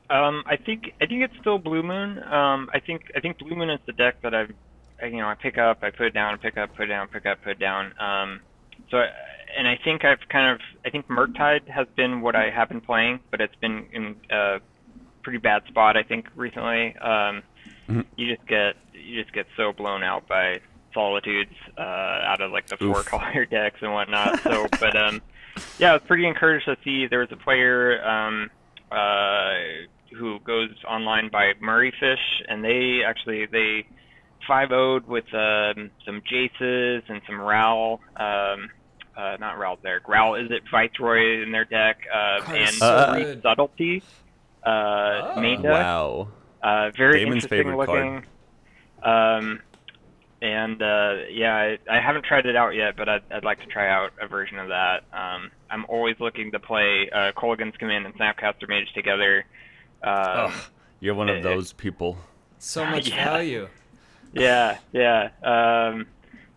Um, 0.10 0.44
I 0.48 0.56
think 0.56 0.94
I 1.02 1.06
think 1.06 1.24
it's 1.24 1.38
still 1.40 1.60
Blue 1.60 1.84
Moon. 1.84 2.22
Um, 2.24 2.70
I 2.74 2.80
think 2.80 3.12
I 3.16 3.20
think 3.20 3.38
Blue 3.38 3.56
Moon 3.56 3.70
is 3.70 3.80
the 3.86 3.94
deck 3.94 4.22
that 4.24 4.34
I've, 4.34 4.52
I, 5.02 5.06
you 5.08 5.18
know, 5.18 5.28
I 5.28 5.36
pick 5.36 5.58
up, 5.58 5.84
I 5.84 5.92
put 5.92 6.08
it 6.08 6.14
down, 6.14 6.38
pick 6.40 6.58
up, 6.58 6.76
put 6.76 6.86
it 6.86 6.88
down, 6.88 7.08
pick 7.08 7.26
up, 7.26 7.44
put 7.44 7.52
it 7.52 7.60
down. 7.60 7.94
Um, 8.00 8.42
so, 8.90 8.98
I, 8.98 9.10
and 9.58 9.68
I 9.68 9.78
think 9.84 10.06
I've 10.06 10.28
kind 10.30 10.52
of, 10.52 10.62
I 10.86 10.90
think 10.90 11.08
Murktide 11.08 11.68
has 11.68 11.88
been 11.96 12.22
what 12.22 12.36
I 12.36 12.50
have 12.50 12.70
been 12.70 12.82
playing, 12.82 13.20
but 13.30 13.42
it's 13.42 13.56
been 13.56 13.86
in 13.94 14.16
a 14.32 14.60
pretty 15.30 15.42
bad 15.42 15.62
spot. 15.68 15.96
I 15.96 16.02
think 16.04 16.26
recently. 16.36 16.96
Um, 16.98 17.44
Mhm. 17.88 18.06
you 18.16 18.36
just 18.36 18.48
get 18.48 18.76
you 18.94 19.22
just 19.22 19.34
get 19.34 19.46
so 19.58 19.72
blown 19.74 20.04
out 20.04 20.28
by 20.28 20.60
solitudes 20.94 21.54
uh, 21.78 21.82
out 21.82 22.42
of 22.42 22.52
like 22.52 22.66
the 22.68 22.78
four 22.78 23.00
Oof. 23.00 23.06
color 23.14 23.46
decks 23.46 23.80
and 23.82 23.92
whatnot. 23.94 24.40
So, 24.42 24.68
but 24.80 24.96
um, 24.96 25.22
yeah, 25.80 25.92
I 25.92 25.94
was 25.94 26.02
pretty 26.08 26.26
encouraged 26.28 26.66
to 26.66 26.78
see 26.84 27.06
there 27.08 27.20
was 27.20 27.32
a 27.32 27.36
player 27.36 28.04
um, 28.08 28.50
uh, 28.92 29.54
who 30.18 30.40
goes 30.40 30.70
online 30.88 31.30
by 31.30 31.54
Murray 31.60 31.92
Fish, 32.00 32.44
and 32.48 32.64
they 32.64 33.02
actually 33.06 33.46
they 33.46 33.86
5 34.48 34.70
0'd 34.70 35.08
with 35.08 35.26
um, 35.34 35.92
some 36.06 36.22
Jaces 36.32 37.04
and 37.08 37.22
some 37.28 37.40
Ral. 37.40 38.02
Um, 38.18 38.70
uh, 39.18 39.36
not 39.40 39.58
Ral 39.60 39.78
there. 39.84 40.00
Ral 40.08 40.32
Izzet 40.34 40.62
Viceroy 40.72 41.44
in 41.44 41.52
their 41.52 41.66
deck, 41.66 41.98
uh, 42.14 42.42
and 42.54 42.70
so 42.70 42.86
Uh, 42.86 43.42
Subtlety. 43.42 44.02
Uh, 44.65 45.34
Oh. 45.36 45.41
main 45.41 45.61
deck. 45.61 45.72
Wow. 45.72 46.27
Uh, 46.61 46.91
very 46.98 47.19
Damon's 47.23 47.44
interesting 47.45 47.49
favorite 47.73 47.77
looking. 47.77 48.26
Um, 49.03 49.61
and 50.41 50.81
uh, 50.81 51.15
yeah, 51.31 51.56
I, 51.56 51.98
I 51.98 51.99
haven't 52.02 52.26
tried 52.26 52.45
it 52.45 52.56
out 52.56 52.76
yet, 52.76 52.95
but 52.98 53.07
I'd, 53.10 53.23
I'd 53.31 53.44
like 53.44 53.60
to 53.61 53.65
try 53.65 53.90
out 53.90 54.11
a 54.22 54.27
version 54.27 54.57
of 54.60 54.69
that. 54.69 55.03
Um, 55.14 55.52
I'm 55.69 55.86
always 55.88 56.15
looking 56.19 56.52
to 56.52 56.60
play 56.60 57.10
uh, 57.14 57.31
Kolaghan's 57.34 57.76
Command 57.77 58.06
and 58.06 58.15
Snapcaster 58.15 58.68
Mage 58.68 58.91
together. 58.94 59.45
Um, 60.03 60.14
Ugh, 60.14 60.53
You're 61.02 61.15
one 61.15 61.30
of 61.30 61.44
those 61.44 61.73
people. 61.73 62.18
so 62.57 62.86
much 62.90 63.10
Yeah. 63.10 63.23
value. 63.26 63.68
Yeah, 64.34 64.77
yeah. 64.94 65.30
Um, 65.44 66.06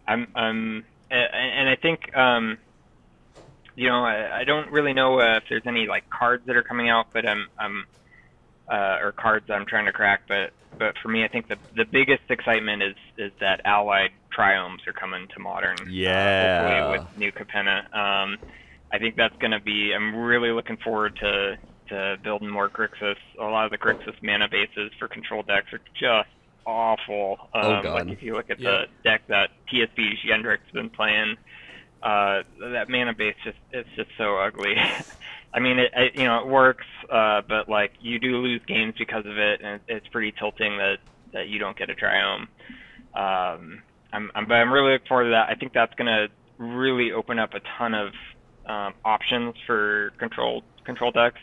I'm, 0.06 0.26
I'm, 0.34 0.84
a- 1.10 1.34
and 1.34 1.68
I 1.68 1.76
think, 1.76 2.14
um, 2.16 2.58
you 3.76 3.88
know, 3.88 4.04
I, 4.04 4.40
I 4.40 4.44
don't 4.44 4.70
really 4.70 4.92
know 4.92 5.20
uh, 5.20 5.36
if 5.38 5.44
there's 5.48 5.62
any 5.66 5.86
like 5.86 6.04
cards 6.16 6.44
that 6.46 6.56
are 6.56 6.62
coming 6.62 6.88
out, 6.90 7.06
but 7.12 7.26
I'm, 7.26 7.46
I'm, 7.58 7.86
uh, 8.70 8.98
or 9.02 9.12
cards 9.12 9.46
I'm 9.50 9.66
trying 9.66 9.86
to 9.86 9.92
crack. 9.92 10.22
But, 10.28 10.52
but 10.78 10.94
for 11.02 11.08
me, 11.08 11.24
I 11.24 11.28
think 11.28 11.48
the 11.48 11.56
the 11.76 11.84
biggest 11.90 12.22
excitement 12.30 12.82
is 12.82 12.96
is 13.18 13.32
that 13.40 13.60
allied 13.64 14.10
triomes 14.36 14.78
are 14.86 14.92
coming 14.92 15.26
to 15.34 15.40
modern. 15.40 15.76
uh, 15.82 15.84
Yeah. 15.90 16.88
hopefully 16.88 16.98
with 16.98 17.16
new 17.16 17.32
Capenna. 17.32 17.78
Um, 17.94 18.38
I 18.92 18.98
think 18.98 19.16
that's 19.16 19.36
going 19.40 19.52
to 19.52 19.60
be. 19.60 19.92
I'm 19.94 20.14
really 20.16 20.50
looking 20.50 20.76
forward 20.84 21.16
to 21.20 21.56
to 21.88 22.16
building 22.24 22.48
more 22.50 22.70
Grixis. 22.70 23.16
A 23.40 23.44
lot 23.44 23.64
of 23.66 23.70
the 23.70 23.78
Grixis 23.78 24.14
mana 24.22 24.48
bases 24.50 24.92
for 24.98 25.08
control 25.08 25.42
decks 25.42 25.72
are 25.72 25.80
just 26.00 26.28
awful. 26.66 27.36
Um, 27.54 27.62
Oh, 27.64 27.82
God. 27.82 27.94
Like 27.94 28.12
if 28.12 28.22
you 28.22 28.34
look 28.34 28.50
at 28.50 28.60
Yeah. 28.60 28.70
the 28.70 29.08
deck 29.10 29.22
that 29.28 29.50
TSB 29.72 30.14
Yendrick's 30.26 30.70
been 30.72 30.90
playing, 30.90 31.36
uh, 32.02 32.42
that 32.60 32.88
mana 32.88 33.14
base 33.14 33.36
just 33.44 33.58
it's 33.70 33.88
just 33.96 34.10
so 34.18 34.36
ugly. 34.36 34.74
I 35.54 35.60
mean, 35.60 35.78
it, 35.78 35.92
it 35.94 36.16
you 36.16 36.24
know 36.24 36.40
it 36.40 36.46
works, 36.46 36.86
uh, 37.10 37.42
but 37.48 37.68
like 37.68 37.92
you 38.00 38.18
do 38.18 38.38
lose 38.38 38.60
games 38.66 38.94
because 38.98 39.26
of 39.26 39.38
it, 39.38 39.60
and 39.62 39.80
it's 39.88 40.06
pretty 40.08 40.32
tilting 40.32 40.78
that 40.78 40.98
that 41.32 41.48
you 41.48 41.58
don't 41.58 41.76
get 41.76 41.90
a 41.90 41.94
triome. 41.94 42.48
Um, 43.14 43.82
I'm, 44.12 44.30
I'm 44.34 44.46
but 44.46 44.54
I'm 44.54 44.72
really 44.72 44.92
looking 44.92 45.06
forward 45.06 45.24
to 45.24 45.30
that. 45.30 45.48
I 45.48 45.54
think 45.54 45.72
that's 45.72 45.94
gonna 45.94 46.28
really 46.58 47.12
open 47.12 47.38
up 47.38 47.54
a 47.54 47.60
ton 47.78 47.94
of 47.94 48.12
um, 48.66 48.94
options 49.04 49.54
for 49.66 50.12
control 50.18 50.62
control 50.84 51.12
decks. 51.12 51.40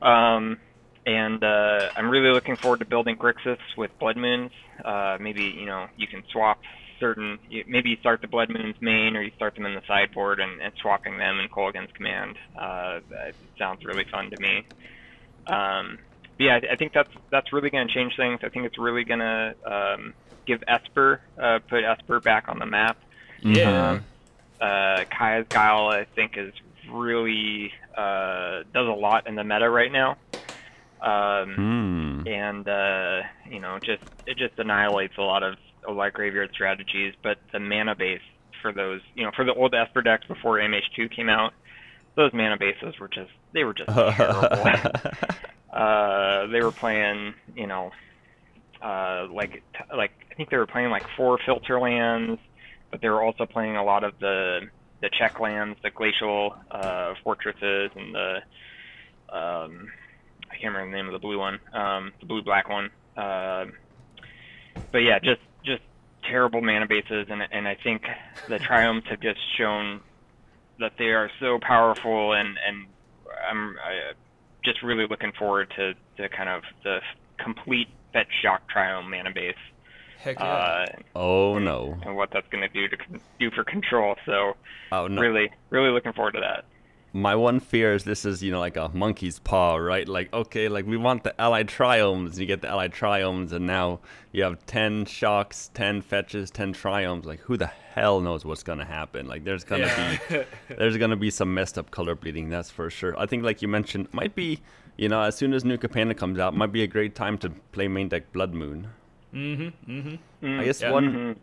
Um, 0.00 0.58
and 1.06 1.42
uh, 1.42 1.90
I'm 1.96 2.08
really 2.08 2.32
looking 2.32 2.56
forward 2.56 2.80
to 2.80 2.84
building 2.84 3.16
Grixis 3.16 3.58
with 3.76 3.90
Blood 3.98 4.16
Moons. 4.16 4.52
Uh, 4.84 5.18
maybe 5.20 5.44
you 5.44 5.66
know 5.66 5.88
you 5.96 6.06
can 6.06 6.22
swap 6.30 6.60
certain. 7.02 7.38
Maybe 7.66 7.90
you 7.90 7.96
start 7.96 8.20
the 8.20 8.28
Blood 8.28 8.48
Moons 8.48 8.76
main, 8.80 9.16
or 9.16 9.22
you 9.22 9.32
start 9.34 9.54
them 9.56 9.66
in 9.66 9.74
the 9.74 9.82
sideboard 9.88 10.38
and, 10.38 10.62
and 10.62 10.72
swapping 10.80 11.18
them 11.18 11.40
in 11.40 11.48
Kolaghan's 11.48 11.92
command. 11.92 12.36
Uh, 12.56 13.00
that 13.10 13.34
sounds 13.58 13.84
really 13.84 14.06
fun 14.10 14.30
to 14.30 14.38
me. 14.40 14.54
Um, 15.48 15.98
but 16.38 16.44
yeah, 16.44 16.60
I, 16.62 16.72
I 16.74 16.76
think 16.76 16.92
that's 16.92 17.10
that's 17.30 17.52
really 17.52 17.70
going 17.70 17.88
to 17.88 17.92
change 17.92 18.12
things. 18.16 18.40
I 18.44 18.48
think 18.48 18.66
it's 18.66 18.78
really 18.78 19.04
going 19.04 19.20
to 19.20 19.54
um, 19.66 20.14
give 20.46 20.62
Esper 20.68 21.20
uh, 21.36 21.58
put 21.68 21.82
Esper 21.84 22.20
back 22.20 22.44
on 22.48 22.58
the 22.58 22.66
map. 22.66 22.96
Yeah. 23.42 23.90
Um, 23.90 24.04
uh, 24.60 25.04
Kaya's 25.10 25.46
Guile, 25.48 25.88
I 25.88 26.06
think, 26.14 26.36
is 26.36 26.52
really 26.88 27.72
uh, 27.96 28.62
does 28.72 28.86
a 28.86 28.96
lot 28.96 29.26
in 29.26 29.34
the 29.34 29.44
meta 29.44 29.68
right 29.68 29.90
now. 29.90 30.16
Um, 31.00 31.54
Hmm. 32.22 32.28
and 32.28 32.68
uh, 32.68 33.22
you 33.50 33.58
know, 33.58 33.80
just 33.82 34.04
it 34.24 34.38
just 34.38 34.56
annihilates 34.58 35.18
a 35.18 35.22
lot 35.22 35.42
of 35.42 35.56
a 35.86 35.92
lot 35.92 36.08
of 36.08 36.14
graveyard 36.14 36.50
strategies. 36.52 37.14
But 37.22 37.38
the 37.52 37.60
mana 37.60 37.94
base 37.94 38.20
for 38.60 38.72
those, 38.72 39.00
you 39.14 39.24
know, 39.24 39.30
for 39.34 39.44
the 39.44 39.54
old 39.54 39.74
Esper 39.74 40.02
decks 40.02 40.26
before 40.26 40.58
MH2 40.58 41.14
came 41.14 41.28
out, 41.28 41.52
those 42.14 42.32
mana 42.32 42.56
bases 42.56 42.98
were 42.98 43.08
just 43.08 43.30
they 43.52 43.64
were 43.64 43.74
just 43.74 43.88
terrible. 44.16 44.48
uh, 45.72 46.46
they 46.46 46.62
were 46.62 46.72
playing, 46.72 47.34
you 47.56 47.66
know, 47.66 47.90
uh, 48.82 49.26
like 49.32 49.62
t- 49.72 49.96
like 49.96 50.12
I 50.30 50.34
think 50.34 50.50
they 50.50 50.56
were 50.56 50.66
playing 50.66 50.90
like 50.90 51.04
four 51.16 51.38
filter 51.44 51.78
lands, 51.78 52.40
but 52.90 53.00
they 53.00 53.08
were 53.08 53.22
also 53.22 53.46
playing 53.46 53.76
a 53.76 53.84
lot 53.84 54.04
of 54.04 54.18
the 54.18 54.68
the 55.00 55.10
check 55.18 55.40
lands, 55.40 55.78
the 55.82 55.90
glacial 55.90 56.54
uh, 56.70 57.14
fortresses, 57.24 57.90
and 57.96 58.14
the 58.14 58.36
um, 59.32 59.90
I 60.50 60.56
can't 60.56 60.74
remember 60.74 60.90
the 60.90 60.96
name 60.96 61.06
of 61.06 61.12
the 61.12 61.18
blue 61.18 61.38
one, 61.38 61.58
um, 61.72 62.12
the 62.20 62.26
blue 62.26 62.42
black 62.42 62.68
one. 62.68 62.90
Uh, 63.16 63.66
but 64.90 64.98
yeah, 64.98 65.18
just 65.18 65.40
terrible 66.22 66.60
mana 66.60 66.86
bases, 66.86 67.26
and 67.30 67.42
and 67.50 67.68
I 67.68 67.76
think 67.82 68.02
the 68.48 68.58
triomes 68.58 69.06
have 69.06 69.20
just 69.20 69.40
shown 69.56 70.00
that 70.78 70.92
they 70.98 71.10
are 71.12 71.30
so 71.40 71.58
powerful, 71.60 72.32
and 72.32 72.58
and 72.66 72.86
I'm 73.48 73.76
I, 73.84 74.12
just 74.64 74.82
really 74.82 75.06
looking 75.06 75.32
forward 75.32 75.72
to 75.76 75.94
to 76.16 76.28
kind 76.28 76.48
of 76.48 76.62
the 76.84 77.00
complete 77.38 77.88
Fetch 78.12 78.28
Shock 78.42 78.62
Triome 78.74 79.10
mana 79.10 79.32
base 79.32 79.54
Heck 80.22 80.38
yeah. 80.38 80.44
uh, 80.44 80.86
oh 81.16 81.58
no. 81.58 81.98
and 82.02 82.16
what 82.16 82.30
that's 82.32 82.46
going 82.48 82.62
to 82.62 82.68
do 82.68 82.88
to 82.88 82.96
do 83.40 83.50
for 83.50 83.64
control. 83.64 84.14
So 84.24 84.56
Oh 84.92 85.08
no. 85.08 85.20
really, 85.20 85.50
really 85.70 85.90
looking 85.90 86.12
forward 86.12 86.34
to 86.34 86.40
that. 86.40 86.64
My 87.14 87.34
one 87.36 87.60
fear 87.60 87.92
is 87.92 88.04
this 88.04 88.24
is, 88.24 88.42
you 88.42 88.50
know, 88.50 88.58
like 88.60 88.76
a 88.78 88.90
monkey's 88.94 89.38
paw, 89.38 89.76
right? 89.76 90.08
Like, 90.08 90.32
okay, 90.32 90.68
like 90.68 90.86
we 90.86 90.96
want 90.96 91.24
the 91.24 91.38
allied 91.38 91.68
triomes, 91.68 92.38
you 92.38 92.46
get 92.46 92.62
the 92.62 92.68
allied 92.68 92.92
triomes, 92.94 93.52
and 93.52 93.66
now 93.66 94.00
you 94.32 94.42
have 94.44 94.64
10 94.64 95.04
shocks, 95.04 95.70
10 95.74 96.00
fetches, 96.00 96.50
10 96.50 96.72
triomes. 96.72 97.26
Like, 97.26 97.40
who 97.40 97.58
the 97.58 97.66
hell 97.66 98.22
knows 98.22 98.46
what's 98.46 98.62
gonna 98.62 98.86
happen? 98.86 99.26
Like, 99.26 99.44
there's 99.44 99.62
gonna 99.62 99.86
Yeah. 99.88 100.18
be, 100.30 100.44
there's 100.78 100.96
gonna 100.96 101.16
be 101.16 101.28
some 101.28 101.52
messed 101.52 101.76
up 101.76 101.90
color 101.90 102.14
bleeding, 102.14 102.48
that's 102.48 102.70
for 102.70 102.88
sure. 102.88 103.14
I 103.18 103.26
think, 103.26 103.44
like 103.44 103.60
you 103.60 103.68
mentioned, 103.68 104.08
might 104.14 104.34
be, 104.34 104.60
you 104.96 105.10
know, 105.10 105.20
as 105.20 105.36
soon 105.36 105.52
as 105.52 105.66
New 105.66 105.76
Capenna 105.76 106.16
comes 106.16 106.38
out, 106.38 106.56
might 106.56 106.72
be 106.72 106.82
a 106.82 106.86
great 106.86 107.14
time 107.14 107.36
to 107.38 107.50
play 107.72 107.88
main 107.88 108.08
deck 108.08 108.32
Blood 108.32 108.54
Moon. 108.54 108.88
Mm-hmm. 109.34 109.90
Mm-hmm. 109.90 110.46
Mm, 110.46 110.60
I 110.60 110.64
guess 110.64 110.80
Yeah. 110.80 110.90
one 110.92 111.12
mhm. 111.12 111.36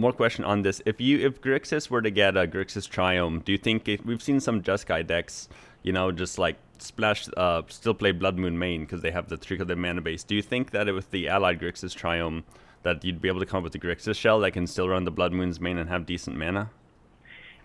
More 0.00 0.12
question 0.12 0.44
on 0.44 0.62
this: 0.62 0.82
If 0.86 1.00
you 1.00 1.18
if 1.18 1.40
Grixis 1.40 1.90
were 1.90 2.02
to 2.02 2.10
get 2.10 2.36
a 2.36 2.46
Grixis 2.46 2.88
Triome, 2.88 3.44
do 3.44 3.52
you 3.52 3.58
think 3.58 3.88
it, 3.88 4.04
we've 4.04 4.22
seen 4.22 4.40
some 4.40 4.62
Jeskai 4.62 5.06
decks, 5.06 5.48
you 5.82 5.92
know, 5.92 6.10
just 6.10 6.38
like 6.38 6.56
splash, 6.78 7.28
uh, 7.36 7.62
still 7.68 7.94
play 7.94 8.12
Blood 8.12 8.38
Moon 8.38 8.58
main 8.58 8.82
because 8.82 9.02
they 9.02 9.10
have 9.10 9.28
the 9.28 9.36
trick 9.36 9.60
of 9.60 9.68
their 9.68 9.76
mana 9.76 10.00
base? 10.00 10.24
Do 10.24 10.34
you 10.34 10.42
think 10.42 10.70
that 10.70 10.92
with 10.92 11.10
the 11.10 11.28
allied 11.28 11.60
Grixis 11.60 11.96
Triome, 11.96 12.42
that 12.82 13.04
you'd 13.04 13.20
be 13.20 13.28
able 13.28 13.40
to 13.40 13.46
come 13.46 13.58
up 13.58 13.64
with 13.64 13.74
a 13.74 13.78
Grixis 13.78 14.16
shell 14.16 14.40
that 14.40 14.52
can 14.52 14.66
still 14.66 14.88
run 14.88 15.04
the 15.04 15.10
Blood 15.10 15.32
Moons 15.32 15.60
main 15.60 15.78
and 15.78 15.88
have 15.88 16.06
decent 16.06 16.36
mana? 16.36 16.70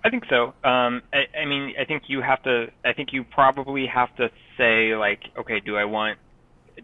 I 0.03 0.10
think 0.10 0.26
so. 0.30 0.53
Um, 0.64 1.02
I, 1.12 1.26
I 1.36 1.45
mean, 1.45 1.74
I 1.80 1.86
think 1.86 2.03
you 2.07 2.22
have 2.22 2.44
to. 2.44 2.68
I 2.84 2.94
think 2.94 3.12
you 3.12 3.24
probably 3.24 3.88
have 3.88 4.16
to 4.18 4.30
say 4.56 4.95
like, 4.95 5.24
okay, 5.40 5.60
do 5.60 5.78
I 5.78 5.86
want 5.86 6.20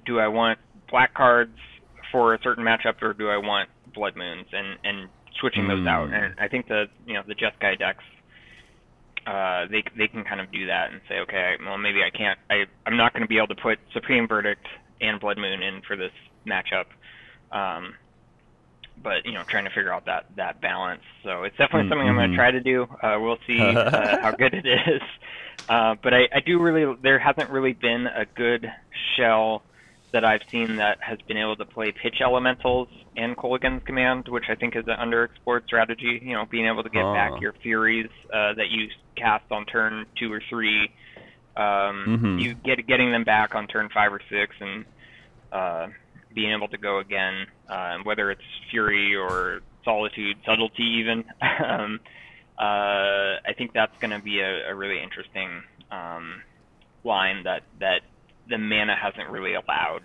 do 0.05 0.19
I 0.19 0.27
want 0.27 0.57
black 0.89 1.13
cards 1.13 1.57
for 2.11 2.33
a 2.33 2.41
certain 2.41 2.63
matchup 2.63 3.01
or 3.01 3.13
do 3.13 3.29
I 3.29 3.37
want 3.37 3.69
blood 3.93 4.15
moons 4.15 4.47
and 4.51 4.77
and 4.83 5.09
switching 5.41 5.67
those 5.67 5.85
out. 5.85 6.07
Hmm. 6.07 6.13
And 6.13 6.35
I 6.39 6.47
think 6.47 6.67
the 6.67 6.85
you 7.05 7.13
know 7.13 7.23
the 7.27 7.35
Jeskai 7.35 7.77
decks. 7.77 8.03
Uh, 9.27 9.67
they 9.69 9.83
they 9.97 10.07
can 10.07 10.23
kind 10.23 10.41
of 10.41 10.51
do 10.51 10.67
that 10.67 10.91
and 10.91 11.01
say, 11.07 11.19
okay, 11.19 11.55
well 11.63 11.77
maybe 11.77 12.01
I 12.01 12.09
can't. 12.09 12.39
I 12.49 12.65
I'm 12.85 12.97
not 12.97 13.13
going 13.13 13.21
to 13.21 13.27
be 13.27 13.37
able 13.37 13.47
to 13.47 13.61
put 13.61 13.77
Supreme 13.93 14.27
Verdict 14.27 14.65
and 15.01 15.19
Blood 15.19 15.37
Moon 15.37 15.61
in 15.61 15.81
for 15.81 15.95
this 15.95 16.11
matchup. 16.47 16.85
Um, 17.51 17.95
but 19.03 19.25
you 19.25 19.33
know, 19.33 19.43
trying 19.43 19.65
to 19.65 19.69
figure 19.71 19.93
out 19.93 20.05
that 20.05 20.25
that 20.37 20.61
balance. 20.61 21.03
So 21.23 21.43
it's 21.43 21.57
definitely 21.57 21.89
something 21.89 22.07
I'm 22.07 22.15
going 22.15 22.31
to 22.31 22.37
try 22.37 22.51
to 22.51 22.61
do. 22.61 22.87
Uh, 23.01 23.17
we'll 23.19 23.39
see 23.47 23.59
uh, 23.59 24.17
how 24.21 24.31
good 24.31 24.53
it 24.53 24.65
is. 24.65 25.01
Uh, 25.69 25.95
but 26.01 26.13
I, 26.13 26.27
I 26.33 26.39
do 26.39 26.59
really. 26.59 26.95
There 27.01 27.19
hasn't 27.19 27.49
really 27.49 27.73
been 27.73 28.07
a 28.07 28.25
good 28.25 28.71
shell 29.15 29.63
that 30.11 30.25
I've 30.25 30.41
seen 30.49 30.75
that 30.77 30.97
has 31.01 31.19
been 31.27 31.37
able 31.37 31.55
to 31.55 31.65
play 31.65 31.91
pitch 31.91 32.19
elementals 32.21 32.89
and 33.15 33.35
Kolaghan's 33.37 33.83
command, 33.85 34.27
which 34.27 34.45
I 34.49 34.55
think 34.55 34.75
is 34.75 34.83
an 34.87 34.97
underexplored 34.97 35.65
strategy. 35.65 36.19
You 36.23 36.33
know, 36.33 36.45
being 36.45 36.67
able 36.67 36.83
to 36.83 36.89
get 36.89 37.03
Ah. 37.03 37.13
back 37.13 37.41
your 37.41 37.53
furies 37.53 38.09
uh, 38.33 38.53
that 38.55 38.69
you 38.69 38.89
cast 39.15 39.45
on 39.51 39.65
turn 39.65 40.05
two 40.17 40.31
or 40.31 40.41
three. 40.49 40.91
Um, 41.55 42.05
Mhm. 42.37 42.41
You 42.41 42.53
get 42.55 42.85
getting 42.87 43.11
them 43.11 43.23
back 43.23 43.55
on 43.55 43.67
turn 43.67 43.89
five 43.89 44.11
or 44.13 44.21
six, 44.29 44.55
and 44.59 44.85
uh, 45.51 45.87
being 46.33 46.51
able 46.51 46.67
to 46.69 46.77
go 46.77 46.99
again, 46.99 47.45
uh, 47.69 47.97
whether 48.03 48.31
it's 48.31 48.41
fury 48.69 49.15
or 49.15 49.61
solitude, 49.83 50.37
subtlety, 50.45 50.83
even. 50.83 51.25
um, 51.41 51.99
uh, 52.57 53.39
I 53.45 53.53
think 53.57 53.73
that's 53.73 53.97
going 53.99 54.11
to 54.11 54.19
be 54.19 54.39
a, 54.39 54.69
a 54.71 54.75
really 54.75 55.01
interesting 55.01 55.63
um, 55.91 56.41
line 57.03 57.43
that 57.43 57.63
that 57.79 58.01
the 58.49 58.57
mana 58.57 58.95
hasn't 59.01 59.29
really 59.29 59.53
allowed 59.53 60.01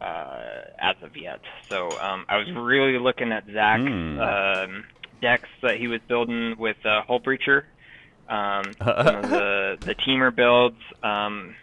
uh, 0.00 0.70
as 0.80 0.96
of 1.02 1.10
yet. 1.20 1.40
So 1.68 1.96
um, 1.98 2.24
I 2.28 2.36
was 2.36 2.46
really 2.56 2.98
looking 2.98 3.32
at 3.32 3.44
Zach's 3.52 3.82
Hmm. 3.82 4.20
um, 4.20 4.84
decks 5.20 5.48
that 5.62 5.76
he 5.78 5.88
was 5.88 6.00
building 6.08 6.54
with 6.58 6.76
uh, 6.84 7.02
Hullbreaker, 7.08 7.62
um, 8.28 8.76
the 8.80 9.76
the 9.84 9.94
Temur 10.06 10.34
builds. 10.34 10.78
Um, 11.02 11.54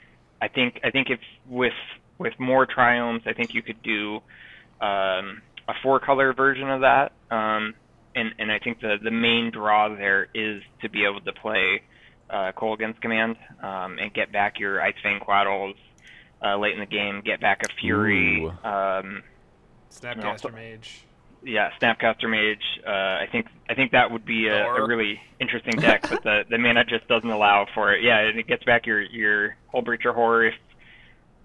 I 0.42 0.48
think 0.50 0.80
I 0.84 0.92
think 0.92 1.08
if 1.10 1.20
with 1.50 1.74
with 2.18 2.34
more 2.40 2.66
triomes, 2.68 3.26
I 3.28 3.34
think 3.34 3.52
you 3.54 3.62
could 3.62 3.82
do 3.84 4.16
um, 4.82 5.42
a 5.68 5.74
four 5.84 6.00
color 6.00 6.34
version 6.34 6.70
of 6.70 6.82
that. 6.82 7.14
Um, 7.32 7.74
and 8.16 8.34
and 8.40 8.52
I 8.52 8.60
think 8.60 8.80
the 8.82 8.98
the 9.04 9.12
main 9.12 9.52
draw 9.54 9.90
there 9.90 10.28
is 10.34 10.62
to 10.82 10.90
be 10.90 11.06
able 11.06 11.22
to 11.22 11.34
play 11.34 11.82
uh, 12.30 12.52
Kolaghan's 12.58 12.98
command 13.02 13.36
um, 13.62 13.98
and 14.00 14.14
get 14.14 14.32
back 14.32 14.60
your 14.60 14.82
Ice-Fang 14.82 15.20
Coatls 15.20 15.76
uh, 16.44 16.58
late 16.58 16.74
in 16.74 16.80
the 16.80 16.86
game, 16.86 17.22
get 17.24 17.40
back 17.42 17.62
a 17.64 17.70
Fury. 17.80 18.46
Um, 18.64 19.24
Snapcaster 19.92 20.54
Mage. 20.54 21.02
yeah, 21.44 21.72
Snapcaster 21.82 22.30
Mage. 22.30 22.64
Uh, 22.86 22.90
I 22.90 23.28
think 23.32 23.48
I 23.70 23.74
think 23.76 23.92
that 23.92 24.12
would 24.12 24.26
be 24.26 24.48
a, 24.48 24.66
a 24.68 24.88
really 24.88 25.22
interesting 25.40 25.80
deck, 25.80 26.02
but 26.10 26.24
the 26.24 26.44
the 26.50 26.58
mana 26.58 26.84
just 26.84 27.08
doesn't 27.08 27.30
allow 27.30 27.66
for 27.74 27.94
it. 27.94 28.04
Yeah, 28.04 28.20
and 28.20 28.38
it 28.40 28.48
gets 28.48 28.64
back 28.64 28.86
your 28.86 29.02
your 29.02 29.56
Hullbreaker 29.74 30.14
Horror 30.14 30.48
if 30.48 30.54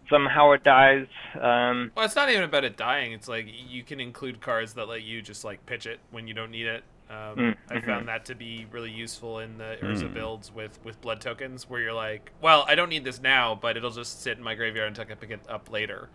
somehow 0.09 0.51
it 0.53 0.65
dies. 0.65 1.07
Um, 1.41 1.93
Well, 1.95 2.05
it's 2.05 2.17
not 2.17 2.29
even 2.31 2.43
about 2.43 2.65
it 2.65 2.77
dying. 2.77 3.13
It's 3.13 3.29
like 3.29 3.47
you 3.49 3.85
can 3.85 4.01
include 4.01 4.41
cards 4.41 4.75
that 4.75 4.89
let 4.89 5.03
you 5.03 5.23
just 5.23 5.45
like 5.45 5.65
pitch 5.67 5.87
it 5.87 6.01
when 6.11 6.27
you 6.27 6.35
don't 6.35 6.51
need 6.51 6.67
it. 6.67 6.83
Um, 7.11 7.37
Mm, 7.37 7.57
I 7.69 7.81
found 7.81 8.07
that 8.09 8.25
to 8.27 8.35
be 8.37 8.67
really 8.71 8.91
useful 8.91 9.41
in 9.41 9.59
the 9.59 9.77
Urza 9.83 10.05
Mm. 10.09 10.15
builds 10.15 10.53
with 10.55 10.79
with 10.85 11.01
blood 11.01 11.21
tokens, 11.21 11.69
where 11.69 11.81
you're 11.81 11.93
like, 11.93 12.31
well, 12.41 12.65
I 12.69 12.77
don't 12.77 12.89
need 12.89 13.05
this 13.05 13.21
now, 13.21 13.55
but 13.61 13.77
it'll 13.77 13.91
just 13.91 14.23
sit 14.23 14.39
in 14.39 14.45
my 14.45 14.55
graveyard 14.55 14.89
until 14.89 15.03
I 15.03 15.07
can 15.07 15.17
pick 15.17 15.31
it 15.31 15.41
up 15.49 15.71
later. 15.71 16.09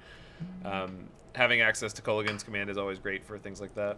Um, 0.63 1.09
having 1.35 1.59
access 1.61 1.91
to 1.93 2.01
Kolaghan's 2.01 2.43
command 2.43 2.69
is 2.69 2.77
always 2.77 2.97
great 2.97 3.25
for 3.25 3.37
things 3.37 3.59
like 3.59 3.75
that. 3.75 3.97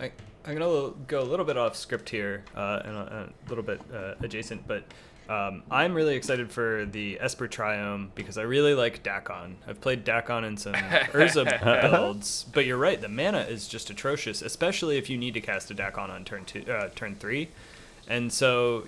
I, 0.00 0.10
I'm 0.44 0.56
gonna 0.58 0.92
go 1.06 1.20
a 1.20 1.22
little 1.22 1.46
bit 1.46 1.56
off 1.56 1.76
script 1.76 2.08
here 2.10 2.44
uh, 2.56 2.82
and 2.84 2.96
a, 2.96 3.32
a 3.46 3.48
little 3.48 3.64
bit 3.64 3.80
uh, 3.94 4.14
adjacent, 4.20 4.66
but 4.66 4.82
um, 5.28 5.62
I'm 5.70 5.94
really 5.94 6.14
excited 6.14 6.50
for 6.52 6.86
the 6.86 7.18
Esper 7.20 7.48
Triome 7.48 8.08
because 8.14 8.38
I 8.38 8.42
really 8.42 8.74
like 8.74 9.02
Dakkon. 9.02 9.54
I've 9.66 9.80
played 9.80 10.04
Dakkon 10.04 10.44
in 10.44 10.56
some 10.56 10.74
Urza 11.12 11.82
builds, 11.82 12.46
but 12.52 12.64
you're 12.64 12.76
right, 12.76 13.00
the 13.00 13.08
mana 13.08 13.40
is 13.40 13.66
just 13.66 13.90
atrocious, 13.90 14.42
especially 14.42 14.98
if 14.98 15.10
you 15.10 15.18
need 15.18 15.34
to 15.34 15.40
cast 15.40 15.70
a 15.70 15.74
Dakkon 15.74 16.10
on 16.10 16.24
turn 16.24 16.44
two, 16.44 16.64
uh, 16.70 16.90
turn 16.94 17.16
three, 17.16 17.48
and 18.08 18.32
so 18.32 18.86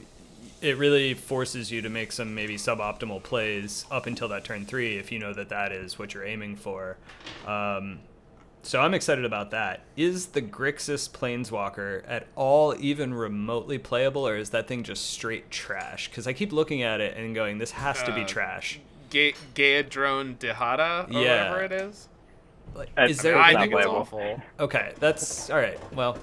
it 0.60 0.76
really 0.76 1.14
forces 1.14 1.70
you 1.70 1.82
to 1.82 1.88
make 1.88 2.12
some 2.12 2.34
maybe 2.34 2.56
suboptimal 2.56 3.22
plays 3.22 3.84
up 3.90 4.06
until 4.06 4.28
that 4.28 4.44
turn 4.44 4.64
three 4.64 4.96
if 4.96 5.12
you 5.12 5.18
know 5.18 5.32
that 5.32 5.48
that 5.48 5.72
is 5.72 5.98
what 5.98 6.14
you're 6.14 6.24
aiming 6.24 6.56
for. 6.56 6.96
Um, 7.46 8.00
so 8.68 8.82
I'm 8.82 8.92
excited 8.92 9.24
about 9.24 9.50
that. 9.52 9.80
Is 9.96 10.26
the 10.26 10.42
Grixis 10.42 11.08
Planeswalker 11.08 12.02
at 12.06 12.26
all 12.36 12.74
even 12.78 13.14
remotely 13.14 13.78
playable, 13.78 14.28
or 14.28 14.36
is 14.36 14.50
that 14.50 14.68
thing 14.68 14.82
just 14.82 15.08
straight 15.10 15.50
trash? 15.50 16.08
Because 16.10 16.26
I 16.26 16.34
keep 16.34 16.52
looking 16.52 16.82
at 16.82 17.00
it 17.00 17.16
and 17.16 17.34
going, 17.34 17.56
this 17.56 17.70
has 17.70 18.02
to 18.02 18.12
be 18.14 18.20
Uh, 18.22 18.26
trash. 18.26 18.78
Ga- 19.08 19.32
Geyadrone 19.54 20.36
Dihada, 20.36 21.08
or 21.08 21.12
Yeah. 21.12 21.50
whatever 21.50 21.62
it 21.64 21.72
is. 21.72 22.08
Like, 22.74 22.90
It's- 22.90 23.10
is 23.12 23.22
there? 23.22 23.36
It's 23.38 23.46
I 23.46 23.52
not 23.52 23.60
think 23.62 23.74
it's 23.74 23.86
awful. 23.86 24.42
Okay, 24.60 24.92
that's 25.00 25.48
all 25.48 25.56
right. 25.56 25.78
Well, 25.94 26.18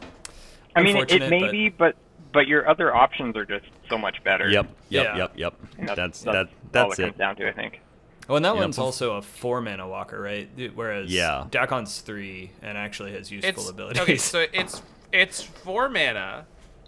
I 0.76 0.84
mean, 0.84 0.98
it 0.98 1.28
may 1.28 1.40
but- 1.42 1.52
be, 1.52 1.70
but 1.70 1.96
but 2.32 2.48
your 2.48 2.68
other 2.70 2.94
options 2.94 3.36
are 3.38 3.46
just 3.46 3.66
so 3.90 3.98
much 3.98 4.22
better. 4.24 4.50
Yep, 4.52 4.68
yep, 4.90 5.06
Yeah. 5.06 5.18
yep, 5.18 5.32
yep. 5.36 5.54
And 5.80 5.88
That's 5.90 5.96
that's, 5.96 6.24
that. 6.24 6.36
all 6.36 6.46
That's 6.90 7.00
it 7.00 7.04
it. 7.04 7.06
comes 7.08 7.18
down 7.18 7.36
to, 7.38 7.48
I 7.48 7.54
think. 7.54 7.80
Oh, 8.28 8.36
and 8.36 8.44
that 8.46 8.54
Yep. 8.56 8.62
one's 8.62 8.78
also 8.80 9.18
a 9.18 9.22
four 9.22 9.62
mana 9.62 9.88
walker, 9.88 10.20
right? 10.20 10.50
Whereas 10.74 11.12
Yeah. 11.12 11.46
Dakkon's 11.52 12.02
three 12.02 12.52
and 12.62 12.78
actually 12.78 13.12
has 13.14 13.32
useful 13.32 13.50
It's 13.62 13.70
abilities. 13.70 14.02
okay. 14.02 14.18
So 14.18 14.46
it's 14.52 14.82
it's 15.12 15.42
four 15.44 15.90
mana. 15.90 16.46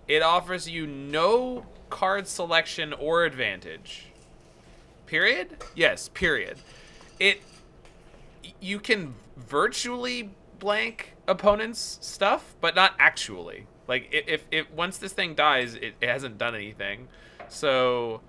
It 0.07 0.21
offers 0.23 0.67
you 0.69 0.87
no 0.87 1.65
card 1.89 2.27
selection 2.27 2.93
or 2.93 3.25
advantage. 3.25 4.05
Period. 5.05 5.57
Yes. 5.75 6.09
Period. 6.09 6.57
It 7.19 7.41
you 8.59 8.79
can 8.79 9.13
virtually 9.35 10.31
blank 10.59 11.13
opponents' 11.27 11.99
stuff, 12.01 12.55
but 12.61 12.75
not 12.75 12.93
actually. 12.99 13.67
Like 13.87 14.09
if 14.11 14.43
if 14.51 14.69
once 14.71 14.97
this 14.97 15.13
thing 15.13 15.35
dies, 15.35 15.75
it, 15.75 15.93
it 16.01 16.09
hasn't 16.09 16.37
done 16.37 16.55
anything. 16.55 17.07
So. 17.47 18.21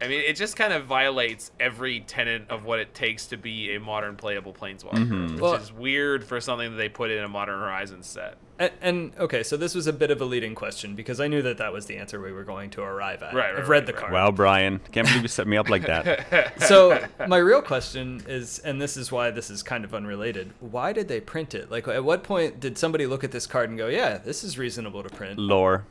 I 0.00 0.08
mean, 0.08 0.20
it 0.20 0.36
just 0.36 0.56
kind 0.56 0.72
of 0.72 0.84
violates 0.84 1.50
every 1.58 2.00
tenet 2.00 2.50
of 2.50 2.64
what 2.64 2.78
it 2.78 2.92
takes 2.94 3.26
to 3.28 3.36
be 3.36 3.74
a 3.74 3.80
modern 3.80 4.16
playable 4.16 4.52
planeswalker, 4.52 4.92
Mhm. 5.08 5.30
which 5.32 5.40
Well- 5.40 5.54
is 5.54 5.72
weird 5.72 6.22
for 6.24 6.40
something 6.40 6.72
that 6.72 6.76
they 6.76 6.88
put 6.88 7.10
in 7.10 7.22
a 7.24 7.28
Modern 7.28 7.58
Horizons 7.58 8.06
set. 8.06 8.36
And, 8.58 8.72
and 8.80 9.12
okay, 9.18 9.42
so 9.42 9.56
this 9.58 9.74
was 9.74 9.86
a 9.86 9.92
bit 9.92 10.10
of 10.10 10.20
a 10.20 10.24
leading 10.24 10.54
question 10.54 10.94
because 10.94 11.20
I 11.20 11.28
knew 11.28 11.42
that 11.42 11.58
that 11.58 11.72
was 11.74 11.86
the 11.86 11.96
answer 11.98 12.20
we 12.20 12.32
were 12.32 12.44
going 12.44 12.70
to 12.70 12.82
arrive 12.82 13.22
at. 13.22 13.34
Right, 13.34 13.52
right, 13.52 13.60
I've 13.62 13.68
read 13.68 13.80
right, 13.80 13.86
the 13.86 13.92
right. 13.92 14.00
card. 14.00 14.12
Wow, 14.14 14.30
Brian, 14.30 14.80
can't 14.92 15.06
believe 15.06 15.22
you 15.22 15.28
set 15.28 15.46
me 15.46 15.56
up 15.58 15.68
like 15.68 15.86
that. 15.86 16.54
so 16.62 16.98
my 17.26 17.36
real 17.36 17.60
question 17.60 18.22
is 18.26 18.58
and 18.60 18.80
this 18.80 18.96
is 18.96 19.12
why 19.12 19.30
this 19.30 19.50
is 19.50 19.62
kind 19.62 19.84
of 19.84 19.94
unrelated 19.94 20.52
why 20.60 20.92
did 20.92 21.06
they 21.08 21.20
print 21.20 21.54
it 21.54 21.70
like 21.70 21.86
at 21.88 22.02
what 22.04 22.22
point 22.22 22.58
did 22.60 22.78
somebody 22.78 23.06
look 23.06 23.22
at 23.24 23.30
this 23.30 23.46
card 23.46 23.68
and 23.68 23.76
go 23.78 23.88
yeah 23.88 24.16
this 24.18 24.42
is 24.42 24.56
reasonable 24.58 25.02
to 25.02 25.08
print 25.10 25.38
Lore. 25.38 25.84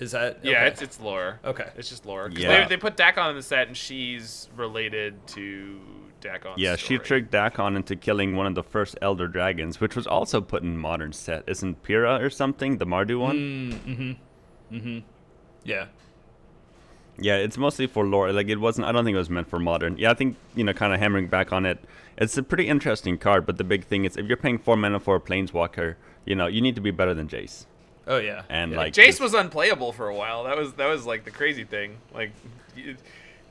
Is 0.00 0.12
that 0.12 0.38
Yeah, 0.42 0.64
it's 0.64 0.82
it's 0.82 0.98
lore. 1.00 1.38
Okay. 1.44 1.68
it's 1.76 1.88
just 1.88 2.06
lore. 2.06 2.28
'Cause 2.28 2.38
Yeah. 2.38 2.62
They, 2.62 2.70
they 2.70 2.76
put 2.76 2.96
Dakkon 2.96 3.30
in 3.30 3.36
the 3.36 3.42
set, 3.42 3.68
and 3.68 3.76
she's 3.76 4.48
related 4.56 5.26
to 5.28 5.80
Dakkon. 6.20 6.54
Yeah, 6.56 6.76
she 6.76 6.98
tricked 6.98 7.30
Dakkon 7.32 7.76
into 7.76 7.96
killing 7.96 8.34
one 8.36 8.46
of 8.46 8.54
the 8.54 8.62
first 8.62 8.96
Elder 9.02 9.28
Dragons, 9.28 9.80
which 9.80 9.94
was 9.96 10.06
also 10.06 10.40
put 10.40 10.62
in 10.62 10.76
modern 10.78 11.12
set. 11.12 11.44
Isn't 11.46 11.82
Piru 11.82 12.08
or 12.22 12.30
something 12.30 12.78
the 12.78 12.86
Mardu 12.86 13.18
one? 13.20 13.36
mm-hmm 13.86 14.74
mm-hmm 14.76 14.98
yeah 15.64 15.86
Yeah, 17.18 17.36
it's 17.36 17.58
mostly 17.58 17.86
for 17.86 18.06
lore. 18.06 18.32
Like 18.32 18.48
it 18.48 18.58
wasn't. 18.60 18.86
I 18.86 18.92
don't 18.92 19.04
think 19.04 19.14
it 19.14 19.18
was 19.18 19.28
meant 19.30 19.48
for 19.48 19.58
modern. 19.58 19.98
Yeah, 19.98 20.10
I 20.10 20.14
think 20.14 20.36
you 20.54 20.64
know, 20.64 20.72
kind 20.72 20.94
of 20.94 21.00
hammering 21.00 21.26
back 21.28 21.52
on 21.52 21.66
it. 21.66 21.78
It's 22.16 22.36
a 22.38 22.42
pretty 22.42 22.66
interesting 22.68 23.18
card, 23.18 23.44
but 23.46 23.58
the 23.58 23.64
big 23.64 23.84
thing 23.84 24.04
is 24.06 24.16
if 24.16 24.26
you're 24.26 24.36
paying 24.38 24.58
four 24.58 24.76
mana 24.76 25.00
for 25.00 25.16
a 25.16 25.20
Planeswalker, 25.20 25.96
you 26.24 26.34
know, 26.34 26.46
you 26.46 26.60
need 26.62 26.74
to 26.76 26.80
be 26.80 26.90
better 26.90 27.12
than 27.14 27.28
Jace. 27.28 27.66
Oh 28.10 28.18
yeah 28.18 28.42
And 28.48 28.72
yeah. 28.72 28.76
like 28.76 28.92
Jace 28.92 29.20
was 29.20 29.34
unplayable 29.34 29.92
for 29.92 30.08
a 30.08 30.14
while. 30.14 30.44
That 30.44 30.56
was 30.56 30.74
that 30.74 30.86
was 30.86 31.06
like 31.06 31.24
the 31.24 31.30
crazy 31.30 31.64
thing. 31.64 31.96
Like, 32.12 32.32
it, 32.76 32.96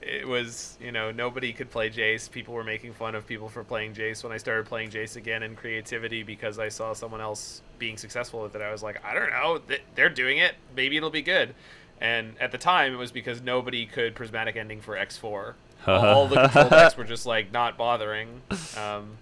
it 0.01 0.27
was 0.27 0.77
you 0.79 0.91
know 0.91 1.11
nobody 1.11 1.51
could 1.51 1.71
play 1.71 1.89
Jace. 1.89 2.29
People 2.29 2.53
were 2.53 2.63
making 2.63 2.93
fun 2.93 3.15
of 3.15 3.25
people 3.25 3.49
for 3.49 3.63
playing 3.63 3.93
Jace. 3.93 4.23
When 4.23 4.31
I 4.31 4.37
started 4.37 4.65
playing 4.65 4.91
Jace 4.91 5.15
again 5.15 5.43
in 5.43 5.55
creativity 5.55 6.23
because 6.23 6.59
I 6.59 6.69
saw 6.69 6.93
someone 6.93 7.21
else 7.21 7.61
being 7.79 7.97
successful 7.97 8.41
with 8.41 8.55
it, 8.55 8.61
I 8.61 8.71
was 8.71 8.83
like, 8.83 9.03
I 9.03 9.13
don't 9.13 9.29
know, 9.29 9.61
they're 9.95 10.09
doing 10.09 10.37
it. 10.37 10.55
Maybe 10.75 10.97
it'll 10.97 11.09
be 11.09 11.21
good. 11.21 11.55
And 12.01 12.35
at 12.39 12.51
the 12.51 12.57
time, 12.57 12.93
it 12.93 12.97
was 12.97 13.11
because 13.11 13.41
nobody 13.41 13.85
could 13.85 14.15
prismatic 14.15 14.55
ending 14.55 14.79
for 14.79 14.95
X4. 14.95 15.53
All 15.87 16.27
the 16.27 16.35
control 16.43 16.69
decks 16.69 16.97
were 16.97 17.03
just 17.03 17.25
like 17.25 17.51
not 17.51 17.77
bothering. 17.77 18.41
Um, 18.77 19.17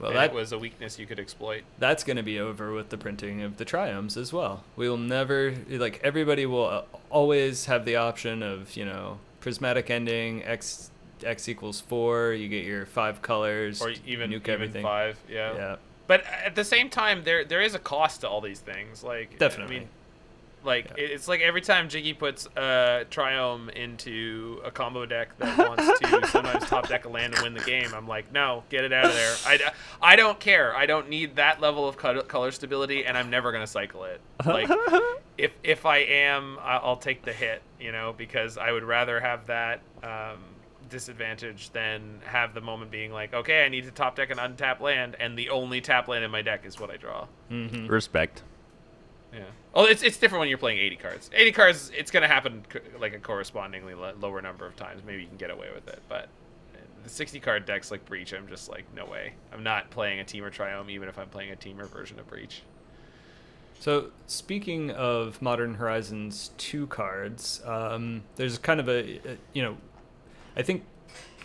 Well, 0.00 0.12
that 0.12 0.32
was 0.32 0.52
a 0.52 0.58
weakness 0.58 0.98
you 0.98 1.06
could 1.06 1.20
exploit. 1.20 1.62
that's 1.78 2.04
going 2.04 2.16
to 2.16 2.22
be 2.22 2.40
over 2.40 2.72
with 2.72 2.88
the 2.88 2.96
printing 2.96 3.42
of 3.42 3.58
the 3.58 3.64
triomes 3.64 4.16
as 4.16 4.32
well. 4.32 4.64
We 4.76 4.88
will 4.88 4.96
never 4.96 5.54
like 5.68 6.00
everybody 6.02 6.46
will 6.46 6.66
uh, 6.66 6.82
always 7.10 7.66
have 7.66 7.84
the 7.84 7.96
option 7.96 8.42
of 8.42 8.76
you 8.76 8.84
know 8.86 9.18
prismatic 9.40 9.90
ending 9.90 10.42
x 10.44 10.90
x 11.24 11.48
equals 11.48 11.80
four. 11.80 12.32
You 12.32 12.48
get 12.48 12.64
your 12.64 12.86
five 12.86 13.20
colors 13.22 13.82
Or 13.82 13.90
even, 14.06 14.30
nuke 14.30 14.36
even 14.42 14.50
everything. 14.54 14.82
five, 14.82 15.18
yeah. 15.28 15.54
Yeah, 15.54 15.76
But 16.06 16.24
at 16.24 16.54
the 16.54 16.64
same 16.64 16.88
time, 16.88 17.24
there 17.24 17.44
there 17.44 17.60
is 17.60 17.74
a 17.74 17.78
cost 17.78 18.22
to 18.22 18.28
all 18.28 18.40
these 18.40 18.60
things. 18.60 19.04
Like 19.04 19.38
Definitely. 19.38 19.76
I 19.76 19.78
mean, 19.80 19.88
like 20.64 20.86
Yeah. 20.96 21.04
it's 21.04 21.28
like 21.28 21.40
every 21.40 21.60
time 21.60 21.88
Jiggy 21.88 22.14
puts 22.14 22.46
uh, 22.56 23.04
Triome 23.10 23.70
into 23.70 24.60
a 24.64 24.70
combo 24.70 25.06
deck 25.06 25.36
that 25.38 25.56
wants 25.68 26.00
to 26.00 26.26
sometimes 26.26 26.64
top 26.66 26.88
deck 26.88 27.04
a 27.04 27.08
land 27.08 27.34
and 27.34 27.42
win 27.42 27.54
the 27.54 27.60
game, 27.64 27.88
I'm 27.94 28.06
like, 28.08 28.32
no, 28.32 28.64
get 28.68 28.84
it 28.84 28.92
out 28.92 29.06
of 29.06 29.14
there. 29.14 29.34
I, 29.46 29.58
I 30.00 30.16
don't 30.16 30.38
care. 30.38 30.76
I 30.76 30.86
don't 30.86 31.08
need 31.08 31.36
that 31.36 31.60
level 31.60 31.88
of 31.88 31.96
color 31.96 32.50
stability, 32.50 33.04
and 33.06 33.16
I'm 33.16 33.30
never 33.30 33.52
gonna 33.52 33.66
cycle 33.66 34.04
it. 34.04 34.20
Like 34.44 34.68
if 35.38 35.52
if 35.62 35.86
I 35.86 35.98
am, 35.98 36.58
I- 36.60 36.76
I'll 36.78 36.96
take 36.96 37.24
the 37.24 37.32
hit, 37.32 37.62
you 37.80 37.92
know, 37.92 38.14
because 38.16 38.58
I 38.58 38.72
would 38.72 38.84
rather 38.84 39.20
have 39.20 39.46
that 39.46 39.80
um, 40.02 40.38
disadvantage 40.88 41.70
than 41.70 42.20
have 42.24 42.52
the 42.52 42.60
moment 42.60 42.90
being 42.90 43.12
like, 43.12 43.32
okay, 43.32 43.64
I 43.64 43.68
need 43.68 43.84
to 43.84 43.90
top 43.90 44.16
deck 44.16 44.30
an 44.30 44.38
untapped 44.38 44.80
land, 44.82 45.16
and 45.20 45.38
the 45.38 45.50
only 45.50 45.80
tap 45.80 46.08
land 46.08 46.24
in 46.24 46.30
my 46.30 46.42
deck 46.42 46.64
is 46.66 46.78
what 46.80 46.90
I 46.90 46.96
draw. 46.96 47.26
mm-hmm. 47.50 47.86
Respect. 47.86 48.42
Yeah. 49.32 49.44
Oh, 49.74 49.84
it's 49.84 50.02
it's 50.02 50.16
different 50.16 50.40
when 50.40 50.48
you're 50.48 50.58
playing 50.58 50.78
80 50.78 50.96
cards. 50.96 51.30
80 51.32 51.52
cards, 51.52 51.92
it's 51.96 52.10
gonna 52.10 52.26
happen 52.26 52.64
co- 52.68 52.80
like 52.98 53.14
a 53.14 53.18
correspondingly 53.18 53.94
lo- 53.94 54.14
lower 54.20 54.42
number 54.42 54.66
of 54.66 54.74
times. 54.76 55.02
Maybe 55.06 55.22
you 55.22 55.28
can 55.28 55.36
get 55.36 55.50
away 55.50 55.68
with 55.72 55.86
it, 55.88 56.00
but 56.08 56.24
uh, 56.74 56.78
the 57.04 57.08
60 57.08 57.38
card 57.40 57.66
decks 57.66 57.90
like 57.90 58.04
Breach, 58.04 58.32
I'm 58.32 58.48
just 58.48 58.68
like, 58.68 58.84
no 58.94 59.06
way. 59.06 59.34
I'm 59.52 59.62
not 59.62 59.90
playing 59.90 60.20
a 60.20 60.24
Temur 60.24 60.50
Triome, 60.52 60.90
even 60.90 61.08
if 61.08 61.18
I'm 61.18 61.28
playing 61.28 61.52
a 61.52 61.56
Temur 61.56 61.88
version 61.88 62.18
of 62.18 62.26
Breach. 62.26 62.62
So 63.78 64.10
speaking 64.26 64.90
of 64.90 65.40
Modern 65.40 65.74
Horizons 65.74 66.50
two 66.58 66.86
cards, 66.88 67.62
um, 67.64 68.22
there's 68.36 68.58
kind 68.58 68.80
of 68.80 68.88
a, 68.88 69.18
a 69.18 69.38
you 69.52 69.62
know, 69.62 69.76
I 70.56 70.62
think 70.62 70.84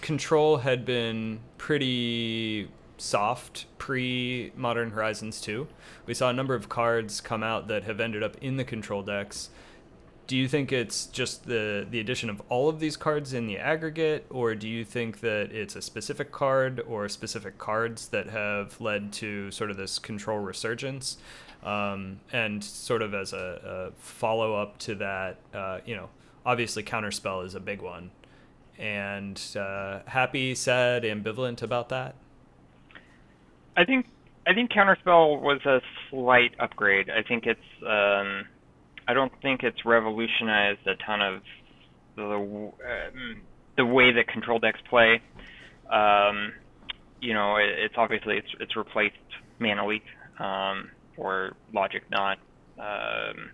Control 0.02 0.58
had 0.58 0.84
been 0.84 1.40
pretty 1.58 2.68
soft 2.98 3.66
pre 3.78 4.52
Modern 4.56 4.92
Horizons 4.92 5.42
2. 5.42 5.68
We 6.06 6.14
saw 6.14 6.30
a 6.30 6.34
number 6.34 6.56
of 6.56 6.70
cards 6.70 7.22
come 7.22 7.44
out 7.44 7.68
that 7.68 7.84
have 7.84 8.00
ended 8.00 8.24
up 8.24 8.38
in 8.42 8.58
the 8.58 8.64
Control 8.64 9.02
decks. 9.04 9.50
Do 10.28 10.36
you 10.36 10.48
think 10.48 10.72
it's 10.72 11.06
just 11.06 11.46
the 11.46 11.86
the 11.90 12.00
addition 12.00 12.30
of 12.30 12.42
all 12.50 12.68
of 12.68 12.80
these 12.80 12.98
cards 12.98 13.34
in 13.34 13.46
the 13.46 13.60
aggregate, 13.60 14.26
or 14.30 14.56
do 14.56 14.68
you 14.68 14.84
think 14.84 15.20
that 15.20 15.52
it's 15.52 15.76
a 15.76 15.82
specific 15.82 16.32
card 16.32 16.80
or 16.88 17.08
specific 17.10 17.60
cards 17.60 18.08
that 18.10 18.30
have 18.30 18.80
led 18.82 19.14
to 19.14 19.52
sort 19.52 19.70
of 19.70 19.78
this 19.78 20.00
control 20.00 20.40
resurgence? 20.40 21.18
Um, 21.64 22.20
and 22.32 22.64
sort 22.64 23.02
of 23.02 23.14
as 23.14 23.34
a, 23.34 23.92
a 23.98 24.02
follow 24.02 24.56
up 24.56 24.78
to 24.80 24.96
that, 24.96 25.40
uh, 25.52 25.80
you 25.84 25.96
know, 25.96 26.10
obviously 26.46 26.84
Counterspell 26.84 27.44
is 27.44 27.56
a 27.56 27.60
big 27.60 27.82
one. 27.82 28.12
And 28.78 29.42
uh, 29.56 30.00
happy, 30.06 30.54
sad, 30.54 31.04
ambivalent 31.04 31.64
about 31.64 31.90
that. 31.90 32.16
I 33.78 33.86
think 33.86 34.08
I 34.48 34.54
think 34.54 34.72
Counterspell 34.72 35.42
was 35.42 35.60
a 35.66 35.82
slight 36.10 36.52
upgrade. 36.60 37.10
I 37.10 37.24
think 37.28 37.46
it's 37.46 37.60
um, 37.82 38.46
I 39.08 39.14
don't 39.14 39.32
think 39.42 39.64
it's 39.64 39.86
revolutionized 39.86 40.86
a 40.88 40.96
ton 41.04 41.22
of 41.22 41.42
the 42.16 42.24
um, 42.24 43.42
the 43.78 43.86
way 43.86 44.12
that 44.14 44.28
control 44.28 44.60
decks 44.60 44.80
play. 44.90 45.22
Um, 45.92 46.54
you 47.22 47.34
know, 47.34 47.58
it, 47.58 47.70
it's 47.78 47.96
obviously 47.98 48.38
it's 48.38 48.48
it's 48.60 48.76
replaced 48.76 49.16
Mana 49.60 49.86
Leak 49.86 50.04
um, 50.40 50.92
or 51.18 51.56
Logic 51.74 52.04
Knot. 52.12 52.38
Um, 52.78 53.52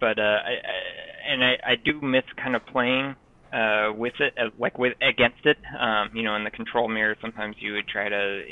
but 0.00 0.18
uh, 0.18 0.22
I, 0.22 0.50
I, 0.50 1.32
and 1.32 1.44
I, 1.44 1.52
I 1.66 1.74
do 1.76 2.00
miss 2.00 2.24
kind 2.36 2.56
of 2.56 2.66
playing 2.66 3.14
uh, 3.52 3.92
with 3.96 4.14
it, 4.20 4.34
like 4.58 4.78
with 4.78 4.94
against 5.00 5.46
it. 5.46 5.58
Um, 5.78 6.10
you 6.14 6.22
know, 6.22 6.34
in 6.36 6.44
the 6.44 6.50
control 6.50 6.88
mirror, 6.88 7.16
sometimes 7.20 7.56
you 7.60 7.74
would 7.74 7.88
try 7.88 8.08
to 8.08 8.42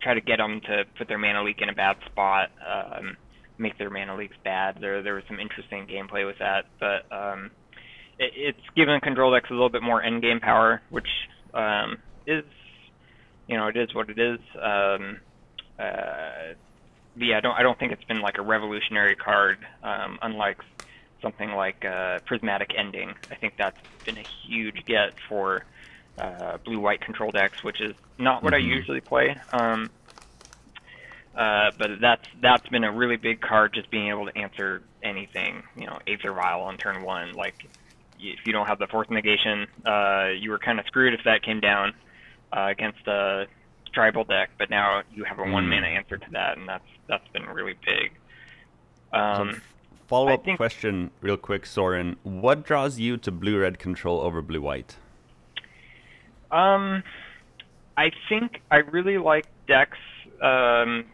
try 0.00 0.14
to 0.14 0.20
get 0.20 0.38
them 0.38 0.60
to 0.62 0.84
put 0.96 1.08
their 1.08 1.18
mana 1.18 1.42
leak 1.42 1.60
in 1.60 1.68
a 1.68 1.74
bad 1.74 1.96
spot, 2.06 2.50
um, 2.66 3.16
make 3.58 3.76
their 3.78 3.90
mana 3.90 4.16
leaks 4.16 4.36
bad. 4.44 4.78
There, 4.80 5.02
there 5.02 5.14
was 5.14 5.24
some 5.28 5.40
interesting 5.40 5.86
gameplay 5.86 6.26
with 6.26 6.38
that, 6.38 6.66
but 6.78 7.10
um, 7.12 7.50
it, 8.18 8.32
it's 8.36 8.68
given 8.76 9.00
control 9.00 9.32
decks 9.32 9.50
a 9.50 9.52
little 9.52 9.70
bit 9.70 9.82
more 9.82 10.02
end 10.02 10.22
game 10.22 10.40
power, 10.40 10.80
which 10.90 11.08
um, 11.54 11.98
is, 12.26 12.44
you 13.46 13.56
know, 13.56 13.68
it 13.68 13.76
is 13.76 13.94
what 13.94 14.10
it 14.10 14.18
is. 14.18 14.38
Um, 14.60 15.20
uh, 15.78 16.54
yeah, 17.16 17.38
I 17.38 17.40
don't, 17.40 17.54
I 17.54 17.62
don't 17.62 17.78
think 17.78 17.92
it's 17.92 18.04
been 18.04 18.20
like 18.20 18.38
a 18.38 18.42
revolutionary 18.42 19.16
card, 19.16 19.58
um, 19.82 20.18
unlike 20.22 20.58
something 21.20 21.50
like 21.50 21.84
uh, 21.84 22.20
Prismatic 22.26 22.72
Ending. 22.76 23.14
I 23.30 23.34
think 23.34 23.54
that's 23.58 23.78
been 24.04 24.18
a 24.18 24.24
huge 24.46 24.84
get 24.86 25.14
for 25.28 25.64
uh, 26.18 26.58
blue-white 26.64 27.00
control 27.00 27.30
decks, 27.30 27.62
which 27.62 27.80
is 27.80 27.94
not 28.18 28.42
what 28.42 28.54
I 28.54 28.58
usually 28.58 29.00
play. 29.00 29.36
Um, 29.52 29.90
uh, 31.36 31.70
but 31.78 32.00
that's 32.00 32.28
that's 32.40 32.68
been 32.68 32.84
a 32.84 32.90
really 32.92 33.16
big 33.16 33.40
card, 33.40 33.72
just 33.72 33.90
being 33.90 34.08
able 34.08 34.26
to 34.26 34.36
answer 34.36 34.82
anything. 35.02 35.62
You 35.76 35.86
know, 35.86 35.98
Aether 36.06 36.32
Vial 36.32 36.62
on 36.62 36.76
turn 36.78 37.02
one. 37.02 37.34
Like, 37.34 37.68
if 38.18 38.40
you 38.44 38.52
don't 38.52 38.66
have 38.66 38.78
the 38.80 38.88
Force 38.88 39.08
Negation, 39.10 39.66
uh, 39.86 40.28
you 40.36 40.50
were 40.50 40.58
kind 40.58 40.80
of 40.80 40.86
screwed 40.86 41.14
if 41.14 41.22
that 41.24 41.42
came 41.42 41.60
down 41.60 41.94
uh, 42.52 42.66
against 42.70 43.06
a 43.06 43.46
tribal 43.92 44.24
deck. 44.24 44.50
But 44.58 44.68
now 44.70 45.02
you 45.14 45.24
have 45.24 45.38
a 45.38 45.44
one 45.44 45.66
Mm. 45.66 45.70
mana 45.70 45.86
answer 45.86 46.16
to 46.16 46.30
that, 46.32 46.58
and 46.58 46.68
that's 46.68 46.84
that's 47.06 47.28
been 47.28 47.46
really 47.46 47.74
big. 47.86 48.12
Um, 49.12 49.62
Follow 50.08 50.32
up 50.32 50.44
think- 50.44 50.56
question, 50.56 51.10
real 51.20 51.36
quick, 51.36 51.66
Soren. 51.66 52.16
What 52.24 52.64
draws 52.64 52.98
you 52.98 53.16
to 53.18 53.30
blue 53.30 53.58
red 53.60 53.78
control 53.78 54.20
over 54.20 54.42
blue 54.42 54.60
white? 54.62 54.96
Um, 56.50 57.02
I 57.96 58.10
think 58.28 58.60
I 58.70 58.76
really 58.76 59.18
like 59.18 59.46
decks. 59.66 59.98
Um, 60.42 61.04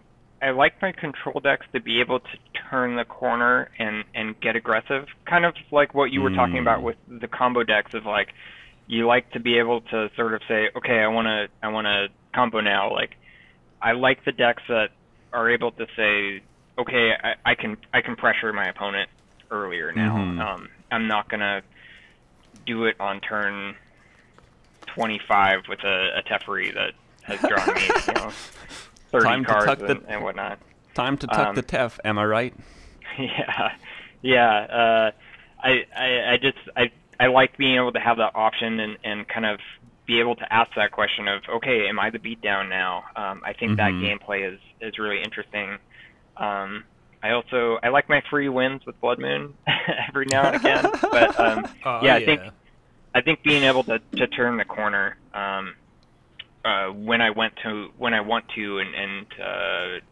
I 0.42 0.50
like 0.50 0.74
my 0.82 0.92
control 0.92 1.40
decks 1.42 1.66
to 1.72 1.80
be 1.80 2.00
able 2.00 2.20
to 2.20 2.38
turn 2.70 2.96
the 2.96 3.04
corner 3.04 3.70
and 3.78 4.04
and 4.14 4.38
get 4.40 4.56
aggressive, 4.56 5.06
kind 5.28 5.44
of 5.44 5.54
like 5.72 5.94
what 5.94 6.10
you 6.12 6.20
were 6.20 6.30
talking 6.30 6.58
about 6.58 6.80
Mm. 6.80 6.82
with 6.82 6.96
the 7.08 7.28
combo 7.28 7.62
decks 7.62 7.94
of 7.94 8.04
like 8.04 8.28
you 8.86 9.06
like 9.06 9.30
to 9.32 9.40
be 9.40 9.58
able 9.58 9.80
to 9.80 10.10
sort 10.14 10.34
of 10.34 10.42
say, 10.46 10.68
okay, 10.76 10.98
I 11.00 11.06
want 11.08 11.26
to 11.26 11.48
I 11.62 11.68
want 11.68 11.86
to 11.86 12.08
combo 12.34 12.60
now. 12.60 12.92
Like 12.92 13.16
I 13.80 13.92
like 13.92 14.24
the 14.26 14.32
decks 14.32 14.62
that 14.68 14.88
are 15.32 15.50
able 15.50 15.72
to 15.72 15.86
say, 15.96 16.42
okay, 16.78 17.12
I, 17.22 17.52
I 17.52 17.54
can 17.54 17.78
I 17.94 18.02
can 18.02 18.14
pressure 18.14 18.52
my 18.52 18.68
opponent 18.68 19.08
earlier 19.50 19.92
now. 19.92 20.16
Mhm. 20.16 20.40
Um, 20.40 20.68
I'm 20.90 21.08
not 21.08 21.30
gonna 21.30 21.62
do 22.66 22.84
it 22.84 22.96
on 23.00 23.20
turn 23.20 23.76
25 24.94 25.60
with 25.68 25.80
a, 25.84 26.18
a 26.18 26.22
Teferi 26.22 26.72
that 26.74 26.92
has 27.22 27.38
drawn 27.40 27.74
me, 27.74 27.80
you 28.08 28.14
know, 28.14 28.30
30 29.12 29.24
Time 29.24 29.40
to 29.44 29.46
cards 29.50 29.66
tuck 29.66 29.78
the- 29.78 29.86
and, 29.92 30.04
and 30.08 30.22
whatnot. 30.24 30.58
Time 30.94 31.16
to 31.18 31.26
tuck 31.26 31.48
Um, 31.48 31.54
the 31.56 31.62
Tef, 31.62 31.98
am 32.04 32.18
I 32.18 32.24
right? 32.24 32.54
yeah, 33.18 33.70
yeah. 34.22 34.50
Uh, 34.58 35.10
I, 35.62 35.84
I, 35.96 36.32
I 36.34 36.36
just, 36.40 36.58
I, 36.76 36.92
I 37.18 37.26
like 37.26 37.56
being 37.56 37.76
able 37.76 37.92
to 37.92 37.98
have 38.00 38.18
that 38.18 38.32
option 38.34 38.78
and, 38.80 38.96
and 39.02 39.26
kind 39.28 39.46
of 39.46 39.58
be 40.06 40.20
able 40.20 40.36
to 40.36 40.52
ask 40.52 40.70
that 40.76 40.92
question 40.92 41.26
of, 41.26 41.42
okay, 41.56 41.88
am 41.88 41.98
I 41.98 42.10
the 42.10 42.18
beatdown 42.18 42.68
now? 42.68 43.04
Um, 43.16 43.40
I 43.44 43.54
think 43.54 43.76
that 43.78 43.90
Mhm. 43.92 44.02
gameplay 44.20 44.52
is, 44.52 44.60
is 44.80 44.98
really 44.98 45.22
interesting. 45.22 45.78
Um, 46.36 46.84
I 47.22 47.30
also, 47.30 47.78
I 47.82 47.88
like 47.88 48.08
my 48.08 48.22
free 48.30 48.48
wins 48.50 48.82
with 48.86 49.00
Blood 49.00 49.18
Moon 49.18 49.54
every 50.08 50.26
now 50.26 50.46
and 50.48 50.56
again, 50.56 50.84
but 51.10 51.40
um, 51.40 51.64
Oh, 51.84 52.00
yeah, 52.02 52.14
I 52.16 52.24
think 52.24 52.42
I 53.14 53.20
think 53.20 53.42
being 53.42 53.62
able 53.62 53.84
to, 53.84 54.00
to 54.16 54.26
turn 54.26 54.56
the 54.56 54.64
corner 54.64 55.16
um, 55.32 55.74
uh, 56.64 56.88
when 56.88 57.20
I 57.20 57.30
went 57.30 57.54
to 57.62 57.90
when 57.96 58.12
I 58.12 58.20
want 58.22 58.46
to 58.56 58.78
and, 58.78 58.94
and 58.94 59.26
uh, 59.40 60.04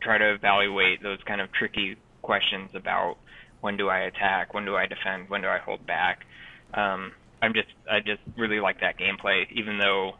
try 0.00 0.18
to 0.18 0.34
evaluate 0.34 1.02
those 1.02 1.18
kind 1.26 1.40
of 1.40 1.52
tricky 1.52 1.96
questions 2.22 2.70
about 2.74 3.18
when 3.60 3.76
do 3.76 3.88
I 3.88 4.00
attack, 4.00 4.52
when 4.54 4.64
do 4.64 4.74
I 4.74 4.86
defend, 4.86 5.30
when 5.30 5.42
do 5.42 5.48
I 5.48 5.58
hold 5.58 5.86
back. 5.86 6.24
Um, 6.74 7.12
I'm 7.40 7.54
just 7.54 7.68
I 7.90 8.00
just 8.00 8.22
really 8.36 8.58
like 8.60 8.80
that 8.80 8.98
gameplay, 8.98 9.44
even 9.52 9.78
though 9.78 10.14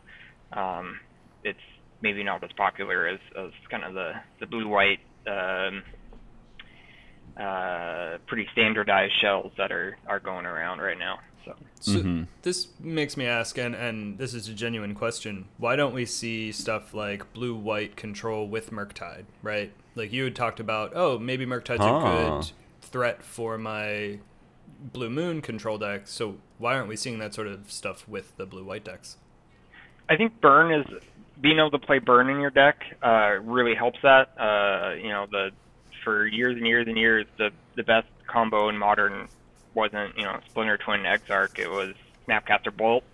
um, 0.52 1.00
it's 1.42 1.58
maybe 2.00 2.22
not 2.22 2.44
as 2.44 2.52
popular 2.52 3.08
as, 3.08 3.20
as 3.36 3.50
kind 3.70 3.84
of 3.84 3.94
the 3.94 4.12
the 4.38 4.46
blue 4.46 4.68
white. 4.68 5.00
Um, 5.26 5.82
uh, 7.36 8.18
pretty 8.26 8.46
standardized 8.52 9.14
shells 9.20 9.52
that 9.56 9.72
are, 9.72 9.96
are 10.06 10.20
going 10.20 10.44
around 10.44 10.80
right 10.80 10.98
now. 10.98 11.18
So 11.44 11.54
So 11.80 11.92
Mhm. 11.98 12.28
this 12.42 12.68
makes 12.78 13.16
me 13.16 13.26
ask, 13.26 13.58
and, 13.58 13.74
and 13.74 14.16
this 14.18 14.34
is 14.34 14.48
a 14.48 14.54
genuine 14.54 14.94
question. 14.94 15.46
Why 15.58 15.74
don't 15.74 15.92
we 15.94 16.04
see 16.06 16.52
stuff 16.52 16.94
like 16.94 17.32
blue 17.32 17.54
white 17.54 17.96
control 17.96 18.46
with 18.46 18.70
Murktide, 18.70 19.24
right? 19.42 19.72
Like 19.96 20.12
you 20.12 20.24
had 20.24 20.36
talked 20.36 20.60
about, 20.60 20.92
oh, 20.94 21.18
maybe 21.18 21.44
Murktide's 21.44 21.80
Ah. 21.80 21.98
a 21.98 22.40
good 22.40 22.52
threat 22.82 23.22
for 23.24 23.58
my 23.58 24.18
blue 24.92 25.10
moon 25.10 25.40
control 25.42 25.78
deck. 25.78 26.02
So 26.06 26.36
why 26.58 26.76
aren't 26.76 26.88
we 26.88 26.96
seeing 26.96 27.18
that 27.18 27.34
sort 27.34 27.46
of 27.48 27.70
stuff 27.70 28.06
with 28.08 28.36
the 28.36 28.46
blue 28.46 28.64
white 28.64 28.84
decks? 28.84 29.16
I 30.08 30.16
think 30.16 30.40
burn 30.40 30.72
is 30.72 30.86
being 31.40 31.58
able 31.58 31.70
to 31.72 31.78
play 31.78 31.98
burn 31.98 32.28
in 32.30 32.40
your 32.40 32.50
deck 32.50 32.84
uh, 33.02 33.38
really 33.42 33.74
helps 33.74 33.98
that. 34.02 34.30
Uh, 34.38 34.94
you 34.94 35.08
know, 35.08 35.26
the 35.30 35.50
for 36.04 36.26
years 36.26 36.56
and 36.56 36.66
years 36.66 36.86
and 36.88 36.96
years, 36.96 37.26
the 37.38 37.50
the 37.76 37.82
best 37.82 38.08
combo 38.26 38.68
in 38.68 38.76
modern 38.78 39.28
wasn't 39.74 40.16
you 40.16 40.24
know 40.24 40.38
Splinter 40.48 40.78
Twin 40.78 41.00
Exarch. 41.06 41.58
It 41.58 41.70
was 41.70 41.94
Snapcaster 42.28 42.76
Bolt, 42.76 43.04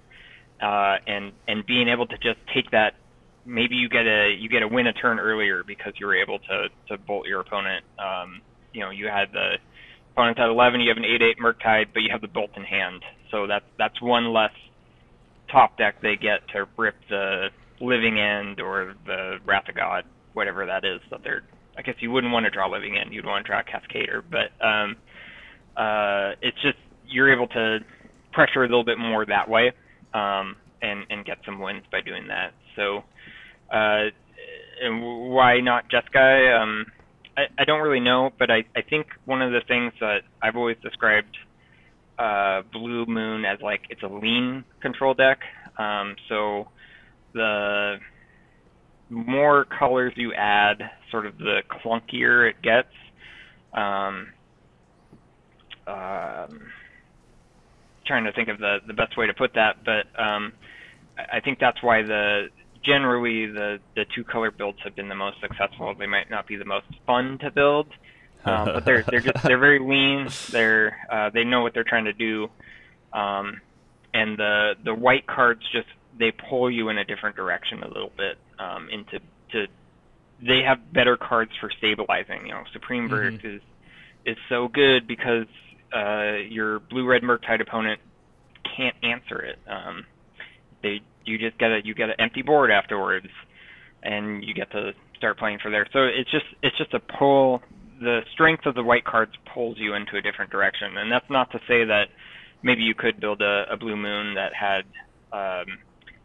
uh, 0.60 0.96
and 1.06 1.32
and 1.46 1.64
being 1.66 1.88
able 1.88 2.06
to 2.06 2.18
just 2.18 2.38
take 2.54 2.70
that. 2.72 2.94
Maybe 3.44 3.76
you 3.76 3.88
get 3.88 4.06
a 4.06 4.34
you 4.38 4.48
get 4.48 4.62
a 4.62 4.68
win 4.68 4.86
a 4.86 4.92
turn 4.92 5.18
earlier 5.18 5.64
because 5.64 5.94
you 5.98 6.06
were 6.06 6.16
able 6.16 6.38
to 6.38 6.68
to 6.88 6.98
bolt 6.98 7.26
your 7.26 7.40
opponent. 7.40 7.84
Um, 7.98 8.42
you 8.72 8.80
know, 8.80 8.90
you 8.90 9.08
had 9.08 9.32
the 9.32 9.56
opponent 10.12 10.38
at 10.38 10.48
11, 10.48 10.80
you 10.80 10.88
have 10.88 10.96
an 10.96 11.04
8-8 11.04 11.38
Murktide, 11.38 11.86
but 11.94 12.00
you 12.00 12.10
have 12.10 12.20
the 12.20 12.28
bolt 12.28 12.50
in 12.56 12.64
hand. 12.64 13.04
So 13.30 13.46
that's 13.46 13.64
that's 13.78 14.00
one 14.02 14.32
less 14.32 14.52
top 15.50 15.78
deck 15.78 16.00
they 16.02 16.16
get 16.16 16.46
to 16.48 16.66
rip 16.76 16.96
the 17.08 17.48
Living 17.80 18.18
End 18.18 18.60
or 18.60 18.94
the 19.06 19.38
Wrath 19.44 19.68
of 19.68 19.76
God, 19.76 20.04
whatever 20.32 20.66
that 20.66 20.84
is 20.84 21.00
that 21.10 21.22
they're. 21.22 21.42
I 21.76 21.82
guess 21.82 21.94
you 22.00 22.10
wouldn't 22.10 22.32
want 22.32 22.44
to 22.44 22.50
draw 22.50 22.68
Living 22.68 22.98
End, 22.98 23.12
you'd 23.12 23.24
want 23.24 23.46
to 23.46 23.48
draw 23.48 23.62
Cascader, 23.62 24.22
but 24.28 24.50
um, 24.64 24.96
uh, 25.78 26.32
it's 26.42 26.60
just 26.62 26.78
you're 27.06 27.32
able 27.32 27.46
to 27.48 27.78
pressure 28.32 28.64
a 28.64 28.68
little 28.68 28.84
bit 28.84 28.98
more 28.98 29.24
that 29.24 29.48
way, 29.48 29.72
um, 30.12 30.56
and 30.82 31.04
and 31.10 31.24
get 31.24 31.38
some 31.44 31.60
wins 31.60 31.84
by 31.90 32.00
doing 32.00 32.28
that. 32.28 32.52
So, 32.76 33.04
uh, 33.72 34.10
and 34.82 35.30
why 35.30 35.60
not 35.60 35.84
Jeskai? 35.90 36.60
Um, 36.60 36.86
I, 37.36 37.42
I 37.58 37.64
don't 37.64 37.80
really 37.80 38.00
know, 38.00 38.30
but 38.38 38.50
I, 38.50 38.64
I 38.76 38.82
think 38.82 39.06
one 39.24 39.42
of 39.42 39.52
the 39.52 39.60
things 39.66 39.92
that 40.00 40.22
I've 40.42 40.56
always 40.56 40.76
described 40.82 41.36
uh, 42.18 42.62
Blue 42.72 43.06
Moon 43.06 43.44
as 43.44 43.60
like 43.60 43.82
it's 43.90 44.02
a 44.02 44.08
lean 44.08 44.64
control 44.82 45.14
deck. 45.14 45.38
Um, 45.78 46.16
so 46.28 46.68
the 47.32 47.98
more 49.08 49.64
colors 49.64 50.12
you 50.16 50.32
add, 50.34 50.82
sort 51.10 51.26
of 51.26 51.38
the 51.38 51.60
clunkier 51.70 52.50
it 52.50 52.60
gets. 52.62 52.88
Um, 53.72 54.28
um, 55.88 56.60
trying 58.06 58.24
to 58.24 58.32
think 58.32 58.48
of 58.48 58.58
the 58.58 58.78
the 58.86 58.94
best 58.94 59.16
way 59.16 59.26
to 59.26 59.34
put 59.34 59.54
that, 59.54 59.84
but 59.84 60.06
um, 60.20 60.52
I 61.18 61.40
think 61.40 61.58
that's 61.58 61.82
why 61.82 62.02
the 62.02 62.48
generally 62.84 63.46
the 63.46 63.78
the 63.96 64.04
two 64.14 64.24
color 64.24 64.50
builds 64.50 64.78
have 64.84 64.94
been 64.94 65.08
the 65.08 65.14
most 65.14 65.40
successful. 65.40 65.94
They 65.94 66.06
might 66.06 66.30
not 66.30 66.46
be 66.46 66.56
the 66.56 66.64
most 66.64 66.86
fun 67.06 67.38
to 67.38 67.50
build, 67.50 67.88
um, 68.44 68.66
but 68.66 68.84
they're 68.84 69.02
they're 69.02 69.20
just 69.20 69.42
they're 69.44 69.58
very 69.58 69.78
lean. 69.78 70.28
They're 70.50 70.96
uh, 71.10 71.30
they 71.30 71.44
know 71.44 71.62
what 71.62 71.74
they're 71.74 71.84
trying 71.84 72.06
to 72.06 72.12
do, 72.12 72.48
um, 73.12 73.60
and 74.14 74.38
the 74.38 74.74
the 74.84 74.94
white 74.94 75.26
cards 75.26 75.62
just 75.72 75.88
they 76.18 76.32
pull 76.32 76.70
you 76.70 76.88
in 76.88 76.98
a 76.98 77.04
different 77.04 77.36
direction 77.36 77.82
a 77.82 77.88
little 77.88 78.12
bit 78.16 78.38
um, 78.58 78.88
into 78.90 79.20
to 79.52 79.66
they 80.40 80.62
have 80.62 80.92
better 80.92 81.16
cards 81.16 81.50
for 81.60 81.70
stabilizing. 81.78 82.46
You 82.46 82.52
know, 82.52 82.64
Supreme 82.72 83.08
Verdict 83.08 83.44
is 83.44 83.60
is 84.24 84.36
so 84.48 84.68
good 84.68 85.06
because 85.06 85.46
uh, 85.94 86.36
your 86.48 86.80
blue 86.80 87.06
red 87.06 87.22
Murktide 87.22 87.60
opponent 87.60 88.00
can't 88.76 88.96
answer 89.02 89.40
it. 89.40 89.58
Um, 89.68 90.04
they 90.82 91.00
you 91.24 91.38
just 91.38 91.58
get 91.58 91.70
a 91.70 91.80
you 91.84 91.94
get 91.94 92.08
an 92.08 92.16
empty 92.18 92.42
board 92.42 92.70
afterwards, 92.70 93.28
and 94.02 94.44
you 94.44 94.54
get 94.54 94.70
to 94.72 94.92
start 95.16 95.38
playing 95.38 95.58
for 95.62 95.70
there. 95.70 95.86
So 95.92 96.04
it's 96.04 96.30
just 96.30 96.46
it's 96.62 96.76
just 96.78 96.94
a 96.94 97.00
pull. 97.18 97.62
The 98.00 98.20
strength 98.32 98.66
of 98.66 98.74
the 98.74 98.82
white 98.82 99.04
cards 99.04 99.32
pulls 99.52 99.76
you 99.78 99.94
into 99.94 100.16
a 100.16 100.22
different 100.22 100.50
direction, 100.50 100.96
and 100.96 101.10
that's 101.10 101.28
not 101.28 101.50
to 101.52 101.58
say 101.66 101.84
that 101.84 102.04
maybe 102.62 102.82
you 102.82 102.94
could 102.94 103.20
build 103.20 103.42
a, 103.42 103.64
a 103.70 103.76
blue 103.76 103.96
moon 103.96 104.34
that 104.34 104.52
had. 104.54 104.82
Um, 105.32 105.78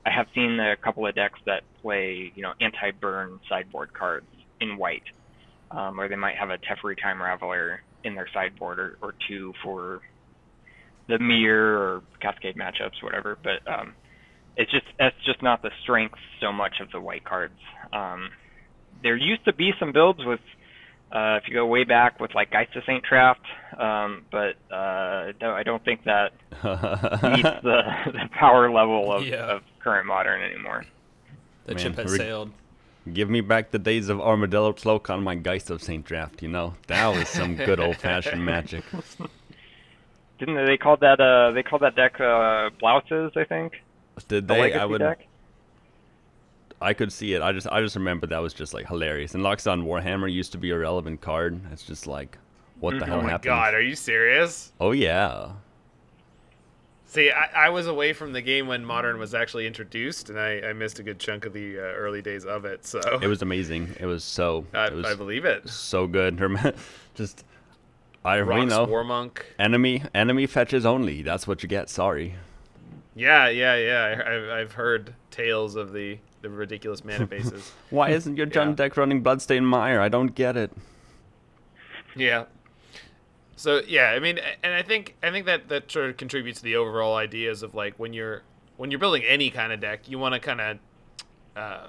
I 0.06 0.12
have 0.12 0.28
seen 0.36 0.60
a 0.60 0.76
couple 0.76 1.08
of 1.08 1.16
decks 1.16 1.40
that 1.46 1.64
play 1.82 2.32
you 2.36 2.44
know 2.44 2.54
anti-burn 2.62 3.40
sideboard 3.50 3.94
cards 3.94 4.28
in 4.60 4.78
white, 4.78 5.04
um, 5.72 6.00
or 6.00 6.08
they 6.08 6.16
might 6.16 6.36
have 6.38 6.50
a 6.50 6.58
Teferi 6.58 7.02
Time 7.02 7.18
Raveler 7.18 7.80
in 8.04 8.16
their 8.16 8.28
sideboard 8.34 8.80
or, 8.80 8.98
or 9.02 9.14
two 9.28 9.54
for 9.64 10.02
the 11.08 11.20
mirror 11.20 11.78
or 11.78 12.02
cascade 12.22 12.56
matchups, 12.56 13.02
whatever. 13.02 13.38
But 13.44 13.68
um, 13.72 13.94
it's 14.58 14.72
just 14.72 14.86
that's 15.00 15.16
just 15.26 15.42
not 15.42 15.62
the 15.62 15.72
strength 15.84 16.18
so 16.42 16.52
much 16.52 16.76
of 16.82 16.92
the 16.92 17.00
white 17.00 17.24
cards. 17.26 17.60
Um, 17.92 18.30
there 19.02 19.16
used 19.18 19.44
to 19.46 19.54
be 19.54 19.72
some 19.80 19.92
builds 19.92 20.20
with, 20.24 20.40
uh, 21.12 21.38
if 21.42 21.44
you 21.48 21.54
go 21.56 21.66
way 21.66 21.84
back 21.84 22.20
with 22.20 22.34
like 22.34 22.52
Geist 22.52 22.76
of 22.76 22.84
Saint 22.86 23.04
Traft, 23.04 23.36
um, 23.78 24.26
but 24.32 24.56
uh, 24.74 25.32
I 25.42 25.64
don't 25.66 25.84
think 25.84 26.06
that 26.06 26.32
meets 26.54 27.44
the, 27.64 27.82
the 28.08 28.30
power 28.32 28.72
level 28.72 29.12
of, 29.12 29.26
Yeah. 29.28 29.56
of 29.56 29.62
current 29.84 30.08
modern 30.08 30.42
anymore. 30.42 30.86
The 31.66 31.76
Man, 31.76 31.84
chip 31.84 31.96
has 31.98 32.12
rig- 32.12 32.22
sailed. 32.22 32.52
Give 33.12 33.30
me 33.30 33.42
back 33.42 33.72
the 33.72 33.80
days 33.80 34.08
of 34.08 34.22
Armadillo 34.22 34.72
Cloak 34.72 35.10
on 35.10 35.24
my 35.24 35.36
Geist 35.36 35.70
of 35.70 35.84
Saint 35.84 36.06
Traft, 36.06 36.42
you 36.42 36.48
know? 36.48 36.76
That 36.88 37.08
was 37.14 37.28
some 37.28 37.56
good 37.56 37.80
old 37.82 37.98
fashioned 37.98 38.46
magic. 38.46 38.84
Didn't 40.40 40.56
they, 40.56 40.66
they 40.66 40.78
called 40.78 41.02
that 41.02 41.20
uh 41.20 41.52
they 41.52 41.64
called 41.64 41.82
that 41.82 41.96
deck 41.96 42.20
uh 42.20 42.70
blouses, 42.80 43.34
I 43.36 43.44
think? 43.44 43.82
Did 44.28 44.48
they? 44.48 44.62
legacy 44.62 44.80
I 44.80 44.86
would 44.86 45.00
deck? 45.00 45.28
I 46.82 46.94
could 46.94 47.12
see 47.12 47.34
it. 47.34 47.42
I 47.42 47.52
just 47.52 47.68
I 47.68 47.82
just 47.82 47.96
remember 47.96 48.28
that 48.28 48.40
was 48.40 48.54
just 48.54 48.74
like 48.74 48.88
hilarious. 48.88 49.36
And 49.36 49.44
Loxodon 49.44 49.84
Warhammer 49.84 50.32
used 50.32 50.52
to 50.54 50.58
be 50.58 50.72
a 50.72 50.78
relevant 50.78 51.22
card. 51.22 51.60
It's 51.72 51.84
just 51.84 52.08
like 52.08 52.38
what 52.80 53.00
the 53.00 53.06
hell 53.06 53.22
happened? 53.22 53.22
Oh 53.22 53.24
my 53.24 53.32
happened? 53.32 53.46
god, 53.46 53.74
are 53.74 53.82
you 53.82 53.96
serious? 53.96 54.72
Oh 54.80 54.92
yeah. 54.92 55.52
See, 57.14 57.30
I, 57.30 57.68
I 57.68 57.70
was 57.70 57.86
away 57.86 58.12
from 58.14 58.34
the 58.34 58.42
game 58.42 58.66
when 58.66 58.84
Modern 58.84 59.20
was 59.20 59.36
actually 59.36 59.68
introduced, 59.68 60.32
and 60.32 60.40
I, 60.40 60.62
I 60.62 60.74
missed 60.74 60.98
a 60.98 61.04
good 61.04 61.20
chunk 61.20 61.46
of 61.46 61.54
the 61.54 61.78
uh, 61.78 61.82
early 61.82 62.24
days 62.24 62.44
of 62.44 62.66
it. 62.66 62.88
So 62.88 63.00
It 63.22 63.28
was 63.28 63.44
amazing. 63.44 63.96
It 64.00 64.08
was 64.08 64.24
so 64.24 64.66
I, 64.74 64.88
it 64.88 64.94
was 64.94 65.06
I 65.06 65.14
believe 65.14 65.46
it. 65.46 65.70
so 65.70 66.08
good. 66.08 66.42
Just 67.14 67.46
I 68.26 68.42
Rocks 68.42 68.68
know 68.72 68.88
Warmonk. 68.88 69.44
enemy 69.60 70.02
enemy 70.16 70.48
fetches 70.48 70.88
only. 70.88 71.22
That's 71.22 71.46
what 71.46 71.62
you 71.62 71.70
get. 71.70 71.88
Sorry. 71.88 72.34
Yeah, 73.16 73.48
yeah, 73.48 73.76
yeah. 73.76 74.24
I, 74.26 74.36
I've, 74.36 74.50
I've 74.50 74.72
heard 74.72 75.14
tales 75.30 75.76
of 75.76 75.94
the, 75.94 76.18
the 76.42 76.50
ridiculous 76.50 77.06
mana 77.06 77.28
bases. 77.28 77.72
Why 77.92 78.10
isn't 78.10 78.38
your 78.38 78.48
junk 78.48 78.72
Yeah. 78.80 78.86
deck 78.88 78.98
running 78.98 79.22
Bloodstained 79.22 79.68
Mire? 79.68 80.02
I 80.02 80.10
don't 80.10 80.34
get 80.34 80.58
it. 80.58 80.72
Yeah. 82.16 82.46
So 83.56 83.82
yeah, 83.88 84.10
I 84.10 84.20
mean, 84.20 84.40
and 84.64 84.74
I 84.74 84.82
think 84.82 85.16
I 85.22 85.32
think 85.32 85.46
that 85.46 85.70
that 85.70 85.92
sort 85.92 86.10
of 86.10 86.18
contributes 86.18 86.60
to 86.60 86.64
the 86.64 86.76
overall 86.76 87.16
ideas 87.16 87.64
of 87.64 87.76
like 87.76 87.96
when 87.98 88.14
you're 88.14 88.42
when 88.78 88.90
you're 88.92 89.00
building 89.00 89.24
any 89.24 89.50
kind 89.50 89.72
of 89.72 89.80
deck, 89.80 90.10
you 90.10 90.18
want 90.20 90.34
to 90.34 90.40
kind 90.40 90.60
of 90.62 90.78
uh, 91.56 91.88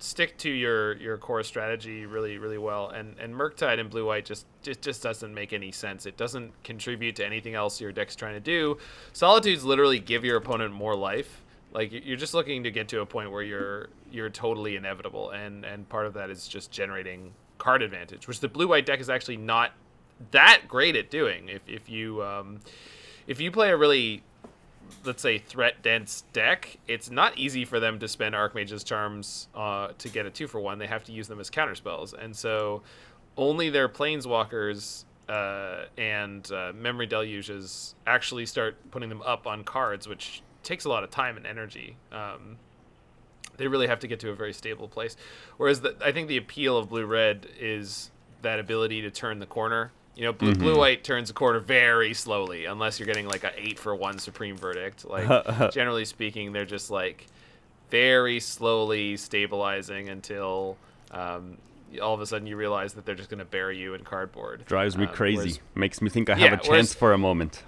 stick 0.00 0.36
to 0.38 0.50
your 0.50 0.96
your 0.96 1.16
core 1.16 1.42
strategy 1.44 2.04
really 2.04 2.38
really 2.38 2.58
well. 2.58 2.88
And 2.90 3.16
and 3.18 3.32
Murktide 3.34 3.78
and 3.78 3.88
Blue 3.88 4.06
White 4.06 4.24
just 4.24 4.46
just 4.62 4.82
just 4.82 5.02
doesn't 5.02 5.32
make 5.32 5.52
any 5.52 5.70
sense. 5.72 6.04
It 6.04 6.16
doesn't 6.16 6.52
contribute 6.64 7.16
to 7.16 7.24
anything 7.26 7.54
else 7.54 7.80
your 7.80 7.92
deck's 7.92 8.16
trying 8.16 8.34
to 8.34 8.40
do. 8.40 8.78
Solitudes 9.12 9.64
literally 9.64 10.00
give 10.00 10.24
your 10.24 10.36
opponent 10.36 10.72
more 10.74 10.96
life. 10.96 11.42
Like 11.72 11.92
you- 11.92 12.02
you're 12.04 12.16
just 12.16 12.34
looking 12.34 12.64
to 12.64 12.70
get 12.70 12.88
to 12.88 13.00
a 13.02 13.06
point 13.06 13.30
where 13.30 13.42
you're 13.42 13.88
you're 14.10 14.30
totally 14.30 14.74
inevitable, 14.74 15.30
and 15.30 15.64
and 15.64 15.88
part 15.88 16.06
of 16.06 16.14
that 16.14 16.28
is 16.28 16.48
just 16.48 16.72
generating 16.72 17.32
card 17.58 17.82
advantage, 17.82 18.26
which 18.26 18.40
the 18.40 18.48
blue 18.48 18.66
white 18.68 18.86
deck 18.86 19.00
is 19.00 19.08
actually 19.10 19.36
not 19.36 19.72
that 20.30 20.62
great 20.68 20.96
at 20.96 21.10
doing. 21.10 21.48
If 21.48 21.62
if 21.68 21.88
you 21.88 22.22
um, 22.22 22.60
if 23.26 23.40
you 23.40 23.50
play 23.50 23.70
a 23.70 23.76
really 23.76 24.22
let's 25.04 25.22
say 25.22 25.38
threat 25.38 25.82
dense 25.82 26.24
deck, 26.32 26.78
it's 26.88 27.10
not 27.10 27.36
easy 27.36 27.64
for 27.64 27.78
them 27.78 27.98
to 27.98 28.08
spend 28.08 28.34
Archmage's 28.34 28.82
charms 28.82 29.48
uh, 29.54 29.88
to 29.98 30.08
get 30.08 30.26
a 30.26 30.30
two 30.30 30.46
for 30.46 30.60
one. 30.60 30.78
They 30.78 30.86
have 30.86 31.04
to 31.04 31.12
use 31.12 31.28
them 31.28 31.40
as 31.40 31.50
counter 31.50 31.74
spells, 31.74 32.14
and 32.14 32.34
so 32.34 32.82
only 33.36 33.70
their 33.70 33.88
planeswalkers 33.88 35.04
uh, 35.28 35.84
and 35.96 36.50
uh, 36.50 36.72
memory 36.74 37.06
deluges 37.06 37.94
actually 38.06 38.46
start 38.46 38.76
putting 38.90 39.08
them 39.08 39.22
up 39.22 39.46
on 39.46 39.62
cards, 39.62 40.08
which 40.08 40.42
takes 40.62 40.84
a 40.84 40.88
lot 40.88 41.04
of 41.04 41.10
time 41.10 41.36
and 41.36 41.46
energy. 41.46 41.96
Um, 42.10 42.58
they 43.56 43.68
really 43.68 43.86
have 43.88 44.00
to 44.00 44.06
get 44.06 44.20
to 44.20 44.30
a 44.30 44.34
very 44.34 44.52
stable 44.52 44.88
place. 44.88 45.16
Whereas 45.56 45.80
the, 45.80 45.96
I 46.02 46.12
think 46.12 46.28
the 46.28 46.36
appeal 46.36 46.78
of 46.78 46.88
blue 46.88 47.04
red 47.04 47.46
is 47.60 48.10
that 48.42 48.58
ability 48.58 49.02
to 49.02 49.10
turn 49.10 49.38
the 49.38 49.46
corner. 49.46 49.92
You 50.18 50.24
know, 50.24 50.32
blue, 50.32 50.52
blue 50.56 50.76
white 50.76 51.04
turns 51.04 51.28
the 51.28 51.32
corner 51.34 51.60
very 51.60 52.12
slowly, 52.12 52.64
unless 52.64 52.98
you're 52.98 53.06
getting 53.06 53.28
like 53.28 53.44
an 53.44 53.52
eight 53.56 53.78
for 53.78 53.94
one 53.94 54.18
supreme 54.18 54.56
verdict. 54.56 55.04
Like 55.04 55.70
generally 55.72 56.04
speaking, 56.04 56.50
they're 56.52 56.64
just 56.64 56.90
like 56.90 57.26
very 57.88 58.40
slowly 58.40 59.16
stabilizing 59.16 60.08
until 60.08 60.76
um, 61.12 61.56
all 62.02 62.14
of 62.14 62.20
a 62.20 62.26
sudden 62.26 62.48
you 62.48 62.56
realize 62.56 62.94
that 62.94 63.06
they're 63.06 63.14
just 63.14 63.30
going 63.30 63.38
to 63.38 63.44
bury 63.44 63.78
you 63.78 63.94
in 63.94 64.02
cardboard. 64.02 64.64
Drives 64.66 64.96
me 64.98 65.06
Um, 65.06 65.12
crazy. 65.14 65.36
whereas- 65.36 65.60
Makes 65.76 66.02
me 66.02 66.10
think 66.10 66.28
I 66.28 66.32
have 66.34 66.40
Yeah, 66.40 66.46
a 66.46 66.56
chance 66.56 66.68
whereas- 66.68 66.94
for 66.94 67.12
a 67.12 67.18
moment. 67.18 67.62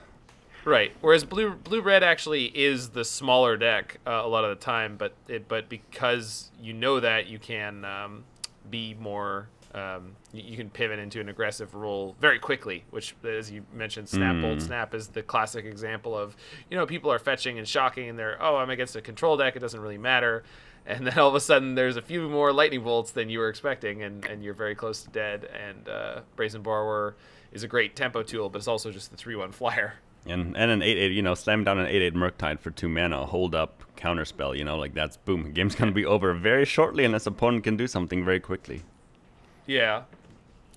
Right. 0.65 0.91
Whereas 1.01 1.23
blue 1.23 1.53
blue 1.53 1.81
red 1.83 2.03
actually 2.03 2.47
is 2.47 2.89
the 2.91 3.05
smaller 3.05 3.57
deck 3.57 3.99
uh, 4.05 4.23
a 4.25 4.29
lot 4.29 4.43
of 4.45 4.51
the 4.59 4.63
time, 4.63 4.97
but 4.97 5.15
it, 5.29 5.47
but 5.47 5.69
because 5.69 6.51
you 6.61 6.73
know 6.73 6.99
that 6.99 7.29
you 7.29 7.39
can 7.39 7.85
um, 7.85 8.25
be 8.69 8.95
more 9.01 9.47
um, 9.75 10.17
you, 10.33 10.43
you 10.43 10.57
can 10.57 10.71
pivot 10.71 10.99
into 10.99 11.21
an 11.21 11.29
aggressive 11.29 11.75
role 11.75 12.17
very 12.21 12.39
quickly. 12.39 12.85
Which, 12.91 13.15
as 13.25 13.51
you 13.51 13.65
mentioned, 13.73 14.09
snap 14.09 14.41
bolt 14.41 14.59
Mm. 14.59 14.63
snap 14.63 14.95
is 14.95 15.09
the 15.09 15.23
classic 15.23 15.65
example 15.65 16.17
of 16.17 16.37
you 16.71 16.77
know 16.77 16.87
people 16.87 17.13
are 17.13 17.19
fetching 17.19 17.59
and 17.59 17.67
shocking, 17.69 18.09
and 18.09 18.19
they're 18.19 18.37
oh 18.43 18.57
I'm 18.57 18.71
against 18.71 18.97
a 18.97 19.01
control 19.01 19.37
deck, 19.37 19.57
it 19.57 19.61
doesn't 19.61 19.81
really 19.81 19.99
matter. 19.99 20.43
And 20.87 21.07
then 21.07 21.17
all 21.19 21.29
of 21.29 21.35
a 21.35 21.41
sudden, 21.41 21.75
there's 21.75 21.99
a 21.99 22.03
few 22.03 22.27
more 22.29 22.55
lightning 22.55 22.83
bolts 22.83 23.11
than 23.13 23.29
you 23.29 23.39
were 23.39 23.51
expecting, 23.51 24.03
and, 24.03 24.25
and 24.25 24.43
you're 24.43 24.55
very 24.55 24.75
close 24.75 25.03
to 25.03 25.11
dead. 25.11 25.45
And 25.45 25.87
uh, 25.89 26.21
Brazen 26.37 26.63
Borrower 26.63 27.17
is 27.53 27.63
a 27.63 27.69
great 27.69 27.95
tempo 27.95 28.23
tool, 28.23 28.49
but 28.49 28.59
it's 28.59 28.67
also 28.67 28.91
just 28.91 29.11
the 29.11 29.17
3 29.17 29.37
1 29.37 29.53
flyer. 29.53 29.93
And 30.27 30.57
and 30.57 30.71
an 30.71 30.83
eight 30.83 30.97
eight, 30.97 31.13
you 31.13 31.21
know, 31.23 31.35
slam 31.35 31.65
down 31.65 31.79
an 31.79 31.87
eight 31.87 32.01
eight 32.03 32.15
Murktide 32.15 32.61
for 32.61 32.71
two 32.71 32.89
mana, 32.89 33.27
hold 33.27 33.55
up, 33.55 33.83
counterspell, 33.97 34.57
you 34.57 34.65
know, 34.65 34.79
like 34.79 34.95
that's 34.95 35.19
boom. 35.19 35.53
Game's 35.53 35.75
gonna 35.75 35.93
be 35.93 36.07
over 36.07 36.33
very 36.33 36.65
shortly 36.65 37.05
unless 37.05 37.27
opponent 37.27 37.63
can 37.63 37.77
do 37.77 37.87
something 37.87 38.25
very 38.25 38.41
quickly. 38.41 38.83
Yeah. 39.71 40.03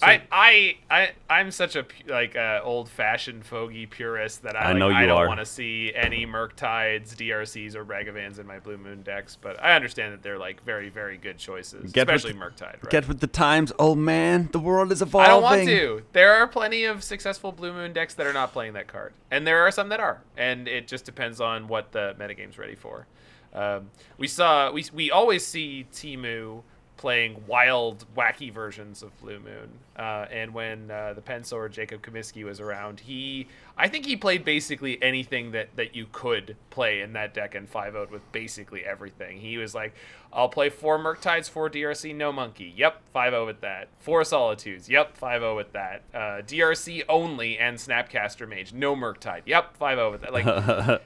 I, 0.01 0.21
I 0.31 0.77
I 0.89 1.11
I'm 1.29 1.49
such 1.49 1.75
a 1.77 1.85
like 2.07 2.35
uh, 2.35 2.59
old 2.61 2.89
fashioned 2.89 3.45
fogey 3.45 3.85
purist 3.85 4.43
that 4.43 4.55
I, 4.55 4.59
I 4.59 4.67
like, 4.67 4.77
know 4.77 4.89
I 4.89 5.01
you 5.01 5.07
don't 5.07 5.27
want 5.27 5.39
to 5.39 5.45
see 5.45 5.93
any 5.95 6.25
Murktides, 6.25 7.15
DRCs, 7.15 7.75
or 7.75 7.85
Ragavans 7.85 8.37
in 8.37 8.45
my 8.45 8.59
Blue 8.59 8.77
Moon 8.77 9.01
decks. 9.01 9.37
But 9.39 9.63
I 9.63 9.75
understand 9.75 10.13
that 10.13 10.21
they're 10.21 10.37
like 10.37 10.61
very 10.63 10.89
very 10.89 11.17
good 11.17 11.37
choices, 11.37 11.91
Get 11.93 12.09
especially 12.09 12.37
Murktide. 12.37 12.83
Right? 12.83 12.89
Get 12.89 13.07
with 13.07 13.21
the 13.21 13.27
times, 13.27 13.71
old 13.79 13.97
man. 13.97 14.49
The 14.51 14.59
world 14.59 14.91
is 14.91 15.01
evolving. 15.01 15.25
I 15.25 15.33
don't 15.33 15.43
want 15.43 15.65
to. 15.67 16.03
There 16.11 16.33
are 16.33 16.47
plenty 16.47 16.83
of 16.83 17.03
successful 17.03 17.51
Blue 17.51 17.71
Moon 17.71 17.93
decks 17.93 18.13
that 18.15 18.27
are 18.27 18.33
not 18.33 18.51
playing 18.51 18.73
that 18.73 18.87
card, 18.87 19.13
and 19.31 19.47
there 19.47 19.61
are 19.65 19.71
some 19.71 19.89
that 19.89 20.01
are, 20.01 20.21
and 20.35 20.67
it 20.67 20.87
just 20.87 21.05
depends 21.05 21.39
on 21.39 21.67
what 21.69 21.93
the 21.93 22.13
metagame's 22.19 22.57
ready 22.57 22.75
for. 22.75 23.07
Um, 23.53 23.91
we 24.17 24.27
saw 24.27 24.71
we 24.71 24.85
we 24.93 25.11
always 25.11 25.45
see 25.45 25.85
Timu 25.93 26.63
playing 27.03 27.43
wild, 27.47 28.05
wacky 28.15 28.49
versions 28.49 29.03
of 29.03 29.11
Blue 29.19 29.37
Moon, 29.37 29.67
uh, 29.99 30.25
and 30.31 30.53
when 30.53 30.89
uh, 30.89 31.11
the 31.13 31.19
pencil 31.19 31.67
Jacob 31.67 32.01
Comiskey 32.01 32.45
was 32.45 32.61
around, 32.61 33.01
he 33.01 33.45
I 33.77 33.89
think 33.89 34.05
he 34.05 34.15
played 34.15 34.45
basically 34.45 35.03
anything 35.03 35.51
that 35.51 35.75
that 35.75 35.97
you 35.97 36.07
could 36.13 36.55
play 36.69 37.01
in 37.01 37.11
that 37.11 37.33
deck 37.33 37.55
and 37.55 37.67
5 37.67 37.91
0 37.91 38.07
with 38.09 38.31
basically 38.31 38.85
everything. 38.85 39.37
He 39.41 39.57
was 39.57 39.75
like, 39.75 39.93
I'll 40.31 40.47
play 40.47 40.69
four 40.69 40.97
Murktides, 40.97 41.49
four 41.49 41.69
DRC, 41.69 42.15
no 42.15 42.31
monkey. 42.31 42.73
Yep, 42.73 43.01
5 43.11 43.33
0 43.33 43.45
with 43.47 43.59
that. 43.59 43.89
Four 43.99 44.23
Solitudes. 44.23 44.87
Yep, 44.87 45.17
5 45.17 45.41
0 45.41 45.57
with 45.57 45.73
that. 45.73 46.03
Uh, 46.13 46.17
DRC 46.47 47.03
only 47.09 47.57
and 47.57 47.77
Snapcaster 47.77 48.47
Mage, 48.47 48.71
no 48.71 48.95
Murktide. 48.95 49.41
Yep, 49.45 49.75
5 49.75 49.97
0 49.97 50.11
with 50.11 50.21
that. 50.21 50.31
Like, 50.31 51.01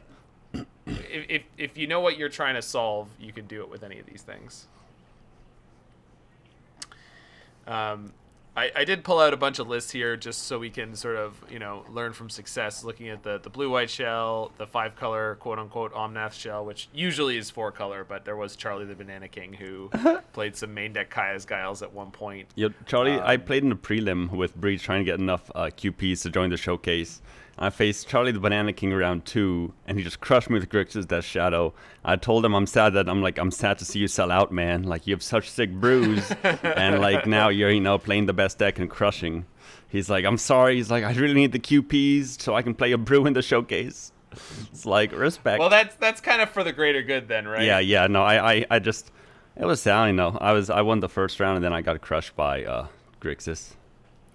if, 0.85 1.25
if, 1.27 1.41
if 1.57 1.75
you 1.75 1.87
know 1.87 2.01
what 2.01 2.19
you're 2.19 2.29
trying 2.29 2.53
to 2.53 2.61
solve, 2.61 3.09
you 3.19 3.33
can 3.33 3.47
do 3.47 3.63
it 3.63 3.69
with 3.71 3.81
any 3.81 3.97
of 3.97 4.05
these 4.05 4.21
things. 4.21 4.67
Um, 7.67 8.13
I, 8.55 8.71
I 8.75 8.83
did 8.85 9.03
pull 9.03 9.19
out 9.19 9.33
a 9.33 9.37
bunch 9.37 9.59
of 9.59 9.67
lists 9.67 9.91
here 9.91 10.17
just 10.17 10.47
so 10.47 10.57
we 10.57 10.71
can 10.71 10.95
sort 10.95 11.15
of 11.15 11.39
you 11.47 11.59
know 11.59 11.85
learn 11.91 12.11
from 12.13 12.27
success. 12.27 12.83
Looking 12.83 13.09
at 13.09 13.21
the 13.21 13.37
the 13.37 13.51
blue 13.51 13.69
white 13.69 13.89
shell, 13.89 14.51
the 14.57 14.65
five 14.65 14.95
color 14.95 15.35
quote 15.39 15.59
unquote 15.59 15.93
Omnath 15.93 16.33
shell, 16.33 16.65
which 16.65 16.89
usually 16.91 17.37
is 17.37 17.51
four 17.51 17.71
color, 17.71 18.03
but 18.03 18.25
there 18.25 18.35
was 18.35 18.55
Charlie 18.55 18.85
the 18.85 18.95
Banana 18.95 19.27
King 19.27 19.53
who 19.53 19.91
played 20.33 20.55
some 20.55 20.73
main 20.73 20.91
deck 20.93 21.11
Kaya's 21.11 21.45
Guiles 21.45 21.83
at 21.83 21.93
one 21.93 22.09
point. 22.09 22.47
Yo, 22.55 22.69
Charlie, 22.87 23.19
I 23.19 23.35
Um, 23.35 23.41
played 23.41 23.61
in 23.61 23.69
the 23.69 23.75
prelim 23.75 24.31
with 24.31 24.55
Breach 24.55 24.81
trying 24.81 25.01
to 25.01 25.05
get 25.05 25.19
enough 25.19 25.51
uh, 25.53 25.65
QPs 25.65 26.23
to 26.23 26.31
join 26.31 26.49
the 26.49 26.57
showcase. 26.57 27.21
I 27.59 27.71
faced 27.71 28.07
Charlie 28.07 28.31
the 28.31 28.39
Banana 28.39 28.71
King 28.71 28.93
round 28.93 29.25
two, 29.25 29.73
and 29.87 29.97
he 29.97 30.03
just 30.03 30.19
crushed 30.19 30.49
me 30.49 30.59
with 30.59 30.69
Grixis 30.69 31.07
Death 31.07 31.25
Shadow. 31.25 31.73
I 32.05 32.15
told 32.15 32.45
him 32.45 32.53
I'm 32.53 32.67
sad 32.67 32.93
that 32.93 33.09
I'm 33.09 33.21
like 33.21 33.39
I'm 33.39 33.49
sad 33.49 33.79
to 33.79 33.85
see 33.85 33.99
you 33.99 34.07
sell 34.07 34.31
out, 34.31 34.51
man. 34.51 34.83
Like 34.83 35.07
you 35.07 35.13
have 35.15 35.23
such 35.23 35.49
sick 35.49 35.71
brews, 35.71 36.31
and 36.43 37.01
like 37.01 37.25
now 37.25 37.49
you're 37.49 37.71
you 37.71 37.81
know 37.81 37.97
playing 37.97 38.27
the 38.27 38.33
best 38.33 38.59
deck 38.59 38.77
and 38.77 38.89
crushing. 38.89 39.45
He's 39.89 40.09
like 40.09 40.23
I'm 40.23 40.37
sorry. 40.37 40.75
He's 40.75 40.91
like 40.91 41.03
I 41.03 41.13
really 41.13 41.33
need 41.33 41.51
the 41.51 41.59
QPs 41.59 42.41
so 42.41 42.55
I 42.55 42.61
can 42.61 42.75
play 42.75 42.91
a 42.91 42.97
brew 42.97 43.25
in 43.25 43.33
the 43.33 43.41
showcase. 43.41 44.11
It's 44.71 44.85
like 44.85 45.11
respect. 45.11 45.59
Well, 45.59 45.69
that's 45.69 45.95
that's 45.95 46.21
kind 46.21 46.41
of 46.41 46.49
for 46.49 46.63
the 46.63 46.73
greater 46.73 47.01
good 47.01 47.27
then, 47.27 47.47
right? 47.47 47.63
Yeah, 47.63 47.79
yeah. 47.79 48.07
No, 48.07 48.23
I, 48.23 48.53
I, 48.53 48.65
I 48.69 48.79
just 48.79 49.11
it 49.55 49.65
was 49.65 49.81
sad. 49.81 50.07
You 50.07 50.13
know, 50.13 50.37
I 50.39 50.51
was 50.51 50.69
I 50.69 50.81
won 50.81 50.99
the 50.99 51.09
first 51.09 51.39
round 51.39 51.55
and 51.55 51.65
then 51.65 51.73
I 51.73 51.81
got 51.81 51.99
crushed 52.01 52.35
by 52.35 52.63
uh, 52.63 52.87
Grixis. 53.19 53.73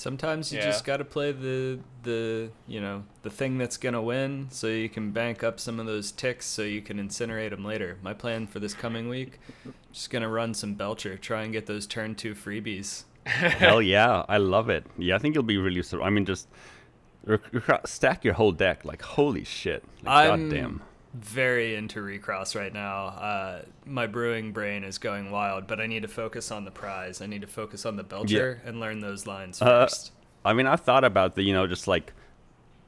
Sometimes 0.03 0.53
you 0.53 0.59
Yeah. 0.59 0.65
just 0.67 0.85
got 0.85 0.97
to 0.97 1.05
play 1.05 1.31
the 1.31 1.79
the 2.03 2.51
you 2.67 2.81
know 2.81 3.05
the 3.23 3.31
thing 3.31 3.57
that's 3.57 3.77
gonna 3.77 4.03
win, 4.03 4.49
so 4.51 4.67
you 4.67 4.89
can 4.89 5.13
bank 5.13 5.45
up 5.45 5.61
some 5.61 5.79
of 5.79 5.87
those 5.87 6.11
tix, 6.11 6.43
so 6.43 6.63
you 6.63 6.83
can 6.83 6.99
incinerate 6.99 7.51
them 7.51 7.65
later. 7.65 7.99
My 8.03 8.13
plan 8.13 8.49
for 8.49 8.59
this 8.59 8.75
coming 8.75 9.09
week, 9.09 9.39
just 9.93 10.11
gonna 10.11 10.29
run 10.29 10.55
some 10.55 10.75
Belcher, 10.75 11.17
try 11.17 11.43
and 11.45 11.53
get 11.53 11.67
those 11.67 11.87
turn 11.87 12.17
two 12.17 12.35
freebies. 12.35 13.05
Hell 13.27 13.81
yeah, 13.81 14.25
I 14.29 14.39
love 14.39 14.69
it. 14.69 14.85
Yeah, 14.99 15.15
I 15.15 15.19
think 15.19 15.37
you'll 15.37 15.45
be 15.45 15.57
really. 15.59 15.83
sur- 15.83 16.03
I 16.03 16.11
mean, 16.11 16.25
just 16.27 16.49
rec- 17.25 17.69
rec- 17.69 17.87
stack 17.87 18.25
your 18.25 18.35
whole 18.35 18.51
deck. 18.51 18.85
Like 18.85 19.03
holy 19.03 19.45
shit. 19.45 19.85
Like, 20.03 20.29
I'm 20.31 20.49
goddamn. 20.51 20.83
Very 21.15 21.75
into 21.75 22.01
recross 22.03 22.55
right 22.55 22.73
now. 22.73 23.07
Uh, 23.07 23.63
my 23.85 24.07
brewing 24.07 24.53
brain 24.53 24.83
is 24.85 24.99
going 24.99 25.31
wild, 25.31 25.67
but 25.67 25.81
I 25.81 25.87
need 25.87 26.03
to 26.03 26.09
focus 26.09 26.51
on 26.51 26.65
the 26.65 26.71
prize. 26.71 27.21
I 27.21 27.27
need 27.27 27.43
to 27.43 27.47
focus 27.47 27.85
on 27.85 27.97
the 27.97 28.03
Belcher 28.03 28.63
and 28.65 28.81
learn 28.81 29.01
those 29.01 29.27
lines 29.27 29.61
Uh, 29.61 29.87
first. 29.87 30.13
I 30.45 30.53
mean, 30.55 30.67
I've 30.67 30.81
thought 30.81 31.05
about 31.05 31.35
the 31.35 31.43
you 31.43 31.53
know 31.53 31.67
just 31.67 31.87
like 31.87 32.13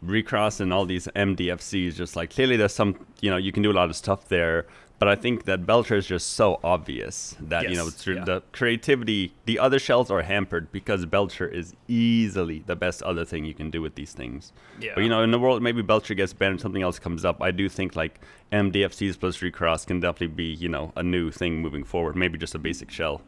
recross 0.03 0.61
and 0.61 0.73
all 0.73 0.87
these 0.87 1.07
MDFCs. 1.15 1.95
Just 1.95 2.17
like 2.17 2.31
clearly, 2.31 2.57
there's 2.57 2.75
some 2.75 3.07
you 3.21 3.31
know 3.31 3.37
you 3.37 3.53
can 3.53 3.63
do 3.63 3.71
a 3.71 3.77
lot 3.77 3.91
of 3.91 3.97
stuff 3.97 4.29
there. 4.29 4.67
But 4.99 5.09
I 5.09 5.17
think 5.17 5.45
that 5.45 5.67
Belcher 5.67 5.97
is 5.97 6.07
just 6.07 6.35
so 6.35 6.61
obvious 6.63 7.37
that 7.41 7.69
you 7.69 7.77
know 7.77 7.91
through 7.91 8.17
yeah. 8.17 8.25
the 8.25 8.43
creativity, 8.53 9.35
the 9.45 9.59
other 9.59 9.79
shells 9.79 10.11
are 10.11 10.23
hampered 10.23 10.71
because 10.73 11.05
Belcher 11.05 11.47
is 11.47 11.75
easily 11.89 12.63
the 12.67 12.77
best 12.77 13.03
other 13.03 13.25
thing 13.25 13.45
you 13.45 13.55
can 13.55 13.71
do 13.71 13.83
with 13.83 13.97
these 13.97 14.13
things. 14.13 14.53
Yeah. 14.81 14.93
But 14.95 15.03
you 15.03 15.11
know, 15.11 15.23
in 15.23 15.31
the 15.31 15.39
world, 15.39 15.63
maybe 15.63 15.83
Belcher 15.83 16.15
gets 16.15 16.33
banned, 16.33 16.61
something 16.61 16.83
else 16.83 16.99
comes 16.99 17.25
up. 17.25 17.43
I 17.43 17.51
do 17.51 17.69
think 17.69 17.97
like 17.97 18.21
MDFCs 18.53 19.19
plus 19.19 19.43
recross 19.43 19.85
can 19.85 20.01
definitely 20.01 20.29
be 20.29 20.55
you 20.55 20.69
know 20.69 20.93
a 20.97 21.03
new 21.03 21.31
thing 21.31 21.61
moving 21.61 21.85
forward. 21.85 22.17
Maybe 22.17 22.39
just 22.39 22.55
a 22.55 22.59
basic 22.59 22.91
shell. 22.91 23.21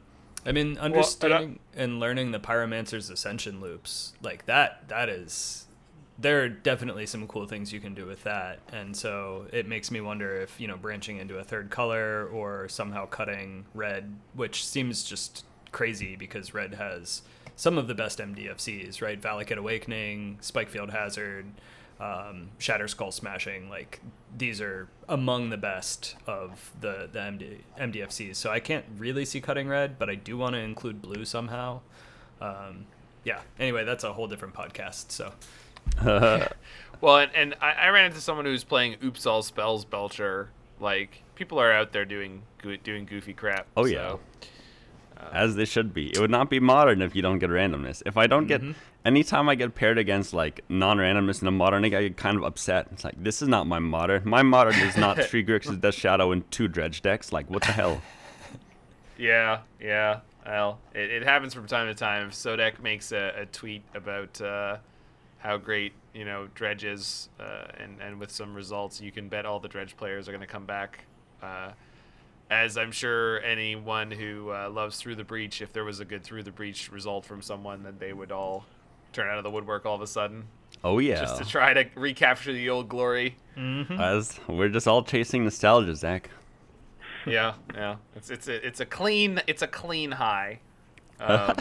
I 0.47 0.53
mean, 0.53 0.79
understanding 0.79 1.59
and 1.75 1.99
learning 1.99 2.31
the 2.31 2.39
Pyromancer's 2.39 3.11
Ascension 3.11 3.61
loops, 3.61 4.15
like 4.23 4.47
that, 4.47 4.89
that 4.89 5.09
is. 5.09 5.66
There 6.19 6.43
are 6.43 6.49
definitely 6.49 7.07
some 7.07 7.27
cool 7.27 7.47
things 7.47 7.73
you 7.73 7.81
can 7.81 7.95
do 7.95 8.07
with 8.07 8.25
that. 8.25 8.61
And 8.73 8.97
so 8.97 9.47
it 9.53 9.69
makes 9.69 9.91
me 9.91 10.01
wonder 10.01 10.35
if, 10.37 10.59
you 10.59 10.67
know, 10.67 10.77
branching 10.77 11.19
into 11.19 11.39
a 11.39 11.45
third 11.45 11.71
color 11.71 12.27
or 12.27 12.69
somehow 12.69 13.07
cutting 13.07 13.67
red, 13.75 14.15
which 14.35 14.65
seems 14.65 15.05
just 15.05 15.45
crazy 15.73 16.17
because 16.17 16.55
red 16.55 16.75
has 16.75 17.23
some 17.55 17.77
of 17.77 17.87
the 17.87 17.95
best 17.95 18.19
MDFCs, 18.19 19.03
right? 19.03 19.21
Valakut 19.21 19.57
Awakening, 19.57 20.39
Spikefield 20.41 20.91
Hazard, 20.91 21.47
um, 22.01 22.51
Shatterskull 22.59 23.13
Smashing. 23.13 23.69
Like, 23.69 24.01
these 24.37 24.61
are 24.61 24.89
among 25.09 25.51
the 25.51 25.57
best 25.57 26.17
of 26.27 26.73
the, 26.81 27.09
the 27.11 27.19
MD, 27.19 27.59
MDFCs. 27.79 28.37
So 28.37 28.51
I 28.51 28.61
can't 28.61 28.85
really 28.99 29.25
see 29.25 29.41
cutting 29.41 29.69
red, 29.69 29.99
but 29.99 30.11
I 30.11 30.15
do 30.15 30.37
want 30.37 30.55
to 30.55 30.61
include 30.61 31.01
blue 31.01 31.25
somehow. 31.25 31.81
Um, 32.41 32.87
yeah. 33.25 33.41
Anyway, 33.59 33.85
that's 33.85 34.05
a 34.05 34.13
whole 34.13 34.29
different 34.29 34.55
podcast. 34.55 35.11
So 35.11 35.33
Well, 37.03 37.19
and, 37.19 37.31
and 37.35 37.55
I, 37.61 37.73
I 37.73 37.89
ran 37.91 38.07
into 38.07 38.21
someone 38.23 38.47
who's 38.47 38.65
playing 38.65 38.97
Oops 39.05 39.27
All 39.27 39.43
Spells 39.43 39.85
Belcher. 39.85 40.49
Like 40.81 41.23
people 41.35 41.61
are 41.61 41.71
out 41.71 41.93
there 41.93 42.07
doing 42.07 42.43
doing 42.83 43.05
goofy 43.05 43.35
crap. 43.35 43.67
Oh, 43.77 43.85
so- 43.85 43.91
yeah. 43.91 44.17
as 45.31 45.57
they 45.57 45.67
should 45.67 45.93
be. 45.93 46.09
It 46.09 46.19
would 46.19 46.31
not 46.31 46.49
be 46.49 46.59
modern 46.59 47.03
if 47.03 47.15
you 47.15 47.21
don't 47.21 47.39
get 47.39 47.51
randomness. 47.51 48.03
If 48.07 48.17
I 48.17 48.27
don't 48.27 48.49
Mm-hmm. 48.49 48.69
get 48.69 48.77
anytime 49.05 49.47
I 49.49 49.55
get 49.57 49.75
paired 49.75 49.99
against 49.99 50.33
like 50.33 50.63
non-randomness 50.71 51.43
in 51.43 51.49
a 51.49 51.53
modern 51.53 51.83
league, 51.83 51.95
I 51.95 52.03
get 52.03 52.17
kind 52.17 52.37
of 52.39 52.45
upset. 52.45 52.89
It's 52.93 53.05
like 53.05 53.23
this 53.23 53.43
is 53.43 53.49
not 53.49 53.67
my 53.67 53.79
modern. 53.79 54.23
My 54.25 54.43
modern 54.43 54.75
is 54.77 54.97
not 54.97 55.19
three 55.23 55.45
Grixis, 55.45 55.79
Death 55.79 55.95
Shadow, 55.95 56.33
and 56.33 56.51
two 56.51 56.67
Dredge 56.67 57.03
decks. 57.03 57.31
Like 57.31 57.51
what 57.51 57.63
the 57.63 57.73
hell? 57.73 58.01
Yeah, 59.19 59.61
yeah. 59.81 60.21
Well, 60.45 60.79
it, 60.95 61.11
it 61.11 61.23
happens 61.25 61.55
from 61.55 61.67
time 61.67 61.87
to 61.87 61.95
time. 61.95 62.29
If 62.29 62.35
Sodek 62.35 62.81
makes 62.83 63.13
a, 63.13 63.33
a 63.41 63.47
tweet 63.47 63.83
about 63.95 64.39
uh, 64.43 64.77
how 65.47 65.57
great 65.57 65.93
you 66.13 66.25
know 66.25 66.49
Dredge 66.55 66.85
is, 66.85 67.29
uh, 67.41 67.67
and 67.79 68.01
and 68.01 68.21
with 68.21 68.31
some 68.31 68.55
results, 68.55 69.01
you 69.01 69.13
can 69.13 69.29
bet 69.29 69.47
all 69.47 69.61
the 69.61 69.69
Dredge 69.69 69.97
players 69.97 70.29
are 70.29 70.33
going 70.33 70.41
to 70.41 70.47
come 70.47 70.67
back. 70.67 71.05
Uh, 71.43 71.71
as 72.51 72.77
I'm 72.79 72.93
sure 72.93 73.41
anyone 73.43 74.11
who 74.11 74.51
uh, 74.51 74.71
loves 74.71 74.99
Through 74.99 75.17
the 75.17 75.25
Breach, 75.25 75.61
if 75.63 75.73
there 75.73 75.85
was 75.85 75.99
a 76.01 76.05
good 76.05 76.23
Through 76.23 76.43
the 76.45 76.53
Breach 76.53 76.91
result 76.93 77.25
from 77.25 77.43
someone, 77.43 77.83
then 77.83 77.97
they 77.99 78.13
would 78.13 78.31
all 78.31 78.65
turn 79.13 79.29
out 79.29 79.39
of 79.39 79.45
the 79.45 79.51
woodwork 79.51 79.85
all 79.87 79.95
of 79.97 80.01
a 80.03 80.07
sudden, 80.07 80.45
Oh 80.85 80.99
yeah. 80.99 81.21
just 81.21 81.39
to 81.39 81.45
try 81.45 81.73
to 81.75 81.87
recapture 81.97 82.53
the 82.53 82.69
old 82.71 82.89
glory. 82.89 83.37
As 83.57 84.39
we're 84.47 84.69
just 84.69 84.87
all 84.87 85.03
chasing 85.03 85.43
nostalgia, 85.45 85.97
Zach. 85.97 86.31
yeah, 87.27 87.55
yeah. 87.75 87.97
It's 88.15 88.31
it's 88.31 88.47
a 88.49 88.67
it's 88.67 88.81
a 88.81 88.87
clean 88.87 89.41
it's 89.47 89.63
a 89.63 89.67
clean 89.69 90.13
high. 90.13 90.61
Um, 91.19 91.57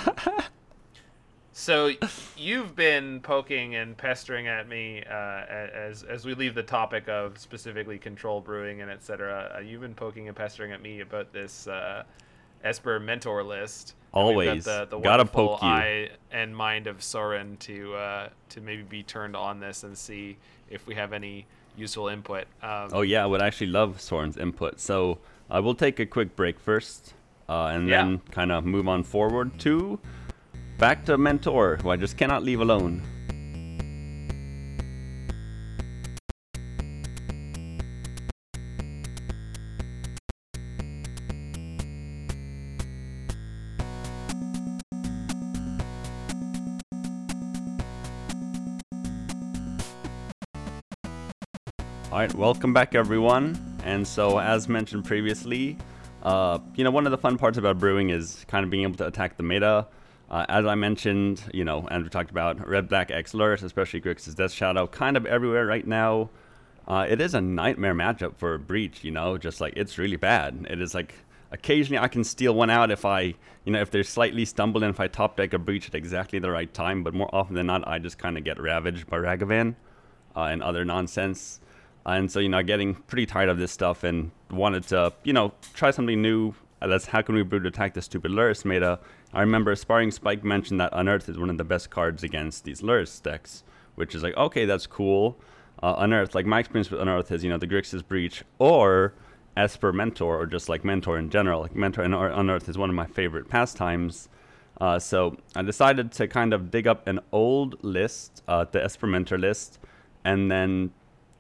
so 1.58 1.90
you've 2.36 2.76
been 2.76 3.22
poking 3.22 3.76
and 3.76 3.96
pestering 3.98 4.48
at 4.50 4.68
me 4.68 5.02
uh, 5.10 5.14
as 5.14 6.04
as 6.04 6.26
we 6.26 6.34
leave 6.34 6.54
the 6.54 6.62
topic 6.64 7.08
of 7.08 7.38
specifically 7.38 7.98
control 7.98 8.42
brewing 8.42 8.82
and 8.82 8.92
etc. 8.92 9.54
Uh, 9.56 9.60
you've 9.62 9.80
been 9.80 9.96
poking 9.96 10.28
and 10.28 10.36
pestering 10.36 10.74
at 10.74 10.82
me 10.82 11.00
about 11.00 11.32
this 11.32 11.66
uh, 11.68 12.04
Esper 12.66 13.00
mentor 13.00 13.42
list. 13.42 13.96
Always. 14.14 14.66
Got 14.66 14.90
the, 14.90 14.98
the 14.98 15.02
Gotta 15.02 15.24
poke 15.24 15.62
you. 15.62 15.68
eye 15.70 16.10
and 16.30 16.54
mind 16.56 16.88
of 16.88 17.02
Soren 17.02 17.56
to 17.58 17.96
uh, 17.96 18.30
to 18.50 18.60
maybe 18.60 18.84
be 18.84 19.02
turned 19.04 19.38
on 19.38 19.62
this 19.62 19.84
and 19.84 19.98
see 19.98 20.36
if 20.70 20.86
we 20.86 20.94
have 20.96 21.14
any 21.14 21.46
useful 21.78 22.10
input. 22.10 22.48
Um, 22.62 22.90
Oh 22.92 23.02
yeah, 23.02 23.24
I 23.24 23.28
would 23.28 23.42
actually 23.42 23.68
love 23.68 24.02
Soren's 24.02 24.36
input. 24.36 24.82
So 24.82 25.20
I 25.50 25.62
will 25.62 25.76
take 25.76 26.02
a 26.02 26.06
quick 26.06 26.36
break 26.36 26.60
first, 26.60 27.14
uh, 27.48 27.68
and 27.68 27.88
Yeah. 27.88 28.04
then 28.04 28.20
kind 28.32 28.52
of 28.52 28.66
move 28.66 28.90
on 28.90 29.04
forward 29.04 29.58
to 29.62 30.00
back 30.78 31.06
to 31.06 31.18
Mentor, 31.18 31.78
who 31.82 31.90
I 31.90 31.96
just 31.96 32.18
cannot 32.18 32.44
leave 32.44 32.60
alone. 32.60 33.02
All 52.12 52.22
right, 52.22 52.34
welcome 52.34 52.74
back, 52.74 52.96
everyone. 52.96 53.78
And 53.84 54.08
so, 54.08 54.40
as 54.40 54.70
mentioned 54.70 55.04
previously, 55.04 55.78
uh, 56.24 56.60
you 56.76 56.84
know, 56.86 56.92
one 56.92 57.06
of 57.06 57.12
the 57.12 57.18
fun 57.18 57.38
parts 57.38 57.58
about 57.58 57.78
brewing 57.78 58.10
is 58.10 58.46
kind 58.48 58.64
of 58.64 58.70
being 58.70 58.84
able 58.84 58.96
to 58.96 59.08
attack 59.08 59.36
the 59.36 59.44
meta. 59.44 59.88
Uh, 60.30 60.46
as 60.50 60.66
I 60.66 60.76
mentioned, 60.76 61.44
you 61.54 61.64
know, 61.64 61.88
and 61.92 62.04
we 62.04 62.10
talked 62.10 62.32
about 62.32 62.68
Red 62.68 62.90
Black 62.90 63.12
X 63.12 63.34
Lurrus, 63.34 63.64
especially 63.64 64.02
Grixis 64.02 64.36
Death 64.36 64.52
Shadow, 64.52 64.88
kind 64.88 65.18
of 65.18 65.26
everywhere 65.26 65.66
right 65.66 65.86
now. 65.86 66.30
Uh, 66.88 67.06
it 67.08 67.22
is 67.22 67.34
a 67.34 67.42
nightmare 67.42 67.96
matchup 67.96 68.36
for 68.36 68.58
Breach, 68.58 69.04
you 69.04 69.12
know, 69.12 69.38
just 69.38 69.62
like 69.62 69.74
it's 69.76 69.98
really 69.98 70.18
bad. 70.18 70.68
It 70.70 70.82
is 70.82 70.94
like 70.94 71.16
occasionally 71.52 72.00
I 72.00 72.08
can 72.08 72.24
steal 72.24 72.54
one 72.54 72.70
out 72.70 72.92
if 72.92 73.06
I, 73.06 73.22
you 73.64 73.72
know, 73.72 73.82
if 73.82 73.92
they're 73.92 74.04
slightly 74.04 74.46
stumbled 74.46 74.84
and 74.84 74.94
if 74.94 75.00
I 75.00 75.08
top 75.08 75.38
deck 75.38 75.54
a 75.54 75.60
Breach 75.60 75.88
at 75.88 75.96
exactly 75.96 76.40
the 76.40 76.52
right 76.52 76.72
time, 76.74 77.04
but 77.04 77.14
more 77.14 77.34
often 77.34 77.56
than 77.56 77.68
not, 77.68 77.88
I 77.88 78.00
just 78.00 78.18
kind 78.18 78.38
of 78.38 78.44
get 78.44 78.60
ravaged 78.60 79.08
by 79.08 79.18
Ragavan 79.18 79.76
uh, 80.36 80.42
and 80.42 80.62
other 80.62 80.86
nonsense. 80.86 81.60
And 82.06 82.32
so, 82.32 82.40
you 82.40 82.50
know, 82.50 82.62
getting 82.62 82.94
pretty 82.94 83.26
tired 83.26 83.50
of 83.50 83.58
this 83.58 83.72
stuff 83.72 84.04
and 84.04 84.32
wanted 84.52 84.84
to, 84.90 85.14
you 85.24 85.34
know, 85.34 85.54
try 85.74 85.90
something 85.90 86.22
new. 86.22 86.54
Uh, 86.82 86.88
That's 86.88 87.08
how 87.08 87.22
can 87.22 87.36
we 87.36 87.44
brew 87.44 87.66
attack 87.66 87.94
the 87.94 88.02
stupid 88.02 88.32
Lurrus 88.32 88.66
meta. 88.66 89.00
I 89.34 89.42
remember 89.42 89.76
Sparring 89.76 90.12
Spike 90.12 90.44
mentioned 90.44 90.80
that 90.80 90.92
Unearth 90.94 91.30
is 91.30 91.38
one 91.38 91.50
of 91.50 91.58
the 91.58 91.64
best 91.64 91.90
cards 91.90 92.24
against 92.24 92.64
these 92.64 92.82
Lurrus 92.82 93.22
decks, 93.22 93.64
which 93.96 94.14
is 94.16 94.24
like, 94.24 94.36
okay, 94.38 94.66
that's 94.66 94.88
cool. 94.88 95.38
Uh, 95.82 95.96
Unearth, 95.98 96.36
like 96.36 96.46
my 96.46 96.60
experience 96.60 96.90
with 96.90 97.02
Unearth 97.02 97.32
is, 97.32 97.44
you 97.44 97.50
know, 97.50 97.58
the 97.58 97.68
Grixis 97.68 98.06
Breach 98.06 98.44
or 98.60 99.14
Esper 99.58 99.94
Mentor 99.94 100.40
or 100.40 100.46
just 100.46 100.70
like 100.70 100.84
Mentor 100.84 101.18
in 101.18 101.30
general. 101.30 101.62
Like 101.62 101.76
Mentor 101.76 102.04
and 102.04 102.14
Unearth 102.14 102.70
is 102.70 102.78
one 102.78 102.90
of 102.90 102.96
my 102.96 103.06
favorite 103.06 103.50
pastimes. 103.50 104.30
Uh, 104.80 105.00
so 105.00 105.38
I 105.56 105.62
decided 105.62 106.12
to 106.14 106.28
kind 106.28 106.54
of 106.54 106.70
dig 106.72 106.88
up 106.88 107.08
an 107.08 107.20
old 107.32 107.82
list, 107.84 108.44
uh, 108.48 108.66
the 108.70 108.84
Esper 108.84 109.08
Mentor 109.08 109.38
list, 109.38 109.80
and 110.24 110.52
then 110.52 110.92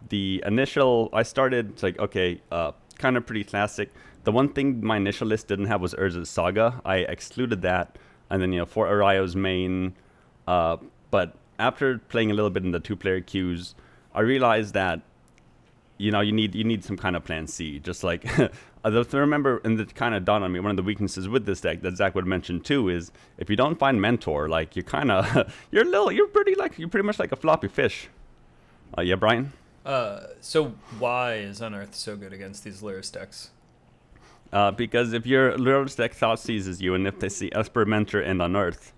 the 0.09 0.43
initial 0.45 1.09
I 1.11 1.23
started 1.23 1.81
like 1.81 1.99
okay, 1.99 2.41
uh, 2.51 2.71
kind 2.97 3.17
of 3.17 3.25
pretty 3.25 3.43
classic. 3.43 3.91
The 4.25 4.31
one 4.31 4.49
thing 4.49 4.85
my 4.85 4.97
initial 4.97 5.27
list 5.27 5.47
didn't 5.47 5.65
have 5.65 5.81
was 5.81 5.93
Urza's 5.93 6.29
Saga. 6.29 6.81
I 6.83 6.97
excluded 6.97 7.61
that, 7.61 7.97
and 8.29 8.41
then 8.41 8.51
you 8.51 8.59
know 8.59 8.65
for 8.65 8.87
Erayo's 8.87 9.35
main. 9.35 9.95
Uh, 10.47 10.77
but 11.11 11.35
after 11.57 11.99
playing 11.99 12.31
a 12.31 12.33
little 12.33 12.49
bit 12.49 12.63
in 12.63 12.71
the 12.71 12.79
two-player 12.79 13.21
queues, 13.21 13.75
I 14.13 14.21
realized 14.21 14.73
that 14.73 15.01
you 15.97 16.11
know 16.11 16.21
you 16.21 16.31
need 16.31 16.55
you 16.55 16.63
need 16.63 16.83
some 16.83 16.97
kind 16.97 17.15
of 17.15 17.23
plan 17.23 17.47
C. 17.47 17.79
Just 17.79 18.03
like 18.03 18.25
I 18.85 18.89
remember, 19.13 19.61
and 19.63 19.79
it 19.79 19.95
kind 19.95 20.13
of 20.13 20.25
dawned 20.25 20.43
on 20.43 20.51
me. 20.51 20.59
One 20.59 20.69
of 20.71 20.77
the 20.77 20.83
weaknesses 20.83 21.27
with 21.27 21.45
this 21.45 21.61
deck 21.61 21.81
that 21.81 21.97
Zach 21.97 22.13
would 22.13 22.27
mention 22.27 22.61
too 22.61 22.89
is 22.89 23.11
if 23.37 23.49
you 23.49 23.55
don't 23.55 23.79
find 23.79 24.01
mentor, 24.01 24.49
like 24.49 24.75
you 24.75 24.83
kind 24.83 25.11
of 25.11 25.53
you're 25.71 25.85
little 25.93 26.11
you're 26.11 26.27
pretty 26.27 26.55
like 26.55 26.77
you're 26.77 26.89
pretty 26.89 27.05
much 27.05 27.17
like 27.19 27.31
a 27.31 27.35
floppy 27.35 27.67
fish. 27.67 28.09
Uh, 28.97 29.01
yeah, 29.01 29.15
Brian. 29.15 29.53
Uh, 29.85 30.27
so 30.41 30.73
why 30.97 31.35
is 31.35 31.61
Unearth 31.61 31.93
so 31.93 32.15
good 32.15 32.33
against 32.33 32.63
these 32.63 32.81
Lurrus 32.81 33.11
decks? 33.11 33.51
Uh, 34.55 34.71
because 34.71 35.11
if 35.11 35.25
your 35.27 35.51
Lurrus 35.57 35.97
deck 35.97 36.13
Thoughtseizes 36.13 36.79
you, 36.79 36.95
and 36.95 37.05
if 37.05 37.19
they 37.19 37.27
see 37.27 37.51
Esper, 37.53 37.85
Mentor, 37.85 38.21
and 38.21 38.41
Unearth, 38.41 38.93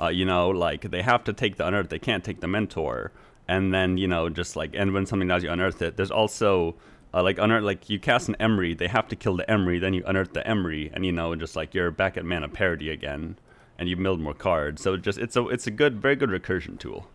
uh, 0.00 0.08
you 0.08 0.24
know, 0.24 0.48
like 0.48 0.90
they 0.90 1.02
have 1.02 1.22
to 1.24 1.34
take 1.34 1.56
the 1.56 1.66
Unearth, 1.66 1.90
they 1.90 1.98
can't 1.98 2.24
take 2.24 2.40
the 2.40 2.48
Mentor, 2.48 3.12
and 3.46 3.74
then 3.74 3.98
you 3.98 4.08
know, 4.08 4.30
just 4.30 4.56
like, 4.56 4.70
and 4.72 4.94
when 4.94 5.04
something 5.04 5.28
does, 5.28 5.42
you 5.42 5.50
unearth 5.50 5.82
it. 5.82 5.98
There's 5.98 6.10
also 6.10 6.76
uh, 7.12 7.22
like 7.22 7.36
unearth, 7.36 7.64
like 7.64 7.90
you 7.90 7.98
cast 7.98 8.30
an 8.30 8.36
Emry, 8.40 8.76
they 8.76 8.88
have 8.88 9.06
to 9.08 9.16
kill 9.16 9.36
the 9.36 9.44
Emry, 9.44 9.78
then 9.78 9.92
you 9.92 10.02
unearth 10.06 10.32
the 10.32 10.40
Emry, 10.40 10.90
and 10.94 11.04
you 11.04 11.12
know, 11.12 11.34
just 11.34 11.54
like 11.54 11.74
you're 11.74 11.90
back 11.90 12.16
at 12.16 12.24
mana 12.24 12.48
parity 12.48 12.88
again, 12.88 13.36
and 13.78 13.90
you 13.90 13.98
milled 13.98 14.20
more 14.20 14.32
cards. 14.32 14.80
So 14.80 14.96
just 14.96 15.18
it's 15.18 15.36
a 15.36 15.46
it's 15.48 15.66
a 15.66 15.70
good, 15.70 16.00
very 16.00 16.16
good 16.16 16.30
recursion 16.30 16.78
tool, 16.78 17.08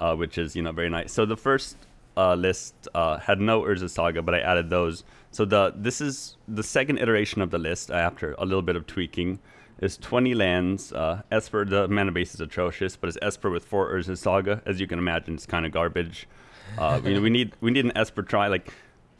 uh, 0.00 0.16
which 0.16 0.38
is 0.38 0.56
you 0.56 0.62
know 0.62 0.72
very 0.72 0.90
nice. 0.90 1.12
So 1.12 1.24
the 1.24 1.36
first 1.36 1.76
uh, 2.16 2.34
list 2.34 2.88
uh, 2.94 3.18
had 3.18 3.40
no 3.40 3.62
Urza 3.62 3.88
Saga, 3.88 4.22
but 4.22 4.34
I 4.34 4.40
added 4.40 4.70
those. 4.70 5.04
So 5.30 5.44
the 5.44 5.72
this 5.76 6.00
is 6.00 6.36
the 6.46 6.62
second 6.62 6.98
iteration 6.98 7.40
of 7.40 7.50
the 7.50 7.58
list 7.58 7.90
after 7.90 8.34
a 8.38 8.44
little 8.44 8.62
bit 8.62 8.76
of 8.76 8.86
tweaking. 8.86 9.38
Is 9.80 9.96
20 9.96 10.36
lands. 10.36 10.92
Uh, 10.92 11.22
Esper, 11.32 11.64
the 11.64 11.88
mana 11.88 12.12
base 12.12 12.34
is 12.34 12.40
atrocious, 12.40 12.94
but 12.94 13.08
it's 13.08 13.18
Esper 13.20 13.50
with 13.50 13.64
four 13.64 13.90
Urza 13.90 14.16
Saga. 14.16 14.62
As 14.64 14.78
you 14.78 14.86
can 14.86 14.96
imagine, 15.00 15.34
it's 15.34 15.46
kind 15.46 15.66
of 15.66 15.72
garbage. 15.72 16.28
Uh, 16.78 17.00
you 17.02 17.14
know, 17.14 17.20
we 17.20 17.30
need 17.30 17.52
we 17.60 17.72
need 17.72 17.84
an 17.84 17.96
Esper 17.96 18.22
try. 18.22 18.46
Like 18.46 18.72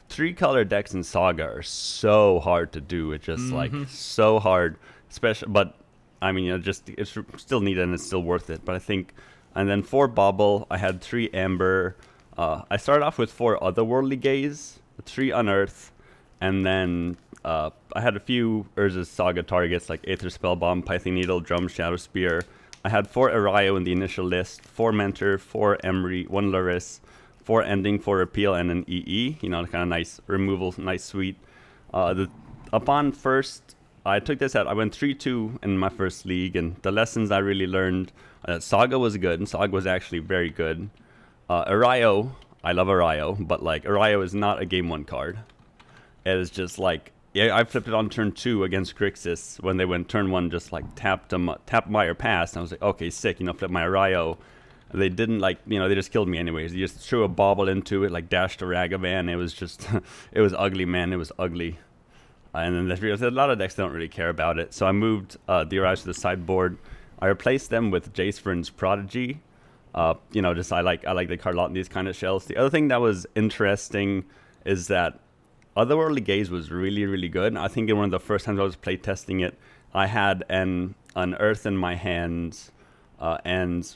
three 0.08 0.32
color 0.32 0.62
decks 0.64 0.94
in 0.94 1.02
Saga 1.02 1.44
are 1.44 1.62
so 1.62 2.38
hard 2.38 2.72
to 2.72 2.80
do. 2.80 3.10
It's 3.12 3.24
just 3.24 3.50
like 3.50 3.72
so 3.88 4.38
hard, 4.38 4.76
especially. 5.10 5.48
But 5.50 5.74
I 6.20 6.30
mean, 6.30 6.44
you 6.44 6.52
know, 6.52 6.58
just 6.58 6.88
it's 6.90 7.18
still 7.38 7.60
needed 7.60 7.82
and 7.82 7.94
it's 7.94 8.06
still 8.06 8.22
worth 8.22 8.48
it. 8.48 8.64
But 8.64 8.76
I 8.76 8.78
think, 8.78 9.14
and 9.56 9.68
then 9.68 9.82
four 9.82 10.06
Bauble, 10.06 10.68
I 10.70 10.78
had 10.78 11.00
three 11.00 11.28
Amber. 11.30 11.96
Uh, 12.42 12.64
I 12.68 12.76
started 12.76 13.04
off 13.04 13.18
with 13.18 13.30
four 13.30 13.56
Otherworldly 13.60 14.18
Gaze, 14.18 14.80
three 15.04 15.30
Unearth, 15.30 15.92
and 16.40 16.66
then 16.66 17.16
uh, 17.44 17.70
I 17.92 18.00
had 18.00 18.16
a 18.16 18.18
few 18.18 18.66
Urza's 18.76 19.08
Saga 19.08 19.44
targets 19.44 19.88
like 19.88 20.00
Aether 20.08 20.26
Spellbomb, 20.26 20.84
Pithing 20.84 21.14
Needle, 21.14 21.38
Drum, 21.38 21.68
Shadowspear. 21.68 22.42
I 22.84 22.88
had 22.88 23.08
four 23.08 23.30
Erayo 23.30 23.76
in 23.76 23.84
the 23.84 23.92
initial 23.92 24.24
list, 24.24 24.62
four 24.62 24.90
Mentor, 24.90 25.38
four 25.38 25.78
Emry, 25.84 26.28
one 26.28 26.50
Lurrus, 26.50 26.98
four 27.44 27.62
Ending, 27.62 28.00
four 28.00 28.16
Repeal, 28.16 28.54
and 28.54 28.72
an 28.72 28.84
EE. 28.88 29.38
You 29.40 29.48
know, 29.48 29.64
kind 29.66 29.82
of 29.82 29.88
nice 29.88 30.20
removal, 30.26 30.74
nice 30.78 31.04
sweet. 31.04 31.36
Uh, 31.94 32.12
the, 32.12 32.30
upon 32.72 33.12
first, 33.12 33.76
I 34.04 34.18
took 34.18 34.40
this 34.40 34.56
out. 34.56 34.66
I 34.66 34.72
went 34.72 34.92
3 34.92 35.14
2 35.14 35.60
in 35.62 35.78
my 35.78 35.90
first 35.90 36.26
league, 36.26 36.56
and 36.56 36.74
the 36.82 36.90
lessons 36.90 37.30
I 37.30 37.38
really 37.38 37.68
learned 37.68 38.10
uh, 38.44 38.58
Saga 38.58 38.98
was 38.98 39.16
good, 39.16 39.38
and 39.38 39.48
Saga 39.48 39.72
was 39.72 39.86
actually 39.86 40.18
very 40.18 40.50
good. 40.50 40.90
Uh, 41.48 41.64
Erayo, 41.64 42.32
I 42.64 42.72
love 42.72 42.88
Erayo, 42.88 43.36
but 43.46 43.62
like 43.62 43.84
Erayo 43.84 44.22
is 44.24 44.34
not 44.34 44.60
a 44.60 44.64
game 44.64 44.88
one 44.88 45.04
card. 45.04 45.38
It 46.24 46.36
is 46.36 46.50
just 46.50 46.78
like 46.78 47.12
yeah, 47.34 47.56
I 47.56 47.64
flipped 47.64 47.88
it 47.88 47.94
on 47.94 48.10
turn 48.10 48.32
two 48.32 48.64
against 48.64 48.94
Grixis 48.94 49.60
when 49.62 49.78
they 49.78 49.86
went 49.86 50.08
turn 50.08 50.30
one, 50.30 50.50
just 50.50 50.70
like 50.70 50.84
tapped 50.94 51.30
them, 51.30 51.50
tapped 51.64 51.88
my 51.88 52.04
or 52.04 52.14
passed. 52.14 52.54
And 52.54 52.60
I 52.60 52.62
was 52.62 52.70
like, 52.72 52.82
okay, 52.82 53.08
sick, 53.08 53.40
you 53.40 53.46
know, 53.46 53.54
flip 53.54 53.70
my 53.70 53.82
Erayo. 53.82 54.36
They 54.92 55.08
didn't 55.08 55.38
like, 55.38 55.58
you 55.66 55.78
know, 55.78 55.88
they 55.88 55.94
just 55.94 56.12
killed 56.12 56.28
me 56.28 56.36
anyways. 56.36 56.72
They 56.72 56.78
just 56.78 56.98
threw 56.98 57.24
a 57.24 57.28
Bauble 57.28 57.68
into 57.68 58.04
it, 58.04 58.12
like 58.12 58.28
dashed 58.28 58.60
a 58.60 58.66
Ragavan. 58.66 59.30
It 59.30 59.36
was 59.36 59.54
just, 59.54 59.88
it 60.32 60.42
was 60.42 60.52
ugly, 60.52 60.84
man. 60.84 61.12
It 61.12 61.16
was 61.16 61.32
ugly. 61.38 61.78
Uh, 62.54 62.58
and 62.58 62.90
then 62.90 63.00
there's 63.00 63.22
a 63.22 63.30
lot 63.30 63.48
of 63.48 63.58
decks 63.58 63.76
don't 63.76 63.92
really 63.92 64.08
care 64.08 64.28
about 64.28 64.58
it. 64.58 64.74
So 64.74 64.84
I 64.84 64.92
moved 64.92 65.38
uh, 65.48 65.64
the 65.64 65.76
Erayos 65.76 66.00
to 66.00 66.08
the 66.08 66.14
sideboard. 66.14 66.76
I 67.18 67.28
replaced 67.28 67.70
them 67.70 67.90
with 67.90 68.12
Jace 68.12 68.42
Vryn's 68.42 68.68
Prodigy. 68.68 69.40
Uh, 69.94 70.14
you 70.32 70.40
know, 70.40 70.54
just 70.54 70.72
I 70.72 70.80
like 70.80 71.06
I 71.06 71.12
like 71.12 71.28
the 71.28 71.36
card 71.36 71.54
a 71.54 71.58
lot 71.58 71.66
in 71.66 71.74
these 71.74 71.88
kind 71.88 72.08
of 72.08 72.16
shells. 72.16 72.46
The 72.46 72.56
other 72.56 72.70
thing 72.70 72.88
that 72.88 73.00
was 73.00 73.26
interesting 73.34 74.24
is 74.64 74.88
that 74.88 75.18
Otherworldly 75.76 76.24
Gaze 76.24 76.50
was 76.50 76.70
really, 76.70 77.04
really 77.06 77.28
good. 77.28 77.56
I 77.56 77.68
think 77.68 77.88
in 77.88 77.96
one 77.96 78.06
of 78.06 78.10
the 78.10 78.20
first 78.20 78.44
times 78.44 78.58
I 78.58 78.62
was 78.62 78.76
playtesting 78.76 79.42
it, 79.42 79.58
I 79.94 80.06
had 80.06 80.44
an 80.48 80.94
an 81.14 81.34
Earth 81.34 81.66
in 81.66 81.76
my 81.76 81.94
hands, 81.94 82.72
uh, 83.20 83.38
and 83.44 83.94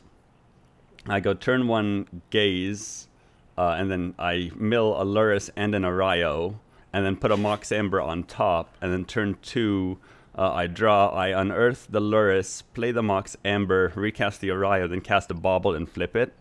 I 1.07 1.21
go 1.21 1.35
turn 1.35 1.69
one 1.69 2.23
Gaze, 2.31 3.09
uh, 3.57 3.77
and 3.79 3.91
then 3.91 4.15
I 4.19 4.51
mill 4.55 5.01
a 5.01 5.05
Lurrus 5.05 5.51
and 5.57 5.75
an 5.75 5.83
Erayo, 5.83 6.57
and 6.93 7.05
then 7.05 7.17
put 7.17 7.31
a 7.31 7.37
Mox 7.37 7.73
Amber 7.73 8.01
on 8.01 8.25
top, 8.25 8.75
and 8.81 8.93
then 8.93 9.05
turn 9.05 9.37
two, 9.43 9.99
uh, 10.37 10.53
I 10.53 10.67
draw, 10.67 11.09
I 11.09 11.29
unearth 11.29 11.87
the 11.91 12.01
Lurrus, 12.01 12.63
play 12.75 12.93
the 12.93 13.03
Mox 13.03 13.37
Amber, 13.45 13.93
recast 13.95 14.41
the 14.41 14.49
Erayo, 14.49 14.89
then 14.89 15.01
cast 15.01 15.31
a 15.31 15.35
Bauble 15.35 15.75
and 15.75 15.89
flip 15.89 16.15
it. 16.17 16.33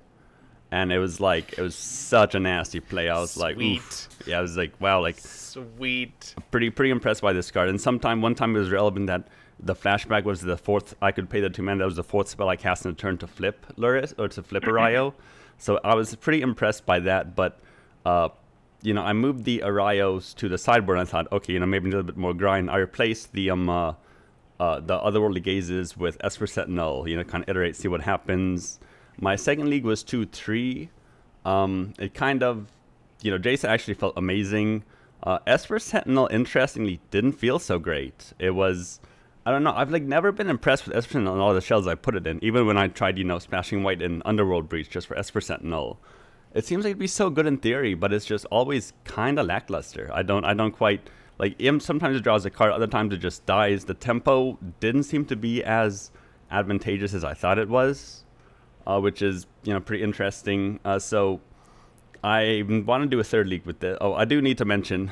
And 0.72 0.92
it 0.92 1.00
was 1.00 1.20
like, 1.22 1.54
it 1.58 1.62
was 1.62 1.76
such 1.76 2.36
a 2.36 2.40
nasty 2.40 2.80
play. 2.82 3.08
I 3.08 3.20
was 3.20 3.38
like, 3.38 3.58
oof. 3.58 4.10
Yeah, 4.26 4.40
I 4.40 4.42
was 4.42 4.58
like, 4.58 4.74
wow, 4.82 5.00
like, 5.02 5.18
Sweet. 5.20 6.36
pretty 6.52 6.70
pretty 6.70 6.92
impressed 6.92 7.22
by 7.22 7.32
this 7.34 7.52
card. 7.52 7.70
And 7.70 7.80
sometime 7.80 8.22
one 8.22 8.36
time 8.36 8.56
it 8.56 8.60
was 8.60 8.70
relevant 8.72 9.08
that 9.08 9.28
the 9.60 9.76
flashback 9.76 10.24
was 10.26 10.42
the 10.42 10.58
fourth. 10.58 10.94
I 11.02 11.12
could 11.14 11.30
pay 11.30 11.40
the 11.40 11.50
two 11.50 11.62
mana. 11.62 11.80
That 11.80 11.86
was 11.86 11.96
the 11.96 12.04
fourth 12.04 12.28
spell 12.28 12.50
I 12.50 12.58
cast 12.58 12.84
in 12.86 12.92
a 12.92 12.94
turn 12.96 13.18
to 13.20 13.28
flip 13.28 13.66
Lurrus 13.78 14.14
or 14.18 14.28
to 14.28 14.44
flip 14.44 14.64
Erayo. 14.72 15.14
So 15.58 15.80
I 15.84 15.96
was 15.96 16.14
pretty 16.16 16.42
impressed 16.42 16.86
by 16.86 17.00
that. 17.02 17.36
But 17.36 17.60
uh, 18.06 18.30
you 18.86 18.94
know, 18.94 19.02
I 19.02 19.14
moved 19.14 19.46
the 19.46 19.60
Erayos 19.66 20.36
to 20.36 20.48
the 20.48 20.58
sideboard. 20.58 21.00
and 21.00 21.08
I 21.08 21.12
thought, 21.12 21.32
okay, 21.32 21.54
you 21.54 21.60
know, 21.60 21.66
maybe 21.66 21.90
a 21.90 21.92
little 21.92 22.04
bit 22.04 22.18
more 22.18 22.34
grind. 22.34 22.70
I 22.70 22.78
replaced 22.78 23.34
the 23.34 23.50
um 23.50 23.70
uh, 23.70 23.94
uh, 24.60 24.80
the 24.80 24.98
Otherworldly 24.98 25.44
Gazes 25.44 25.98
with 25.98 26.18
Esper 26.24 26.48
Sentinel. 26.48 27.08
You 27.08 27.18
know, 27.18 27.24
kind 27.24 27.44
of 27.44 27.50
iterate, 27.50 27.76
see 27.76 27.88
what 27.88 28.02
happens. 28.02 28.80
My 29.20 29.36
second 29.36 29.70
league 29.70 29.84
was 29.86 30.04
two 30.04 30.26
three. 30.26 30.90
Um, 31.46 31.94
it 32.00 32.14
kind 32.14 32.42
of, 32.44 32.68
you 33.22 33.32
know, 33.32 33.38
Jason 33.38 33.70
actually 33.70 33.94
felt 33.94 34.14
amazing. 34.18 34.84
Uh, 35.24 35.40
Esper 35.48 35.80
Sentinel, 35.80 36.28
interestingly, 36.32 37.00
didn't 37.12 37.34
feel 37.34 37.60
so 37.60 37.80
great. 37.80 38.34
It 38.40 38.52
was, 38.52 39.00
I 39.46 39.52
don't 39.52 39.64
know, 39.64 39.74
I've 39.76 39.92
like 39.92 40.04
never 40.04 40.32
been 40.32 40.50
impressed 40.50 40.88
with 40.88 40.96
Esper 40.96 41.14
Sentinel 41.14 41.34
and 41.34 41.42
all 41.42 41.54
the 41.54 41.62
shells 41.62 41.88
I 41.88 41.96
put 41.96 42.16
it 42.16 42.28
in. 42.28 42.44
Even 42.44 42.66
when 42.66 42.78
I 42.78 42.88
tried, 42.88 43.18
you 43.18 43.24
know, 43.24 43.40
smashing 43.40 43.84
white 43.84 44.02
in 44.02 44.22
Underworld 44.26 44.70
Breach 44.70 44.90
just 44.90 45.08
for 45.08 45.18
Esper 45.18 45.42
Sentinel, 45.42 46.00
it 46.54 46.66
seems 46.66 46.84
like 46.84 46.92
it'd 46.92 47.00
be 47.00 47.08
so 47.08 47.30
good 47.30 47.46
in 47.46 47.58
theory, 47.58 47.94
but 47.94 48.14
it's 48.14 48.26
just 48.26 48.46
always 48.46 48.94
kind 49.04 49.40
of 49.40 49.46
lackluster. 49.46 50.10
I 50.14 50.24
don't, 50.24 50.46
I 50.46 50.54
don't 50.54 50.72
quite 50.72 51.10
like. 51.38 51.56
Im 51.60 51.80
sometimes 51.80 52.18
it 52.18 52.24
draws 52.24 52.46
a 52.46 52.50
card, 52.50 52.72
other 52.72 52.88
times 52.88 53.14
it 53.14 53.18
just 53.18 53.46
dies. 53.46 53.86
The 53.86 53.94
tempo 53.94 54.58
didn't 54.80 55.04
seem 55.04 55.26
to 55.26 55.36
be 55.36 55.64
as 55.64 56.12
advantageous 56.52 57.14
as 57.14 57.24
I 57.24 57.34
thought 57.34 57.58
it 57.60 57.68
was, 57.68 58.24
uh, 58.88 59.00
which 59.00 59.22
is 59.22 59.48
you 59.64 59.74
know 59.74 59.80
pretty 59.80 60.04
interesting. 60.04 60.80
Uh, 60.86 61.00
so 61.00 61.42
I 62.24 62.64
want 62.68 63.04
to 63.04 63.08
do 63.10 63.20
a 63.20 63.24
third 63.24 63.48
league 63.48 63.66
with 63.66 63.80
this. 63.80 63.98
Oh, 64.02 64.14
I 64.14 64.26
do 64.26 64.42
need 64.42 64.58
to 64.60 64.66
mention 64.66 65.12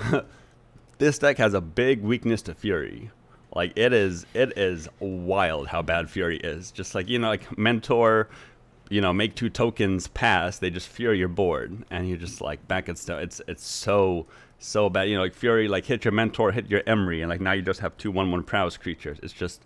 this 0.97 1.19
deck 1.19 1.37
has 1.37 1.53
a 1.53 1.61
big 1.61 2.01
weakness 2.01 2.41
to 2.43 2.53
Fury. 2.53 3.11
Like 3.55 3.73
it 3.75 3.93
is, 3.93 4.25
it 4.33 4.57
is 4.57 4.87
wild 4.99 5.67
how 5.67 5.81
bad 5.83 6.09
Fury 6.09 6.37
is. 6.37 6.71
Just 6.71 6.95
like 6.95 7.07
you 7.09 7.19
know, 7.19 7.27
like 7.27 7.55
Mentor, 7.57 8.29
you 8.89 9.01
know, 9.01 9.13
make 9.13 9.35
two 9.35 9.49
tokens 9.49 10.07
pass, 10.07 10.59
they 10.59 10.69
just 10.69 10.87
Fury 10.87 11.19
your 11.19 11.27
board, 11.27 11.83
and 11.89 12.07
you're 12.07 12.17
just 12.17 12.41
like 12.41 12.67
back 12.67 12.89
at 12.89 12.97
stuff. 12.97 13.21
It's 13.21 13.41
it's 13.47 13.65
so 13.65 14.27
so 14.59 14.89
bad. 14.89 15.09
You 15.09 15.15
know, 15.15 15.21
like 15.21 15.33
Fury, 15.33 15.67
like 15.67 15.85
hit 15.85 16.05
your 16.05 16.11
Mentor, 16.11 16.51
hit 16.51 16.69
your 16.69 16.81
Emry, 16.81 17.21
and 17.21 17.29
like 17.29 17.41
now 17.41 17.53
you 17.53 17.61
just 17.61 17.79
have 17.79 17.97
two 17.97 18.11
one 18.11 18.31
one 18.31 18.43
prowess 18.43 18.77
creatures. 18.77 19.19
It's 19.23 19.33
just 19.33 19.63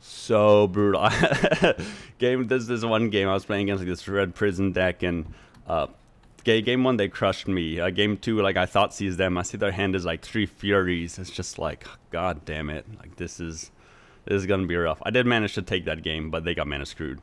so 0.00 0.66
brutal. 0.68 1.08
game. 2.18 2.46
This 2.48 2.68
is 2.68 2.84
one 2.84 3.10
game 3.10 3.28
I 3.28 3.34
was 3.34 3.44
playing 3.44 3.64
against 3.64 3.80
like 3.80 3.88
this 3.88 4.06
red 4.06 4.34
prison 4.34 4.72
deck, 4.72 5.02
and 5.02 5.26
uh, 5.66 5.88
game 6.44 6.84
one 6.84 6.96
they 6.96 7.08
crushed 7.08 7.48
me. 7.48 7.80
Uh, 7.80 7.90
game 7.90 8.16
two, 8.16 8.40
like 8.40 8.56
I 8.56 8.66
Thoughtseize 8.66 9.16
them. 9.16 9.38
I 9.38 9.42
see 9.42 9.56
their 9.56 9.72
hand 9.72 9.96
is 9.96 10.04
like 10.04 10.22
three 10.22 10.46
furies. 10.46 11.18
It's 11.18 11.30
just 11.30 11.58
like, 11.58 11.86
god 12.10 12.44
damn 12.44 12.70
it! 12.70 12.86
Like 12.98 13.16
this 13.16 13.40
is 13.40 13.70
this 14.24 14.36
is 14.36 14.46
gonna 14.46 14.66
be 14.66 14.76
rough. 14.76 15.02
I 15.04 15.10
did 15.10 15.26
manage 15.26 15.54
to 15.54 15.62
take 15.62 15.84
that 15.86 16.02
game, 16.02 16.30
but 16.30 16.44
they 16.44 16.54
got 16.54 16.66
mana 16.66 16.86
screwed. 16.86 17.20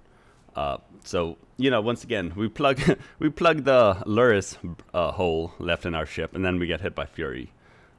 Uh, 0.55 0.77
so 1.03 1.37
you 1.57 1.69
know, 1.69 1.81
once 1.81 2.03
again, 2.03 2.33
we 2.35 2.47
plug 2.47 2.79
we 3.19 3.29
plug 3.29 3.63
the 3.63 3.95
Lurrus 4.05 4.57
uh, 4.93 5.11
hole 5.11 5.53
left 5.59 5.85
in 5.85 5.95
our 5.95 6.05
ship, 6.05 6.35
and 6.35 6.45
then 6.45 6.59
we 6.59 6.67
get 6.67 6.81
hit 6.81 6.95
by 6.95 7.05
Fury. 7.05 7.51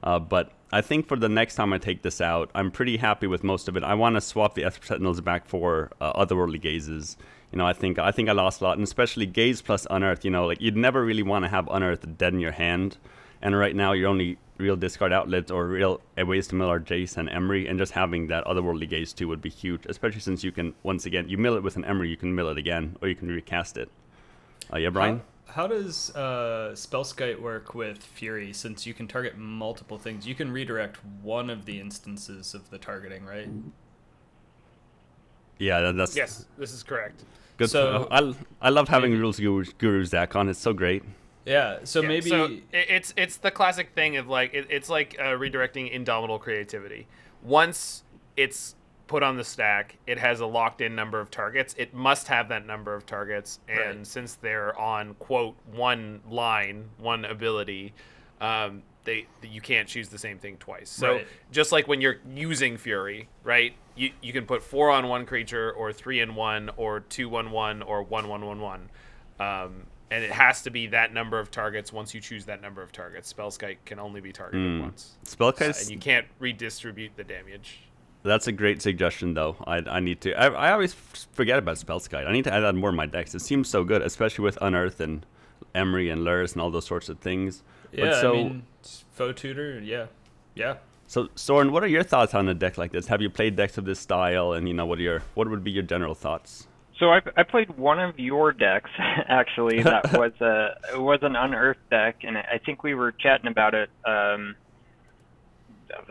Uh, 0.02 0.18
but 0.18 0.52
I 0.72 0.80
think 0.82 1.08
for 1.08 1.16
the 1.16 1.28
next 1.28 1.54
time 1.54 1.72
I 1.72 1.78
take 1.78 2.02
this 2.02 2.20
out, 2.20 2.50
I'm 2.54 2.70
pretty 2.70 2.96
happy 2.98 3.26
with 3.26 3.42
most 3.42 3.68
of 3.68 3.76
it. 3.76 3.82
I 3.82 3.94
want 3.94 4.16
to 4.16 4.20
swap 4.20 4.54
the 4.54 4.64
Esper 4.64 4.86
Sentinels 4.86 5.20
back 5.20 5.46
for 5.46 5.90
uh, 6.00 6.12
Otherworldly 6.12 6.60
Gazes 6.60 7.16
you 7.52 7.58
know, 7.58 7.66
I 7.66 7.72
think 7.72 7.98
I 7.98 8.10
think 8.10 8.28
I 8.28 8.32
lost 8.32 8.60
a 8.60 8.64
lot, 8.64 8.76
and 8.76 8.84
especially 8.84 9.26
Gaze 9.26 9.62
plus 9.62 9.86
Unearth. 9.90 10.24
You 10.24 10.30
know, 10.30 10.46
like 10.46 10.60
you'd 10.60 10.76
never 10.76 11.04
really 11.04 11.22
want 11.22 11.44
to 11.44 11.48
have 11.48 11.68
Unearth 11.68 12.04
dead 12.18 12.34
in 12.34 12.40
your 12.40 12.52
hand, 12.52 12.98
and 13.40 13.56
right 13.56 13.74
now 13.74 13.92
you're 13.92 14.08
only 14.08 14.38
real 14.58 14.76
discard 14.76 15.12
outlets 15.12 15.50
or 15.50 15.66
real 15.66 16.00
ways 16.16 16.46
to 16.48 16.54
mill 16.54 16.68
our 16.68 16.80
Jace 16.80 17.16
and 17.16 17.28
Emry, 17.28 17.68
and 17.68 17.78
just 17.78 17.92
having 17.92 18.28
that 18.28 18.44
Otherworldly 18.44 18.88
Gaze 18.88 19.12
too 19.12 19.28
would 19.28 19.42
be 19.42 19.50
huge, 19.50 19.86
especially 19.86 20.20
since 20.20 20.42
you 20.42 20.52
can 20.52 20.74
once 20.82 21.06
again 21.06 21.28
you 21.28 21.38
mill 21.38 21.56
it 21.56 21.62
with 21.62 21.76
an 21.76 21.84
Emry, 21.84 22.08
you 22.08 22.16
can 22.16 22.34
mill 22.34 22.48
it 22.48 22.58
again, 22.58 22.96
or 23.02 23.08
you 23.08 23.14
can 23.14 23.28
recast 23.28 23.76
it. 23.76 23.90
Uh, 24.72 24.78
yeah, 24.78 24.90
Brian. 24.90 25.22
How, 25.46 25.62
how 25.62 25.66
does 25.68 26.14
uh, 26.16 26.72
Spellskite 26.74 27.40
work 27.40 27.74
with 27.74 27.98
Fury? 28.02 28.52
Since 28.52 28.86
you 28.86 28.94
can 28.94 29.06
target 29.06 29.38
multiple 29.38 29.98
things, 29.98 30.26
you 30.26 30.34
can 30.34 30.50
redirect 30.50 30.98
one 31.22 31.50
of 31.50 31.64
the 31.64 31.80
instances 31.80 32.54
of 32.54 32.68
the 32.70 32.78
targeting, 32.78 33.24
right? 33.24 33.48
Yeah, 35.58 35.92
that's 35.92 36.16
yes, 36.16 36.46
this 36.58 36.72
is 36.72 36.82
correct. 36.82 37.24
Good. 37.56 37.70
So 37.70 38.06
I, 38.10 38.34
I 38.60 38.68
love 38.68 38.88
having 38.88 39.12
maybe, 39.12 39.22
rules 39.22 39.38
guru, 39.38 39.64
guru 39.78 40.04
Zach 40.04 40.36
on. 40.36 40.48
It's 40.48 40.58
so 40.58 40.74
great. 40.74 41.02
Yeah. 41.47 41.78
So 41.85 42.02
yeah, 42.02 42.09
maybe 42.09 42.28
so 42.28 42.51
it's 42.73 43.14
it's 43.16 43.39
the 43.39 43.51
classic 43.51 43.90
thing 43.94 44.16
of 44.16 44.28
like 44.28 44.52
it, 44.52 44.66
it's 44.68 44.90
like 44.90 45.16
uh, 45.18 45.36
redirecting 45.39 45.90
indomitable 45.90 46.39
creativity. 46.39 47.06
Once 47.43 48.02
it's 48.36 48.74
put 49.06 49.23
on 49.23 49.36
the 49.36 49.44
stack, 49.44 49.97
it 50.06 50.18
has 50.18 50.40
a 50.40 50.47
locked 50.47 50.81
in 50.81 50.94
number 50.94 51.20
of 51.20 51.31
targets. 51.31 51.74
It 51.78 51.94
must 51.94 52.27
have 52.28 52.48
that 52.48 52.66
number 52.66 52.94
of 52.94 53.06
targets, 53.06 53.60
and 53.68 53.98
right. 53.98 54.06
since 54.06 54.35
they're 54.35 54.78
on 54.78 55.14
quote 55.14 55.55
one 55.73 56.20
line, 56.28 56.90
one 56.98 57.24
ability, 57.24 57.94
um, 58.40 58.82
they 59.05 59.27
you 59.43 59.60
can't 59.60 59.89
choose 59.89 60.09
the 60.09 60.18
same 60.18 60.39
thing 60.39 60.56
twice. 60.56 60.90
So 60.90 61.14
right. 61.14 61.27
just 61.52 61.70
like 61.70 61.86
when 61.86 62.01
you're 62.01 62.16
using 62.35 62.77
Fury, 62.77 63.28
right? 63.44 63.74
You 63.94 64.10
you 64.20 64.32
can 64.32 64.47
put 64.47 64.62
four 64.62 64.90
on 64.90 65.09
one 65.09 65.24
creature, 65.27 65.70
or 65.73 65.93
three 65.93 66.20
in 66.20 66.35
one, 66.35 66.70
or 66.77 67.01
two 67.01 67.28
one 67.28 67.52
one, 67.52 67.82
or 67.82 68.02
one 68.02 68.28
one 68.28 68.44
one 68.44 68.60
one. 68.60 68.90
Um, 69.39 69.86
and 70.10 70.22
it 70.22 70.30
has 70.30 70.62
to 70.62 70.70
be 70.70 70.86
that 70.88 71.12
number 71.12 71.38
of 71.38 71.50
targets. 71.50 71.92
Once 71.92 72.14
you 72.14 72.20
choose 72.20 72.44
that 72.46 72.62
number 72.62 72.82
of 72.82 72.92
targets, 72.92 73.32
Spellskite 73.32 73.78
can 73.84 73.98
only 73.98 74.20
be 74.20 74.32
targeted 74.32 74.66
mm. 74.66 74.82
once. 74.82 75.16
Spellskite, 75.24 75.76
uh, 75.76 75.80
and 75.80 75.90
you 75.90 75.98
can't 75.98 76.26
redistribute 76.38 77.12
the 77.16 77.24
damage. 77.24 77.80
That's 78.22 78.46
a 78.46 78.52
great 78.52 78.82
suggestion, 78.82 79.34
though. 79.34 79.56
I, 79.66 79.76
I 79.76 80.00
need 80.00 80.20
to. 80.22 80.32
I, 80.34 80.46
I 80.46 80.72
always 80.72 80.94
forget 80.94 81.58
about 81.58 81.76
Spellskite. 81.76 82.26
I 82.26 82.32
need 82.32 82.44
to 82.44 82.52
add 82.52 82.60
that 82.60 82.74
more 82.74 82.90
in 82.90 82.96
my 82.96 83.06
decks. 83.06 83.34
It 83.34 83.40
seems 83.40 83.68
so 83.68 83.84
good, 83.84 84.02
especially 84.02 84.44
with 84.44 84.58
Unearth 84.60 85.00
and 85.00 85.24
Emry 85.74 86.12
and 86.12 86.22
Lurrus 86.22 86.52
and 86.52 86.62
all 86.62 86.70
those 86.70 86.86
sorts 86.86 87.08
of 87.08 87.18
things. 87.20 87.62
Yeah, 87.92 88.06
but 88.06 88.20
so, 88.20 88.32
I 88.32 88.36
mean, 88.36 88.62
Foe 89.12 89.32
Tutor, 89.32 89.80
yeah, 89.80 90.06
yeah. 90.54 90.76
So 91.06 91.28
Soren, 91.36 91.70
what 91.70 91.84
are 91.84 91.88
your 91.88 92.02
thoughts 92.02 92.34
on 92.34 92.48
a 92.48 92.54
deck 92.54 92.78
like 92.78 92.90
this? 92.90 93.06
Have 93.06 93.22
you 93.22 93.30
played 93.30 93.54
decks 93.54 93.78
of 93.78 93.84
this 93.84 94.00
style, 94.00 94.52
and 94.52 94.66
you 94.66 94.74
know 94.74 94.86
what 94.86 94.98
are 94.98 95.02
your 95.02 95.22
what 95.34 95.48
would 95.48 95.62
be 95.62 95.70
your 95.70 95.84
general 95.84 96.14
thoughts? 96.14 96.66
So 96.98 97.10
I, 97.10 97.20
I 97.36 97.43
played 97.43 97.77
one 97.77 98.01
of 98.01 98.18
your 98.18 98.52
decks 98.52 98.90
actually. 99.28 99.82
That 99.82 100.12
was 100.18 100.32
a 100.40 100.94
it 100.94 101.01
was 101.01 101.20
an 101.23 101.36
unearthed 101.36 101.90
deck, 101.90 102.16
and 102.23 102.36
I 102.39 102.59
think 102.64 102.82
we 102.82 102.94
were 102.94 103.12
chatting 103.12 103.51
about 103.51 103.74
it. 103.74 103.90
Um, 104.05 104.56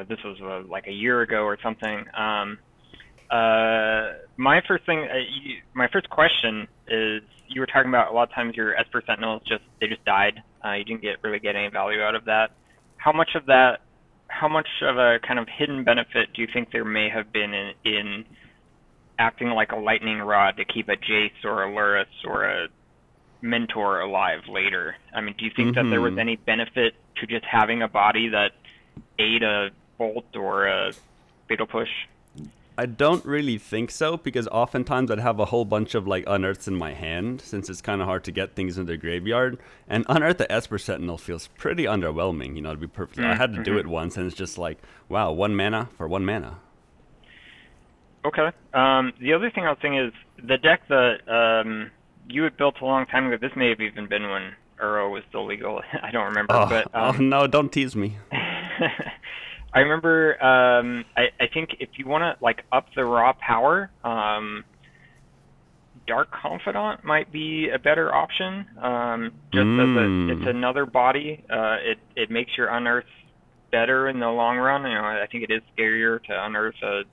this 0.07 0.19
was 0.23 0.37
uh, 0.41 0.67
like 0.69 0.87
a 0.87 0.91
year 0.91 1.21
ago 1.21 1.43
or 1.43 1.57
something. 1.61 2.05
Um, 2.15 2.59
uh, 3.29 4.13
my 4.37 4.61
first 4.67 4.85
thing, 4.85 4.99
uh, 4.99 5.17
you, 5.17 5.57
my 5.73 5.87
first 5.91 6.09
question 6.09 6.67
is, 6.87 7.23
you 7.47 7.59
were 7.59 7.67
talking 7.67 7.89
about 7.89 8.11
a 8.11 8.13
lot 8.13 8.29
of 8.29 8.35
times 8.35 8.55
your 8.55 8.75
Esper 8.75 9.03
Sentinels 9.05 9.41
just 9.47 9.63
they 9.81 9.87
just 9.87 10.05
died. 10.05 10.41
Uh, 10.63 10.73
you 10.73 10.83
didn't 10.83 11.01
get 11.01 11.17
really 11.23 11.39
get 11.39 11.55
any 11.55 11.69
value 11.69 12.01
out 12.01 12.15
of 12.15 12.25
that. 12.25 12.51
How 12.97 13.11
much 13.11 13.29
of 13.35 13.47
that, 13.47 13.81
how 14.27 14.47
much 14.47 14.67
of 14.81 14.97
a 14.97 15.19
kind 15.25 15.39
of 15.39 15.47
hidden 15.47 15.83
benefit 15.83 16.33
do 16.33 16.41
you 16.41 16.47
think 16.51 16.71
there 16.71 16.85
may 16.85 17.09
have 17.09 17.31
been 17.31 17.53
in, 17.53 17.71
in 17.83 18.25
acting 19.17 19.49
like 19.49 19.71
a 19.71 19.77
lightning 19.77 20.19
rod 20.19 20.57
to 20.57 20.65
keep 20.65 20.89
a 20.89 20.95
Jace 20.95 21.43
or 21.43 21.63
a 21.63 21.71
Lurrus 21.71 22.05
or 22.25 22.45
a 22.45 22.67
mentor 23.41 24.01
alive 24.01 24.41
later? 24.49 24.95
I 25.13 25.21
mean, 25.21 25.35
do 25.37 25.45
you 25.45 25.51
think 25.55 25.75
mm-hmm. 25.75 25.85
that 25.85 25.89
there 25.89 26.01
was 26.01 26.11
mm-hmm. 26.11 26.19
any 26.19 26.35
benefit 26.35 26.95
to 27.17 27.27
just 27.27 27.45
having 27.45 27.81
a 27.81 27.87
body 27.87 28.29
that 28.29 28.51
ate 29.19 29.43
a 29.43 29.69
bolt 29.97 30.35
or 30.35 30.67
a 30.67 30.91
fatal 31.47 31.67
push? 31.67 31.89
I 32.77 32.85
don't 32.85 33.23
really 33.23 33.57
think 33.57 33.89
so 33.89 34.17
because 34.17 34.49
oftentimes 34.49 35.09
I'd 35.09 35.19
have 35.19 35.39
a 35.39 35.45
whole 35.45 35.63
bunch 35.63 35.95
of 35.95 36.07
like 36.07 36.25
unearths 36.27 36.67
in 36.67 36.75
my 36.75 36.93
hand 36.93 37.39
since 37.39 37.69
it's 37.69 37.81
kind 37.81 38.01
of 38.01 38.07
hard 38.07 38.25
to 38.25 38.33
get 38.33 38.53
things 38.53 38.77
in 38.77 38.85
the 38.85 38.97
graveyard. 38.97 39.57
And 39.87 40.05
unearth 40.09 40.39
the 40.39 40.51
Esper 40.51 40.77
Sentinel 40.77 41.17
feels 41.17 41.47
pretty 41.47 41.83
underwhelming, 41.83 42.57
you 42.57 42.61
know, 42.61 42.73
to 42.73 42.77
be 42.77 42.87
perfect. 42.87 43.19
Mm-hmm. 43.19 43.31
I 43.31 43.35
had 43.35 43.53
to 43.53 43.63
do 43.63 43.71
mm-hmm. 43.71 43.79
it 43.79 43.87
once 43.87 44.17
and 44.17 44.27
it's 44.27 44.35
just 44.35 44.57
like, 44.57 44.79
wow, 45.07 45.31
one 45.31 45.55
mana 45.55 45.87
for 45.95 46.05
one 46.07 46.25
mana. 46.25 46.59
Okay. 48.25 48.47
Um, 48.73 49.13
the 49.21 49.33
other 49.33 49.51
thing 49.51 49.65
I 49.65 49.69
was 49.69 49.77
thinking 49.81 49.99
is 49.99 50.13
the 50.37 50.57
deck 50.57 50.81
that 50.89 51.17
um, 51.27 51.91
you 52.27 52.43
had 52.43 52.57
built 52.57 52.75
a 52.81 52.85
long 52.85 53.05
time 53.05 53.27
ago. 53.27 53.37
This 53.39 53.55
may 53.55 53.69
have 53.69 53.81
even 53.81 54.07
been 54.07 54.23
when 54.23 54.53
Uro 54.81 55.11
was 55.11 55.23
still 55.29 55.45
legal. 55.45 55.81
I 56.03 56.11
don't 56.11 56.25
remember. 56.25 56.53
Oh, 56.53 56.67
but 56.67 56.87
oh, 56.93 57.09
um, 57.09 57.15
oh 57.17 57.23
no, 57.23 57.47
don't 57.47 57.71
tease 57.71 57.95
me. 57.95 58.17
I 58.31 59.79
remember. 59.79 60.43
Um, 60.43 61.05
I, 61.15 61.25
I 61.39 61.47
think 61.53 61.77
if 61.79 61.89
you 61.97 62.07
want 62.07 62.23
to 62.23 62.43
like 62.43 62.63
up 62.71 62.87
the 62.95 63.05
raw 63.05 63.33
power, 63.33 63.91
um, 64.03 64.63
Dark 66.07 66.31
Confidant 66.31 67.03
might 67.03 67.31
be 67.31 67.69
a 67.69 67.77
better 67.79 68.13
option. 68.13 68.65
Um, 68.81 69.31
just 69.53 69.65
mm. 69.65 69.81
as 69.81 69.97
a, 69.97 70.07
hmm. 70.07 70.29
it's 70.31 70.49
another 70.49 70.85
body. 70.85 71.43
Uh, 71.49 71.77
it 71.81 71.99
it 72.15 72.31
makes 72.31 72.57
your 72.57 72.69
unearth 72.69 73.05
better 73.71 74.07
in 74.07 74.19
the 74.19 74.29
long 74.29 74.57
run. 74.57 74.83
You 74.83 74.95
know, 74.95 75.03
I 75.03 75.27
think 75.31 75.43
it 75.43 75.51
is 75.51 75.61
scarier 75.77 76.23
to 76.23 76.45
unearth 76.45 76.81
a 76.81 77.03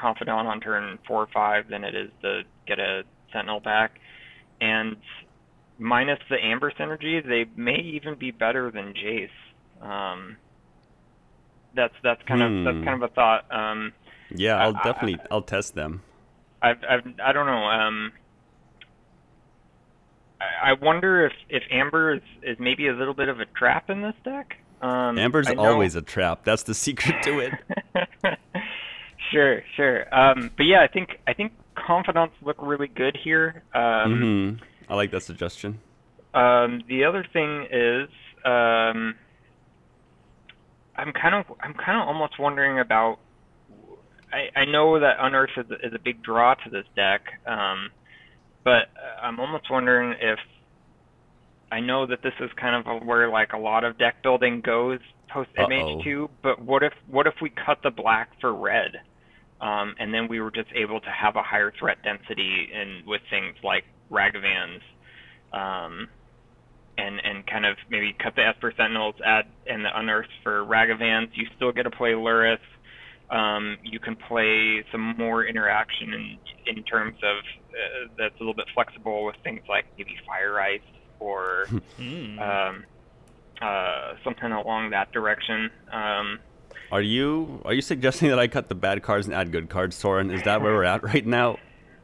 Confidant 0.00 0.46
on 0.46 0.60
turn 0.60 0.98
four 1.06 1.22
or 1.22 1.28
five 1.32 1.68
than 1.68 1.84
it 1.84 1.94
is 1.94 2.10
to 2.22 2.42
get 2.66 2.78
a 2.78 3.02
Sentinel 3.32 3.60
back. 3.60 3.98
And 4.60 4.96
minus 5.78 6.18
the 6.28 6.36
Amber 6.36 6.72
synergy, 6.72 7.26
they 7.26 7.50
may 7.56 7.78
even 7.78 8.14
be 8.14 8.30
better 8.30 8.70
than 8.70 8.94
Jace. 8.94 9.28
Um, 9.82 10.36
that's 11.74 11.94
that's 12.02 12.22
kind 12.26 12.42
hmm. 12.42 12.58
of 12.58 12.64
that's 12.64 12.78
hmm. 12.78 12.84
kind 12.84 13.02
of 13.02 13.10
a 13.10 13.14
thought. 13.14 13.52
Um, 13.52 13.92
yeah, 14.34 14.56
I'll 14.56 14.76
I, 14.76 14.82
definitely 14.82 15.18
I, 15.30 15.34
will 15.34 15.42
test 15.42 15.74
them. 15.74 16.02
I've, 16.62 16.78
I've 16.88 17.06
I 17.24 17.32
don't 17.32 17.46
know. 17.46 17.64
Um, 17.64 18.12
I, 20.40 20.70
I 20.70 20.72
wonder 20.74 21.26
if 21.26 21.32
if 21.48 21.62
Amber 21.70 22.14
is, 22.14 22.22
is 22.42 22.56
maybe 22.58 22.88
a 22.88 22.92
little 22.92 23.14
bit 23.14 23.28
of 23.28 23.40
a 23.40 23.46
trap 23.46 23.90
in 23.90 24.02
this 24.02 24.14
deck. 24.24 24.56
Um, 24.82 25.18
Amber's 25.18 25.48
always 25.50 25.94
a 25.94 26.02
trap. 26.02 26.44
That's 26.44 26.62
the 26.62 26.74
secret 26.74 27.22
to 27.24 27.40
it. 27.40 27.52
Sure, 29.30 29.62
sure. 29.76 30.14
Um, 30.14 30.50
but 30.56 30.64
yeah, 30.64 30.82
I 30.82 30.88
think 30.92 31.10
I 31.26 31.32
think 31.34 31.52
confidants 31.74 32.34
look 32.42 32.56
really 32.60 32.88
good 32.88 33.16
here. 33.22 33.62
Um, 33.74 34.58
hmm 34.58 34.92
I 34.92 34.96
like 34.96 35.10
that 35.12 35.22
suggestion. 35.22 35.78
Um, 36.34 36.82
the 36.88 37.04
other 37.04 37.24
thing 37.32 37.66
is, 37.70 38.08
um, 38.44 39.14
I'm 40.96 41.12
kind 41.12 41.34
of, 41.34 41.44
I'm 41.60 41.74
kind 41.74 42.00
of 42.00 42.08
almost 42.08 42.38
wondering 42.38 42.80
about. 42.80 43.18
I, 44.32 44.60
I 44.60 44.64
know 44.64 44.98
that 45.00 45.16
Unearth 45.18 45.50
is, 45.56 45.66
a- 45.70 45.86
is 45.86 45.92
a 45.94 45.98
big 45.98 46.22
draw 46.22 46.54
to 46.54 46.70
this 46.70 46.84
deck, 46.94 47.22
um, 47.46 47.90
but 48.64 48.88
I'm 49.22 49.38
almost 49.40 49.70
wondering 49.70 50.14
if. 50.20 50.38
I 51.72 51.78
know 51.78 52.04
that 52.06 52.22
this 52.24 52.32
is 52.40 52.50
kind 52.60 52.84
of 52.84 53.04
where 53.06 53.28
like 53.28 53.52
a 53.52 53.56
lot 53.58 53.84
of 53.84 53.96
deck 53.96 54.24
building 54.24 54.60
goes 54.60 54.98
post 55.32 55.50
Uh-oh. 55.56 55.68
MH2, 55.68 56.28
but 56.42 56.60
what 56.60 56.82
if 56.82 56.92
what 57.08 57.28
if 57.28 57.34
we 57.40 57.50
cut 57.50 57.78
the 57.84 57.90
black 57.92 58.30
for 58.40 58.52
red, 58.52 58.96
um, 59.60 59.94
and 59.98 60.12
then 60.12 60.28
we 60.28 60.40
were 60.40 60.50
just 60.50 60.70
able 60.74 61.00
to 61.00 61.10
have 61.10 61.36
a 61.36 61.42
higher 61.42 61.72
threat 61.78 61.98
density 62.04 62.68
in 62.72 63.02
with 63.06 63.20
things 63.30 63.56
like 63.62 63.84
Ragavans, 64.10 64.80
um, 65.52 66.08
and 66.98 67.20
and 67.24 67.46
kind 67.46 67.66
of 67.66 67.76
maybe 67.88 68.14
cut 68.22 68.34
the 68.36 68.46
Esper 68.46 68.72
Sentinels, 68.76 69.16
add 69.24 69.46
and 69.66 69.84
the 69.84 69.90
Unearths 69.94 70.30
for 70.42 70.64
Ragavans. 70.64 71.28
You 71.34 71.46
still 71.56 71.72
get 71.72 71.84
to 71.84 71.90
play 71.90 72.12
Lurrus. 72.12 72.58
Um, 73.30 73.78
you 73.82 74.00
can 74.00 74.16
play 74.28 74.84
some 74.92 75.14
more 75.18 75.44
interaction 75.46 76.14
in 76.14 76.40
in 76.76 76.84
terms 76.84 77.16
of 77.22 77.36
uh, 77.38 78.08
that's 78.18 78.34
a 78.40 78.42
little 78.42 78.54
bit 78.56 78.66
flexible 78.74 79.24
with 79.24 79.36
things 79.44 79.62
like 79.68 79.84
maybe 79.98 80.14
Fire 80.26 80.60
Ice 80.60 80.80
or 81.20 81.68
Hmm. 81.96 82.38
um, 82.38 82.84
uh, 83.62 84.14
something 84.24 84.52
along 84.52 84.90
that 84.90 85.12
direction. 85.12 85.70
Um, 85.92 86.40
Are 86.92 87.00
you 87.02 87.62
are 87.64 87.72
you 87.72 87.80
suggesting 87.82 88.28
that 88.30 88.38
I 88.38 88.48
cut 88.48 88.68
the 88.68 88.74
bad 88.74 89.02
cards 89.02 89.26
and 89.26 89.34
add 89.34 89.52
good 89.52 89.68
cards, 89.68 89.96
Soren? 89.96 90.30
Is 90.30 90.42
that 90.42 90.60
where 90.62 90.72
we're 90.74 90.84
at 90.84 91.02
right 91.02 91.24
now? 91.26 91.58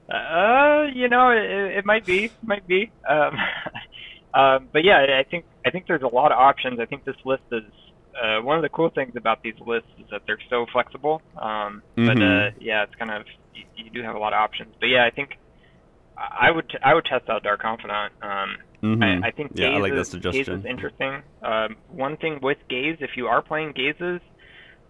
Uh, 0.08 0.84
you 0.94 1.08
know, 1.08 1.30
it, 1.30 1.78
it 1.78 1.84
might 1.84 2.06
be, 2.06 2.30
might 2.44 2.66
be. 2.68 2.92
Um, 3.08 3.36
um, 4.34 4.68
but 4.72 4.84
yeah, 4.84 5.18
I 5.18 5.24
think 5.28 5.44
I 5.64 5.70
think 5.70 5.86
there's 5.88 6.02
a 6.02 6.06
lot 6.14 6.30
of 6.30 6.38
options. 6.38 6.78
I 6.78 6.86
think 6.86 7.04
this 7.04 7.16
list 7.24 7.42
is 7.50 7.64
uh, 8.22 8.40
one 8.42 8.56
of 8.56 8.62
the 8.62 8.68
cool 8.68 8.90
things 8.90 9.14
about 9.16 9.42
these 9.42 9.56
lists 9.66 9.88
is 9.98 10.06
that 10.10 10.22
they're 10.26 10.38
so 10.48 10.66
flexible. 10.72 11.20
Um, 11.36 11.82
But 11.96 12.22
uh, 12.22 12.50
yeah, 12.60 12.84
it's 12.84 12.94
kind 12.94 13.10
of 13.10 13.26
you, 13.54 13.64
you 13.76 13.90
do 13.90 14.02
have 14.02 14.14
a 14.14 14.18
lot 14.18 14.32
of 14.32 14.38
options. 14.38 14.72
But 14.78 14.86
yeah, 14.86 15.04
I 15.04 15.10
think 15.10 15.36
I 16.16 16.50
would 16.52 16.78
I 16.84 16.94
would 16.94 17.04
test 17.04 17.28
out 17.28 17.42
Dark 17.42 17.60
Confidant. 17.60 18.12
Um, 18.22 18.56
Mhm. 18.82 19.02
I, 19.24 19.28
I 19.28 19.30
think 19.30 19.52
yeah, 19.54 19.70
Gaze, 19.70 19.76
I 19.76 19.80
like 19.80 19.92
that 19.94 19.98
is, 20.00 20.08
Gaze 20.08 20.22
suggestion. 20.22 20.58
is 20.60 20.64
interesting. 20.66 21.22
Um, 21.42 21.76
one 21.88 22.18
thing 22.18 22.40
with 22.42 22.58
Gaze, 22.68 22.98
if 23.00 23.16
you 23.16 23.26
are 23.26 23.40
playing 23.40 23.72
Gazes, 23.72 24.20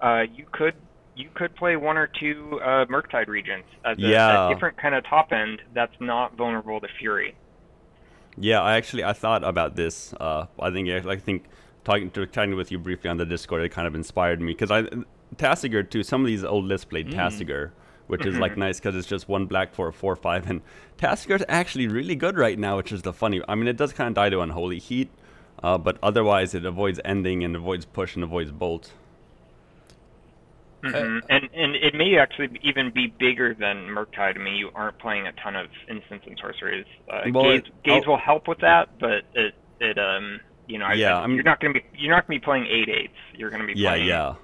uh, 0.00 0.24
you 0.34 0.46
could 0.52 0.74
you 1.14 1.28
could 1.34 1.54
play 1.56 1.76
one 1.76 1.96
or 1.96 2.06
two 2.20 2.60
uh, 2.62 2.84
Murktide 2.86 3.28
Regents 3.28 3.68
as 3.84 3.96
a, 3.98 4.00
Yeah. 4.02 4.48
a 4.48 4.54
different 4.54 4.76
kind 4.76 4.94
of 4.94 5.04
top 5.04 5.32
end 5.32 5.62
that's 5.72 5.94
not 5.98 6.36
vulnerable 6.36 6.78
to 6.80 6.88
Fury. 6.98 7.34
Yeah, 8.38 8.60
I 8.60 8.76
actually 8.76 9.02
I 9.04 9.14
thought 9.14 9.42
about 9.44 9.76
this. 9.76 10.12
Uh, 10.20 10.46
I 10.60 10.70
think 10.70 10.88
I 10.90 11.16
think 11.16 11.44
talking 11.84 12.10
to 12.10 12.26
talking 12.26 12.54
with 12.54 12.70
you 12.70 12.78
briefly 12.78 13.08
on 13.08 13.16
the 13.16 13.24
Discord, 13.24 13.62
it 13.62 13.70
kind 13.70 13.86
of 13.88 13.94
inspired 13.94 14.40
me 14.40 14.52
because 14.52 14.70
I 14.70 14.82
Tasigur 15.36 15.88
too. 15.88 16.02
Some 16.02 16.20
of 16.20 16.26
these 16.26 16.44
old 16.44 16.66
lists 16.66 16.84
played 16.84 17.08
Tasigur, 17.08 17.70
which 18.08 18.26
is 18.26 18.36
like 18.36 18.56
nice 18.58 18.78
because 18.78 18.94
it's 18.94 19.08
just 19.08 19.26
one 19.28 19.46
black 19.46 19.72
for 19.74 19.88
a 19.88 19.92
four 19.92 20.16
five, 20.16 20.48
and 20.50 20.60
Tasigur's 20.98 21.44
actually 21.48 21.88
really 21.88 22.14
good 22.14 22.36
right 22.36 22.58
now, 22.58 22.76
which 22.76 22.92
is 22.92 23.02
the 23.02 23.12
funny. 23.14 23.40
I 23.48 23.54
mean, 23.54 23.68
it 23.68 23.76
does 23.78 23.94
kind 23.94 24.08
of 24.08 24.14
die 24.14 24.28
to 24.28 24.40
unholy 24.40 24.78
heat, 24.80 25.08
uh, 25.62 25.78
but 25.78 25.96
otherwise 26.02 26.54
it 26.54 26.66
avoids 26.66 27.00
ending 27.06 27.42
and 27.42 27.56
avoids 27.56 27.86
push 27.86 28.14
and 28.16 28.22
avoids 28.22 28.52
bolt. 28.52 28.92
Hmm 30.92 31.18
and 31.28 31.48
and 31.54 31.74
it 31.76 31.94
may 31.94 32.16
actually 32.18 32.48
even 32.62 32.90
be 32.90 33.06
bigger 33.08 33.54
than 33.54 33.86
Murktide. 33.88 34.36
I 34.36 34.42
mean, 34.42 34.54
you 34.54 34.70
aren't 34.74 34.98
playing 34.98 35.26
a 35.26 35.32
ton 35.32 35.56
of 35.56 35.66
instants 35.88 36.26
and 36.26 36.38
sorceries. 36.40 36.86
Uh, 37.10 37.22
Well, 37.32 37.44
Gaze, 37.44 37.62
Gaze 37.84 38.06
will 38.06 38.18
help 38.18 38.48
with 38.48 38.58
that, 38.58 38.90
but 38.98 39.22
it 39.34 39.54
it 39.80 39.98
um 39.98 40.40
you 40.66 40.78
know 40.78 40.86
I- 40.86 40.94
Yeah, 40.94 41.18
I, 41.18 41.22
I 41.22 41.26
mean- 41.26 41.36
you're 41.36 41.44
not 41.44 41.60
gonna 41.60 41.74
be 41.74 41.84
you're 41.96 42.14
not 42.14 42.26
gonna 42.26 42.38
be 42.40 42.44
playing 42.44 42.66
eight 42.66 42.88
eights. 42.88 43.16
You're 43.34 43.50
gonna 43.50 43.66
be 43.66 43.74
Yeah, 43.76 43.90
playing 43.90 44.06
yeah, 44.08 44.34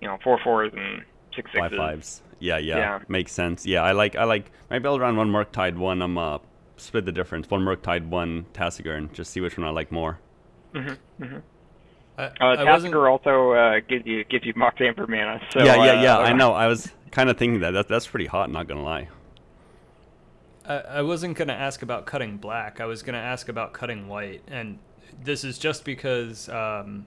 you 0.00 0.08
know 0.08 0.18
four 0.24 0.38
fours 0.42 0.72
and 0.74 1.02
six 1.34 1.50
sixes. 1.52 1.58
five 1.70 1.72
fives. 1.76 2.22
Yeah, 2.40 2.58
yeah, 2.58 2.76
Yeah. 2.78 2.98
makes 3.08 3.32
sense. 3.32 3.66
Yeah, 3.66 3.82
I 3.82 3.92
like 3.92 4.14
I 4.16 4.24
like 4.24 4.50
maybe 4.70 4.86
I'll 4.86 4.98
run 5.00 5.16
one 5.16 5.30
Murktide, 5.32 5.76
one 5.76 6.00
I'm 6.02 6.16
uh 6.18 6.38
split 6.76 7.04
the 7.04 7.12
difference. 7.12 7.50
One 7.50 7.62
Murktide, 7.64 8.06
one 8.08 8.46
Tasigur, 8.54 8.96
and 8.96 9.12
just 9.12 9.32
see 9.32 9.40
which 9.40 9.58
one 9.58 9.66
I 9.66 9.70
like 9.70 9.90
more. 9.90 10.20
I, 10.74 10.96
Uh, 12.18 12.56
Tasigur 12.56 13.08
also 13.08 13.52
uh, 13.52 13.80
gives 13.88 14.04
you 14.04 14.24
gives 14.24 14.44
you 14.44 14.52
Mox 14.56 14.80
Amber 14.80 15.06
mana. 15.06 15.40
So 15.52 15.60
yeah, 15.62 15.76
yeah, 15.84 15.92
uh, 15.92 16.02
yeah. 16.02 16.18
I 16.18 16.32
know. 16.32 16.52
I 16.52 16.66
was 16.66 16.90
kind 17.12 17.30
of 17.30 17.36
thinking 17.38 17.60
that. 17.60 17.70
that. 17.72 17.86
That's 17.88 18.06
pretty 18.08 18.26
hot. 18.26 18.50
Not 18.50 18.66
gonna 18.66 18.82
lie. 18.82 19.08
I, 20.66 20.74
I 20.98 21.02
wasn't 21.02 21.36
gonna 21.36 21.52
ask 21.52 21.82
about 21.82 22.06
cutting 22.06 22.36
black. 22.36 22.80
I 22.80 22.86
was 22.86 23.02
gonna 23.02 23.18
ask 23.18 23.48
about 23.48 23.72
cutting 23.72 24.08
white, 24.08 24.42
and 24.48 24.78
this 25.22 25.44
is 25.44 25.58
just 25.58 25.84
because, 25.84 26.48
um, 26.48 27.06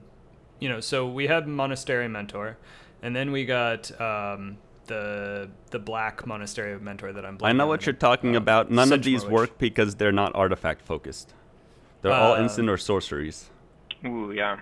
you 0.60 0.68
know, 0.68 0.80
so 0.80 1.06
we 1.06 1.26
had 1.26 1.46
Monastery 1.46 2.08
Mentor, 2.08 2.56
and 3.02 3.14
then 3.14 3.32
we 3.32 3.44
got 3.44 3.90
um, 4.00 4.56
the 4.86 5.50
the 5.70 5.78
black 5.78 6.26
Monastery 6.26 6.80
Mentor 6.80 7.12
that 7.12 7.26
I'm. 7.26 7.36
I 7.42 7.52
know 7.52 7.66
what 7.66 7.84
you're 7.84 7.92
talking 7.92 8.34
Uh, 8.34 8.38
about. 8.38 8.70
None 8.70 8.92
of 8.92 9.02
these 9.02 9.24
Witch. 9.24 9.30
work 9.32 9.58
because 9.58 9.96
they're 9.96 10.10
not 10.10 10.34
artifact 10.34 10.80
focused. 10.82 11.34
They're 12.00 12.12
all 12.12 12.34
Uh, 12.34 12.42
instant 12.42 12.70
or 12.70 12.78
sorceries. 12.78 13.50
Ooh, 14.06 14.32
yeah. 14.32 14.60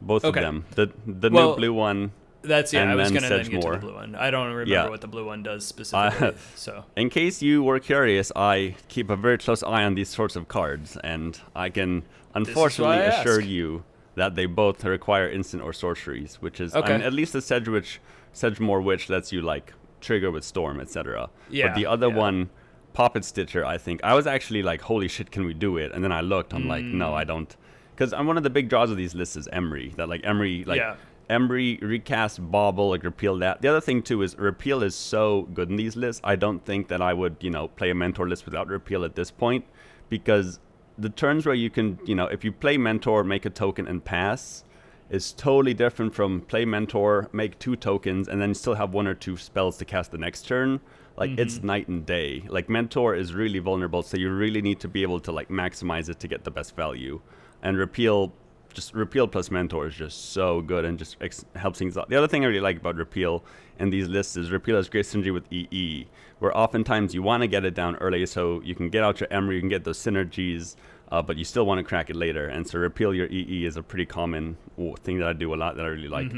Both 0.00 0.24
okay. 0.24 0.40
of 0.40 0.44
them. 0.44 0.64
The 0.74 0.90
the 1.06 1.30
Well, 1.30 1.50
new 1.50 1.56
blue 1.56 1.72
one. 1.74 2.12
That's 2.42 2.72
yeah. 2.72 2.90
I 2.90 2.94
was 2.94 3.10
gonna 3.10 3.28
then 3.28 3.50
get 3.50 3.62
to 3.62 3.70
the 3.70 3.76
blue 3.78 3.94
one. 3.94 4.14
I 4.14 4.30
don't 4.30 4.46
remember 4.46 4.70
Yeah. 4.70 4.88
what 4.88 5.00
the 5.00 5.08
blue 5.08 5.24
one 5.26 5.42
does 5.42 5.66
specifically. 5.72 6.34
so 6.54 6.84
In 6.96 7.10
case 7.10 7.42
you 7.42 7.62
were 7.64 7.80
curious, 7.80 8.30
I 8.36 8.76
keep 8.88 9.10
a 9.10 9.16
very 9.16 9.38
close 9.38 9.62
eye 9.62 9.82
on 9.84 9.94
these 9.96 10.08
sorts 10.08 10.36
of 10.36 10.46
cards, 10.46 10.96
and 11.02 11.38
I 11.56 11.68
can 11.70 12.04
unfortunately 12.34 12.96
I 12.98 13.06
assure 13.20 13.40
ask. 13.40 13.48
you 13.48 13.84
that 14.14 14.34
they 14.36 14.46
both 14.46 14.84
require 14.84 15.28
instant 15.28 15.62
or 15.62 15.72
sorceries, 15.72 16.36
which 16.40 16.60
is 16.60 16.74
I 16.74 16.78
Okay. 16.80 16.92
mean, 16.92 17.02
at 17.02 17.12
least 17.12 17.32
the 17.32 17.40
Sedgewitch, 17.40 18.00
Sedgemoor 18.32 18.80
Witch 18.82 19.08
lets 19.10 19.32
you 19.32 19.40
like 19.42 19.72
trigger 20.00 20.30
with 20.30 20.44
Storm, 20.44 20.80
etc. 20.80 21.28
Yeah, 21.50 21.68
But 21.68 21.74
the 21.76 21.86
other 21.86 22.08
yeah. 22.08 22.16
one, 22.16 22.50
Poppet 22.94 23.24
Stitcher, 23.24 23.64
I 23.64 23.78
think 23.78 24.00
I 24.04 24.14
was 24.14 24.26
actually 24.26 24.62
like, 24.62 24.80
holy 24.82 25.08
shit, 25.08 25.30
can 25.30 25.44
we 25.44 25.54
do 25.54 25.76
it? 25.76 25.92
And 25.92 26.02
then 26.04 26.12
I 26.12 26.20
looked, 26.20 26.52
I'm 26.54 26.66
like, 26.68 26.84
no, 26.84 27.10
Mm. 27.10 27.14
I 27.14 27.24
don't, 27.24 27.56
because 27.98 28.12
I'm 28.12 28.28
one 28.28 28.36
of 28.36 28.44
the 28.44 28.50
big 28.50 28.68
draws 28.68 28.92
of 28.92 28.96
these 28.96 29.16
lists 29.16 29.34
is 29.34 29.48
Emry. 29.48 29.94
That 29.96 30.08
like 30.08 30.22
Emry, 30.22 30.64
like 30.64 30.78
Yeah. 30.78 30.94
Emry, 31.28 31.82
recast, 31.82 32.40
Bauble, 32.40 32.90
like 32.90 33.02
repeal 33.02 33.36
that. 33.38 33.60
The 33.60 33.68
other 33.68 33.80
thing 33.80 34.02
too 34.02 34.22
is 34.22 34.38
repeal 34.38 34.84
is 34.84 34.94
so 34.94 35.42
good 35.52 35.68
in 35.68 35.76
these 35.76 35.96
lists. 35.96 36.20
I 36.24 36.36
don't 36.36 36.64
think 36.64 36.88
that 36.88 37.02
I 37.02 37.12
would, 37.12 37.36
you 37.40 37.50
know, 37.50 37.68
play 37.68 37.90
a 37.90 37.94
mentor 37.94 38.28
list 38.28 38.44
without 38.44 38.68
repeal 38.68 39.04
at 39.04 39.16
this 39.16 39.32
point, 39.32 39.64
because 40.08 40.60
the 40.96 41.10
turns 41.10 41.44
where 41.44 41.56
you 41.56 41.70
can, 41.70 41.98
you 42.06 42.14
know, 42.14 42.26
if 42.26 42.44
you 42.44 42.52
play 42.52 42.78
mentor, 42.78 43.24
make 43.24 43.44
a 43.44 43.50
token 43.50 43.88
and 43.88 44.04
pass, 44.04 44.64
is 45.10 45.32
totally 45.32 45.74
different 45.74 46.14
from 46.14 46.42
play 46.42 46.64
mentor, 46.64 47.28
make 47.32 47.58
two 47.58 47.74
tokens, 47.74 48.28
and 48.28 48.40
then 48.40 48.54
still 48.54 48.74
have 48.74 48.94
one 48.94 49.08
or 49.08 49.14
two 49.14 49.36
spells 49.36 49.76
to 49.78 49.84
cast 49.84 50.12
the 50.12 50.18
next 50.18 50.46
turn. 50.46 50.80
Like 51.18 51.38
it's 51.38 51.62
night 51.62 51.88
and 51.88 52.06
day. 52.06 52.44
Like 52.48 52.68
mentor 52.68 53.14
is 53.14 53.34
really 53.34 53.58
vulnerable, 53.58 54.02
so 54.02 54.16
you 54.16 54.30
really 54.30 54.62
need 54.62 54.80
to 54.80 54.88
be 54.88 55.02
able 55.02 55.20
to 55.20 55.32
like 55.32 55.48
maximize 55.48 56.08
it 56.08 56.20
to 56.20 56.28
get 56.28 56.44
the 56.44 56.50
best 56.50 56.76
value. 56.76 57.20
And 57.62 57.76
repeal 57.76 58.32
just 58.72 58.94
repeal 58.94 59.26
plus 59.26 59.50
mentor 59.50 59.86
is 59.88 59.94
just 59.94 60.32
so 60.32 60.60
good 60.60 60.84
and 60.84 60.98
just 60.98 61.16
ex- 61.20 61.44
helps 61.56 61.78
things 61.78 61.96
out. 61.96 62.08
The 62.08 62.16
other 62.16 62.28
thing 62.28 62.44
I 62.44 62.48
really 62.48 62.60
like 62.60 62.76
about 62.76 62.96
repeal 62.96 63.42
in 63.80 63.90
these 63.90 64.06
lists 64.08 64.36
is 64.36 64.50
repeal 64.50 64.76
has 64.76 64.88
great 64.88 65.06
synergy 65.06 65.32
with 65.32 65.52
EE, 65.52 66.06
where 66.38 66.56
oftentimes 66.56 67.14
you 67.14 67.22
want 67.22 67.42
to 67.42 67.48
get 67.48 67.64
it 67.64 67.74
down 67.74 67.96
early 67.96 68.24
so 68.26 68.60
you 68.62 68.74
can 68.74 68.88
get 68.88 69.02
out 69.02 69.20
your 69.20 69.28
Emry, 69.30 69.54
you 69.54 69.60
can 69.60 69.68
get 69.68 69.84
those 69.84 69.98
synergies, 69.98 70.76
uh, 71.10 71.22
but 71.22 71.36
you 71.36 71.44
still 71.44 71.66
want 71.66 71.78
to 71.78 71.84
crack 71.84 72.10
it 72.10 72.16
later. 72.16 72.46
And 72.46 72.66
so 72.68 72.78
repeal 72.78 73.12
your 73.14 73.26
EE 73.26 73.64
is 73.64 73.76
a 73.76 73.82
pretty 73.82 74.06
common 74.06 74.56
thing 75.00 75.18
that 75.18 75.28
I 75.28 75.32
do 75.32 75.52
a 75.54 75.56
lot 75.56 75.76
that 75.76 75.84
I 75.84 75.88
really 75.88 76.08
like. 76.08 76.30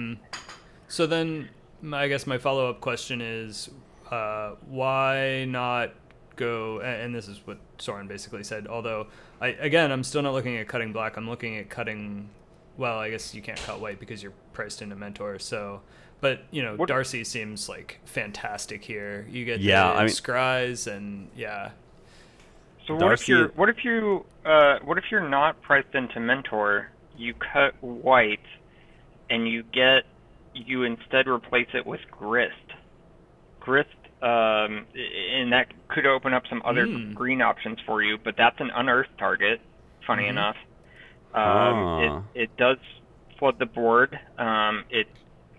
So 0.89 1.07
then, 1.07 1.51
i 1.93 2.09
guess 2.09 2.27
my 2.27 2.39
follow 2.39 2.71
up 2.71 2.81
question 2.81 3.21
is, 3.21 3.71
uh, 4.11 4.55
why 4.69 5.45
not 5.47 5.93
go? 6.37 6.81
And 6.81 7.15
this 7.15 7.29
is 7.29 7.41
what 7.45 7.59
Soren 7.79 8.07
basically 8.09 8.45
said. 8.45 8.67
Although, 8.67 9.07
I 9.41 9.49
again, 9.49 9.91
I'm 9.93 10.03
still 10.05 10.23
not 10.23 10.33
looking 10.33 10.57
at 10.57 10.69
cutting 10.69 10.93
black. 10.93 11.17
I'm 11.17 11.29
looking 11.29 11.57
at 11.57 11.69
cutting. 11.71 12.29
Well, 12.77 12.99
I 12.99 13.11
guess 13.11 13.35
you 13.35 13.43
can't 13.43 13.59
cut 13.59 13.81
white 13.81 14.01
because 14.01 14.23
you're 14.23 14.33
priced 14.53 14.81
into 14.83 14.97
mentor. 14.97 15.39
So, 15.39 15.83
but 16.21 16.43
you 16.51 16.63
know, 16.63 16.77
What- 16.77 16.89
DRC 16.89 17.27
seems 17.27 17.69
like 17.69 18.01
fantastic 18.05 18.83
here. 18.85 19.27
You 19.31 19.45
get 19.45 19.61
Yeah, 19.61 19.89
the 19.89 19.95
I 19.95 19.99
mean- 20.01 20.09
scries 20.09 20.91
and 20.91 21.29
yeah. 21.37 21.71
So 22.87 22.95
what 22.95 23.13
if 23.13 23.29
you're 23.29 23.49
what 23.49 23.69
if 23.69 23.85
you 23.85 24.25
uh, 24.45 24.79
what 24.85 24.99
if 24.99 25.05
you're 25.11 25.29
not 25.29 25.61
priced 25.63 25.95
into 25.95 26.19
mentor? 26.19 26.89
You 27.17 27.35
cut 27.35 27.75
white, 27.83 28.41
and 29.29 29.47
you 29.47 29.63
get 29.63 30.05
you 30.55 30.83
instead 30.85 31.29
replace 31.29 31.69
it 31.75 31.87
with 31.87 32.01
grist. 32.11 32.55
Grist, 33.61 33.91
um, 34.23 34.87
and 34.95 35.53
that 35.53 35.69
could 35.89 36.07
open 36.07 36.35
up 36.35 36.43
some 36.49 36.63
other 36.65 36.87
Mm. 36.87 37.15
green 37.15 37.41
options 37.43 37.79
for 37.87 38.03
you. 38.03 38.19
But 38.19 38.37
that's 38.37 38.59
an 38.61 38.71
unearthed 38.75 39.17
target. 39.19 39.61
Funny 40.07 40.25
Mhm. 40.25 40.31
enough, 40.31 40.57
um, 41.35 41.43
Ah. 41.43 42.23
it 42.35 42.43
it 42.43 42.57
does 42.57 42.79
flood 43.39 43.59
the 43.59 43.67
board. 43.67 44.19
Um, 44.39 44.85
it 44.91 45.07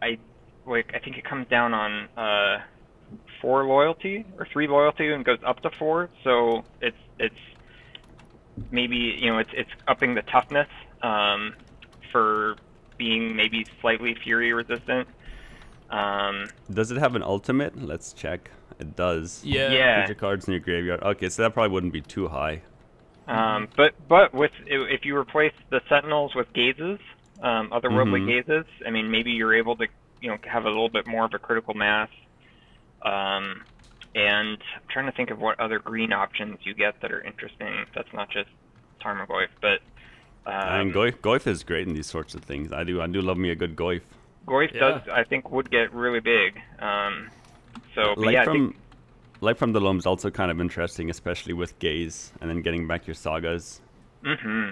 I 0.02 0.18
like 0.66 0.92
I 0.94 1.00
think 1.00 1.18
it 1.18 1.24
comes 1.24 1.48
down 1.48 1.74
on 1.74 2.10
uh, 2.18 2.60
four 3.42 3.66
loyalty 3.66 4.26
or 4.38 4.46
three 4.52 4.68
loyalty 4.68 5.12
and 5.12 5.24
goes 5.26 5.40
up 5.46 5.62
to 5.62 5.70
four. 5.72 6.10
So 6.24 6.64
it's 6.82 6.98
it's 7.20 7.36
maybe 8.72 8.96
you 8.96 9.32
know 9.32 9.40
it's 9.40 9.50
it's 9.54 9.70
upping 9.88 10.16
the 10.16 10.22
toughness 10.24 10.68
um, 11.02 11.54
for 12.12 12.56
being 12.98 13.36
maybe 13.36 13.66
slightly 13.82 14.16
fury 14.24 14.54
resistant. 14.54 15.08
Um, 15.92 16.48
Does 16.74 16.92
it 16.92 16.98
have 16.98 17.16
an 17.16 17.24
ultimate? 17.24 17.82
Let's 17.82 18.14
check. 18.14 18.50
It 18.80 18.96
does. 18.96 19.42
Yeah. 19.44 19.72
Yeah. 19.72 20.02
Put 20.02 20.10
your 20.10 20.16
cards 20.16 20.48
in 20.48 20.54
your 20.54 20.62
graveyard. 20.62 21.04
Okay, 21.04 21.30
so 21.30 21.44
that 21.44 21.54
probably 21.54 21.72
wouldn't 21.72 21.94
be 21.94 22.02
too 22.02 22.28
high. 22.30 22.62
Um, 23.28 23.68
but 23.78 23.94
but 24.10 24.34
with 24.34 24.52
if 24.66 25.06
you 25.06 25.16
replace 25.16 25.54
the 25.70 25.82
sentinels 25.88 26.34
with 26.34 26.52
gazes, 26.54 27.00
um, 27.44 27.70
otherworldly 27.70 28.22
Mhm. 28.22 28.28
gazes, 28.28 28.66
I 28.86 28.90
mean 28.90 29.12
maybe 29.12 29.32
you're 29.32 29.54
able 29.54 29.76
to 29.78 29.88
you 30.22 30.30
know 30.30 30.38
have 30.44 30.66
a 30.66 30.70
little 30.70 30.90
bit 30.90 31.06
more 31.08 31.26
of 31.26 31.34
a 31.34 31.40
critical 31.40 31.74
mass. 31.74 32.10
Um, 33.04 33.64
and 34.16 34.58
I'm 34.76 34.88
trying 34.90 35.06
to 35.06 35.12
think 35.12 35.30
of 35.30 35.40
what 35.40 35.60
other 35.60 35.80
green 35.80 36.12
options 36.14 36.60
you 36.64 36.74
get 36.74 37.00
that 37.02 37.12
are 37.12 37.22
interesting. 37.22 37.86
That's 37.96 38.12
not 38.14 38.30
just 38.30 38.50
Tarmogoyf, 39.02 39.48
but 39.62 39.82
um, 40.46 40.82
and 40.82 40.94
Goyf, 40.94 41.18
Goyf 41.20 41.48
is 41.48 41.64
great 41.64 41.88
in 41.88 41.94
these 41.94 42.08
sorts 42.08 42.34
of 42.34 42.44
things. 42.44 42.74
I 42.74 42.84
do 42.84 43.02
I 43.02 43.08
do 43.08 43.22
love 43.22 43.38
me 43.38 43.52
a 43.52 43.56
good 43.56 43.76
Goif. 44.48 44.70
Goyf 44.70 44.74
Yeah. 44.74 44.80
does 44.80 45.02
I 45.12 45.24
think 45.24 45.52
would 45.52 45.70
get 45.70 45.94
really 45.94 46.20
big. 46.20 46.60
Um, 46.80 47.30
so 47.96 48.16
but 48.16 48.26
like 48.26 48.34
yeah, 48.34 48.42
I 48.42 48.46
from 48.46 48.72
think, 48.72 48.76
like 49.42 49.58
from 49.58 49.74
the 49.74 49.82
loam's 49.82 50.06
also 50.06 50.30
kind 50.30 50.52
of 50.52 50.60
interesting, 50.60 51.10
especially 51.10 51.54
with 51.54 51.78
gaze 51.80 52.32
and 52.42 52.50
then 52.50 52.62
getting 52.62 52.88
back 52.88 53.08
your 53.08 53.16
sagas. 53.16 53.82
hmm 54.24 54.70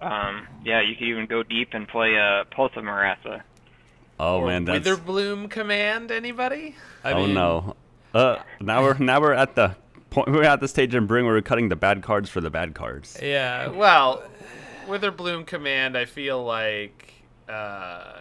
Um, 0.00 0.46
yeah, 0.64 0.80
you 0.80 0.94
could 0.94 1.08
even 1.08 1.26
go 1.26 1.42
deep 1.42 1.70
and 1.72 1.88
play 1.88 2.14
a 2.14 2.40
uh, 2.40 2.44
Pulse 2.44 2.72
of 2.76 2.84
Murasa. 2.84 3.42
Oh 4.20 4.38
Or 4.40 4.46
man, 4.46 4.64
that's 4.64 4.88
Witherbloom 4.88 5.50
command. 5.50 6.10
Anybody? 6.10 6.74
I 7.04 7.12
oh 7.12 7.26
mean, 7.26 7.34
no. 7.34 7.76
Uh, 8.14 8.36
now 8.60 8.82
we're 8.82 8.98
now 8.98 9.20
we're 9.20 9.32
at 9.32 9.54
the 9.54 9.76
point 10.10 10.28
we're 10.28 10.42
at 10.44 10.60
the 10.60 10.68
stage 10.68 10.94
in 10.94 11.06
Bring 11.06 11.24
where 11.24 11.34
we're 11.34 11.42
cutting 11.42 11.68
the 11.68 11.76
bad 11.76 12.02
cards 12.02 12.28
for 12.30 12.40
the 12.40 12.50
bad 12.50 12.74
cards. 12.74 13.18
Yeah. 13.22 13.68
Well, 13.68 14.22
Witherbloom 14.86 15.46
command. 15.46 15.96
I 15.96 16.04
feel 16.04 16.42
like 16.44 17.12
uh, 17.48 18.20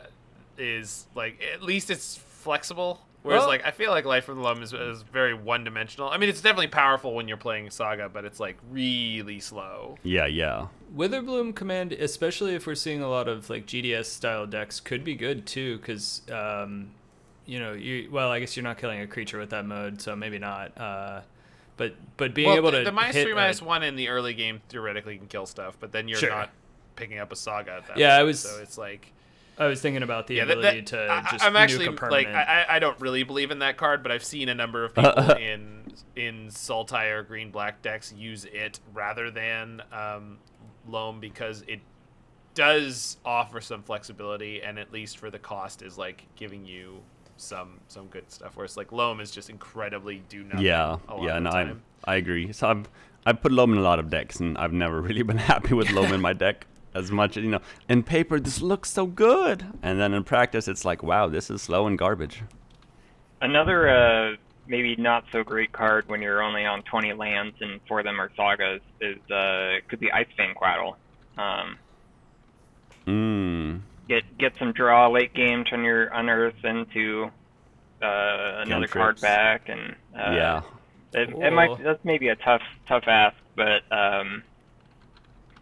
is 0.57 1.07
like 1.15 1.41
at 1.53 1.61
least 1.63 1.89
it's 1.89 2.17
flexible. 2.17 3.01
Whereas 3.23 3.41
Well- 3.41 3.49
like 3.49 3.65
I 3.65 3.71
feel 3.71 3.91
like 3.91 4.05
Life 4.05 4.29
of 4.29 4.38
the 4.38 4.41
Loam 4.41 4.61
is, 4.61 4.71
is 4.73 5.01
very 5.01 5.34
one 5.34 5.63
dimensional. 5.63 6.07
I 6.09 6.17
mean, 6.17 6.29
it's 6.29 6.39
definitely 6.41 6.67
powerful 6.67 7.13
when 7.13 7.27
you're 7.27 7.35
playing 7.35 7.69
Saga, 7.71 8.07
but 8.09 8.23
it's 8.25 8.39
like 8.39 8.57
really 8.71 9.39
slow. 9.39 9.97
Yeah, 10.03 10.27
yeah. 10.27 10.67
Witherbloom 10.95 11.53
command, 11.53 11.91
especially 11.91 12.55
if 12.55 12.65
we're 12.65 12.75
seeing 12.75 13.01
a 13.01 13.09
lot 13.09 13.27
of 13.27 13.49
like 13.49 13.65
GDS 13.65 14.05
style 14.05 14.45
decks, 14.47 14.79
could 14.79 15.03
be 15.03 15.15
good 15.15 15.45
too, 15.45 15.77
because 15.77 16.21
um, 16.31 16.91
you 17.45 17.59
know, 17.59 17.73
you 17.73 18.09
well, 18.11 18.29
I 18.31 18.39
guess 18.39 18.55
you're 18.55 18.63
not 18.63 18.77
killing 18.77 19.01
a 19.01 19.07
creature 19.07 19.39
with 19.39 19.49
that 19.49 19.65
mode, 19.65 20.01
so 20.01 20.15
maybe 20.15 20.38
not. 20.39 20.77
Uh, 20.77 21.21
but 21.75 21.95
but 22.15 22.34
being 22.34 22.47
well, 22.47 22.57
able 22.57 22.71
the, 22.71 22.79
to 22.79 22.84
the 22.85 22.91
minus 22.93 23.15
hit 23.15 23.23
three, 23.23 23.34
a- 23.34 23.35
minus 23.35 23.61
one 23.61 23.84
in 23.84 23.95
the 23.97 24.07
early 24.07 24.34
game 24.35 24.61
theoretically 24.69 25.17
can 25.17 25.27
kill 25.27 25.45
stuff, 25.47 25.75
but 25.79 25.91
then 25.91 26.07
you're 26.07 26.19
Sure. 26.19 26.29
not 26.29 26.49
picking 26.95 27.19
up 27.19 27.31
a 27.31 27.35
Saga 27.35 27.71
at 27.73 27.88
that. 27.88 27.97
Yeah, 27.97 28.15
I 28.15 28.23
was- 28.23 28.39
So 28.39 28.59
it's 28.61 28.77
like. 28.77 29.11
I 29.59 29.67
was 29.67 29.81
thinking 29.81 30.03
about 30.03 30.27
the 30.27 30.35
Yeah, 30.35 30.43
ability 30.43 30.81
that- 30.81 30.85
to 30.88 31.11
I, 31.11 31.31
just 31.31 31.43
I'm 31.43 31.53
nuke 31.53 31.57
actually 31.59 31.85
a 31.88 31.91
like. 32.09 32.27
I, 32.27 32.63
I- 32.69 32.75
I 32.75 32.79
don't 32.79 32.99
really 33.01 33.23
believe 33.23 33.49
in 33.51 33.59
that 33.59 33.77
card, 33.77 34.03
but 34.03 34.11
I've 34.11 34.23
seen 34.23 34.49
a 34.49 34.55
number 34.55 34.84
of 34.84 34.93
people 34.93 35.31
in 35.38 35.84
in 36.15 36.47
Sultai 36.47 37.11
or 37.11 37.23
Green 37.23 37.49
Black 37.51 37.81
decks 37.81 38.13
use 38.13 38.45
it 38.45 38.79
rather 38.93 39.31
than 39.31 39.81
um, 39.91 40.38
Loam 40.88 41.19
because 41.19 41.63
it 41.67 41.79
does 42.53 43.17
offer 43.25 43.61
some 43.61 43.84
flexibility, 43.84 44.61
and 44.61 44.79
at 44.79 44.91
least 44.91 45.17
for 45.17 45.29
the 45.29 45.39
cost 45.39 45.81
is 45.81 45.97
like 45.97 46.23
giving 46.35 46.65
you 46.65 47.01
some 47.38 47.79
some 47.88 48.07
good 48.07 48.31
stuff. 48.31 48.53
Whereas 48.55 48.77
like 48.77 48.91
Loam 48.91 49.19
is 49.19 49.31
just 49.31 49.49
incredibly 49.49 50.23
do 50.29 50.43
nothing. 50.43 50.65
Yeah, 50.65 50.97
a 51.07 51.15
lot 51.15 51.23
yeah, 51.23 51.38
of 51.38 51.43
no, 51.43 51.49
I. 51.51 51.73
I 52.05 52.15
agree. 52.15 52.51
So 52.53 52.67
I've 52.69 52.89
I've 53.25 53.41
put 53.41 53.51
loam 53.51 53.73
in 53.73 53.79
a 53.79 53.81
lot 53.81 53.99
of 53.99 54.09
decks, 54.09 54.39
and 54.39 54.57
I've 54.57 54.73
never 54.73 55.01
really 55.07 55.23
been 55.23 55.38
happy 55.38 55.73
with 55.73 55.91
loam 55.91 56.13
in 56.13 56.21
my 56.21 56.34
deck 56.34 56.65
as 56.93 57.11
much. 57.11 57.38
You 57.38 57.49
know, 57.49 57.61
in 57.89 58.03
paper 58.03 58.39
this 58.39 58.61
looks 58.61 58.91
so 58.91 59.05
good, 59.05 59.65
and 59.81 59.99
then 59.99 60.14
in 60.14 60.23
practice 60.23 60.68
it's 60.68 60.85
like, 60.85 61.03
wow, 61.03 61.27
this 61.27 61.49
is 61.49 61.61
slow 61.61 61.88
and 61.88 61.97
garbage. 61.97 62.43
Another 63.41 63.89
uh, 63.89 64.35
maybe 64.68 64.95
not 64.95 65.26
so 65.31 65.43
great 65.43 65.72
card 65.72 66.07
when 66.07 66.22
you're 66.22 66.41
only 66.41 66.65
on 66.65 66.84
20 66.84 67.14
lands 67.14 67.55
and 67.61 67.80
four 67.88 67.99
of 67.99 68.05
them 68.05 68.19
are 68.19 68.31
sagas 68.35 68.81
is 69.01 69.18
uh, 69.31 69.76
could 69.88 69.99
be 69.99 70.11
Ice-Fang 70.11 70.55
Coatl. 70.55 70.95
Um, 71.38 71.77
Mmm. 73.05 73.81
get 74.09 74.38
get 74.38 74.53
some 74.57 74.73
draw 74.73 75.07
late 75.07 75.34
game, 75.34 75.64
turn 75.64 75.84
your 75.84 76.05
unearth 76.07 76.64
into 76.64 77.30
uh, 78.01 78.61
another 78.65 78.88
card 78.88 79.18
Cantrips. 79.18 79.22
back, 79.22 79.69
and 79.69 79.95
uh, 80.15 80.31
yeah. 80.31 80.61
it, 81.14 81.30
it 81.30 81.53
might 81.53 81.81
that's 81.84 82.03
maybe 82.03 82.27
a 82.27 82.35
tough 82.35 82.64
tough 82.88 83.03
ask, 83.07 83.38
but 83.55 83.84
um, 83.91 84.43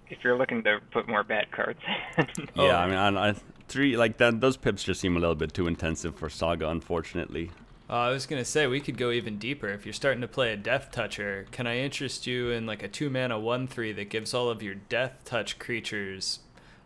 if 0.09 0.23
you're 0.23 0.37
looking 0.37 0.63
to 0.63 0.79
put 0.91 1.07
more 1.07 1.23
bad 1.23 1.51
cards, 1.51 1.79
Oh. 2.57 2.65
Yeah, 2.67 2.79
I 2.79 2.87
mean, 2.87 2.95
I, 3.17 3.29
I, 3.29 3.35
three 3.67 3.97
like 3.97 4.17
that. 4.17 4.39
Those 4.41 4.57
pips 4.57 4.83
just 4.83 5.01
seem 5.01 5.15
a 5.17 5.19
little 5.19 5.35
bit 5.35 5.53
too 5.53 5.67
intensive 5.67 6.15
for 6.15 6.29
Saga, 6.29 6.69
unfortunately. 6.69 7.51
Uh, 7.89 7.93
I 7.93 8.09
was 8.09 8.25
gonna 8.25 8.45
say 8.45 8.65
we 8.65 8.79
could 8.79 8.97
go 8.97 9.11
even 9.11 9.37
deeper. 9.37 9.67
If 9.69 9.85
you're 9.85 9.93
starting 9.93 10.21
to 10.21 10.27
play 10.27 10.51
a 10.51 10.57
Death 10.57 10.89
Toucher, 10.91 11.45
can 11.51 11.67
I 11.67 11.77
interest 11.77 12.25
you 12.25 12.49
in 12.49 12.65
like 12.65 12.81
a 12.81 12.87
two 12.87 13.09
mana 13.11 13.39
one 13.39 13.67
three 13.67 13.91
that 13.93 14.09
gives 14.09 14.33
all 14.33 14.49
of 14.49 14.63
your 14.63 14.73
Death 14.75 15.19
Touch 15.23 15.59
creatures 15.59 16.39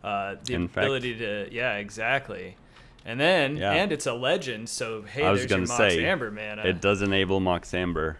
uh, 0.04 0.36
the 0.44 0.54
Infect. 0.54 0.84
ability 0.84 1.16
to 1.18 1.48
yeah 1.50 1.76
exactly, 1.76 2.56
and 3.06 3.18
then 3.18 3.56
Yeah. 3.56 3.72
and 3.72 3.92
it's 3.92 4.06
a 4.06 4.12
legend. 4.12 4.68
So 4.68 5.00
hey, 5.02 5.24
I 5.24 5.30
was 5.30 5.40
there's 5.40 5.50
gonna 5.50 5.60
your 5.62 5.68
Mox 5.68 5.94
say 5.94 6.04
Amber 6.04 6.30
mana. 6.30 6.62
it 6.66 6.82
does 6.82 7.00
enable 7.00 7.40
Mox 7.40 7.72
Amber. 7.72 8.18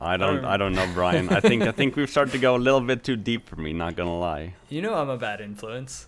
I 0.00 0.16
don't, 0.16 0.44
I 0.44 0.56
don't 0.56 0.72
know, 0.72 0.88
Brian. 0.94 1.28
I 1.28 1.40
think, 1.40 1.62
I 1.62 1.72
think 1.72 1.94
we've 1.94 2.08
started 2.08 2.32
to 2.32 2.38
go 2.38 2.56
a 2.56 2.58
little 2.58 2.80
bit 2.80 3.04
too 3.04 3.16
deep 3.16 3.46
for 3.46 3.56
me. 3.56 3.72
Not 3.72 3.96
gonna 3.96 4.18
lie. 4.18 4.54
You 4.68 4.80
know 4.80 4.94
I'm 4.94 5.10
a 5.10 5.18
bad 5.18 5.40
influence. 5.40 6.06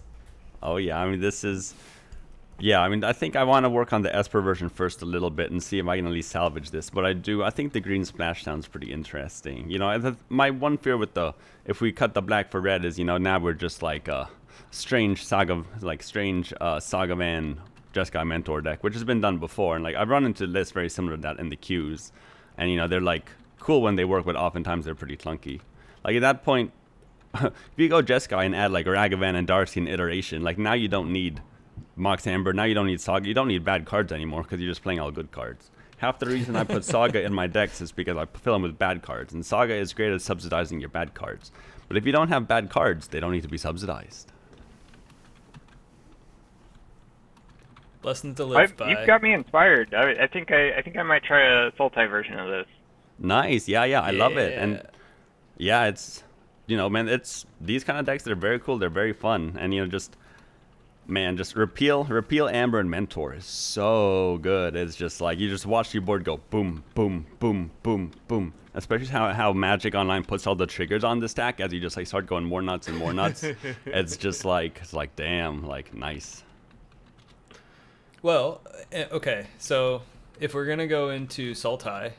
Oh 0.62 0.77
yeah, 0.77 0.98
I 0.98 1.10
mean 1.10 1.20
this 1.20 1.44
is, 1.44 1.74
yeah. 2.59 2.81
I 2.81 2.89
mean 2.89 3.05
I 3.05 3.12
think 3.12 3.36
I 3.36 3.44
want 3.44 3.64
to 3.64 3.70
work 3.70 3.93
on 3.93 4.02
the 4.02 4.14
Esper 4.14 4.40
version 4.40 4.70
first 4.70 5.02
a 5.02 5.05
little 5.05 5.28
bit 5.31 5.51
and 5.51 5.62
see 5.62 5.78
if 5.78 5.86
I 5.86 5.97
can 5.97 6.06
at 6.06 6.12
least 6.12 6.31
salvage 6.31 6.70
this. 6.70 6.89
But 6.89 7.05
I 7.05 7.12
do. 7.12 7.43
I 7.43 7.51
think 7.51 7.73
the 7.73 7.81
green 7.81 8.05
splash 8.05 8.44
sounds 8.44 8.66
pretty 8.66 8.93
interesting. 8.93 9.69
You 9.70 9.78
know, 9.78 10.16
my 10.31 10.51
one 10.51 10.78
fear 10.78 10.97
with 10.97 11.12
the 11.12 11.35
if 11.66 11.81
we 11.81 11.93
cut 11.93 12.14
the 12.14 12.23
black 12.23 12.51
for 12.51 12.60
red 12.60 12.85
is 12.85 12.98
you 12.98 13.05
know 13.05 13.19
now 13.19 13.39
we're 13.39 13.52
just 13.52 13.82
like 13.82 14.09
a 14.09 14.31
strange 14.70 15.24
saga, 15.24 15.64
like 15.81 16.02
strange 16.02 16.52
uh, 16.60 16.81
saga 16.81 17.14
man 17.14 17.60
Jeskai 17.93 18.27
mentor 18.27 18.62
deck, 18.62 18.82
which 18.82 18.94
has 18.94 19.05
been 19.05 19.20
done 19.20 19.39
before. 19.39 19.74
And 19.74 19.85
like 19.85 19.97
I've 19.97 20.09
run 20.09 20.24
into 20.24 20.47
lists 20.47 20.73
very 20.73 20.89
similar 20.89 21.16
to 21.16 21.23
that 21.23 21.39
in 21.39 21.51
the 21.51 21.56
queues, 21.56 22.12
and 22.56 22.70
you 22.70 22.77
know 22.77 22.89
they're 22.89 23.01
like 23.01 23.31
cool 23.63 23.81
when 23.81 23.95
they 23.95 24.05
work, 24.05 24.25
but 24.25 24.37
oftentimes 24.37 24.85
they're 24.85 24.95
pretty 24.95 25.17
clunky. 25.17 25.61
Like 26.05 26.17
at 26.17 26.23
that 26.23 26.45
point, 26.45 26.73
if 27.35 27.53
you 27.77 27.89
go 27.89 28.03
Jeskai 28.03 28.45
and 28.45 28.55
add 28.55 28.73
like 28.73 28.87
Ragavan 28.87 29.37
and 29.37 29.47
DRC 29.47 29.77
in 29.79 29.89
iteration, 29.89 30.43
like 30.43 30.59
now 30.59 30.75
you 30.75 30.89
don't 30.89 31.13
need 31.13 31.41
Mox 31.97 32.27
Amber, 32.27 32.53
now 32.53 32.65
you 32.65 32.75
don't 32.75 32.87
need 32.87 33.01
Saga, 33.01 33.29
you 33.29 33.35
don't 33.35 33.49
need 33.49 33.65
bad 33.65 33.87
cards 33.87 34.13
anymore 34.13 34.43
because 34.43 34.61
you're 34.61 34.71
just 34.71 34.83
playing 34.83 35.01
all 35.01 35.11
good 35.11 35.31
cards. 35.31 35.71
Half 35.99 36.19
the 36.19 36.27
reason 36.27 36.57
I 36.57 36.65
put 36.65 36.85
Saga 36.85 37.23
in 37.23 37.33
my 37.33 37.47
decks 37.47 37.81
is 37.81 37.93
because 37.93 38.17
I 38.17 38.27
fill 38.27 38.55
them 38.55 38.63
with 38.63 38.77
bad 38.77 39.03
cards, 39.03 39.33
and 39.33 39.47
Saga 39.47 39.75
is 39.75 39.93
great 39.93 40.13
at 40.13 40.21
subsidizing 40.21 40.81
your 40.81 40.89
bad 40.89 41.15
cards. 41.15 41.53
But 41.87 41.97
if 41.97 42.05
you 42.05 42.11
don't 42.11 42.29
have 42.29 42.49
bad 42.49 42.69
cards, 42.69 43.07
they 43.07 43.21
don't 43.21 43.31
need 43.31 43.43
to 43.43 43.49
be 43.49 43.59
subsidized. 43.59 44.33
Lessons 48.03 48.37
to 48.39 48.45
live 48.45 48.59
I've, 48.59 48.77
by. 48.77 48.91
you've 48.91 49.07
got 49.07 49.23
me 49.23 49.33
inspired. 49.33 49.95
I, 49.95 50.25
I 50.25 50.27
think 50.27 50.51
I, 50.51 50.79
I 50.79 50.83
think 50.83 50.97
I 50.97 51.05
might 51.05 51.23
try 51.23 51.67
a 51.67 51.71
Sultai 51.73 52.11
version 52.11 52.37
of 52.37 52.49
this. 52.49 52.67
Nice, 53.19 53.69
yeah, 53.69 53.85
yeah, 53.85 54.01
I 54.01 54.11
love 54.11 54.37
it, 54.37 54.59
and 54.59 54.83
yeah, 55.57 55.85
it's 55.85 56.25
you 56.67 56.77
know, 56.77 56.89
man, 56.89 57.09
it's 57.09 57.47
these 57.61 57.85
kind 57.85 57.99
of 57.99 58.07
decks. 58.07 58.23
They're 58.23 58.35
very 58.35 58.59
cool. 58.59 58.79
They're 58.79 58.89
very 58.89 59.13
fun, 59.13 59.57
and 59.59 59.75
you 59.75 59.81
know, 59.81 59.87
just 59.87 60.17
man, 61.07 61.37
just 61.37 61.57
repeal, 61.57 62.05
repeal 62.05 62.49
Amber 62.49 62.79
and 62.79 62.91
Mentor 62.91 63.35
is 63.35 63.45
so 63.45 64.39
good. 64.43 64.77
It's 64.77 64.97
just 64.97 65.21
like 65.21 65.39
you 65.39 65.49
just 65.49 65.67
watch 65.67 65.93
your 65.93 66.03
board 66.03 66.25
go 66.25 66.39
boom, 66.51 66.85
boom, 66.95 67.27
boom, 67.39 67.71
boom, 67.83 68.13
boom. 68.29 68.55
Especially 68.75 69.09
how 69.09 69.33
how 69.33 69.53
Magic 69.53 69.95
Online 69.95 70.25
puts 70.25 70.47
all 70.47 70.55
the 70.55 70.67
triggers 70.67 71.05
on 71.05 71.21
the 71.21 71.29
stack 71.29 71.61
as 71.61 71.73
you 71.73 71.81
just 71.81 71.97
like 71.97 72.07
start 72.07 72.27
going 72.27 72.45
more 72.45 72.63
nuts 72.63 72.89
and 72.89 72.97
more 72.97 73.13
nuts. 73.13 73.45
it's 73.87 74.17
just 74.17 74.45
like 74.45 74.79
it's 74.83 74.93
like 74.93 75.15
damn, 75.15 75.67
like 75.67 75.93
nice. 75.95 76.43
Well, 78.23 78.61
eh, 78.93 79.07
okay, 79.11 79.47
so 79.59 80.03
if 80.41 80.55
we're 80.55 80.67
gonna 80.67 80.87
go 80.87 81.11
into 81.11 81.53
Sultai, 81.53 82.13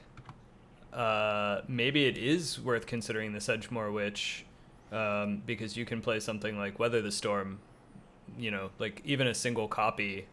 uh, 0.94 1.62
maybe 1.68 2.06
it 2.06 2.18
is 2.18 2.60
worth 2.60 2.86
considering 2.86 3.34
the 3.34 3.40
Sedgemoor 3.40 3.92
Witch, 3.92 4.46
um, 4.92 5.42
because 5.46 5.76
you 5.76 5.86
can 5.86 6.02
play 6.02 6.20
something 6.20 6.58
like 6.58 6.78
Weather 6.80 7.02
the 7.02 7.12
Storm, 7.12 7.60
you 8.38 8.52
know, 8.52 8.70
like 8.80 9.02
even 9.06 9.28
a 9.28 9.34
single 9.34 9.68
copy, 9.68 10.26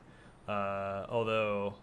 uh, 0.49 1.07
although 1.09 1.74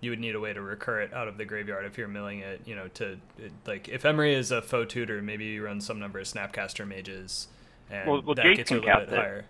you 0.00 0.10
would 0.10 0.20
need 0.20 0.34
a 0.34 0.40
way 0.40 0.52
to 0.52 0.60
recur 0.60 1.00
it 1.00 1.12
out 1.12 1.26
of 1.26 1.38
the 1.38 1.44
graveyard 1.44 1.84
if 1.84 1.98
you're 1.98 2.06
milling 2.08 2.40
it, 2.40 2.60
you 2.66 2.76
know, 2.76 2.86
to 2.88 3.18
it, 3.38 3.52
like 3.66 3.88
if 3.88 4.02
Emry 4.02 4.34
is 4.34 4.50
a 4.52 4.62
faux 4.62 4.92
tutor, 4.92 5.20
maybe 5.22 5.44
you 5.46 5.64
run 5.64 5.80
some 5.80 5.98
number 5.98 6.18
of 6.20 6.26
Snapcaster 6.26 6.86
mages, 6.86 7.48
and 7.90 8.08
Well- 8.08 8.22
well, 8.22 8.34
that 8.34 8.44
Jace 8.46 8.56
gets 8.56 8.70
you 8.70 8.78
a 8.78 8.80
little 8.80 9.00
bit 9.00 9.12
it. 9.14 9.18
higher. 9.18 9.44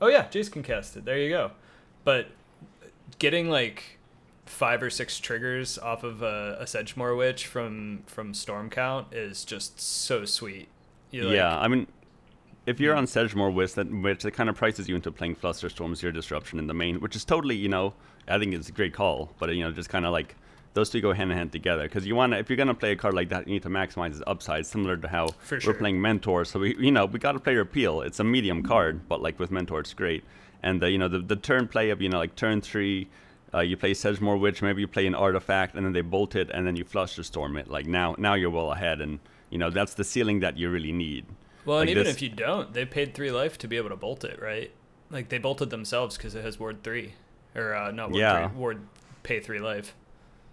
Oh 0.00 0.08
yeah, 0.08 0.24
Jace 0.28 0.50
can 0.50 0.62
cast 0.62 0.96
it. 0.96 1.04
There 1.04 1.18
you 1.18 1.28
go. 1.30 1.50
But 2.04 2.28
getting 3.18 3.50
like 3.50 3.98
five 4.46 4.82
or 4.82 4.90
six 4.90 5.18
triggers 5.18 5.78
off 5.78 6.02
of 6.04 6.22
a, 6.22 6.56
a 6.60 6.66
Sedgemoor 6.66 7.16
Witch 7.16 7.46
from 7.46 8.02
from 8.06 8.34
Storm 8.34 8.70
Count 8.70 9.12
is 9.12 9.44
just 9.44 9.80
so 9.80 10.24
sweet. 10.24 10.68
Like- 11.24 11.34
yeah, 11.34 11.58
I 11.58 11.68
mean, 11.68 11.86
if 12.66 12.80
you're 12.80 12.94
on 12.94 13.06
Sedgemoor 13.06 13.50
Witch, 13.50 13.74
that 13.74 13.90
which 13.90 14.24
it 14.24 14.32
kind 14.32 14.48
of 14.48 14.56
prices 14.56 14.88
you 14.88 14.96
into 14.96 15.10
playing 15.10 15.36
Flusterstorm 15.36 15.94
Zero 15.94 16.12
Disruption 16.12 16.58
in 16.58 16.66
the 16.66 16.74
main, 16.74 17.00
which 17.00 17.16
is 17.16 17.24
totally, 17.24 17.56
you 17.56 17.68
know, 17.68 17.94
I 18.28 18.38
think 18.38 18.54
it's 18.54 18.68
a 18.68 18.72
great 18.72 18.94
call, 18.94 19.30
but 19.38 19.54
you 19.54 19.62
know, 19.62 19.72
just 19.72 19.88
kind 19.88 20.06
of 20.06 20.12
like 20.12 20.36
those 20.74 20.88
two 20.88 21.00
go 21.02 21.12
hand 21.12 21.30
in 21.30 21.36
hand 21.36 21.52
together 21.52 21.82
because 21.82 22.06
you 22.06 22.14
want 22.14 22.32
to, 22.32 22.38
if 22.38 22.48
you're 22.48 22.56
gonna 22.56 22.72
play 22.74 22.92
a 22.92 22.96
card 22.96 23.14
like 23.14 23.28
that, 23.28 23.46
you 23.46 23.54
need 23.54 23.62
to 23.64 23.68
maximize 23.68 24.12
its 24.12 24.22
upside, 24.26 24.64
similar 24.64 24.96
to 24.96 25.08
how 25.08 25.28
we're 25.66 25.74
playing 25.74 26.00
Mentor. 26.00 26.44
So 26.46 26.60
we, 26.60 26.76
you 26.78 26.90
know, 26.90 27.04
we 27.04 27.18
got 27.18 27.32
to 27.32 27.40
play 27.40 27.54
Repeal. 27.54 28.00
It's 28.00 28.20
a 28.20 28.24
medium 28.24 28.62
card, 28.62 29.06
but 29.08 29.20
like 29.20 29.38
with 29.38 29.50
Mentor, 29.50 29.80
it's 29.80 29.92
great. 29.92 30.24
And 30.62 30.80
the, 30.80 30.90
you 30.90 30.96
know, 30.98 31.08
the, 31.08 31.18
the 31.18 31.36
turn 31.36 31.68
play 31.68 31.90
of 31.90 32.00
you 32.00 32.08
know 32.08 32.18
like 32.18 32.36
turn 32.36 32.60
three. 32.60 33.08
Uh, 33.54 33.60
you 33.60 33.76
play 33.76 33.92
Sedgemoor 33.92 34.38
Witch, 34.38 34.62
maybe 34.62 34.80
you 34.80 34.88
play 34.88 35.06
an 35.06 35.14
artifact, 35.14 35.74
and 35.74 35.84
then 35.84 35.92
they 35.92 36.00
bolt 36.00 36.34
it, 36.34 36.50
and 36.54 36.66
then 36.66 36.74
you 36.76 36.84
Flusterstorm 36.84 37.58
it. 37.58 37.68
Like 37.68 37.86
now, 37.86 38.14
now 38.18 38.34
you're 38.34 38.50
well 38.50 38.72
ahead, 38.72 39.00
and 39.00 39.18
you 39.50 39.58
know 39.58 39.68
that's 39.70 39.94
the 39.94 40.04
ceiling 40.04 40.40
that 40.40 40.56
you 40.56 40.70
really 40.70 40.92
need. 40.92 41.26
Well, 41.64 41.80
and 41.80 41.90
even 41.90 42.04
this- 42.04 42.14
if 42.16 42.22
you 42.22 42.30
don't, 42.30 42.72
they 42.72 42.84
paid 42.86 43.14
three 43.14 43.30
life 43.30 43.58
to 43.58 43.68
be 43.68 43.76
able 43.76 43.90
to 43.90 43.96
bolt 43.96 44.24
it, 44.24 44.40
right? 44.40 44.70
Like 45.10 45.28
they 45.28 45.38
bolted 45.38 45.68
themselves 45.70 46.16
because 46.16 46.34
it 46.34 46.44
has 46.44 46.58
ward 46.58 46.82
three, 46.82 47.12
or 47.54 47.74
uh, 47.74 47.90
not 47.90 48.10
ward 48.10 48.20
Yeah. 48.20 48.48
three, 48.48 48.56
ward 48.58 48.80
pay 49.22 49.40
three 49.40 49.58
life. 49.60 49.94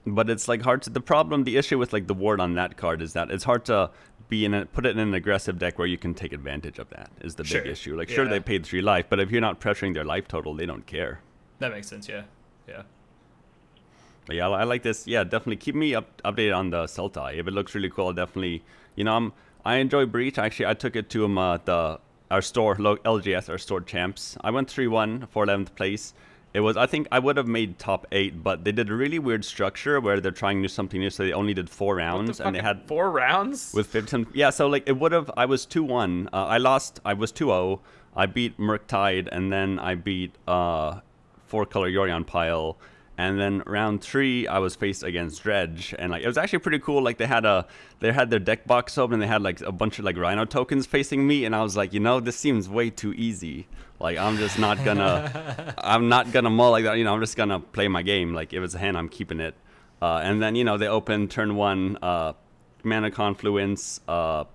but 0.05 0.29
it's 0.29 0.47
like 0.47 0.61
hard 0.61 0.81
to 0.81 0.89
the 0.89 1.01
problem 1.01 1.43
the 1.43 1.57
issue 1.57 1.77
with 1.77 1.91
like 1.93 2.07
the 2.07 2.13
ward 2.13 2.39
on 2.39 2.53
that 2.55 2.77
card 2.77 3.01
is 3.01 3.13
that 3.13 3.29
it's 3.29 3.43
hard 3.43 3.63
to 3.65 3.89
be 4.29 4.45
in 4.45 4.53
a 4.53 4.65
put 4.65 4.85
it 4.85 4.91
in 4.91 4.99
an 4.99 5.13
aggressive 5.13 5.59
deck 5.59 5.77
where 5.77 5.85
you 5.87 5.97
can 5.97 6.13
take 6.13 6.31
advantage 6.33 6.79
of 6.79 6.89
that 6.89 7.11
is 7.21 7.35
the 7.35 7.43
Sure. 7.43 7.61
big 7.61 7.69
issue 7.71 7.97
like 7.97 8.09
sure 8.09 8.25
they 8.27 8.39
paid 8.39 8.65
three 8.65 8.81
life 8.81 9.05
but 9.09 9.19
if 9.19 9.29
you're 9.29 9.41
not 9.41 9.59
pressuring 9.59 9.93
their 9.93 10.05
life 10.05 10.25
total 10.27 10.53
they 10.55 10.65
don't 10.65 10.85
care 10.85 11.19
That 11.59 11.71
makes 11.71 11.87
sense. 11.87 12.07
Yeah, 12.07 12.23
yeah. 12.69 12.83
but 14.27 14.35
yeah 14.35 14.49
i 14.49 14.63
like 14.63 14.83
this. 14.83 15.07
Yeah 15.07 15.23
definitely 15.23 15.57
keep 15.57 15.75
me 15.75 15.95
up 15.95 16.21
updated 16.23 16.55
on 16.55 16.69
the 16.69 16.83
Sultai. 16.85 17.35
if 17.39 17.47
it 17.47 17.51
looks 17.51 17.73
really 17.75 17.89
cool 17.89 18.07
I'll 18.07 18.13
definitely 18.13 18.63
you 18.95 19.03
know 19.03 19.13
i'm 19.15 19.33
i 19.65 19.75
enjoy 19.75 20.05
breach. 20.05 20.37
Actually 20.37 20.67
i 20.67 20.73
took 20.73 20.95
it 20.95 21.09
to 21.11 21.25
um 21.25 21.37
uh, 21.37 21.57
the 21.57 21.99
our 22.31 22.41
store 22.41 22.75
lgs 22.75 23.49
our 23.49 23.57
store 23.57 23.81
champs. 23.81 24.37
I 24.41 24.51
went 24.51 24.67
3-1 24.69 25.27
for 25.29 25.45
11th 25.45 25.73
place. 25.75 26.13
It 26.51 26.61
was 26.61 26.77
i 26.77 26.87
think 26.87 27.07
i 27.11 27.19
would 27.19 27.37
have 27.37 27.47
made 27.47 27.77
top 27.77 28.07
eight 28.11 28.41
but 28.43 28.63
they 28.63 28.71
did 28.71 28.89
a 28.89 28.95
really 28.95 29.19
weird 29.19 29.45
structure 29.45 29.99
where 29.99 30.19
they're 30.19 30.31
trying 30.43 30.57
to 30.57 30.63
do 30.63 30.67
something 30.67 30.99
new 30.99 31.11
so 31.11 31.23
they 31.23 31.31
only 31.41 31.53
did 31.53 31.69
four 31.69 31.93
What 31.95 32.01
the 32.01 32.05
rounds 32.07 32.41
and 32.41 32.55
they 32.55 32.59
had 32.69 32.87
four 32.87 33.11
rounds. 33.11 33.71
with 33.71 33.85
15 33.85 34.25
yeah 34.33 34.49
so 34.49 34.67
like 34.67 34.89
it 34.89 34.97
would 34.97 35.11
have 35.11 35.29
i 35.37 35.45
was 35.45 35.67
2-1 35.67 36.25
uh, 36.33 36.45
i 36.55 36.57
lost 36.57 37.01
i 37.05 37.13
was 37.13 37.31
2-0 37.31 37.79
i 38.15 38.25
beat 38.25 38.57
murktide 38.57 39.27
and 39.31 39.53
then 39.53 39.77
i 39.77 39.93
beat 39.93 40.31
uh 40.47 41.01
four 41.49 41.65
color 41.65 41.89
yorion 41.89 42.25
pile. 42.25 42.77
And 43.17 43.37
then 43.37 43.63
round 43.65 44.01
three 44.01 44.47
i 44.47 44.59
was 44.59 44.75
faced 44.77 45.03
against 45.03 45.43
dredge. 45.43 45.93
And 45.99 46.11
like 46.11 46.23
it 46.23 46.27
was 46.27 46.37
actually 46.37 46.59
pretty 46.59 46.79
cool. 46.79 47.03
Like 47.03 47.17
they 47.17 47.25
had 47.25 47.43
a 47.43 47.67
they 47.99 48.13
had 48.13 48.29
their 48.29 48.39
deck 48.39 48.65
box 48.65 48.97
open 48.97 49.15
and 49.15 49.21
they 49.21 49.27
had 49.27 49.41
like 49.41 49.59
a 49.59 49.73
bunch 49.73 49.99
of 49.99 50.05
like 50.05 50.15
rhino 50.15 50.45
tokens 50.45 50.85
facing 50.85 51.27
me. 51.27 51.43
And 51.43 51.53
i 51.53 51.61
was 51.61 51.75
like 51.75 51.91
you 51.91 51.99
know 51.99 52.21
this 52.21 52.37
seems 52.37 52.69
way 52.69 52.89
too 52.89 53.13
easy. 53.13 53.67
Like 53.99 54.17
i'm 54.17 54.37
just 54.37 54.57
not 54.57 54.81
gonna 54.85 55.73
i'm 55.79 56.07
not 56.07 56.31
gonna 56.31 56.49
mull 56.49 56.71
like 56.71 56.85
that. 56.85 56.97
You 56.97 57.03
know 57.03 57.13
i'm 57.13 57.19
just 57.19 57.35
gonna 57.35 57.59
play 57.59 57.89
my 57.89 58.03
game. 58.03 58.33
Like 58.33 58.53
if 58.53 58.63
it's 58.63 58.75
a 58.75 58.79
hand 58.79 58.97
i'm 58.97 59.09
keeping 59.09 59.41
it. 59.41 59.55
Uh, 60.01 60.21
and 60.23 60.41
then 60.41 60.55
you 60.55 60.63
know 60.63 60.77
they 60.77 60.87
opened 60.87 61.29
turn 61.29 61.57
one 61.57 61.97
uh 62.01 62.31
mana 62.85 63.11
confluence 63.11 63.99
uh 64.07 64.45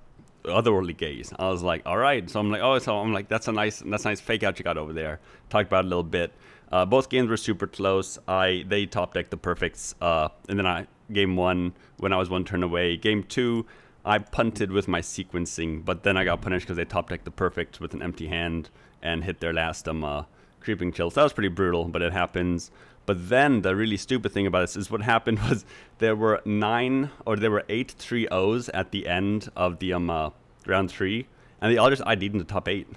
otherworldly 0.44 0.96
gaze. 0.96 1.34
I 1.38 1.50
was 1.50 1.62
like 1.62 1.82
all 1.84 1.98
right. 1.98 2.30
So 2.30 2.40
i'm 2.40 2.50
like 2.50 2.62
oh 2.62 2.78
so 2.78 2.96
i'm 2.96 3.12
like 3.12 3.28
that's 3.28 3.46
a 3.46 3.52
nice 3.52 3.82
that's 3.84 4.06
a 4.06 4.08
nice 4.08 4.20
fake 4.20 4.42
out 4.42 4.58
you 4.58 4.64
got 4.64 4.78
over 4.78 4.94
there. 4.94 5.20
Talked 5.50 5.66
about 5.66 5.84
it 5.84 5.88
a 5.88 5.90
little 5.90 6.02
bit 6.02 6.32
uh, 6.74 6.84
both 6.84 7.08
games 7.08 7.28
were 7.28 7.36
super 7.36 7.66
close 7.66 8.18
i 8.28 8.64
they 8.68 8.84
top 8.86 9.14
decked 9.14 9.30
the 9.30 9.36
perfects 9.36 9.94
uh, 10.00 10.28
and 10.48 10.58
then 10.58 10.66
i 10.66 10.86
game 11.12 11.36
one 11.36 11.72
when 11.98 12.12
i 12.12 12.16
was 12.16 12.28
one 12.28 12.44
turn 12.44 12.62
away 12.62 12.96
game 12.96 13.22
two 13.22 13.64
i 14.04 14.18
punted 14.18 14.70
with 14.70 14.88
my 14.88 15.00
sequencing 15.00 15.84
but 15.84 16.02
then 16.02 16.16
i 16.16 16.24
got 16.24 16.40
punished 16.40 16.66
because 16.66 16.76
they 16.76 16.84
top 16.84 17.08
decked 17.08 17.24
the 17.24 17.30
perfects 17.30 17.80
with 17.80 17.94
an 17.94 18.02
empty 18.02 18.26
hand 18.26 18.70
and 19.02 19.22
hit 19.24 19.40
their 19.40 19.52
last 19.52 19.88
um 19.88 20.02
uh, 20.02 20.24
creeping 20.64 20.90
chill. 20.90 21.10
So 21.10 21.20
that 21.20 21.24
was 21.24 21.32
pretty 21.32 21.48
brutal, 21.48 21.84
but 21.84 22.02
it 22.02 22.12
happens. 22.12 22.72
But 23.06 23.28
then 23.28 23.60
the 23.60 23.76
really 23.76 23.98
stupid 23.98 24.32
thing 24.32 24.46
about 24.46 24.62
this 24.62 24.76
is 24.76 24.90
what 24.90 25.02
happened 25.14 25.38
was 25.40 25.64
there 25.98 26.16
were 26.16 26.40
nine 26.44 27.10
or 27.24 27.36
there 27.36 27.50
were 27.50 27.64
eight 27.68 27.92
three 27.92 28.26
O's 28.28 28.68
at 28.70 28.90
the 28.90 29.06
end 29.06 29.50
of 29.54 29.78
the 29.78 29.92
um 29.92 30.10
uh, 30.10 30.30
round 30.66 30.90
three, 30.90 31.28
and 31.60 31.70
they 31.70 31.76
all 31.76 31.90
just 31.90 32.02
ID'd 32.04 32.32
in 32.32 32.38
the 32.38 32.44
top 32.44 32.68
eight. 32.68 32.88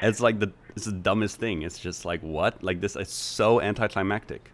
It's 0.00 0.20
like 0.20 0.38
the 0.38 0.52
it's 0.74 0.86
the 0.86 0.92
dumbest 0.92 1.38
thing. 1.38 1.62
It's 1.62 1.78
just 1.78 2.04
like 2.04 2.20
what? 2.20 2.62
Like 2.62 2.80
this 2.80 2.96
is 2.96 3.08
so 3.08 3.60
anticlimactic. 3.60 4.50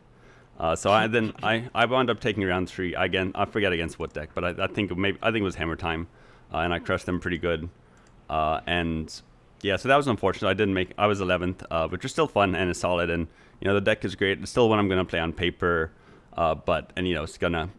Uh, 0.59 0.75
so 0.75 0.91
I 0.91 1.07
then 1.07 1.33
I, 1.43 1.69
I 1.75 1.85
wound 1.85 2.11
up 2.11 2.21
taking 2.21 2.45
round 2.45 2.69
three 2.69 2.95
again. 2.95 3.33
I 3.35 3.45
forget 3.45 3.73
against 3.73 3.99
what 3.99 4.13
deck, 4.13 4.31
but 4.35 4.45
I, 4.45 4.65
I 4.65 4.67
think 4.67 4.97
maybe 4.97 5.19
I 5.23 5.31
think 5.31 5.43
it 5.43 5.45
was 5.45 5.55
Hammer 5.55 5.77
Time, 5.77 6.09
uh, 6.53 6.59
and 6.59 6.75
I 6.75 6.81
crushed 6.81 7.07
them 7.07 7.21
pretty 7.21 7.39
good. 7.39 7.69
Uh, 8.29 8.61
and 8.67 9.23
yeah, 9.63 9.77
so 9.77 9.89
that 9.89 9.97
was 9.97 10.09
unfortunate. 10.09 10.49
I 10.49 10.55
didn't 10.55 10.75
make. 10.75 10.93
I 10.99 11.07
was 11.07 11.21
11th, 11.21 11.65
uh, 11.71 11.89
which 11.89 12.05
is 12.05 12.11
still 12.11 12.27
fun 12.27 12.55
and 12.55 12.71
is 12.71 12.79
solid. 12.79 13.09
And 13.09 13.29
you 13.61 13.69
know 13.69 13.75
the 13.75 13.81
deck 13.81 14.05
is 14.05 14.17
great. 14.17 14.41
It's 14.41 14.51
still 14.51 14.69
one 14.69 14.81
I'm 14.81 14.89
gonna 14.89 15.05
play 15.05 15.21
on 15.21 15.33
paper, 15.33 15.93
uh, 16.37 16.57
but 16.57 16.93
and 16.97 17.07
you 17.07 17.15
know 17.15 17.23
it's 17.23 17.39
gonna 17.39 17.71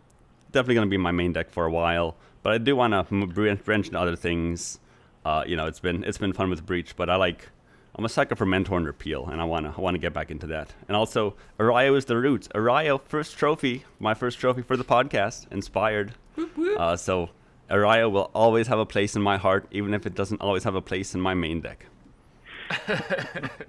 definitely 0.52 0.76
gonna 0.76 0.88
be 0.88 0.98
my 0.98 1.11
main 1.11 1.34
deck 1.34 1.49
for 1.52 1.66
a 1.66 1.72
while. 1.72 2.16
But 2.44 2.53
I 2.53 2.57
do 2.57 2.78
want 2.78 2.94
to 2.94 3.56
branch 3.57 3.88
into 3.88 3.99
other 3.99 4.16
things. 4.16 4.80
Uh, 5.26 5.44
you 5.45 5.57
know, 5.57 5.68
it's 5.68 5.82
been 5.82 6.06
it's 6.06 6.18
been 6.18 6.32
fun 6.32 6.49
with 6.49 6.66
Breach, 6.66 6.95
but 6.95 7.10
I 7.10 7.18
like 7.18 7.49
I'm 8.00 8.06
a 8.06 8.08
sucker 8.08 8.38
for 8.38 8.46
Mentor 8.46 8.78
and 8.78 8.86
Repeal, 8.86 9.28
and 9.28 9.42
I 9.42 9.44
wanna 9.44 9.74
I 9.78 9.82
wanna 9.82 9.98
get 9.98 10.14
back 10.14 10.32
into 10.32 10.48
that. 10.48 10.74
And 10.88 10.96
also, 10.96 11.36
Erayo 11.60 11.98
is 11.98 12.06
the 12.06 12.16
roots. 12.16 12.48
Erayo, 12.56 13.02
first 13.04 13.38
trophy, 13.38 13.84
my 14.00 14.14
first 14.14 14.40
trophy 14.40 14.62
for 14.62 14.78
the 14.78 14.86
podcast, 14.86 15.52
inspired. 15.52 16.14
Uh, 16.78 16.96
so 16.96 17.32
Erayo 17.70 18.10
will 18.10 18.32
always 18.34 18.68
have 18.68 18.80
a 18.80 18.86
place 18.86 19.18
in 19.18 19.22
my 19.22 19.36
heart, 19.36 19.68
even 19.72 19.94
if 19.94 20.06
it 20.06 20.16
doesn't 20.16 20.40
always 20.40 20.64
have 20.64 20.76
a 20.76 20.82
place 20.82 21.14
in 21.14 21.20
my 21.20 21.34
main 21.34 21.60
deck. 21.60 21.88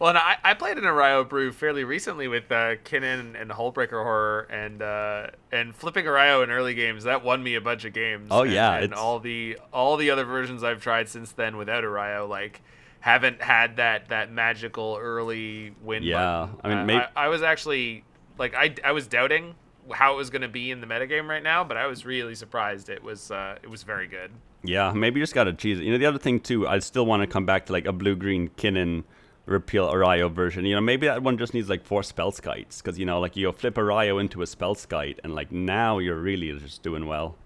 Well, 0.00 0.08
and 0.10 0.18
I, 0.18 0.36
I 0.42 0.54
played 0.54 0.76
an 0.76 0.84
Erayo 0.84 1.26
brew 1.26 1.52
fairly 1.52 1.84
recently 1.84 2.26
with 2.26 2.50
uh, 2.50 2.74
Kinnan 2.84 3.40
and 3.40 3.50
Hullbreaker 3.50 4.02
Horror, 4.02 4.40
and 4.50 4.82
uh, 4.82 5.28
and 5.52 5.74
flipping 5.74 6.04
Erayo 6.04 6.42
in 6.42 6.50
early 6.50 6.74
games 6.74 7.04
that 7.04 7.24
won 7.24 7.42
me 7.42 7.54
a 7.54 7.60
bunch 7.60 7.84
of 7.86 7.92
games. 7.94 8.28
Oh, 8.30 8.42
and, 8.42 8.52
yeah, 8.52 8.74
and 8.74 8.84
it's- 8.86 9.00
all 9.00 9.20
the 9.20 9.56
all 9.72 9.96
the 9.96 10.10
other 10.10 10.24
versions 10.24 10.62
I've 10.64 10.82
tried 10.82 11.08
since 11.08 11.30
then 11.32 11.56
without 11.56 11.84
Erayo 11.84 12.28
like 12.28 12.60
haven't 13.04 13.42
had 13.42 13.76
that 13.76 14.08
that 14.08 14.32
magical 14.32 14.96
early 14.98 15.74
win. 15.82 16.02
Yeah, 16.02 16.48
button. 16.62 16.64
I 16.64 16.68
mean, 16.68 16.78
Uh, 16.78 16.84
may- 16.86 16.96
I, 17.14 17.26
I 17.26 17.28
was 17.28 17.42
actually 17.42 18.02
like 18.38 18.54
I, 18.54 18.74
I 18.82 18.92
was 18.92 19.06
doubting 19.06 19.56
how 19.92 20.14
it 20.14 20.16
was 20.16 20.30
going 20.30 20.40
to 20.40 20.48
be 20.48 20.70
in 20.70 20.80
the 20.80 20.86
metagame 20.86 21.28
right 21.28 21.42
now, 21.42 21.62
but 21.64 21.76
I 21.76 21.86
was 21.86 22.06
really 22.06 22.34
surprised. 22.34 22.88
It 22.88 23.02
was 23.02 23.30
uh, 23.30 23.58
it 23.62 23.68
was 23.68 23.82
very 23.82 24.06
good. 24.06 24.30
Yeah, 24.62 24.90
maybe 24.94 25.20
you 25.20 25.22
just 25.22 25.34
gotta 25.34 25.52
cheese 25.52 25.78
it. 25.80 25.84
You 25.84 25.92
know, 25.92 25.98
the 25.98 26.06
other 26.06 26.18
thing 26.18 26.40
too, 26.40 26.66
I 26.66 26.78
still 26.78 27.04
want 27.04 27.20
to 27.22 27.26
come 27.26 27.44
back 27.44 27.66
to 27.66 27.72
like 27.74 27.84
a 27.84 27.92
blue 27.92 28.16
green 28.16 28.48
Kinnan 28.56 29.04
repeal 29.44 29.86
Erayo 29.92 30.32
version. 30.32 30.64
You 30.64 30.74
know, 30.74 30.80
maybe 30.80 31.06
that 31.06 31.22
one 31.22 31.36
just 31.36 31.52
needs 31.52 31.68
like 31.68 31.84
four 31.84 32.02
spell 32.02 32.32
skites 32.32 32.80
because 32.80 32.98
you 32.98 33.04
know, 33.04 33.20
like 33.20 33.36
you 33.36 33.52
flip 33.52 33.74
Erayo 33.74 34.18
into 34.18 34.40
a 34.40 34.46
spell 34.46 34.74
skite, 34.74 35.20
and 35.22 35.34
like 35.34 35.52
now 35.52 35.98
you're 35.98 36.18
really 36.18 36.58
just 36.58 36.82
doing 36.82 37.04
well. 37.06 37.36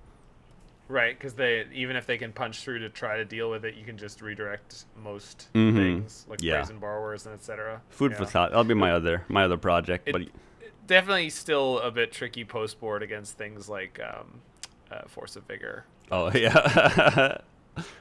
Right, 0.88 1.16
because 1.18 1.34
they 1.34 1.66
even 1.72 1.96
if 1.96 2.06
they 2.06 2.16
can 2.16 2.32
punch 2.32 2.60
through 2.62 2.78
to 2.78 2.88
try 2.88 3.18
to 3.18 3.24
deal 3.24 3.50
with 3.50 3.64
it, 3.66 3.74
you 3.74 3.84
can 3.84 3.98
just 3.98 4.22
redirect 4.22 4.86
most 4.96 5.48
Mhm. 5.54 5.74
things 5.74 6.26
like 6.28 6.42
Yeah. 6.42 6.56
brazen 6.56 6.78
borrowers 6.78 7.26
and 7.26 7.34
etc. 7.34 7.82
Food 7.90 8.16
for 8.16 8.24
thought. 8.24 8.50
That'll 8.50 8.64
be 8.64 8.72
my 8.74 8.92
other 8.92 9.22
my 9.28 9.44
other 9.44 9.58
project. 9.58 10.08
It- 10.08 10.12
but 10.12 10.22
Definitely 10.86 11.28
still 11.28 11.78
a 11.80 11.90
bit 11.90 12.12
tricky 12.12 12.46
post 12.46 12.80
board 12.80 13.02
against 13.02 13.36
things 13.36 13.68
like 13.68 14.00
um, 14.00 14.40
uh, 14.90 15.02
force 15.06 15.36
of 15.36 15.44
vigor. 15.44 15.84
oh 16.10 16.30
yeah. 16.34 17.36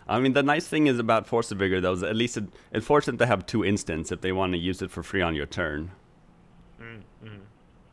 I 0.08 0.20
mean, 0.22 0.32
the 0.34 0.42
nice 0.42 0.66
thing 0.68 0.88
is 0.88 0.98
about 0.98 1.28
Force 1.28 1.52
of 1.52 1.60
Vigor, 1.60 1.80
though, 1.82 1.92
is 1.94 2.02
at 2.02 2.16
least 2.16 2.36
it, 2.38 2.46
it 2.72 2.82
forces 2.84 3.06
them 3.08 3.18
to 3.20 3.28
have 3.28 3.46
two 3.46 3.64
instants 3.64 4.12
if 4.12 4.22
they 4.22 4.32
want 4.32 4.54
to 4.54 4.58
use 4.58 4.82
it 4.82 4.90
for 4.90 5.04
free 5.04 5.22
on 5.22 5.36
your 5.36 5.46
turn. 5.46 5.92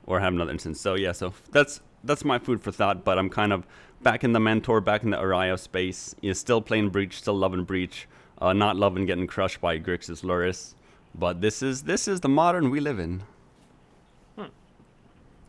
or 0.06 0.20
have 0.20 0.32
another 0.32 0.50
instance. 0.52 0.80
So 0.80 0.94
yeah, 0.94 1.12
so 1.12 1.34
that's 1.50 1.80
that's 2.04 2.24
my 2.24 2.38
food 2.38 2.60
for 2.62 2.70
thought. 2.72 3.04
But 3.04 3.18
I'm 3.18 3.30
kind 3.30 3.52
of 3.52 3.66
back 4.02 4.24
in 4.24 4.32
the 4.32 4.40
mentor, 4.40 4.80
back 4.80 5.02
in 5.02 5.10
the 5.10 5.16
Erayo 5.16 5.58
space. 5.58 6.14
You 6.20 6.30
know, 6.30 6.34
still 6.34 6.60
playing 6.60 6.90
breach, 6.90 7.16
still 7.18 7.34
loving 7.36 7.64
breach, 7.64 8.06
uh, 8.40 8.52
not 8.52 8.76
loving 8.76 9.06
getting 9.06 9.26
crushed 9.26 9.60
by 9.60 9.78
Grixis 9.78 10.22
Lurrus. 10.22 10.74
But 11.14 11.40
this 11.40 11.62
is 11.62 11.84
this 11.84 12.08
is 12.08 12.20
the 12.20 12.28
modern 12.28 12.70
we 12.70 12.80
live 12.80 12.98
in. 12.98 13.22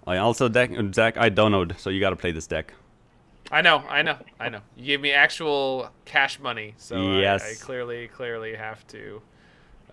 I 0.08 0.18
also 0.18 0.48
deck 0.48 0.72
Zach. 0.94 1.18
I 1.18 1.30
donoed, 1.30 1.80
so 1.80 1.90
you 1.90 2.00
got 2.00 2.12
to 2.12 2.16
play 2.16 2.32
this 2.32 2.46
deck. 2.46 2.74
I 3.52 3.62
know, 3.62 3.84
I 3.90 4.02
know, 4.02 4.18
I 4.40 4.50
know. 4.50 4.62
You 4.76 4.86
gave 4.86 5.02
me 5.02 5.12
actual 5.12 5.90
cash 6.06 6.40
money, 6.40 6.74
so 6.78 6.96
I- 6.96 7.22
I, 7.44 7.54
clearly, 7.60 8.08
clearly 8.08 8.56
have 8.56 8.86
to 8.88 9.22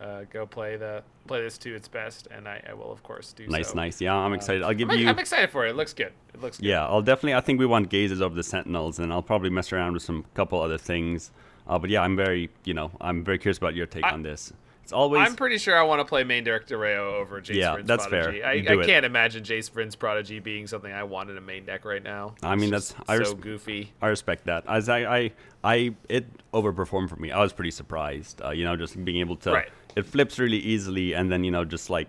uh, 0.02 0.24
go 0.30 0.46
play 0.46 0.76
the 0.76 1.02
play 1.26 1.40
this 1.40 1.56
to 1.58 1.74
its 1.74 1.86
best, 1.88 2.26
and 2.30 2.48
I, 2.48 2.62
I 2.68 2.74
will 2.74 2.90
of 2.90 3.02
course 3.02 3.32
do 3.32 3.46
Nice, 3.46 3.68
so. 3.68 3.74
nice. 3.74 3.94
Nice. 3.94 4.00
Yeah, 4.00 4.14
I'm 4.14 4.32
excited. 4.32 4.62
I'll 4.62 4.74
give 4.74 4.90
I'm, 4.90 4.98
you. 4.98 5.08
I'm 5.08 5.18
excited 5.18 5.50
for 5.50 5.66
it. 5.66 5.70
It 5.70 5.76
looks 5.76 5.92
good. 5.92 6.12
It 6.34 6.40
looks 6.40 6.58
good. 6.58 6.66
Yeah, 6.66 6.86
I'll 6.86 7.02
definitely. 7.02 7.34
I 7.34 7.40
think 7.40 7.58
we 7.60 7.66
want 7.66 7.88
gazes 7.90 8.20
over 8.20 8.34
the 8.34 8.42
Sentinels, 8.42 8.98
and 8.98 9.12
I'll 9.12 9.22
probably 9.22 9.50
mess 9.50 9.72
around 9.72 9.94
with 9.94 10.02
some 10.02 10.24
couple 10.34 10.60
other 10.60 10.78
things. 10.78 11.30
Uh, 11.66 11.78
but 11.78 11.90
yeah, 11.90 12.02
I'm 12.02 12.16
very, 12.16 12.50
you 12.64 12.74
know, 12.74 12.90
I'm 13.00 13.22
very 13.22 13.38
curious 13.38 13.58
about 13.58 13.74
your 13.74 13.86
take 13.86 14.04
I- 14.04 14.10
on 14.10 14.22
this. 14.22 14.52
It's 14.82 14.92
always 14.92 15.22
I'm 15.24 15.36
pretty 15.36 15.58
sure 15.58 15.78
I 15.78 15.84
want 15.84 16.00
to 16.00 16.04
play 16.04 16.24
main 16.24 16.42
deck 16.42 16.68
Rayo 16.68 17.14
over 17.14 17.40
Jace 17.40 17.54
Yeah, 17.54 17.76
Vryn's 17.76 17.86
that's 17.86 18.04
fair. 18.06 18.24
Prodigy. 18.24 18.42
I, 18.42 18.80
I 18.80 18.84
can't 18.84 19.06
imagine 19.06 19.44
Jace 19.44 19.70
Vryn's 19.70 19.94
Prodigy 19.94 20.40
being 20.40 20.66
something 20.66 20.92
I 20.92 21.04
want 21.04 21.30
in 21.30 21.36
a 21.36 21.40
main 21.40 21.64
deck 21.64 21.84
right 21.84 22.02
now. 22.02 22.34
I 22.42 22.56
mean, 22.56 22.70
that's- 22.70 22.92
I 23.06 23.22
so 23.22 23.32
goofy. 23.34 23.92
I 24.02 24.08
respect 24.08 24.46
that. 24.46 24.64
As 24.66 24.88
I, 24.88 25.04
I, 25.18 25.32
I, 25.62 25.94
it 26.08 26.26
overperformed 26.52 27.10
for 27.10 27.14
me. 27.16 27.30
I 27.30 27.38
was 27.40 27.52
pretty 27.52 27.70
surprised. 27.70 28.42
Uh, 28.44 28.50
you 28.50 28.64
know, 28.64 28.74
just 28.74 29.02
being 29.04 29.20
able 29.20 29.36
to. 29.36 29.52
Right. 29.52 29.68
It 29.96 30.06
flips 30.06 30.38
really 30.38 30.58
easily, 30.58 31.12
and 31.14 31.30
then 31.30 31.44
you 31.44 31.50
know, 31.50 31.64
just 31.64 31.90
like 31.90 32.08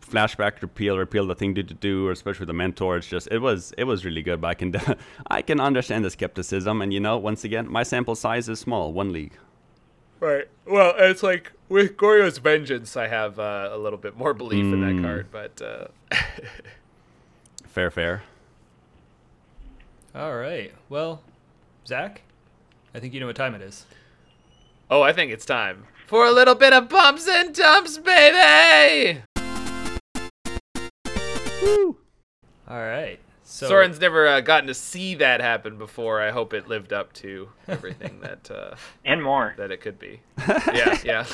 flashback, 0.00 0.60
repeal, 0.60 0.98
repeal 0.98 1.26
the 1.26 1.34
thing 1.34 1.54
to 1.54 1.62
to 1.62 1.74
do, 1.74 2.08
or 2.08 2.12
especially 2.12 2.40
with 2.40 2.48
the 2.48 2.52
mentor. 2.54 2.96
It's 2.98 3.06
just, 3.06 3.28
it 3.30 3.38
was, 3.38 3.72
it 3.78 3.84
was 3.84 4.04
really 4.04 4.22
good. 4.22 4.40
But 4.40 4.48
I 4.48 4.54
can, 4.54 4.74
I 5.28 5.42
can 5.42 5.60
understand 5.60 6.04
the 6.04 6.10
skepticism, 6.10 6.82
and 6.82 6.92
you 6.92 7.00
know, 7.00 7.16
once 7.18 7.44
again, 7.44 7.70
my 7.70 7.82
sample 7.84 8.14
size 8.14 8.48
is 8.48 8.58
small, 8.60 8.92
one 8.92 9.12
league. 9.12 9.32
Right. 10.20 10.46
Well, 10.66 10.94
it's 10.98 11.22
like 11.22 11.52
with 11.68 11.96
Goryo's 11.96 12.38
Vengeance, 12.38 12.96
I 12.96 13.08
have 13.08 13.38
uh, 13.40 13.70
a 13.72 13.78
little 13.78 13.98
bit 13.98 14.16
more 14.16 14.34
belief 14.34 14.64
in 14.64 14.80
Mm. 14.80 14.96
that 14.96 15.02
card, 15.02 15.26
but 15.32 15.62
uh, 15.62 15.88
Fair, 17.66 17.90
fair. 17.90 18.22
All 20.14 20.36
right. 20.36 20.72
Well, 20.88 21.22
Zach, 21.86 22.22
I 22.94 23.00
think 23.00 23.14
you 23.14 23.20
know 23.20 23.26
what 23.26 23.36
time 23.36 23.54
it 23.54 23.62
is. 23.62 23.86
oh, 24.90 25.00
I 25.02 25.12
think 25.12 25.32
it's 25.32 25.46
time 25.46 25.86
for 26.06 26.26
a 26.26 26.30
little 26.32 26.54
bit 26.54 26.72
of 26.72 26.88
bumps 26.88 27.26
and 27.28 27.54
dumps, 27.54 27.98
baby. 27.98 29.22
All 32.68 32.78
right. 32.78 33.18
So 33.44 33.68
Soren's 33.68 34.00
never 34.00 34.26
uh, 34.26 34.40
gotten 34.40 34.66
to 34.68 34.74
see 34.74 35.14
that 35.16 35.42
happen 35.42 35.76
before. 35.76 36.22
I 36.22 36.30
hope 36.30 36.54
it 36.54 36.68
lived 36.68 36.92
up 36.92 37.12
to 37.14 37.50
everything 37.68 38.20
that 38.22 38.50
uh, 38.50 38.76
and 39.04 39.22
more. 39.22 39.54
that 39.58 39.70
it 39.70 39.82
could 39.82 39.98
be. 39.98 40.20
yeah, 40.72 40.98
yeah. 41.04 41.26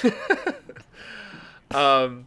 um, 1.70 2.27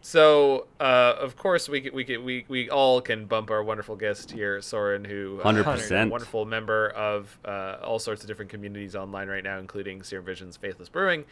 so 0.00 0.66
uh, 0.80 1.14
of 1.20 1.36
course 1.36 1.68
we 1.68 1.88
we 1.94 2.16
we 2.16 2.44
we 2.48 2.68
all 2.68 3.00
can 3.00 3.26
bump 3.26 3.52
our 3.52 3.62
wonderful 3.62 3.94
guest 3.94 4.32
here, 4.32 4.60
Soren, 4.60 5.04
who 5.04 5.40
uh, 5.40 5.52
100%. 5.52 6.06
a 6.06 6.08
wonderful 6.08 6.44
member 6.44 6.88
of 6.88 7.38
uh, 7.44 7.76
all 7.82 8.00
sorts 8.00 8.22
of 8.22 8.26
different 8.26 8.50
communities 8.50 8.96
online 8.96 9.28
right 9.28 9.44
now, 9.44 9.58
including 9.58 10.02
Serum 10.02 10.24
Vision's 10.24 10.56
Faithless 10.56 10.88
Brewing, 10.88 11.24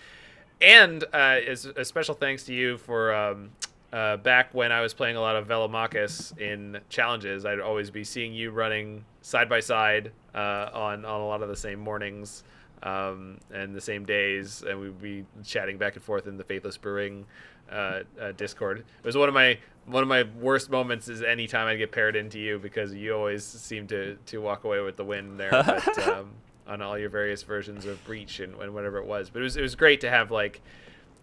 and 0.61 1.05
uh, 1.13 1.37
is 1.45 1.67
a 1.67 1.85
special 1.85 2.15
thanks 2.15 2.45
to 2.45 2.55
you 2.55 2.79
for. 2.79 3.15
Um, 3.15 3.51
uh, 3.93 4.17
back 4.17 4.53
when 4.53 4.73
I 4.73 4.81
was 4.81 4.93
playing 4.93 5.17
a 5.17 5.21
lot 5.21 5.37
of 5.37 5.47
Velomachus 5.47 6.37
in 6.39 6.79
challenges, 6.89 7.47
I'd 7.47 7.61
always 7.61 7.89
be 7.89 8.03
seeing 8.05 8.35
you 8.35 8.51
running 8.51 9.05
side 9.23 9.49
by 9.49 9.61
side 9.61 10.11
uh, 10.35 10.69
on 10.75 11.05
on 11.05 11.21
a 11.21 11.27
lot 11.27 11.41
of 11.41 11.49
the 11.49 11.57
same 11.57 11.79
mornings 11.79 12.43
um, 12.83 13.39
and 13.53 13.75
the 13.75 13.81
same 13.81 14.05
days, 14.05 14.63
and 14.63 14.81
we'd 14.81 15.01
be 15.01 15.25
chatting 15.45 15.79
back 15.79 15.95
and 15.95 16.03
forth 16.03 16.27
in 16.27 16.37
the 16.37 16.45
Faithless 16.45 16.77
Brewing 16.77 17.27
uh, 17.71 18.01
uh, 18.21 18.33
Discord. 18.33 18.79
It 18.81 19.05
was 19.05 19.17
one 19.17 19.29
of 19.29 19.35
my 19.35 19.59
one 19.87 20.03
of 20.03 20.09
my 20.09 20.25
worst 20.41 20.69
moments 20.71 21.09
is 21.09 21.23
any 21.23 21.47
time 21.47 21.67
I 21.67 21.77
get 21.77 21.93
paired 21.93 22.17
into 22.17 22.39
you 22.39 22.59
because 22.59 22.93
you 22.93 23.15
always 23.15 23.45
seem 23.45 23.87
to 23.89 24.17
to 24.27 24.39
walk 24.39 24.65
away 24.65 24.81
with 24.81 24.97
the 24.97 25.05
win 25.05 25.37
there. 25.37 25.51
But, 25.51 25.99
um, 26.09 26.31
on 26.67 26.83
all 26.83 26.99
your 26.99 27.09
various 27.09 27.43
versions 27.43 27.87
of 27.87 28.03
Breach 28.05 28.41
and, 28.41 28.55
and 28.55 28.75
whatever 28.75 28.99
it 28.99 29.07
was, 29.07 29.31
but 29.31 29.41
it 29.41 29.45
was 29.45 29.57
it 29.57 29.63
was 29.63 29.75
great 29.75 30.01
to 30.03 30.11
have 30.11 30.31
like 30.31 30.61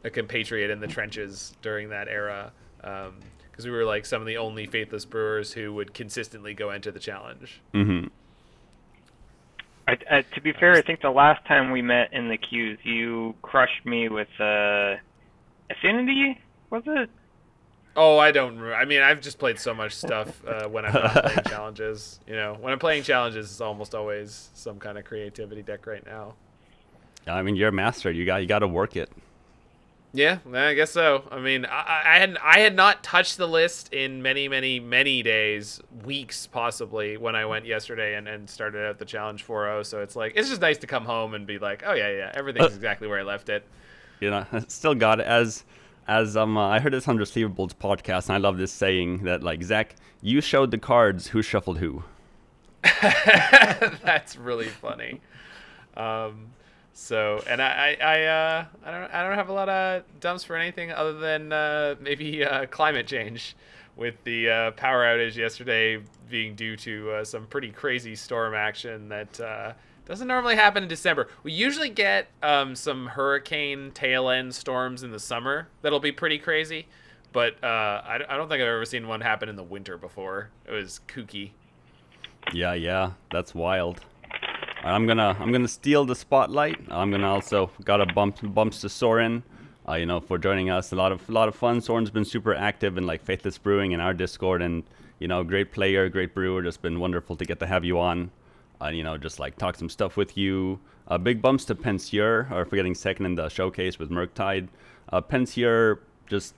a 0.04 0.10
compatriot 0.10 0.70
in 0.70 0.80
the 0.80 0.88
trenches 0.88 1.54
during 1.62 1.90
that 1.90 2.08
era 2.08 2.52
because 2.82 3.66
we 3.66 3.72
were 3.72 3.86
like 3.86 4.06
some 4.06 4.22
of 4.22 4.28
the 4.28 4.38
only 4.38 4.66
faithless 4.66 5.06
brewers 5.06 5.54
who 5.54 5.74
would 5.74 5.94
consistently 5.94 6.54
go 6.54 6.72
into 6.72 6.92
the 6.92 7.00
challenge. 7.00 7.62
Mm-hmm. 7.74 8.08
I, 9.88 9.98
uh, 10.10 10.22
to 10.34 10.42
be 10.42 10.54
fair, 10.54 10.74
I 10.74 10.82
think 10.82 11.02
the 11.02 11.10
last 11.10 11.46
time 11.46 11.72
we 11.72 11.82
met 11.82 12.14
in 12.14 12.30
the 12.30 12.38
queues, 12.38 12.80
you 12.84 13.36
crushed 13.42 13.86
me 13.86 14.10
with 14.10 14.30
uh, 14.40 14.96
Affinity. 15.70 16.40
Was 16.70 16.84
it? 16.86 17.10
Oh, 17.96 18.18
I 18.18 18.32
don't. 18.32 18.60
I 18.74 18.86
mean, 18.86 19.02
I've 19.02 19.22
just 19.22 19.38
played 19.38 19.60
so 19.60 19.74
much 19.74 19.94
stuff 19.94 20.44
uh, 20.48 20.68
when 20.68 20.86
I'm 20.86 20.94
not 20.94 21.14
playing 21.24 21.44
challenges. 21.48 22.20
You 22.28 22.36
know, 22.36 22.58
when 22.60 22.74
I'm 22.74 22.80
playing 22.80 23.04
challenges, 23.04 23.52
it's 23.52 23.62
almost 23.62 23.94
always 23.94 24.50
some 24.54 24.80
kind 24.80 24.98
of 24.98 25.06
creativity 25.06 25.62
deck 25.62 25.86
right 25.86 26.06
now. 26.06 26.34
I 27.28 27.42
mean, 27.44 27.56
you're 27.56 27.70
a 27.70 27.74
master. 27.74 28.12
You 28.12 28.26
got, 28.26 28.38
you 28.38 28.48
got 28.48 28.60
to 28.60 28.68
work 28.68 28.96
it. 28.96 29.10
Yeah, 30.16 30.40
I 30.54 30.76
guess 30.76 30.92
so. 30.92 31.24
I 31.32 31.40
mean, 31.40 31.66
I, 31.66 32.02
I 32.06 32.20
had 32.20 32.38
I 32.44 32.60
had 32.60 32.76
not 32.76 33.04
touched 33.04 33.38
the 33.38 33.48
list 33.48 33.92
in 33.92 34.22
many, 34.22 34.48
many, 34.48 34.80
many 34.80 35.24
days, 35.24 35.82
weeks 36.06 36.46
possibly, 36.46 37.18
when 37.18 37.36
I 37.36 37.46
went 37.48 37.66
yesterday 37.66 38.16
and, 38.16 38.28
and 38.28 38.48
started 38.48 38.88
out 38.88 39.00
the 39.00 39.06
challenge 39.06 39.46
4-0. 39.46 39.84
So 39.88 40.02
it's 40.02 40.16
like 40.16 40.34
it's 40.36 40.50
just 40.50 40.62
nice 40.62 40.78
to 40.80 40.88
come 40.88 41.06
home 41.06 41.34
and 41.34 41.48
be 41.48 41.58
like, 41.58 41.82
oh 41.84 41.94
yeah, 41.94 42.10
yeah, 42.10 42.32
everything's 42.36 42.76
exactly 42.76 43.08
where 43.08 43.20
I 43.20 43.24
left 43.24 43.50
it. 43.50 43.66
you 44.20 44.30
know 44.30 44.46
still 44.68 44.94
got 44.94 45.20
it 45.20 45.26
as 45.26 45.64
as 46.08 46.36
um 46.36 46.58
uh, 46.58 46.68
i 46.70 46.80
heard 46.80 46.94
this 46.94 47.08
on 47.08 47.18
receivables 47.18 47.74
podcast 47.74 48.28
and 48.28 48.36
i 48.36 48.38
love 48.38 48.58
this 48.58 48.72
saying 48.72 49.24
that 49.24 49.44
like 49.44 49.64
zach 49.64 49.96
you 50.22 50.42
showed 50.42 50.72
the 50.72 50.78
cards 50.78 51.28
who 51.28 51.42
shuffled 51.42 51.78
who 51.78 52.04
That's 53.02 54.36
really 54.36 54.68
funny. 54.68 55.22
Um, 55.96 56.48
so, 56.94 57.42
and 57.48 57.62
I, 57.62 57.98
I, 58.02 58.06
I, 58.06 58.24
uh, 58.24 58.66
I 58.86 58.92
don't, 58.92 59.14
I 59.14 59.24
don't 59.28 59.38
have 59.38 59.50
a 59.50 59.54
lot 59.54 59.70
of 59.70 60.04
dumps 60.20 60.44
for 60.44 60.56
anything 60.56 60.92
other 60.92 61.14
than 61.14 61.52
uh, 61.52 61.96
maybe 62.00 62.44
uh, 62.44 62.66
climate 62.68 63.08
change, 63.08 63.56
with 63.96 64.16
the 64.24 64.50
uh, 64.50 64.72
power 64.72 65.04
outage 65.04 65.36
yesterday 65.36 66.02
being 66.30 66.56
due 66.56 66.76
to 66.78 67.12
uh, 67.12 67.24
some 67.24 67.46
pretty 67.46 67.70
crazy 67.72 68.16
storm 68.16 68.54
action 68.54 69.10
that 69.10 69.76
doesn't 70.06 70.28
normally 70.28 70.56
happen 70.56 70.84
in 70.84 70.90
December. 70.90 71.28
We 71.44 71.52
usually 71.54 71.90
get 71.90 72.28
um, 72.42 72.76
some 72.76 73.08
hurricane 73.08 73.92
tail 73.92 74.30
end 74.30 74.54
storms 74.56 75.04
in 75.04 75.12
the 75.12 75.20
summer 75.20 75.68
that'll 75.82 76.00
be 76.00 76.12
pretty 76.12 76.38
crazy, 76.40 76.88
but 77.32 77.62
uh, 77.64 77.68
I, 78.06 78.20
I 78.30 78.38
don't 78.38 78.50
think 78.50 78.62
I've 78.62 78.68
ever 78.68 78.86
seen 78.86 79.08
one 79.08 79.22
happen 79.22 79.48
in 79.50 79.56
the 79.56 79.64
winter 79.64 79.98
before. 79.98 80.50
It 80.66 80.72
was 80.72 81.00
kooky. 81.08 81.52
yeah 82.54 82.74
yeah 82.74 83.12
that's 83.32 83.56
wild 83.56 84.02
i'm 84.84 85.08
gonna 85.08 85.36
i'm 85.40 85.52
gonna 85.54 85.68
steal 85.68 86.04
the 86.04 86.16
spotlight 86.16 86.78
i'm 86.90 87.10
gonna 87.10 87.30
also 87.30 87.72
got 87.86 88.02
a 88.02 88.06
bump 88.14 88.38
bumps 88.54 88.82
to 88.82 88.90
soren 88.90 89.42
uh, 89.88 89.94
you 89.94 90.06
know 90.06 90.20
for 90.20 90.38
joining 90.38 90.70
us 90.70 90.92
a 90.92 90.96
lot 90.96 91.12
of 91.14 91.28
a 91.30 91.32
lot 91.32 91.48
of 91.48 91.56
fun 91.56 91.80
soren's 91.80 92.10
been 92.12 92.26
super 92.26 92.54
active 92.54 92.98
in 92.98 93.06
like 93.06 93.24
faithless 93.24 93.58
brewing 93.58 93.94
in 93.94 94.02
our 94.02 94.14
discord 94.14 94.62
and 94.62 94.84
you 95.20 95.28
know 95.28 95.42
great 95.42 95.72
player 95.72 96.10
great 96.10 96.34
brewer 96.34 96.62
just 96.62 96.82
been 96.82 97.00
wonderful 97.00 97.36
to 97.38 97.46
get 97.46 97.60
to 97.60 97.66
have 97.66 97.86
you 97.86 97.98
on 97.98 98.30
uh, 98.84 98.90
you 98.90 99.04
know, 99.04 99.18
just 99.18 99.40
like 99.40 99.58
talk 99.58 99.76
some 99.76 99.90
stuff 99.90 100.18
with 100.18 100.38
you. 100.38 100.80
Uh, 101.08 101.18
big 101.18 101.42
bumps 101.42 101.66
to 101.66 101.76
Pensier, 101.76 102.50
or 102.52 102.66
for 102.66 102.76
getting 102.76 102.96
second 102.96 103.26
in 103.26 103.36
the 103.36 103.50
showcase 103.50 104.00
with 104.00 104.10
Murktide. 104.10 104.68
Uh, 105.12 105.22
Pensier, 105.22 106.00
just, 106.28 106.56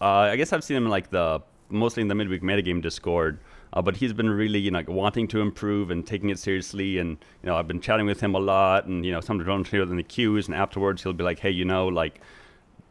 uh, 0.00 0.04
I 0.04 0.36
guess 0.36 0.52
I've 0.52 0.64
seen 0.64 0.76
him 0.76 0.88
like 0.88 1.10
the 1.10 1.42
mostly 1.68 2.00
in 2.00 2.08
the 2.08 2.14
midweek 2.14 2.42
metagame 2.42 2.80
Discord, 2.80 3.38
uh, 3.72 3.82
but 3.82 3.96
he's 3.96 4.12
been 4.12 4.30
really 4.30 4.60
you 4.60 4.70
know, 4.70 4.82
wanting 4.86 5.26
to 5.28 5.40
improve 5.40 5.90
and 5.90 6.06
taking 6.06 6.30
it 6.30 6.38
seriously. 6.38 6.98
And 6.98 7.18
you 7.42 7.48
know, 7.48 7.56
I've 7.56 7.66
been 7.68 7.80
chatting 7.80 8.06
with 8.06 8.20
him 8.20 8.34
a 8.34 8.38
lot, 8.38 8.86
and 8.86 9.04
you 9.04 9.12
know, 9.12 9.20
sometimes 9.20 9.68
here 9.68 9.82
in 9.82 9.96
the 9.96 10.02
queues, 10.02 10.46
and 10.46 10.54
afterwards 10.54 11.02
he'll 11.02 11.12
be 11.12 11.24
like, 11.24 11.40
hey, 11.40 11.50
you 11.50 11.64
know, 11.64 11.88
like 11.88 12.20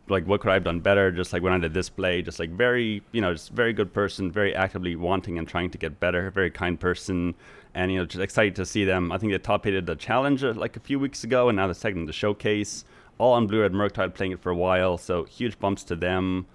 like 0.07 0.25
what 0.27 0.41
could 0.41 0.51
I 0.51 0.53
have 0.53 0.63
done 0.63 0.79
better? 0.79 1.11
Just 1.11 1.33
like 1.33 1.41
when 1.41 1.53
I 1.53 1.57
did 1.57 1.73
this 1.73 1.89
play, 1.89 2.21
just 2.21 2.39
like 2.39 2.51
very, 2.51 3.01
you 3.11 3.21
know, 3.21 3.33
just 3.33 3.51
very 3.51 3.73
good 3.73 3.93
person, 3.93 4.31
very 4.31 4.55
actively 4.55 4.95
wanting 4.95 5.37
and 5.37 5.47
trying 5.47 5.71
to 5.71 5.77
get 5.77 5.99
better, 5.99 6.29
very 6.31 6.51
kind 6.51 6.79
person, 6.79 7.33
and 7.75 7.91
you 7.91 7.99
know, 7.99 8.05
just 8.05 8.23
excited 8.23 8.55
to 8.55 8.65
see 8.65 8.85
them. 8.85 9.11
I 9.11 9.17
think 9.17 9.31
they 9.31 9.37
top 9.37 9.67
aided 9.67 9.85
the 9.85 9.95
challenge 9.95 10.41
like 10.43 10.77
a 10.77 10.79
few 10.79 10.97
weeks 10.97 11.23
ago, 11.23 11.49
and 11.49 11.57
now 11.57 11.67
the 11.67 11.75
second 11.75 12.07
the 12.07 12.13
showcase. 12.13 12.85
All 13.17 13.33
on 13.33 13.47
Blue 13.47 13.61
Red 13.61 13.71
Murktide 13.73 14.13
playing 14.13 14.31
it 14.31 14.41
for 14.41 14.49
a 14.49 14.55
while, 14.55 14.97
so 14.97 15.23
huge 15.25 15.59
bumps 15.59 15.83
to 15.85 15.95
them. 15.95 16.47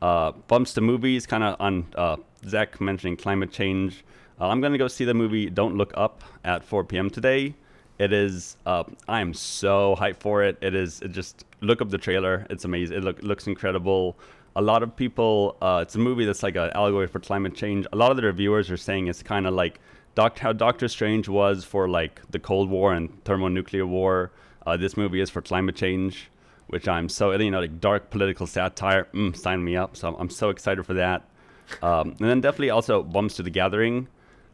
Uh, 0.00 0.32
bumps 0.48 0.72
to 0.74 0.80
movies, 0.80 1.26
kind 1.26 1.44
of 1.44 1.56
on 1.60 1.86
uh, 1.94 2.16
Zach 2.48 2.80
mentioning 2.80 3.16
climate 3.16 3.52
change. 3.52 4.04
Uh, 4.40 4.48
I'm 4.48 4.60
gonna 4.60 4.78
go 4.78 4.88
see 4.88 5.04
the 5.04 5.14
movie 5.14 5.50
Don't 5.50 5.76
Look 5.76 5.92
Up 5.96 6.24
at 6.44 6.64
4 6.64 6.84
p.m. 6.84 7.10
today. 7.10 7.54
It 7.98 8.12
is. 8.12 8.56
Uh, 8.64 8.84
I 9.08 9.20
am 9.20 9.34
so 9.34 9.94
hyped 9.98 10.20
for 10.20 10.42
it. 10.42 10.56
It 10.62 10.74
is. 10.74 11.02
It 11.02 11.12
just 11.12 11.44
look 11.60 11.82
up 11.82 11.90
the 11.90 11.98
trailer. 11.98 12.46
It's 12.48 12.64
amazing. 12.64 12.96
It 12.96 13.04
look, 13.04 13.22
looks 13.22 13.46
incredible. 13.46 14.16
A 14.56 14.62
lot 14.62 14.82
of 14.82 14.96
people. 14.96 15.56
Uh, 15.60 15.80
it's 15.82 15.96
a 15.96 15.98
movie 15.98 16.24
that's 16.24 16.42
like 16.42 16.56
an 16.56 16.70
allegory 16.74 17.08
for 17.08 17.20
climate 17.20 17.54
change. 17.54 17.86
A 17.92 17.96
lot 17.96 18.10
of 18.10 18.16
the 18.16 18.22
reviewers 18.22 18.70
are 18.70 18.76
saying 18.76 19.08
it's 19.08 19.22
kind 19.22 19.46
of 19.46 19.54
like 19.54 19.80
Doc, 20.20 20.38
how 20.40 20.52
Doctor 20.52 20.86
Strange 20.86 21.30
was 21.30 21.64
for 21.64 21.88
like 21.88 22.20
the 22.30 22.38
Cold 22.38 22.68
War 22.68 22.92
and 22.92 23.24
thermonuclear 23.24 23.86
war. 23.86 24.30
Uh, 24.66 24.76
this 24.76 24.94
movie 24.94 25.18
is 25.18 25.30
for 25.30 25.40
climate 25.40 25.76
change, 25.76 26.30
which 26.66 26.86
I'm 26.86 27.08
so 27.08 27.32
you 27.32 27.50
know 27.50 27.60
like 27.60 27.80
dark 27.80 28.10
political 28.10 28.46
satire. 28.46 29.08
Mm, 29.14 29.34
sign 29.34 29.64
me 29.64 29.76
up. 29.78 29.96
So 29.96 30.08
I'm, 30.08 30.16
I'm 30.16 30.28
so 30.28 30.50
excited 30.50 30.84
for 30.84 30.92
that. 30.92 31.26
Um, 31.80 32.10
and 32.20 32.28
then 32.28 32.42
definitely 32.42 32.68
also 32.68 33.02
bumps 33.02 33.36
to 33.36 33.42
the 33.42 33.48
gathering. 33.48 34.08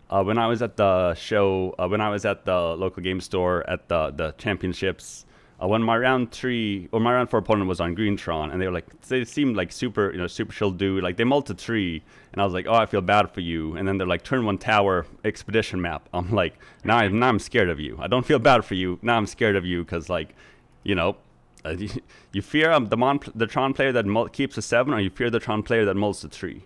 Uh, 0.08 0.22
when 0.22 0.38
I 0.38 0.46
was 0.46 0.62
at 0.62 0.76
the 0.76 1.14
show, 1.14 1.74
uh, 1.80 1.88
when 1.88 2.00
I 2.00 2.10
was 2.10 2.24
at 2.24 2.44
the 2.44 2.76
local 2.76 3.02
game 3.02 3.20
store 3.20 3.68
at 3.68 3.88
the 3.88 4.12
the 4.12 4.36
championships, 4.38 5.25
uh, 5.62 5.66
when 5.66 5.82
my 5.82 5.96
round 5.96 6.32
three 6.32 6.88
or 6.92 7.00
my 7.00 7.14
round 7.14 7.30
four 7.30 7.38
opponent 7.38 7.68
was 7.68 7.80
on 7.80 7.96
Greentron, 7.96 8.52
and 8.52 8.60
they 8.60 8.66
were 8.66 8.72
like, 8.72 9.00
they 9.02 9.24
seemed 9.24 9.56
like 9.56 9.72
super, 9.72 10.12
you 10.12 10.18
know, 10.18 10.26
super 10.26 10.52
chill 10.52 10.70
dude. 10.70 11.02
Like 11.02 11.16
they 11.16 11.24
multi 11.24 11.54
three, 11.54 12.02
and 12.32 12.42
I 12.42 12.44
was 12.44 12.52
like, 12.52 12.66
oh, 12.66 12.74
I 12.74 12.84
feel 12.84 13.00
bad 13.00 13.30
for 13.30 13.40
you. 13.40 13.74
And 13.76 13.88
then 13.88 13.96
they're 13.96 14.06
like, 14.06 14.22
turn 14.22 14.44
one 14.44 14.58
tower 14.58 15.06
expedition 15.24 15.80
map. 15.80 16.08
I'm 16.14 16.30
like, 16.30 16.58
now, 16.84 16.98
I'm, 16.98 17.18
now 17.18 17.28
I'm 17.28 17.38
scared 17.38 17.70
of 17.70 17.80
you. 17.80 17.96
I 18.00 18.06
don't 18.06 18.26
feel 18.26 18.38
bad 18.38 18.64
for 18.64 18.74
you. 18.74 18.98
Now 19.02 19.16
I'm 19.16 19.26
scared 19.26 19.56
of 19.56 19.64
you 19.64 19.82
because 19.82 20.10
like, 20.10 20.34
you 20.82 20.94
know, 20.94 21.16
uh, 21.64 21.70
you, 21.70 21.88
you 22.32 22.42
fear 22.42 22.70
um, 22.70 22.86
the 22.86 22.96
Mon 22.96 23.18
the 23.34 23.46
Tron 23.46 23.72
player 23.72 23.92
that 23.92 24.04
mul- 24.04 24.28
keeps 24.28 24.58
a 24.58 24.62
seven, 24.62 24.92
or 24.92 25.00
you 25.00 25.10
fear 25.10 25.30
the 25.30 25.40
Tron 25.40 25.62
player 25.62 25.86
that 25.86 25.94
mults 25.94 26.22
a 26.22 26.28
three. 26.28 26.64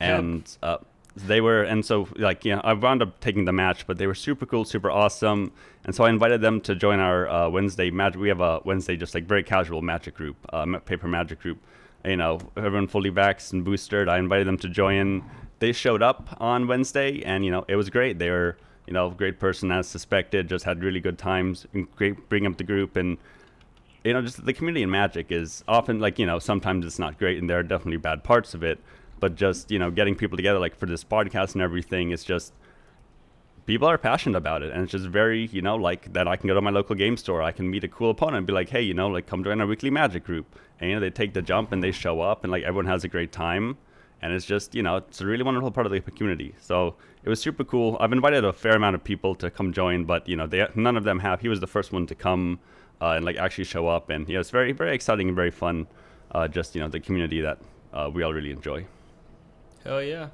Yep. 0.00 0.18
And 0.18 0.56
uh, 0.62 0.78
they 1.26 1.40
were, 1.40 1.62
and 1.62 1.84
so 1.84 2.08
like 2.16 2.44
you 2.44 2.54
know, 2.54 2.60
I 2.64 2.72
wound 2.72 3.02
up 3.02 3.20
taking 3.20 3.44
the 3.44 3.52
match, 3.52 3.86
but 3.86 3.98
they 3.98 4.06
were 4.06 4.14
super 4.14 4.46
cool, 4.46 4.64
super 4.64 4.90
awesome, 4.90 5.52
and 5.84 5.94
so 5.94 6.04
I 6.04 6.10
invited 6.10 6.40
them 6.40 6.60
to 6.62 6.74
join 6.74 7.00
our 7.00 7.28
uh, 7.28 7.48
Wednesday 7.48 7.90
magic. 7.90 8.20
We 8.20 8.28
have 8.28 8.40
a 8.40 8.60
Wednesday 8.64 8.96
just 8.96 9.14
like 9.14 9.24
very 9.24 9.42
casual 9.42 9.82
magic 9.82 10.14
group, 10.14 10.36
uh, 10.52 10.66
paper 10.84 11.08
magic 11.08 11.40
group. 11.40 11.58
You 12.04 12.16
know, 12.16 12.38
everyone 12.56 12.86
fully 12.86 13.10
vaxxed 13.10 13.52
and 13.52 13.64
boosted. 13.64 14.08
I 14.08 14.18
invited 14.18 14.46
them 14.46 14.58
to 14.58 14.68
join. 14.68 15.24
They 15.58 15.72
showed 15.72 16.02
up 16.02 16.36
on 16.40 16.66
Wednesday, 16.66 17.22
and 17.22 17.44
you 17.44 17.50
know, 17.50 17.64
it 17.68 17.76
was 17.76 17.90
great. 17.90 18.18
They 18.18 18.30
were, 18.30 18.56
you 18.86 18.92
know, 18.92 19.10
great 19.10 19.38
person 19.38 19.72
as 19.72 19.88
suspected. 19.88 20.48
Just 20.48 20.64
had 20.64 20.82
really 20.82 21.00
good 21.00 21.18
times. 21.18 21.66
and 21.74 21.90
Great, 21.96 22.28
bring 22.28 22.46
up 22.46 22.56
the 22.56 22.64
group 22.64 22.96
and 22.96 23.18
you 24.04 24.12
know, 24.12 24.22
just 24.22 24.44
the 24.44 24.52
community 24.52 24.82
in 24.82 24.90
Magic 24.90 25.30
is 25.30 25.62
often 25.68 26.00
like, 26.00 26.18
you 26.18 26.26
know, 26.26 26.38
sometimes 26.38 26.86
it's 26.86 26.98
not 26.98 27.18
great 27.18 27.38
and 27.38 27.50
there 27.50 27.58
are 27.58 27.62
definitely 27.62 27.96
bad 27.96 28.24
parts 28.24 28.54
of 28.54 28.62
it. 28.62 28.78
But 29.20 29.34
just, 29.34 29.70
you 29.70 29.78
know, 29.78 29.90
getting 29.90 30.14
people 30.14 30.36
together, 30.36 30.58
like 30.58 30.76
for 30.76 30.86
this 30.86 31.04
podcast 31.04 31.54
and 31.54 31.62
everything, 31.62 32.10
it's 32.10 32.24
just 32.24 32.52
people 33.68 33.86
are 33.86 33.98
passionate 33.98 34.38
about 34.38 34.62
it. 34.62 34.72
And 34.72 34.82
it's 34.82 34.92
just 34.92 35.06
very, 35.06 35.46
you 35.46 35.60
know, 35.60 35.76
like 35.76 36.12
that 36.14 36.26
I 36.26 36.36
can 36.36 36.48
go 36.48 36.54
to 36.54 36.60
my 36.62 36.70
local 36.70 36.96
game 36.96 37.18
store, 37.18 37.42
I 37.42 37.52
can 37.52 37.70
meet 37.70 37.84
a 37.84 37.88
cool 37.88 38.10
opponent 38.10 38.38
and 38.38 38.46
be 38.46 38.52
like, 38.54 38.70
hey, 38.70 38.80
you 38.80 38.94
know, 38.94 39.08
like 39.08 39.26
come 39.26 39.44
join 39.44 39.60
our 39.60 39.66
weekly 39.66 39.90
Magic 39.90 40.24
group. 40.24 40.46
And, 40.80 40.88
you 40.88 40.96
know, 40.96 41.00
they 41.00 41.10
take 41.10 41.34
the 41.34 41.42
jump 41.42 41.70
and 41.70 41.82
they 41.82 41.92
show 41.92 42.20
up 42.20 42.44
and 42.44 42.50
like 42.50 42.62
everyone 42.62 42.86
has 42.86 43.04
a 43.04 43.08
great 43.08 43.30
time. 43.30 43.76
And 44.22 44.32
it's 44.32 44.46
just, 44.46 44.74
you 44.74 44.82
know, 44.82 44.96
it's 44.96 45.20
a 45.20 45.26
really 45.26 45.44
wonderful 45.44 45.70
part 45.70 45.86
of 45.86 45.92
the 45.92 46.00
community. 46.00 46.54
So 46.58 46.94
it 47.22 47.28
was 47.28 47.40
super 47.40 47.62
cool. 47.62 47.98
I've 48.00 48.12
invited 48.12 48.42
a 48.42 48.54
fair 48.54 48.72
amount 48.72 48.94
of 48.96 49.04
people 49.04 49.34
to 49.36 49.50
come 49.50 49.72
join, 49.72 50.06
but, 50.06 50.26
you 50.26 50.34
know, 50.34 50.46
they 50.46 50.66
none 50.74 50.96
of 50.96 51.04
them 51.04 51.18
have. 51.20 51.42
He 51.42 51.48
was 51.48 51.60
the 51.60 51.66
first 51.66 51.92
one 51.92 52.06
to 52.06 52.14
come 52.14 52.58
uh, 53.02 53.10
and 53.10 53.24
like 53.24 53.36
actually 53.36 53.64
show 53.64 53.86
up. 53.86 54.08
And, 54.08 54.26
know, 54.28 54.40
it's 54.40 54.50
very, 54.50 54.72
very 54.72 54.94
exciting 54.94 55.28
and 55.28 55.36
very 55.36 55.50
fun. 55.50 55.86
Uh, 56.32 56.48
just, 56.48 56.74
you 56.74 56.80
know, 56.80 56.88
the 56.88 57.00
community 57.00 57.42
that 57.42 57.58
uh, 57.92 58.10
we 58.12 58.22
all 58.22 58.32
really 58.32 58.50
enjoy. 58.50 58.86
Hell 59.88 60.02
yeah. 60.02 60.28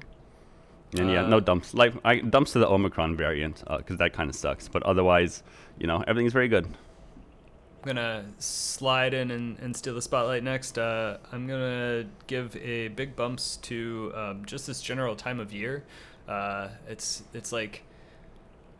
And 0.97 1.09
yeah, 1.09 1.23
Uh, 1.23 1.27
no 1.27 1.39
dumps. 1.39 1.73
Like 1.73 1.93
I 2.03 2.17
dumps 2.17 2.51
to 2.53 2.59
the 2.59 2.67
Omicron 2.67 3.15
variant 3.15 3.63
because 3.77 3.97
that 3.97 4.13
kind 4.13 4.29
of 4.29 4.35
sucks. 4.35 4.67
But 4.67 4.83
otherwise, 4.83 5.43
you 5.79 5.87
know, 5.87 6.03
everything's 6.07 6.33
very 6.33 6.47
good. 6.47 6.65
I'm 6.65 7.87
gonna 7.93 8.25
slide 8.39 9.13
in 9.13 9.31
and, 9.31 9.59
and 9.59 9.75
steal 9.75 9.93
the 9.93 10.01
spotlight 10.01 10.43
next. 10.43 10.77
Uh, 10.77 11.17
I'm 11.31 11.47
gonna 11.47 12.05
give 12.27 12.55
a 12.57 12.89
big 12.89 13.15
bumps 13.15 13.57
to 13.63 14.11
um, 14.15 14.45
just 14.45 14.67
this 14.67 14.81
general 14.81 15.15
time 15.15 15.39
of 15.39 15.53
year. 15.53 15.83
Uh, 16.27 16.69
it's 16.87 17.23
it's 17.33 17.51
like 17.51 17.83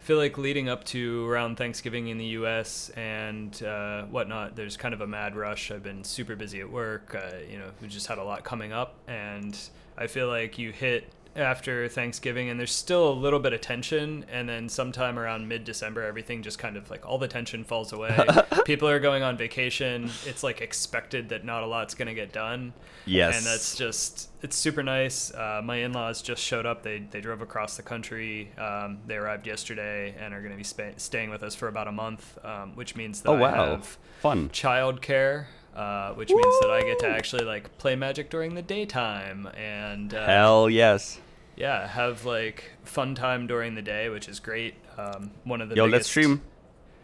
I 0.02 0.04
feel 0.04 0.18
like 0.18 0.38
leading 0.38 0.70
up 0.70 0.84
to 0.86 1.28
around 1.28 1.58
Thanksgiving 1.58 2.08
in 2.10 2.18
the 2.18 2.26
U.S. 2.40 2.90
and 2.96 3.62
uh, 3.64 4.04
whatnot. 4.04 4.56
There's 4.56 4.78
kind 4.78 4.94
of 4.94 5.02
a 5.02 5.08
mad 5.08 5.36
rush. 5.36 5.72
I've 5.72 5.84
been 5.84 6.04
super 6.04 6.36
busy 6.36 6.60
at 6.62 6.70
work. 6.70 7.16
Uh, 7.16 7.38
you 7.50 7.58
know, 7.58 7.72
we 7.82 7.88
just 7.88 8.08
had 8.08 8.18
a 8.18 8.24
lot 8.24 8.44
coming 8.44 8.72
up, 8.74 8.96
and 9.08 9.58
I 9.98 10.08
feel 10.08 10.28
like 10.28 10.58
you 10.58 10.72
hit 10.72 11.12
after 11.38 11.90
Thanksgiving, 11.90 12.50
and 12.50 12.58
there's 12.58 12.72
still 12.72 13.10
a 13.10 13.14
little 13.14 13.40
bit 13.40 13.52
of 13.52 13.60
tension, 13.60 14.24
and 14.32 14.48
then 14.48 14.70
sometime 14.70 15.20
around 15.20 15.46
mid-December, 15.50 16.02
everything 16.02 16.42
just 16.42 16.58
kind 16.58 16.78
of 16.78 16.90
like 16.90 17.06
all 17.06 17.18
the 17.18 17.28
tension 17.28 17.66
falls 17.66 17.92
away. 17.92 18.18
People 18.66 18.88
are 18.88 19.02
going 19.02 19.22
on 19.22 19.36
vacation. 19.36 20.10
It's 20.26 20.44
like 20.44 20.62
expected 20.62 21.28
that 21.30 21.44
not 21.44 21.62
a 21.64 21.66
lot's 21.66 21.94
gonna 21.94 22.14
get 22.14 22.32
done. 22.32 22.72
Yes. 23.06 23.36
and 23.38 23.46
that's 23.46 23.76
just 23.78 24.30
it's 24.42 24.56
super 24.56 24.82
nice. 24.82 25.34
Uh, 25.34 25.60
my 25.62 25.76
in-laws 25.78 26.22
just 26.22 26.42
showed 26.42 26.66
up. 26.66 26.84
They 26.84 27.00
they 27.12 27.20
drove 27.20 27.42
across 27.42 27.76
the 27.76 27.84
country. 27.84 28.52
Um, 28.58 29.00
they 29.06 29.16
arrived 29.18 29.46
yesterday 29.46 30.16
and 30.18 30.34
are 30.34 30.42
gonna 30.42 30.56
be 30.56 30.64
spa- 30.64 30.92
staying 30.96 31.32
with 31.32 31.44
us 31.44 31.54
for 31.54 31.68
about 31.68 31.90
a 31.90 31.92
month, 31.92 32.38
um, 32.46 32.76
which 32.76 32.96
means 32.96 33.20
that 33.22 33.30
Oh 33.30 33.36
I 33.36 33.40
wow, 33.42 33.66
have 33.72 33.98
fun. 34.22 34.48
childcare, 34.52 35.48
uh, 35.76 36.14
which 36.14 36.30
means 36.30 36.60
that 36.62 36.70
I 36.72 36.82
get 36.84 37.00
to 37.00 37.08
actually 37.08 37.44
like 37.46 37.78
play 37.78 37.96
Magic 37.96 38.30
during 38.30 38.56
the 38.56 38.62
daytime 38.62 39.48
and 39.58 40.14
uh, 40.14 40.26
Hell 40.26 40.70
yes. 40.70 41.20
yeah, 41.56 41.88
have 41.88 42.26
like 42.26 42.72
fun 42.84 43.16
time 43.16 43.48
during 43.48 43.76
the 43.76 43.82
day, 43.82 44.10
which 44.10 44.28
is 44.30 44.40
great. 44.40 44.76
Um, 44.98 45.32
one 45.44 45.62
of 45.62 45.70
the 45.70 45.76
Yo, 45.76 45.86
biggest, 45.86 45.94
let's 45.94 46.08
stream. 46.10 46.42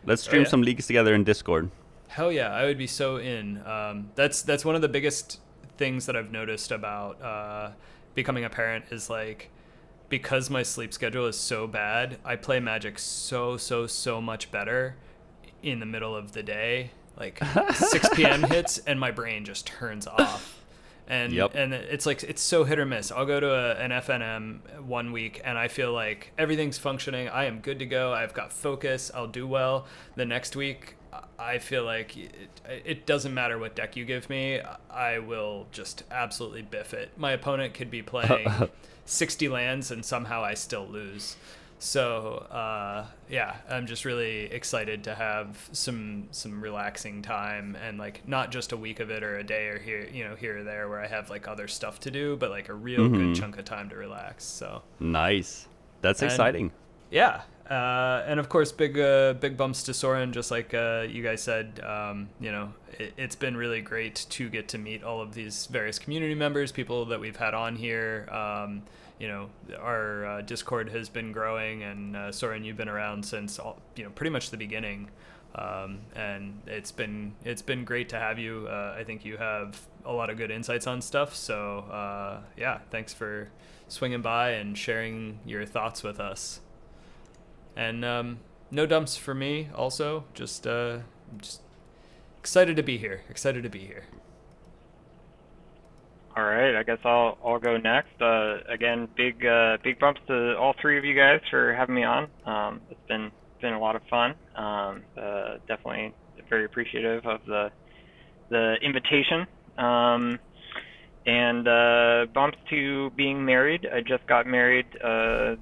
Let's 0.06 0.22
stream 0.24 0.42
Oh, 0.42 0.44
yeah. 0.46 0.50
some 0.50 0.62
leagues 0.62 0.88
together 0.88 1.14
in 1.14 1.24
Discord. 1.24 1.70
Hell 2.08 2.32
yeah, 2.32 2.52
I 2.54 2.66
would 2.66 2.78
be 2.78 2.88
so 2.88 3.18
in. 3.18 3.66
Um, 3.66 4.12
that's 4.16 4.42
that's 4.42 4.66
one 4.66 4.76
of 4.76 4.82
the 4.82 4.90
biggest 4.90 5.40
things 5.78 6.06
that 6.06 6.16
I've 6.16 6.32
noticed 6.32 6.72
about 6.72 7.22
uh, 7.22 7.72
becoming 8.16 8.44
a 8.46 8.50
parent 8.50 8.86
is 8.92 9.10
like 9.10 9.50
because 10.10 10.50
my 10.50 10.62
sleep 10.64 10.94
schedule 10.94 11.26
is 11.28 11.38
so 11.38 11.68
bad, 11.68 12.18
I 12.26 12.36
play 12.36 12.60
Magic 12.60 13.00
so 13.00 13.56
so 13.58 13.88
so 13.88 14.22
much 14.22 14.52
better 14.52 14.96
in 15.64 15.80
the 15.80 15.86
middle 15.86 16.16
of 16.16 16.34
the 16.34 16.44
day. 16.44 16.92
Like 17.22 17.40
6 17.76 18.10
p.m. 18.16 18.42
hits 18.44 18.80
and 18.80 19.00
my 19.00 19.12
brain 19.12 19.46
just 19.46 19.68
turns 19.68 20.08
off. 20.08 20.58
And 21.08 21.34
Yep. 21.34 21.52
and 21.56 21.74
it's 21.74 22.06
like 22.06 22.24
it's 22.24 22.42
so 22.42 22.64
hit 22.64 22.80
or 22.80 22.86
miss. 22.86 23.12
I'll 23.12 23.26
go 23.26 23.40
to 23.40 23.52
a, 23.54 23.74
an 23.76 23.92
FNM 23.92 24.82
one 24.86 25.12
week 25.12 25.40
and 25.44 25.58
I 25.58 25.68
feel 25.68 25.92
like 25.94 26.32
everything's 26.38 26.78
functioning. 26.78 27.28
I 27.30 27.46
am 27.46 27.60
good 27.60 27.80
to 27.80 27.86
go. 27.86 28.12
I've 28.14 28.34
got 28.34 28.52
focus. 28.52 29.12
I'll 29.14 29.28
do 29.28 29.46
well. 29.46 29.86
The 30.16 30.26
next 30.26 30.56
week 30.56 30.96
I 31.38 31.58
feel 31.60 31.84
like 31.84 32.16
it, 32.18 32.50
it 32.86 33.06
doesn't 33.06 33.34
matter 33.34 33.60
what 33.60 33.76
deck 33.76 33.96
you 33.98 34.06
give 34.06 34.30
me. 34.30 34.62
I 34.90 35.20
will 35.20 35.68
just 35.72 36.04
absolutely 36.10 36.62
biff 36.64 36.94
it. 36.94 37.12
My 37.18 37.34
opponent 37.34 37.74
could 37.74 37.92
be 37.92 38.02
playing 38.02 38.48
60 39.06 39.50
lands 39.50 39.92
and 39.92 40.06
somehow 40.06 40.44
I 40.44 40.54
still 40.54 40.88
lose. 40.88 41.36
So 41.84 42.46
uh, 42.52 43.08
yeah, 43.28 43.56
I'm 43.68 43.88
just 43.88 44.06
really 44.06 44.42
excited 44.44 45.04
to 45.06 45.16
have 45.16 45.68
some 45.72 46.28
some 46.30 46.62
relaxing 46.62 47.24
time 47.24 47.76
and 47.84 47.98
like 47.98 48.22
not 48.28 48.52
just 48.52 48.72
a 48.72 48.78
week 48.78 49.00
of 49.00 49.10
it 49.10 49.24
or 49.24 49.38
a 49.40 49.44
day 49.44 49.66
or 49.68 49.80
here 49.80 50.08
you 50.14 50.24
know 50.24 50.36
here 50.36 50.60
or 50.60 50.64
there 50.64 50.88
where 50.90 51.02
I 51.02 51.08
have 51.08 51.32
like 51.32 51.48
other 51.48 51.68
stuff 51.68 52.00
to 52.02 52.12
do, 52.12 52.38
but 52.38 52.52
like 52.52 52.70
a 52.70 52.74
real 52.76 53.10
Mhm. 53.10 53.14
good 53.14 53.36
chunk 53.36 53.58
of 53.58 53.66
time 53.66 53.90
to 53.90 53.96
relax. 53.96 54.44
So 54.44 54.84
Nice. 55.00 55.68
That's 56.02 56.22
And- 56.22 56.30
exciting. 56.32 56.72
yeah, 57.10 57.42
uh, 57.68 58.24
and 58.28 58.40
of 58.40 58.48
course, 58.48 58.72
big 58.72 59.00
uh, 59.00 59.34
big 59.34 59.58
bumps 59.58 59.82
to 59.84 59.94
Soren, 59.96 60.34
just 60.34 60.52
like 60.52 60.76
uh, 60.76 61.08
you 61.10 61.24
guys 61.24 61.42
said. 61.42 61.80
Um, 61.84 62.30
you 62.40 62.52
know, 62.52 62.74
it, 63.00 63.14
it's 63.18 63.36
been 63.36 63.58
really 63.58 63.82
great 63.82 64.28
to 64.30 64.50
get 64.50 64.68
to 64.70 64.78
meet 64.78 65.04
all 65.04 65.20
of 65.20 65.34
these 65.34 65.66
various 65.66 65.98
community 65.98 66.36
members, 66.36 66.72
people 66.72 67.06
that 67.06 67.20
we've 67.20 67.38
had 67.38 67.56
on 67.56 67.76
here. 67.76 68.28
Um, 68.32 68.84
you 69.22 69.28
know, 69.28 69.50
our 69.80 70.26
uh, 70.26 70.42
Discord 70.42 70.90
has 70.90 71.08
been 71.08 71.32
growing, 71.32 71.84
and 71.84 72.16
uh, 72.16 72.32
Soren, 72.32 72.64
you've 72.64 72.76
been 72.76 72.90
around 72.90 73.24
since 73.24 73.60
all, 73.60 73.80
you 73.96 74.04
know 74.04 74.10
pretty 74.10 74.32
much 74.32 74.50
the 74.50 74.58
beginning. 74.58 75.12
Um, 75.54 76.00
and 76.16 76.60
it's 76.66 76.92
been 76.92 77.36
it's 77.46 77.62
been 77.62 77.86
great 77.86 78.10
to 78.10 78.16
have 78.16 78.40
you. 78.40 78.68
Uh, 78.68 78.96
I 78.98 79.04
think 79.04 79.24
you 79.24 79.38
have 79.38 79.80
a 80.06 80.12
lot 80.12 80.32
of 80.32 80.38
good 80.38 80.50
insights 80.50 80.88
on 80.88 81.02
stuff. 81.02 81.36
So 81.36 81.80
uh, 81.92 82.40
yeah, 82.58 82.80
thanks 82.90 83.14
for 83.14 83.50
swinging 83.88 84.24
by 84.24 84.52
and 84.52 84.76
sharing 84.76 85.40
your 85.46 85.68
thoughts 85.68 86.02
with 86.02 86.20
us. 86.20 86.62
And 87.76 88.04
um, 88.04 88.40
no 88.72 88.88
dumps 88.88 89.18
for 89.18 89.36
me. 89.36 89.70
Also, 89.76 90.24
just 90.34 90.66
uh, 90.66 91.00
just 91.38 91.62
excited 92.40 92.76
to 92.76 92.84
be 92.84 92.98
here. 92.98 93.22
Excited 93.30 93.62
to 93.62 93.70
be 93.70 93.86
here. 93.86 94.06
All 96.36 96.44
right, 96.44 96.76
I 96.76 96.84
guess 96.84 97.00
I'll 97.04 97.38
I'll 97.46 97.60
go 97.60 97.78
next. 97.78 98.22
Uh, 98.22 98.60
again, 98.70 99.10
big 99.18 99.46
uh, 99.46 99.78
big 99.84 100.00
bumps 100.00 100.22
to 100.28 100.56
all 100.58 100.74
three 100.82 100.98
of 100.98 101.04
you 101.04 101.16
guys 101.16 101.42
for 101.50 101.74
having 101.74 101.96
me 101.96 102.04
on. 102.04 102.28
Um, 102.46 102.82
it's 102.90 103.00
been 103.08 103.32
been 103.62 103.74
a 103.74 103.80
lot 103.80 103.96
of 103.96 104.02
fun. 104.10 104.36
Um, 104.56 105.04
uh, 105.18 105.58
definitely 105.68 106.14
very 106.50 106.66
appreciative 106.66 107.26
of 107.26 107.42
the 107.46 107.72
the 108.50 108.76
invitation. 108.82 109.46
Um, 109.78 110.40
and 111.26 111.68
uh, 111.68 112.26
bumps 112.34 112.58
to 112.70 113.10
being 113.12 113.44
married. 113.46 113.88
I 113.94 114.02
just 114.02 114.26
got 114.28 114.48
married 114.48 114.88
uh, 115.04 115.56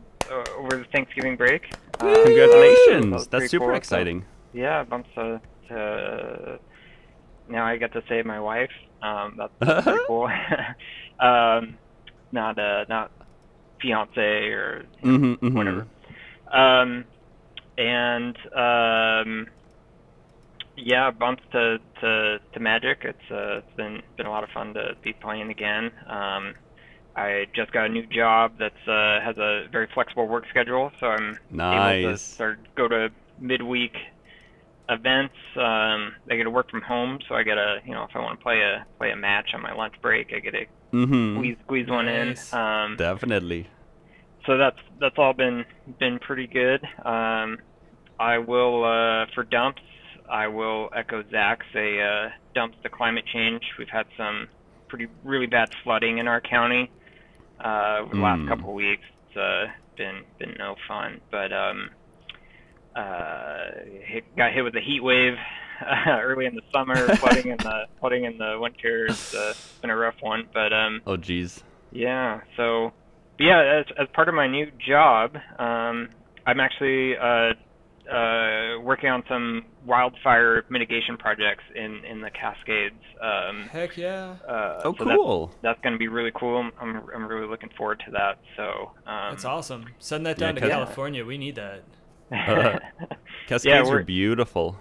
over 0.58 0.78
the 0.78 0.86
Thanksgiving 0.92 1.36
break. 1.36 1.64
Uh, 2.00 2.06
that 2.06 2.26
Congratulations. 2.26 3.28
That's 3.28 3.50
super 3.50 3.66
cool. 3.66 3.74
So, 3.74 3.78
exciting. 3.78 4.26
yeah, 4.54 4.84
bumps 4.84 5.10
to, 5.16 5.42
to 5.68 6.60
now 7.50 7.66
I 7.66 7.78
get 7.78 7.92
to 7.94 8.04
say 8.08 8.22
my 8.22 8.40
wife. 8.40 8.72
Um, 9.02 9.36
that's, 9.38 9.54
that's 9.60 9.84
pretty 9.84 10.00
cool. 10.08 10.28
um, 11.20 11.80
not 12.32 12.60
uh, 12.60 12.86
not 12.90 13.12
fiance 13.82 14.20
or 14.22 14.86
you 15.04 15.12
know, 15.12 15.18
Mhm, 15.18 15.38
mhm. 15.40 15.56
whatever. 15.56 15.88
Um, 16.54 17.06
and 17.78 18.36
um, 18.56 19.48
yeah, 20.78 21.12
bumps 21.12 21.44
to, 21.52 21.78
to, 22.02 22.38
to 22.54 22.60
Magic. 22.60 23.00
It's 23.04 23.32
uh, 23.32 23.58
it's 23.60 23.74
been 23.76 24.02
been 24.18 24.26
a 24.26 24.30
lot 24.32 24.44
of 24.44 24.50
fun 24.54 24.74
to 24.74 24.92
be 25.04 25.14
playing 25.14 25.50
again. 25.52 25.92
Um, 26.08 26.56
I 27.16 27.46
just 27.56 27.72
got 27.72 27.86
a 27.86 27.90
new 27.90 28.06
job 28.08 28.54
that's 28.60 28.88
uh, 28.88 29.20
has 29.24 29.38
a 29.38 29.64
very 29.72 29.88
flexible 29.94 30.28
work 30.28 30.46
schedule, 30.50 30.92
so 31.00 31.08
I'm 31.08 31.38
able 31.72 31.96
to 32.02 32.14
Nice. 32.14 32.22
start 32.22 32.60
go 32.78 32.88
to 32.88 33.10
midweek 33.38 33.96
events. 34.90 35.36
Um, 35.56 36.14
I 36.30 36.36
get 36.36 36.44
to 36.44 36.50
work 36.50 36.70
from 36.70 36.82
home, 36.82 37.20
so 37.28 37.36
I 37.36 37.44
get 37.44 37.58
a 37.58 37.78
you 37.86 37.94
know 37.94 38.04
if 38.04 38.16
I 38.16 38.20
want 38.20 38.40
to 38.40 38.44
play 38.44 38.62
a 38.62 38.86
play 38.98 39.12
a 39.12 39.16
match 39.16 39.52
on 39.54 39.62
my 39.62 39.74
lunch 39.74 39.96
break, 40.02 40.34
I 40.36 40.40
get 40.40 40.52
to 40.52 40.66
Mhm. 40.94 41.36
squeeze 41.36 41.58
squeeze 41.64 41.88
one 41.90 42.08
in. 42.08 42.36
Um, 42.52 42.96
Definitely. 42.98 43.68
so 44.46 44.58
that's 44.58 44.80
that's 45.00 45.18
all 45.18 45.34
been 45.34 45.66
been 46.00 46.20
pretty 46.20 46.48
good. 46.48 46.84
Um, 47.06 47.60
I 48.20 48.38
will 48.40 48.84
uh, 48.84 49.26
for 49.36 49.44
dumps. 49.44 49.82
I 50.30 50.48
will 50.48 50.90
echo 50.96 51.24
Zach. 51.32 51.60
Say 51.74 52.02
uh, 52.02 52.30
dumps 52.56 52.78
the 52.84 52.90
climate 52.90 53.26
change. 53.32 53.64
We've 53.78 53.90
had 53.90 54.08
some 54.18 54.48
pretty 54.88 55.08
really 55.24 55.46
bad 55.48 55.70
flooding 55.84 56.18
in 56.18 56.28
our 56.28 56.42
county 56.42 56.90
uh, 57.64 57.98
over 58.02 58.16
the 58.16 58.22
last 58.22 58.40
Mm. 58.42 58.48
couple 58.48 58.70
of 58.70 58.76
weeks. 58.76 59.04
It's 59.28 59.38
uh, 59.38 59.68
been 59.98 60.24
been 60.40 60.56
no 60.58 60.76
fun. 60.88 61.22
But 61.32 61.54
um, 61.54 61.90
hit, 62.96 64.36
got 64.36 64.54
hit 64.54 64.62
with 64.64 64.76
a 64.76 64.82
heat 64.82 65.02
wave 65.04 65.34
early 66.08 66.46
in 66.46 66.56
the 66.56 66.62
summer. 66.74 66.96
flooding 67.18 67.48
in 67.52 67.58
the 67.58 67.84
flooding 68.00 68.26
in 68.26 68.38
the 68.38 68.58
winter. 68.60 69.06
It's 69.08 69.34
uh, 69.34 69.54
been 69.82 69.90
a 69.90 69.96
rough 69.96 70.16
one. 70.22 70.48
But 70.54 70.74
um, 70.74 71.02
Oh, 71.08 71.18
geez. 71.18 71.64
yeah. 71.92 72.42
So, 72.58 72.92
but 73.38 73.44
yeah, 73.46 73.80
as 73.80 73.86
as 74.00 74.08
part 74.14 74.30
of 74.30 74.36
my 74.36 74.48
new 74.48 74.68
job, 74.86 75.36
um, 75.58 76.10
I'm 76.46 76.60
actually 76.60 77.16
uh, 77.18 77.54
uh, 78.12 78.80
working 78.82 79.10
on 79.10 79.24
some 79.30 79.66
wildfire 79.86 80.66
mitigation 80.70 81.16
projects 81.18 81.64
in 81.76 82.04
in 82.06 82.22
the 82.22 82.30
Cascades. 82.32 82.96
Um, 83.22 83.64
Heck 83.72 83.96
yeah. 83.98 84.36
uh, 84.48 84.82
Oh, 84.84 84.96
so 84.98 85.06
cool. 85.06 85.52
That's, 85.62 85.80
going 85.82 85.94
to 85.94 86.00
be 86.00 86.08
really 86.08 86.32
cool. 86.36 86.58
I'm, 86.58 86.72
I'm 86.82 87.02
I'm 87.16 87.28
really 87.28 87.48
looking 87.48 87.70
forward 87.78 88.02
to 88.06 88.12
that. 88.12 88.40
So. 88.58 88.92
Um, 89.06 89.32
That's 89.32 89.46
awesome. 89.46 89.86
Send 90.00 90.26
that 90.26 90.40
Yeah, 90.40 90.48
down 90.48 90.56
to 90.56 90.62
'cause- 90.62 90.70
California. 90.72 91.24
We 91.26 91.38
need 91.38 91.56
that. 91.56 91.84
Cascades 93.48 93.90
are 93.90 93.92
we're- 93.92 94.04
beautiful. 94.04 94.78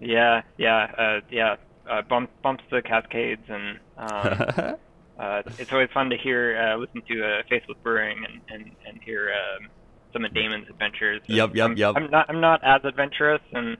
yeah, 0.00 0.42
yeah, 0.58 0.86
uh, 0.98 1.20
yeah. 1.30 1.56
Uh, 1.88 2.00
bump, 2.08 2.30
bumps 2.42 2.64
the 2.70 2.80
Cascades, 2.80 3.42
and 3.48 3.78
um, 3.98 4.76
uh, 5.20 5.42
it's 5.58 5.70
always 5.70 5.90
fun 5.92 6.08
to 6.08 6.16
hear, 6.16 6.56
uh, 6.56 6.78
listen 6.78 7.02
to 7.06 7.22
uh, 7.22 7.42
Faithless 7.50 7.76
Brewing, 7.82 8.24
and 8.24 8.40
and 8.48 8.72
and 8.86 9.02
hear 9.04 9.30
um, 9.34 9.68
some 10.14 10.24
of 10.24 10.32
Damon's 10.32 10.66
adventures. 10.70 11.20
Yup, 11.26 11.54
yup, 11.54 11.72
I'm, 11.72 11.76
yup. 11.76 11.96
I'm 11.96 12.10
not 12.10 12.26
I'm 12.30 12.40
not 12.40 12.60
as 12.64 12.80
adventurous, 12.84 13.42
and 13.52 13.76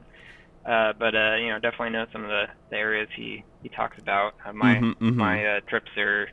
uh, 0.67 0.93
but 0.99 1.15
uh, 1.15 1.37
you 1.37 1.49
know 1.49 1.59
definitely 1.63 1.91
know 1.91 2.05
some 2.13 2.25
of 2.25 2.29
the, 2.29 2.45
the 2.71 2.77
areas 2.77 3.09
he 3.17 3.43
he 3.63 3.71
talks 3.71 3.97
about. 3.99 4.35
Uh, 4.45 4.53
my 4.53 4.75
Mhm, 4.77 4.95
mhm. 4.97 5.15
my 5.15 5.47
uh, 5.47 5.61
trips 5.67 5.91
are 5.97 6.29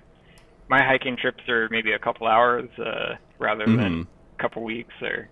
my 0.68 0.84
hiking 0.84 1.16
trips 1.16 1.48
are 1.48 1.70
maybe 1.72 1.94
a 1.94 2.00
couple 2.00 2.28
hours 2.28 2.70
uh, 2.80 3.16
rather 3.40 3.66
than 3.66 3.78
Mhm. 3.78 4.08
a 4.38 4.42
couple 4.42 4.62
weeks 4.64 4.94
or 5.02 5.30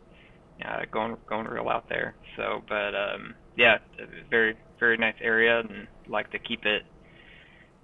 uh, 0.65 0.85
going 0.91 1.17
going 1.27 1.47
real 1.47 1.69
out 1.69 1.87
there. 1.89 2.15
So, 2.35 2.63
but 2.67 2.93
um, 2.95 3.33
yeah, 3.57 3.77
a 3.99 4.29
very 4.29 4.55
very 4.79 4.97
nice 4.97 5.15
area, 5.21 5.59
and 5.59 5.87
like 6.07 6.31
to 6.31 6.39
keep 6.39 6.65
it 6.65 6.83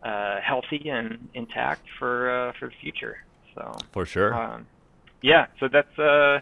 uh, 0.03 0.39
healthy 0.41 0.89
and 0.89 1.27
intact 1.34 1.85
for 1.99 2.30
uh, 2.49 2.53
for 2.60 2.68
the 2.69 2.76
future. 2.81 3.18
So, 3.56 3.76
For 3.91 4.06
sure. 4.06 4.34
um, 4.34 4.68
yeah. 5.22 5.47
So 5.60 5.68
that's 5.68 5.97
uh, 5.99 6.39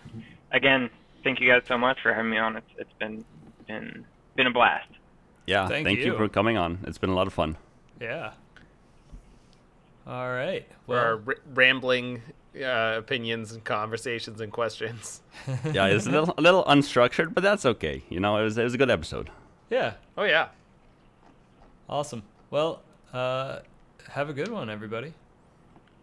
again, 0.52 0.90
thank 1.24 1.40
you 1.40 1.48
guys 1.50 1.62
so 1.68 1.78
much 1.78 1.98
for 2.02 2.14
having 2.14 2.32
me 2.32 2.38
on. 2.38 2.58
It's 2.58 2.70
it's 2.78 2.94
been 3.00 3.24
been 3.68 4.06
been 4.36 4.48
a 4.48 4.52
blast. 4.52 4.90
yeah. 5.46 5.68
thank 5.68 5.86
Thank, 5.86 6.00
you. 6.00 6.06
you. 6.06 6.18
for 6.18 6.28
coming 6.28 6.58
on. 6.58 6.80
It's 6.88 6.98
been 6.98 7.12
a 7.12 7.16
lot 7.16 7.28
of 7.28 7.34
fun. 7.34 7.58
Yeah. 8.02 8.34
All 10.06 10.30
right. 10.30 10.68
For 10.86 10.98
our 10.98 11.16
Well, 11.18 11.24
r- 11.28 11.36
rambling 11.54 12.22
uh, 12.56 12.96
opinions 12.98 13.52
and 13.52 13.64
conversations 13.64 14.42
and 14.42 14.52
questions. 14.52 15.22
Yeah, 15.74 15.88
it's 15.88 16.06
a 16.06 16.12
little, 16.12 16.34
a 16.38 16.42
little 16.42 16.64
unstructured, 16.66 17.34
but 17.34 17.42
that's 17.44 17.66
okay. 17.66 18.04
You 18.10 18.20
know, 18.20 18.38
it 18.38 18.44
was, 18.44 18.58
it 18.58 18.64
was 18.64 18.74
a 18.74 18.78
good 18.78 18.90
episode. 18.92 19.30
yeah. 19.70 19.94
Oh 20.18 20.24
yeah. 20.24 20.50
Awesome. 21.90 22.24
Well, 22.50 22.82
uh, 23.14 23.60
have 24.12 24.30
a 24.30 24.34
good 24.34 24.50
one, 24.50 24.70
everybody. 24.70 25.14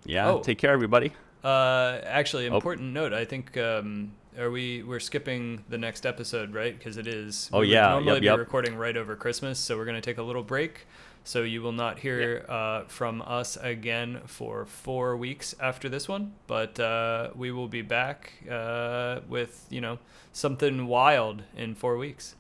Yeah. 0.05 0.31
Oh. 0.31 0.41
Take 0.41 0.59
care, 0.59 0.73
everybody. 0.73 1.13
Uh, 1.45 2.01
actually, 2.05 2.49
Oh. 2.49 2.55
important 2.55 2.93
note. 2.93 3.13
I 3.13 3.25
think 3.25 3.57
um, 3.57 4.13
are 4.39 4.51
we 4.51 4.83
we're 4.83 5.01
skipping 5.01 5.65
the 5.69 5.79
next 5.79 6.05
episode, 6.07 6.53
right? 6.55 6.77
Because 6.77 6.97
it 6.97 7.07
is. 7.07 7.49
Oh, 7.53 7.61
we 7.61 7.67
would 7.67 7.73
yeah, 7.73 7.89
Normally 7.91 8.13
yep, 8.15 8.21
be 8.21 8.27
yep. 8.27 8.39
recording 8.39 8.77
right 8.77 8.97
over 8.97 9.17
Christmas, 9.17 9.59
so 9.59 9.77
we're 9.77 9.85
gonna 9.87 10.01
take 10.01 10.19
a 10.19 10.23
little 10.23 10.43
break. 10.43 10.87
So 11.31 11.45
you 11.45 11.63
will 11.63 11.71
not 11.71 12.01
hear 12.01 12.45
uh, 12.49 12.83
from 12.89 13.23
us 13.23 13.57
again 13.57 14.23
for 14.27 14.67
four 14.67 15.17
weeks 15.17 15.55
after 15.61 15.89
this 15.89 16.09
one, 16.09 16.33
but 16.49 16.81
uh, 16.81 17.31
we 17.37 17.53
will 17.53 17.69
be 17.69 17.83
back 17.83 18.33
uh, 18.51 19.21
with 19.29 19.65
you 19.71 19.81
know 19.81 20.01
something 20.33 20.89
wild 20.89 21.45
in 21.57 21.77
four 21.77 21.99
weeks. 21.99 22.35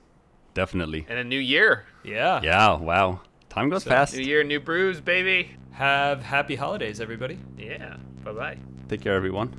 Definitely. 0.54 1.06
And 1.08 1.20
a 1.20 1.22
new 1.22 1.38
year. 1.38 1.84
Yeah. 2.02 2.40
Yeah. 2.42 2.78
Wow. 2.78 3.20
Time 3.48 3.68
goes 3.68 3.84
So, 3.84 3.90
fast. 3.90 4.16
New 4.16 4.24
year, 4.24 4.42
new 4.42 4.58
brews, 4.58 5.00
baby. 5.00 5.54
Have 5.70 6.24
happy 6.24 6.56
holidays, 6.56 7.00
everybody. 7.00 7.38
Yeah. 7.56 7.96
Bye 8.24 8.32
bye. 8.32 8.58
Take 8.88 9.02
care, 9.02 9.14
everyone. 9.14 9.54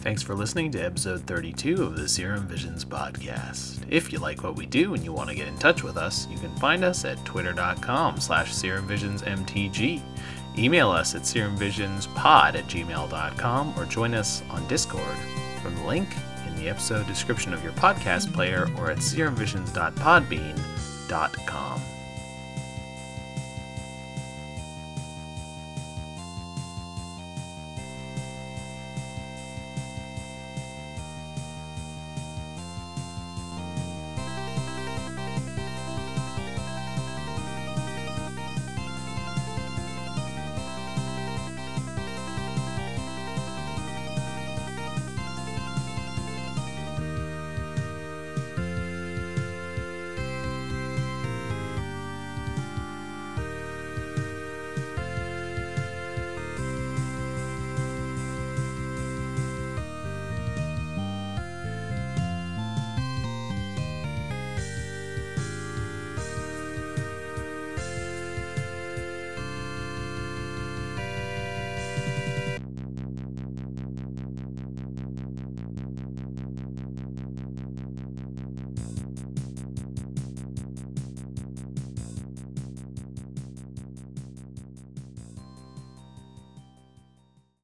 Thanks 0.00 0.22
for 0.22 0.34
listening 0.34 0.70
to 0.72 0.80
episode 0.80 1.26
32 1.26 1.82
of 1.82 1.94
the 1.94 2.08
Serum 2.08 2.48
Visions 2.48 2.86
podcast. 2.86 3.84
If 3.90 4.10
you 4.10 4.18
like 4.18 4.42
what 4.42 4.56
we 4.56 4.64
do 4.64 4.94
and 4.94 5.04
you 5.04 5.12
want 5.12 5.28
to 5.28 5.36
get 5.36 5.46
in 5.46 5.58
touch 5.58 5.82
with 5.82 5.98
us, 5.98 6.26
you 6.30 6.38
can 6.38 6.56
find 6.56 6.82
us 6.84 7.04
at 7.04 7.22
twitter.com 7.26 8.18
slash 8.18 8.50
serumvisionsmtg. 8.50 10.00
Email 10.56 10.90
us 10.90 11.14
at 11.14 11.20
serumvisionspod 11.22 12.54
at 12.54 12.66
gmail.com 12.66 13.74
or 13.78 13.84
join 13.84 14.14
us 14.14 14.42
on 14.50 14.66
Discord 14.68 15.18
from 15.62 15.76
the 15.76 15.84
link 15.84 16.08
in 16.46 16.56
the 16.56 16.70
episode 16.70 17.06
description 17.06 17.52
of 17.52 17.62
your 17.62 17.72
podcast 17.72 18.32
player 18.32 18.70
or 18.78 18.90
at 18.90 18.98
serumvisions.podbean.com. 18.98 21.80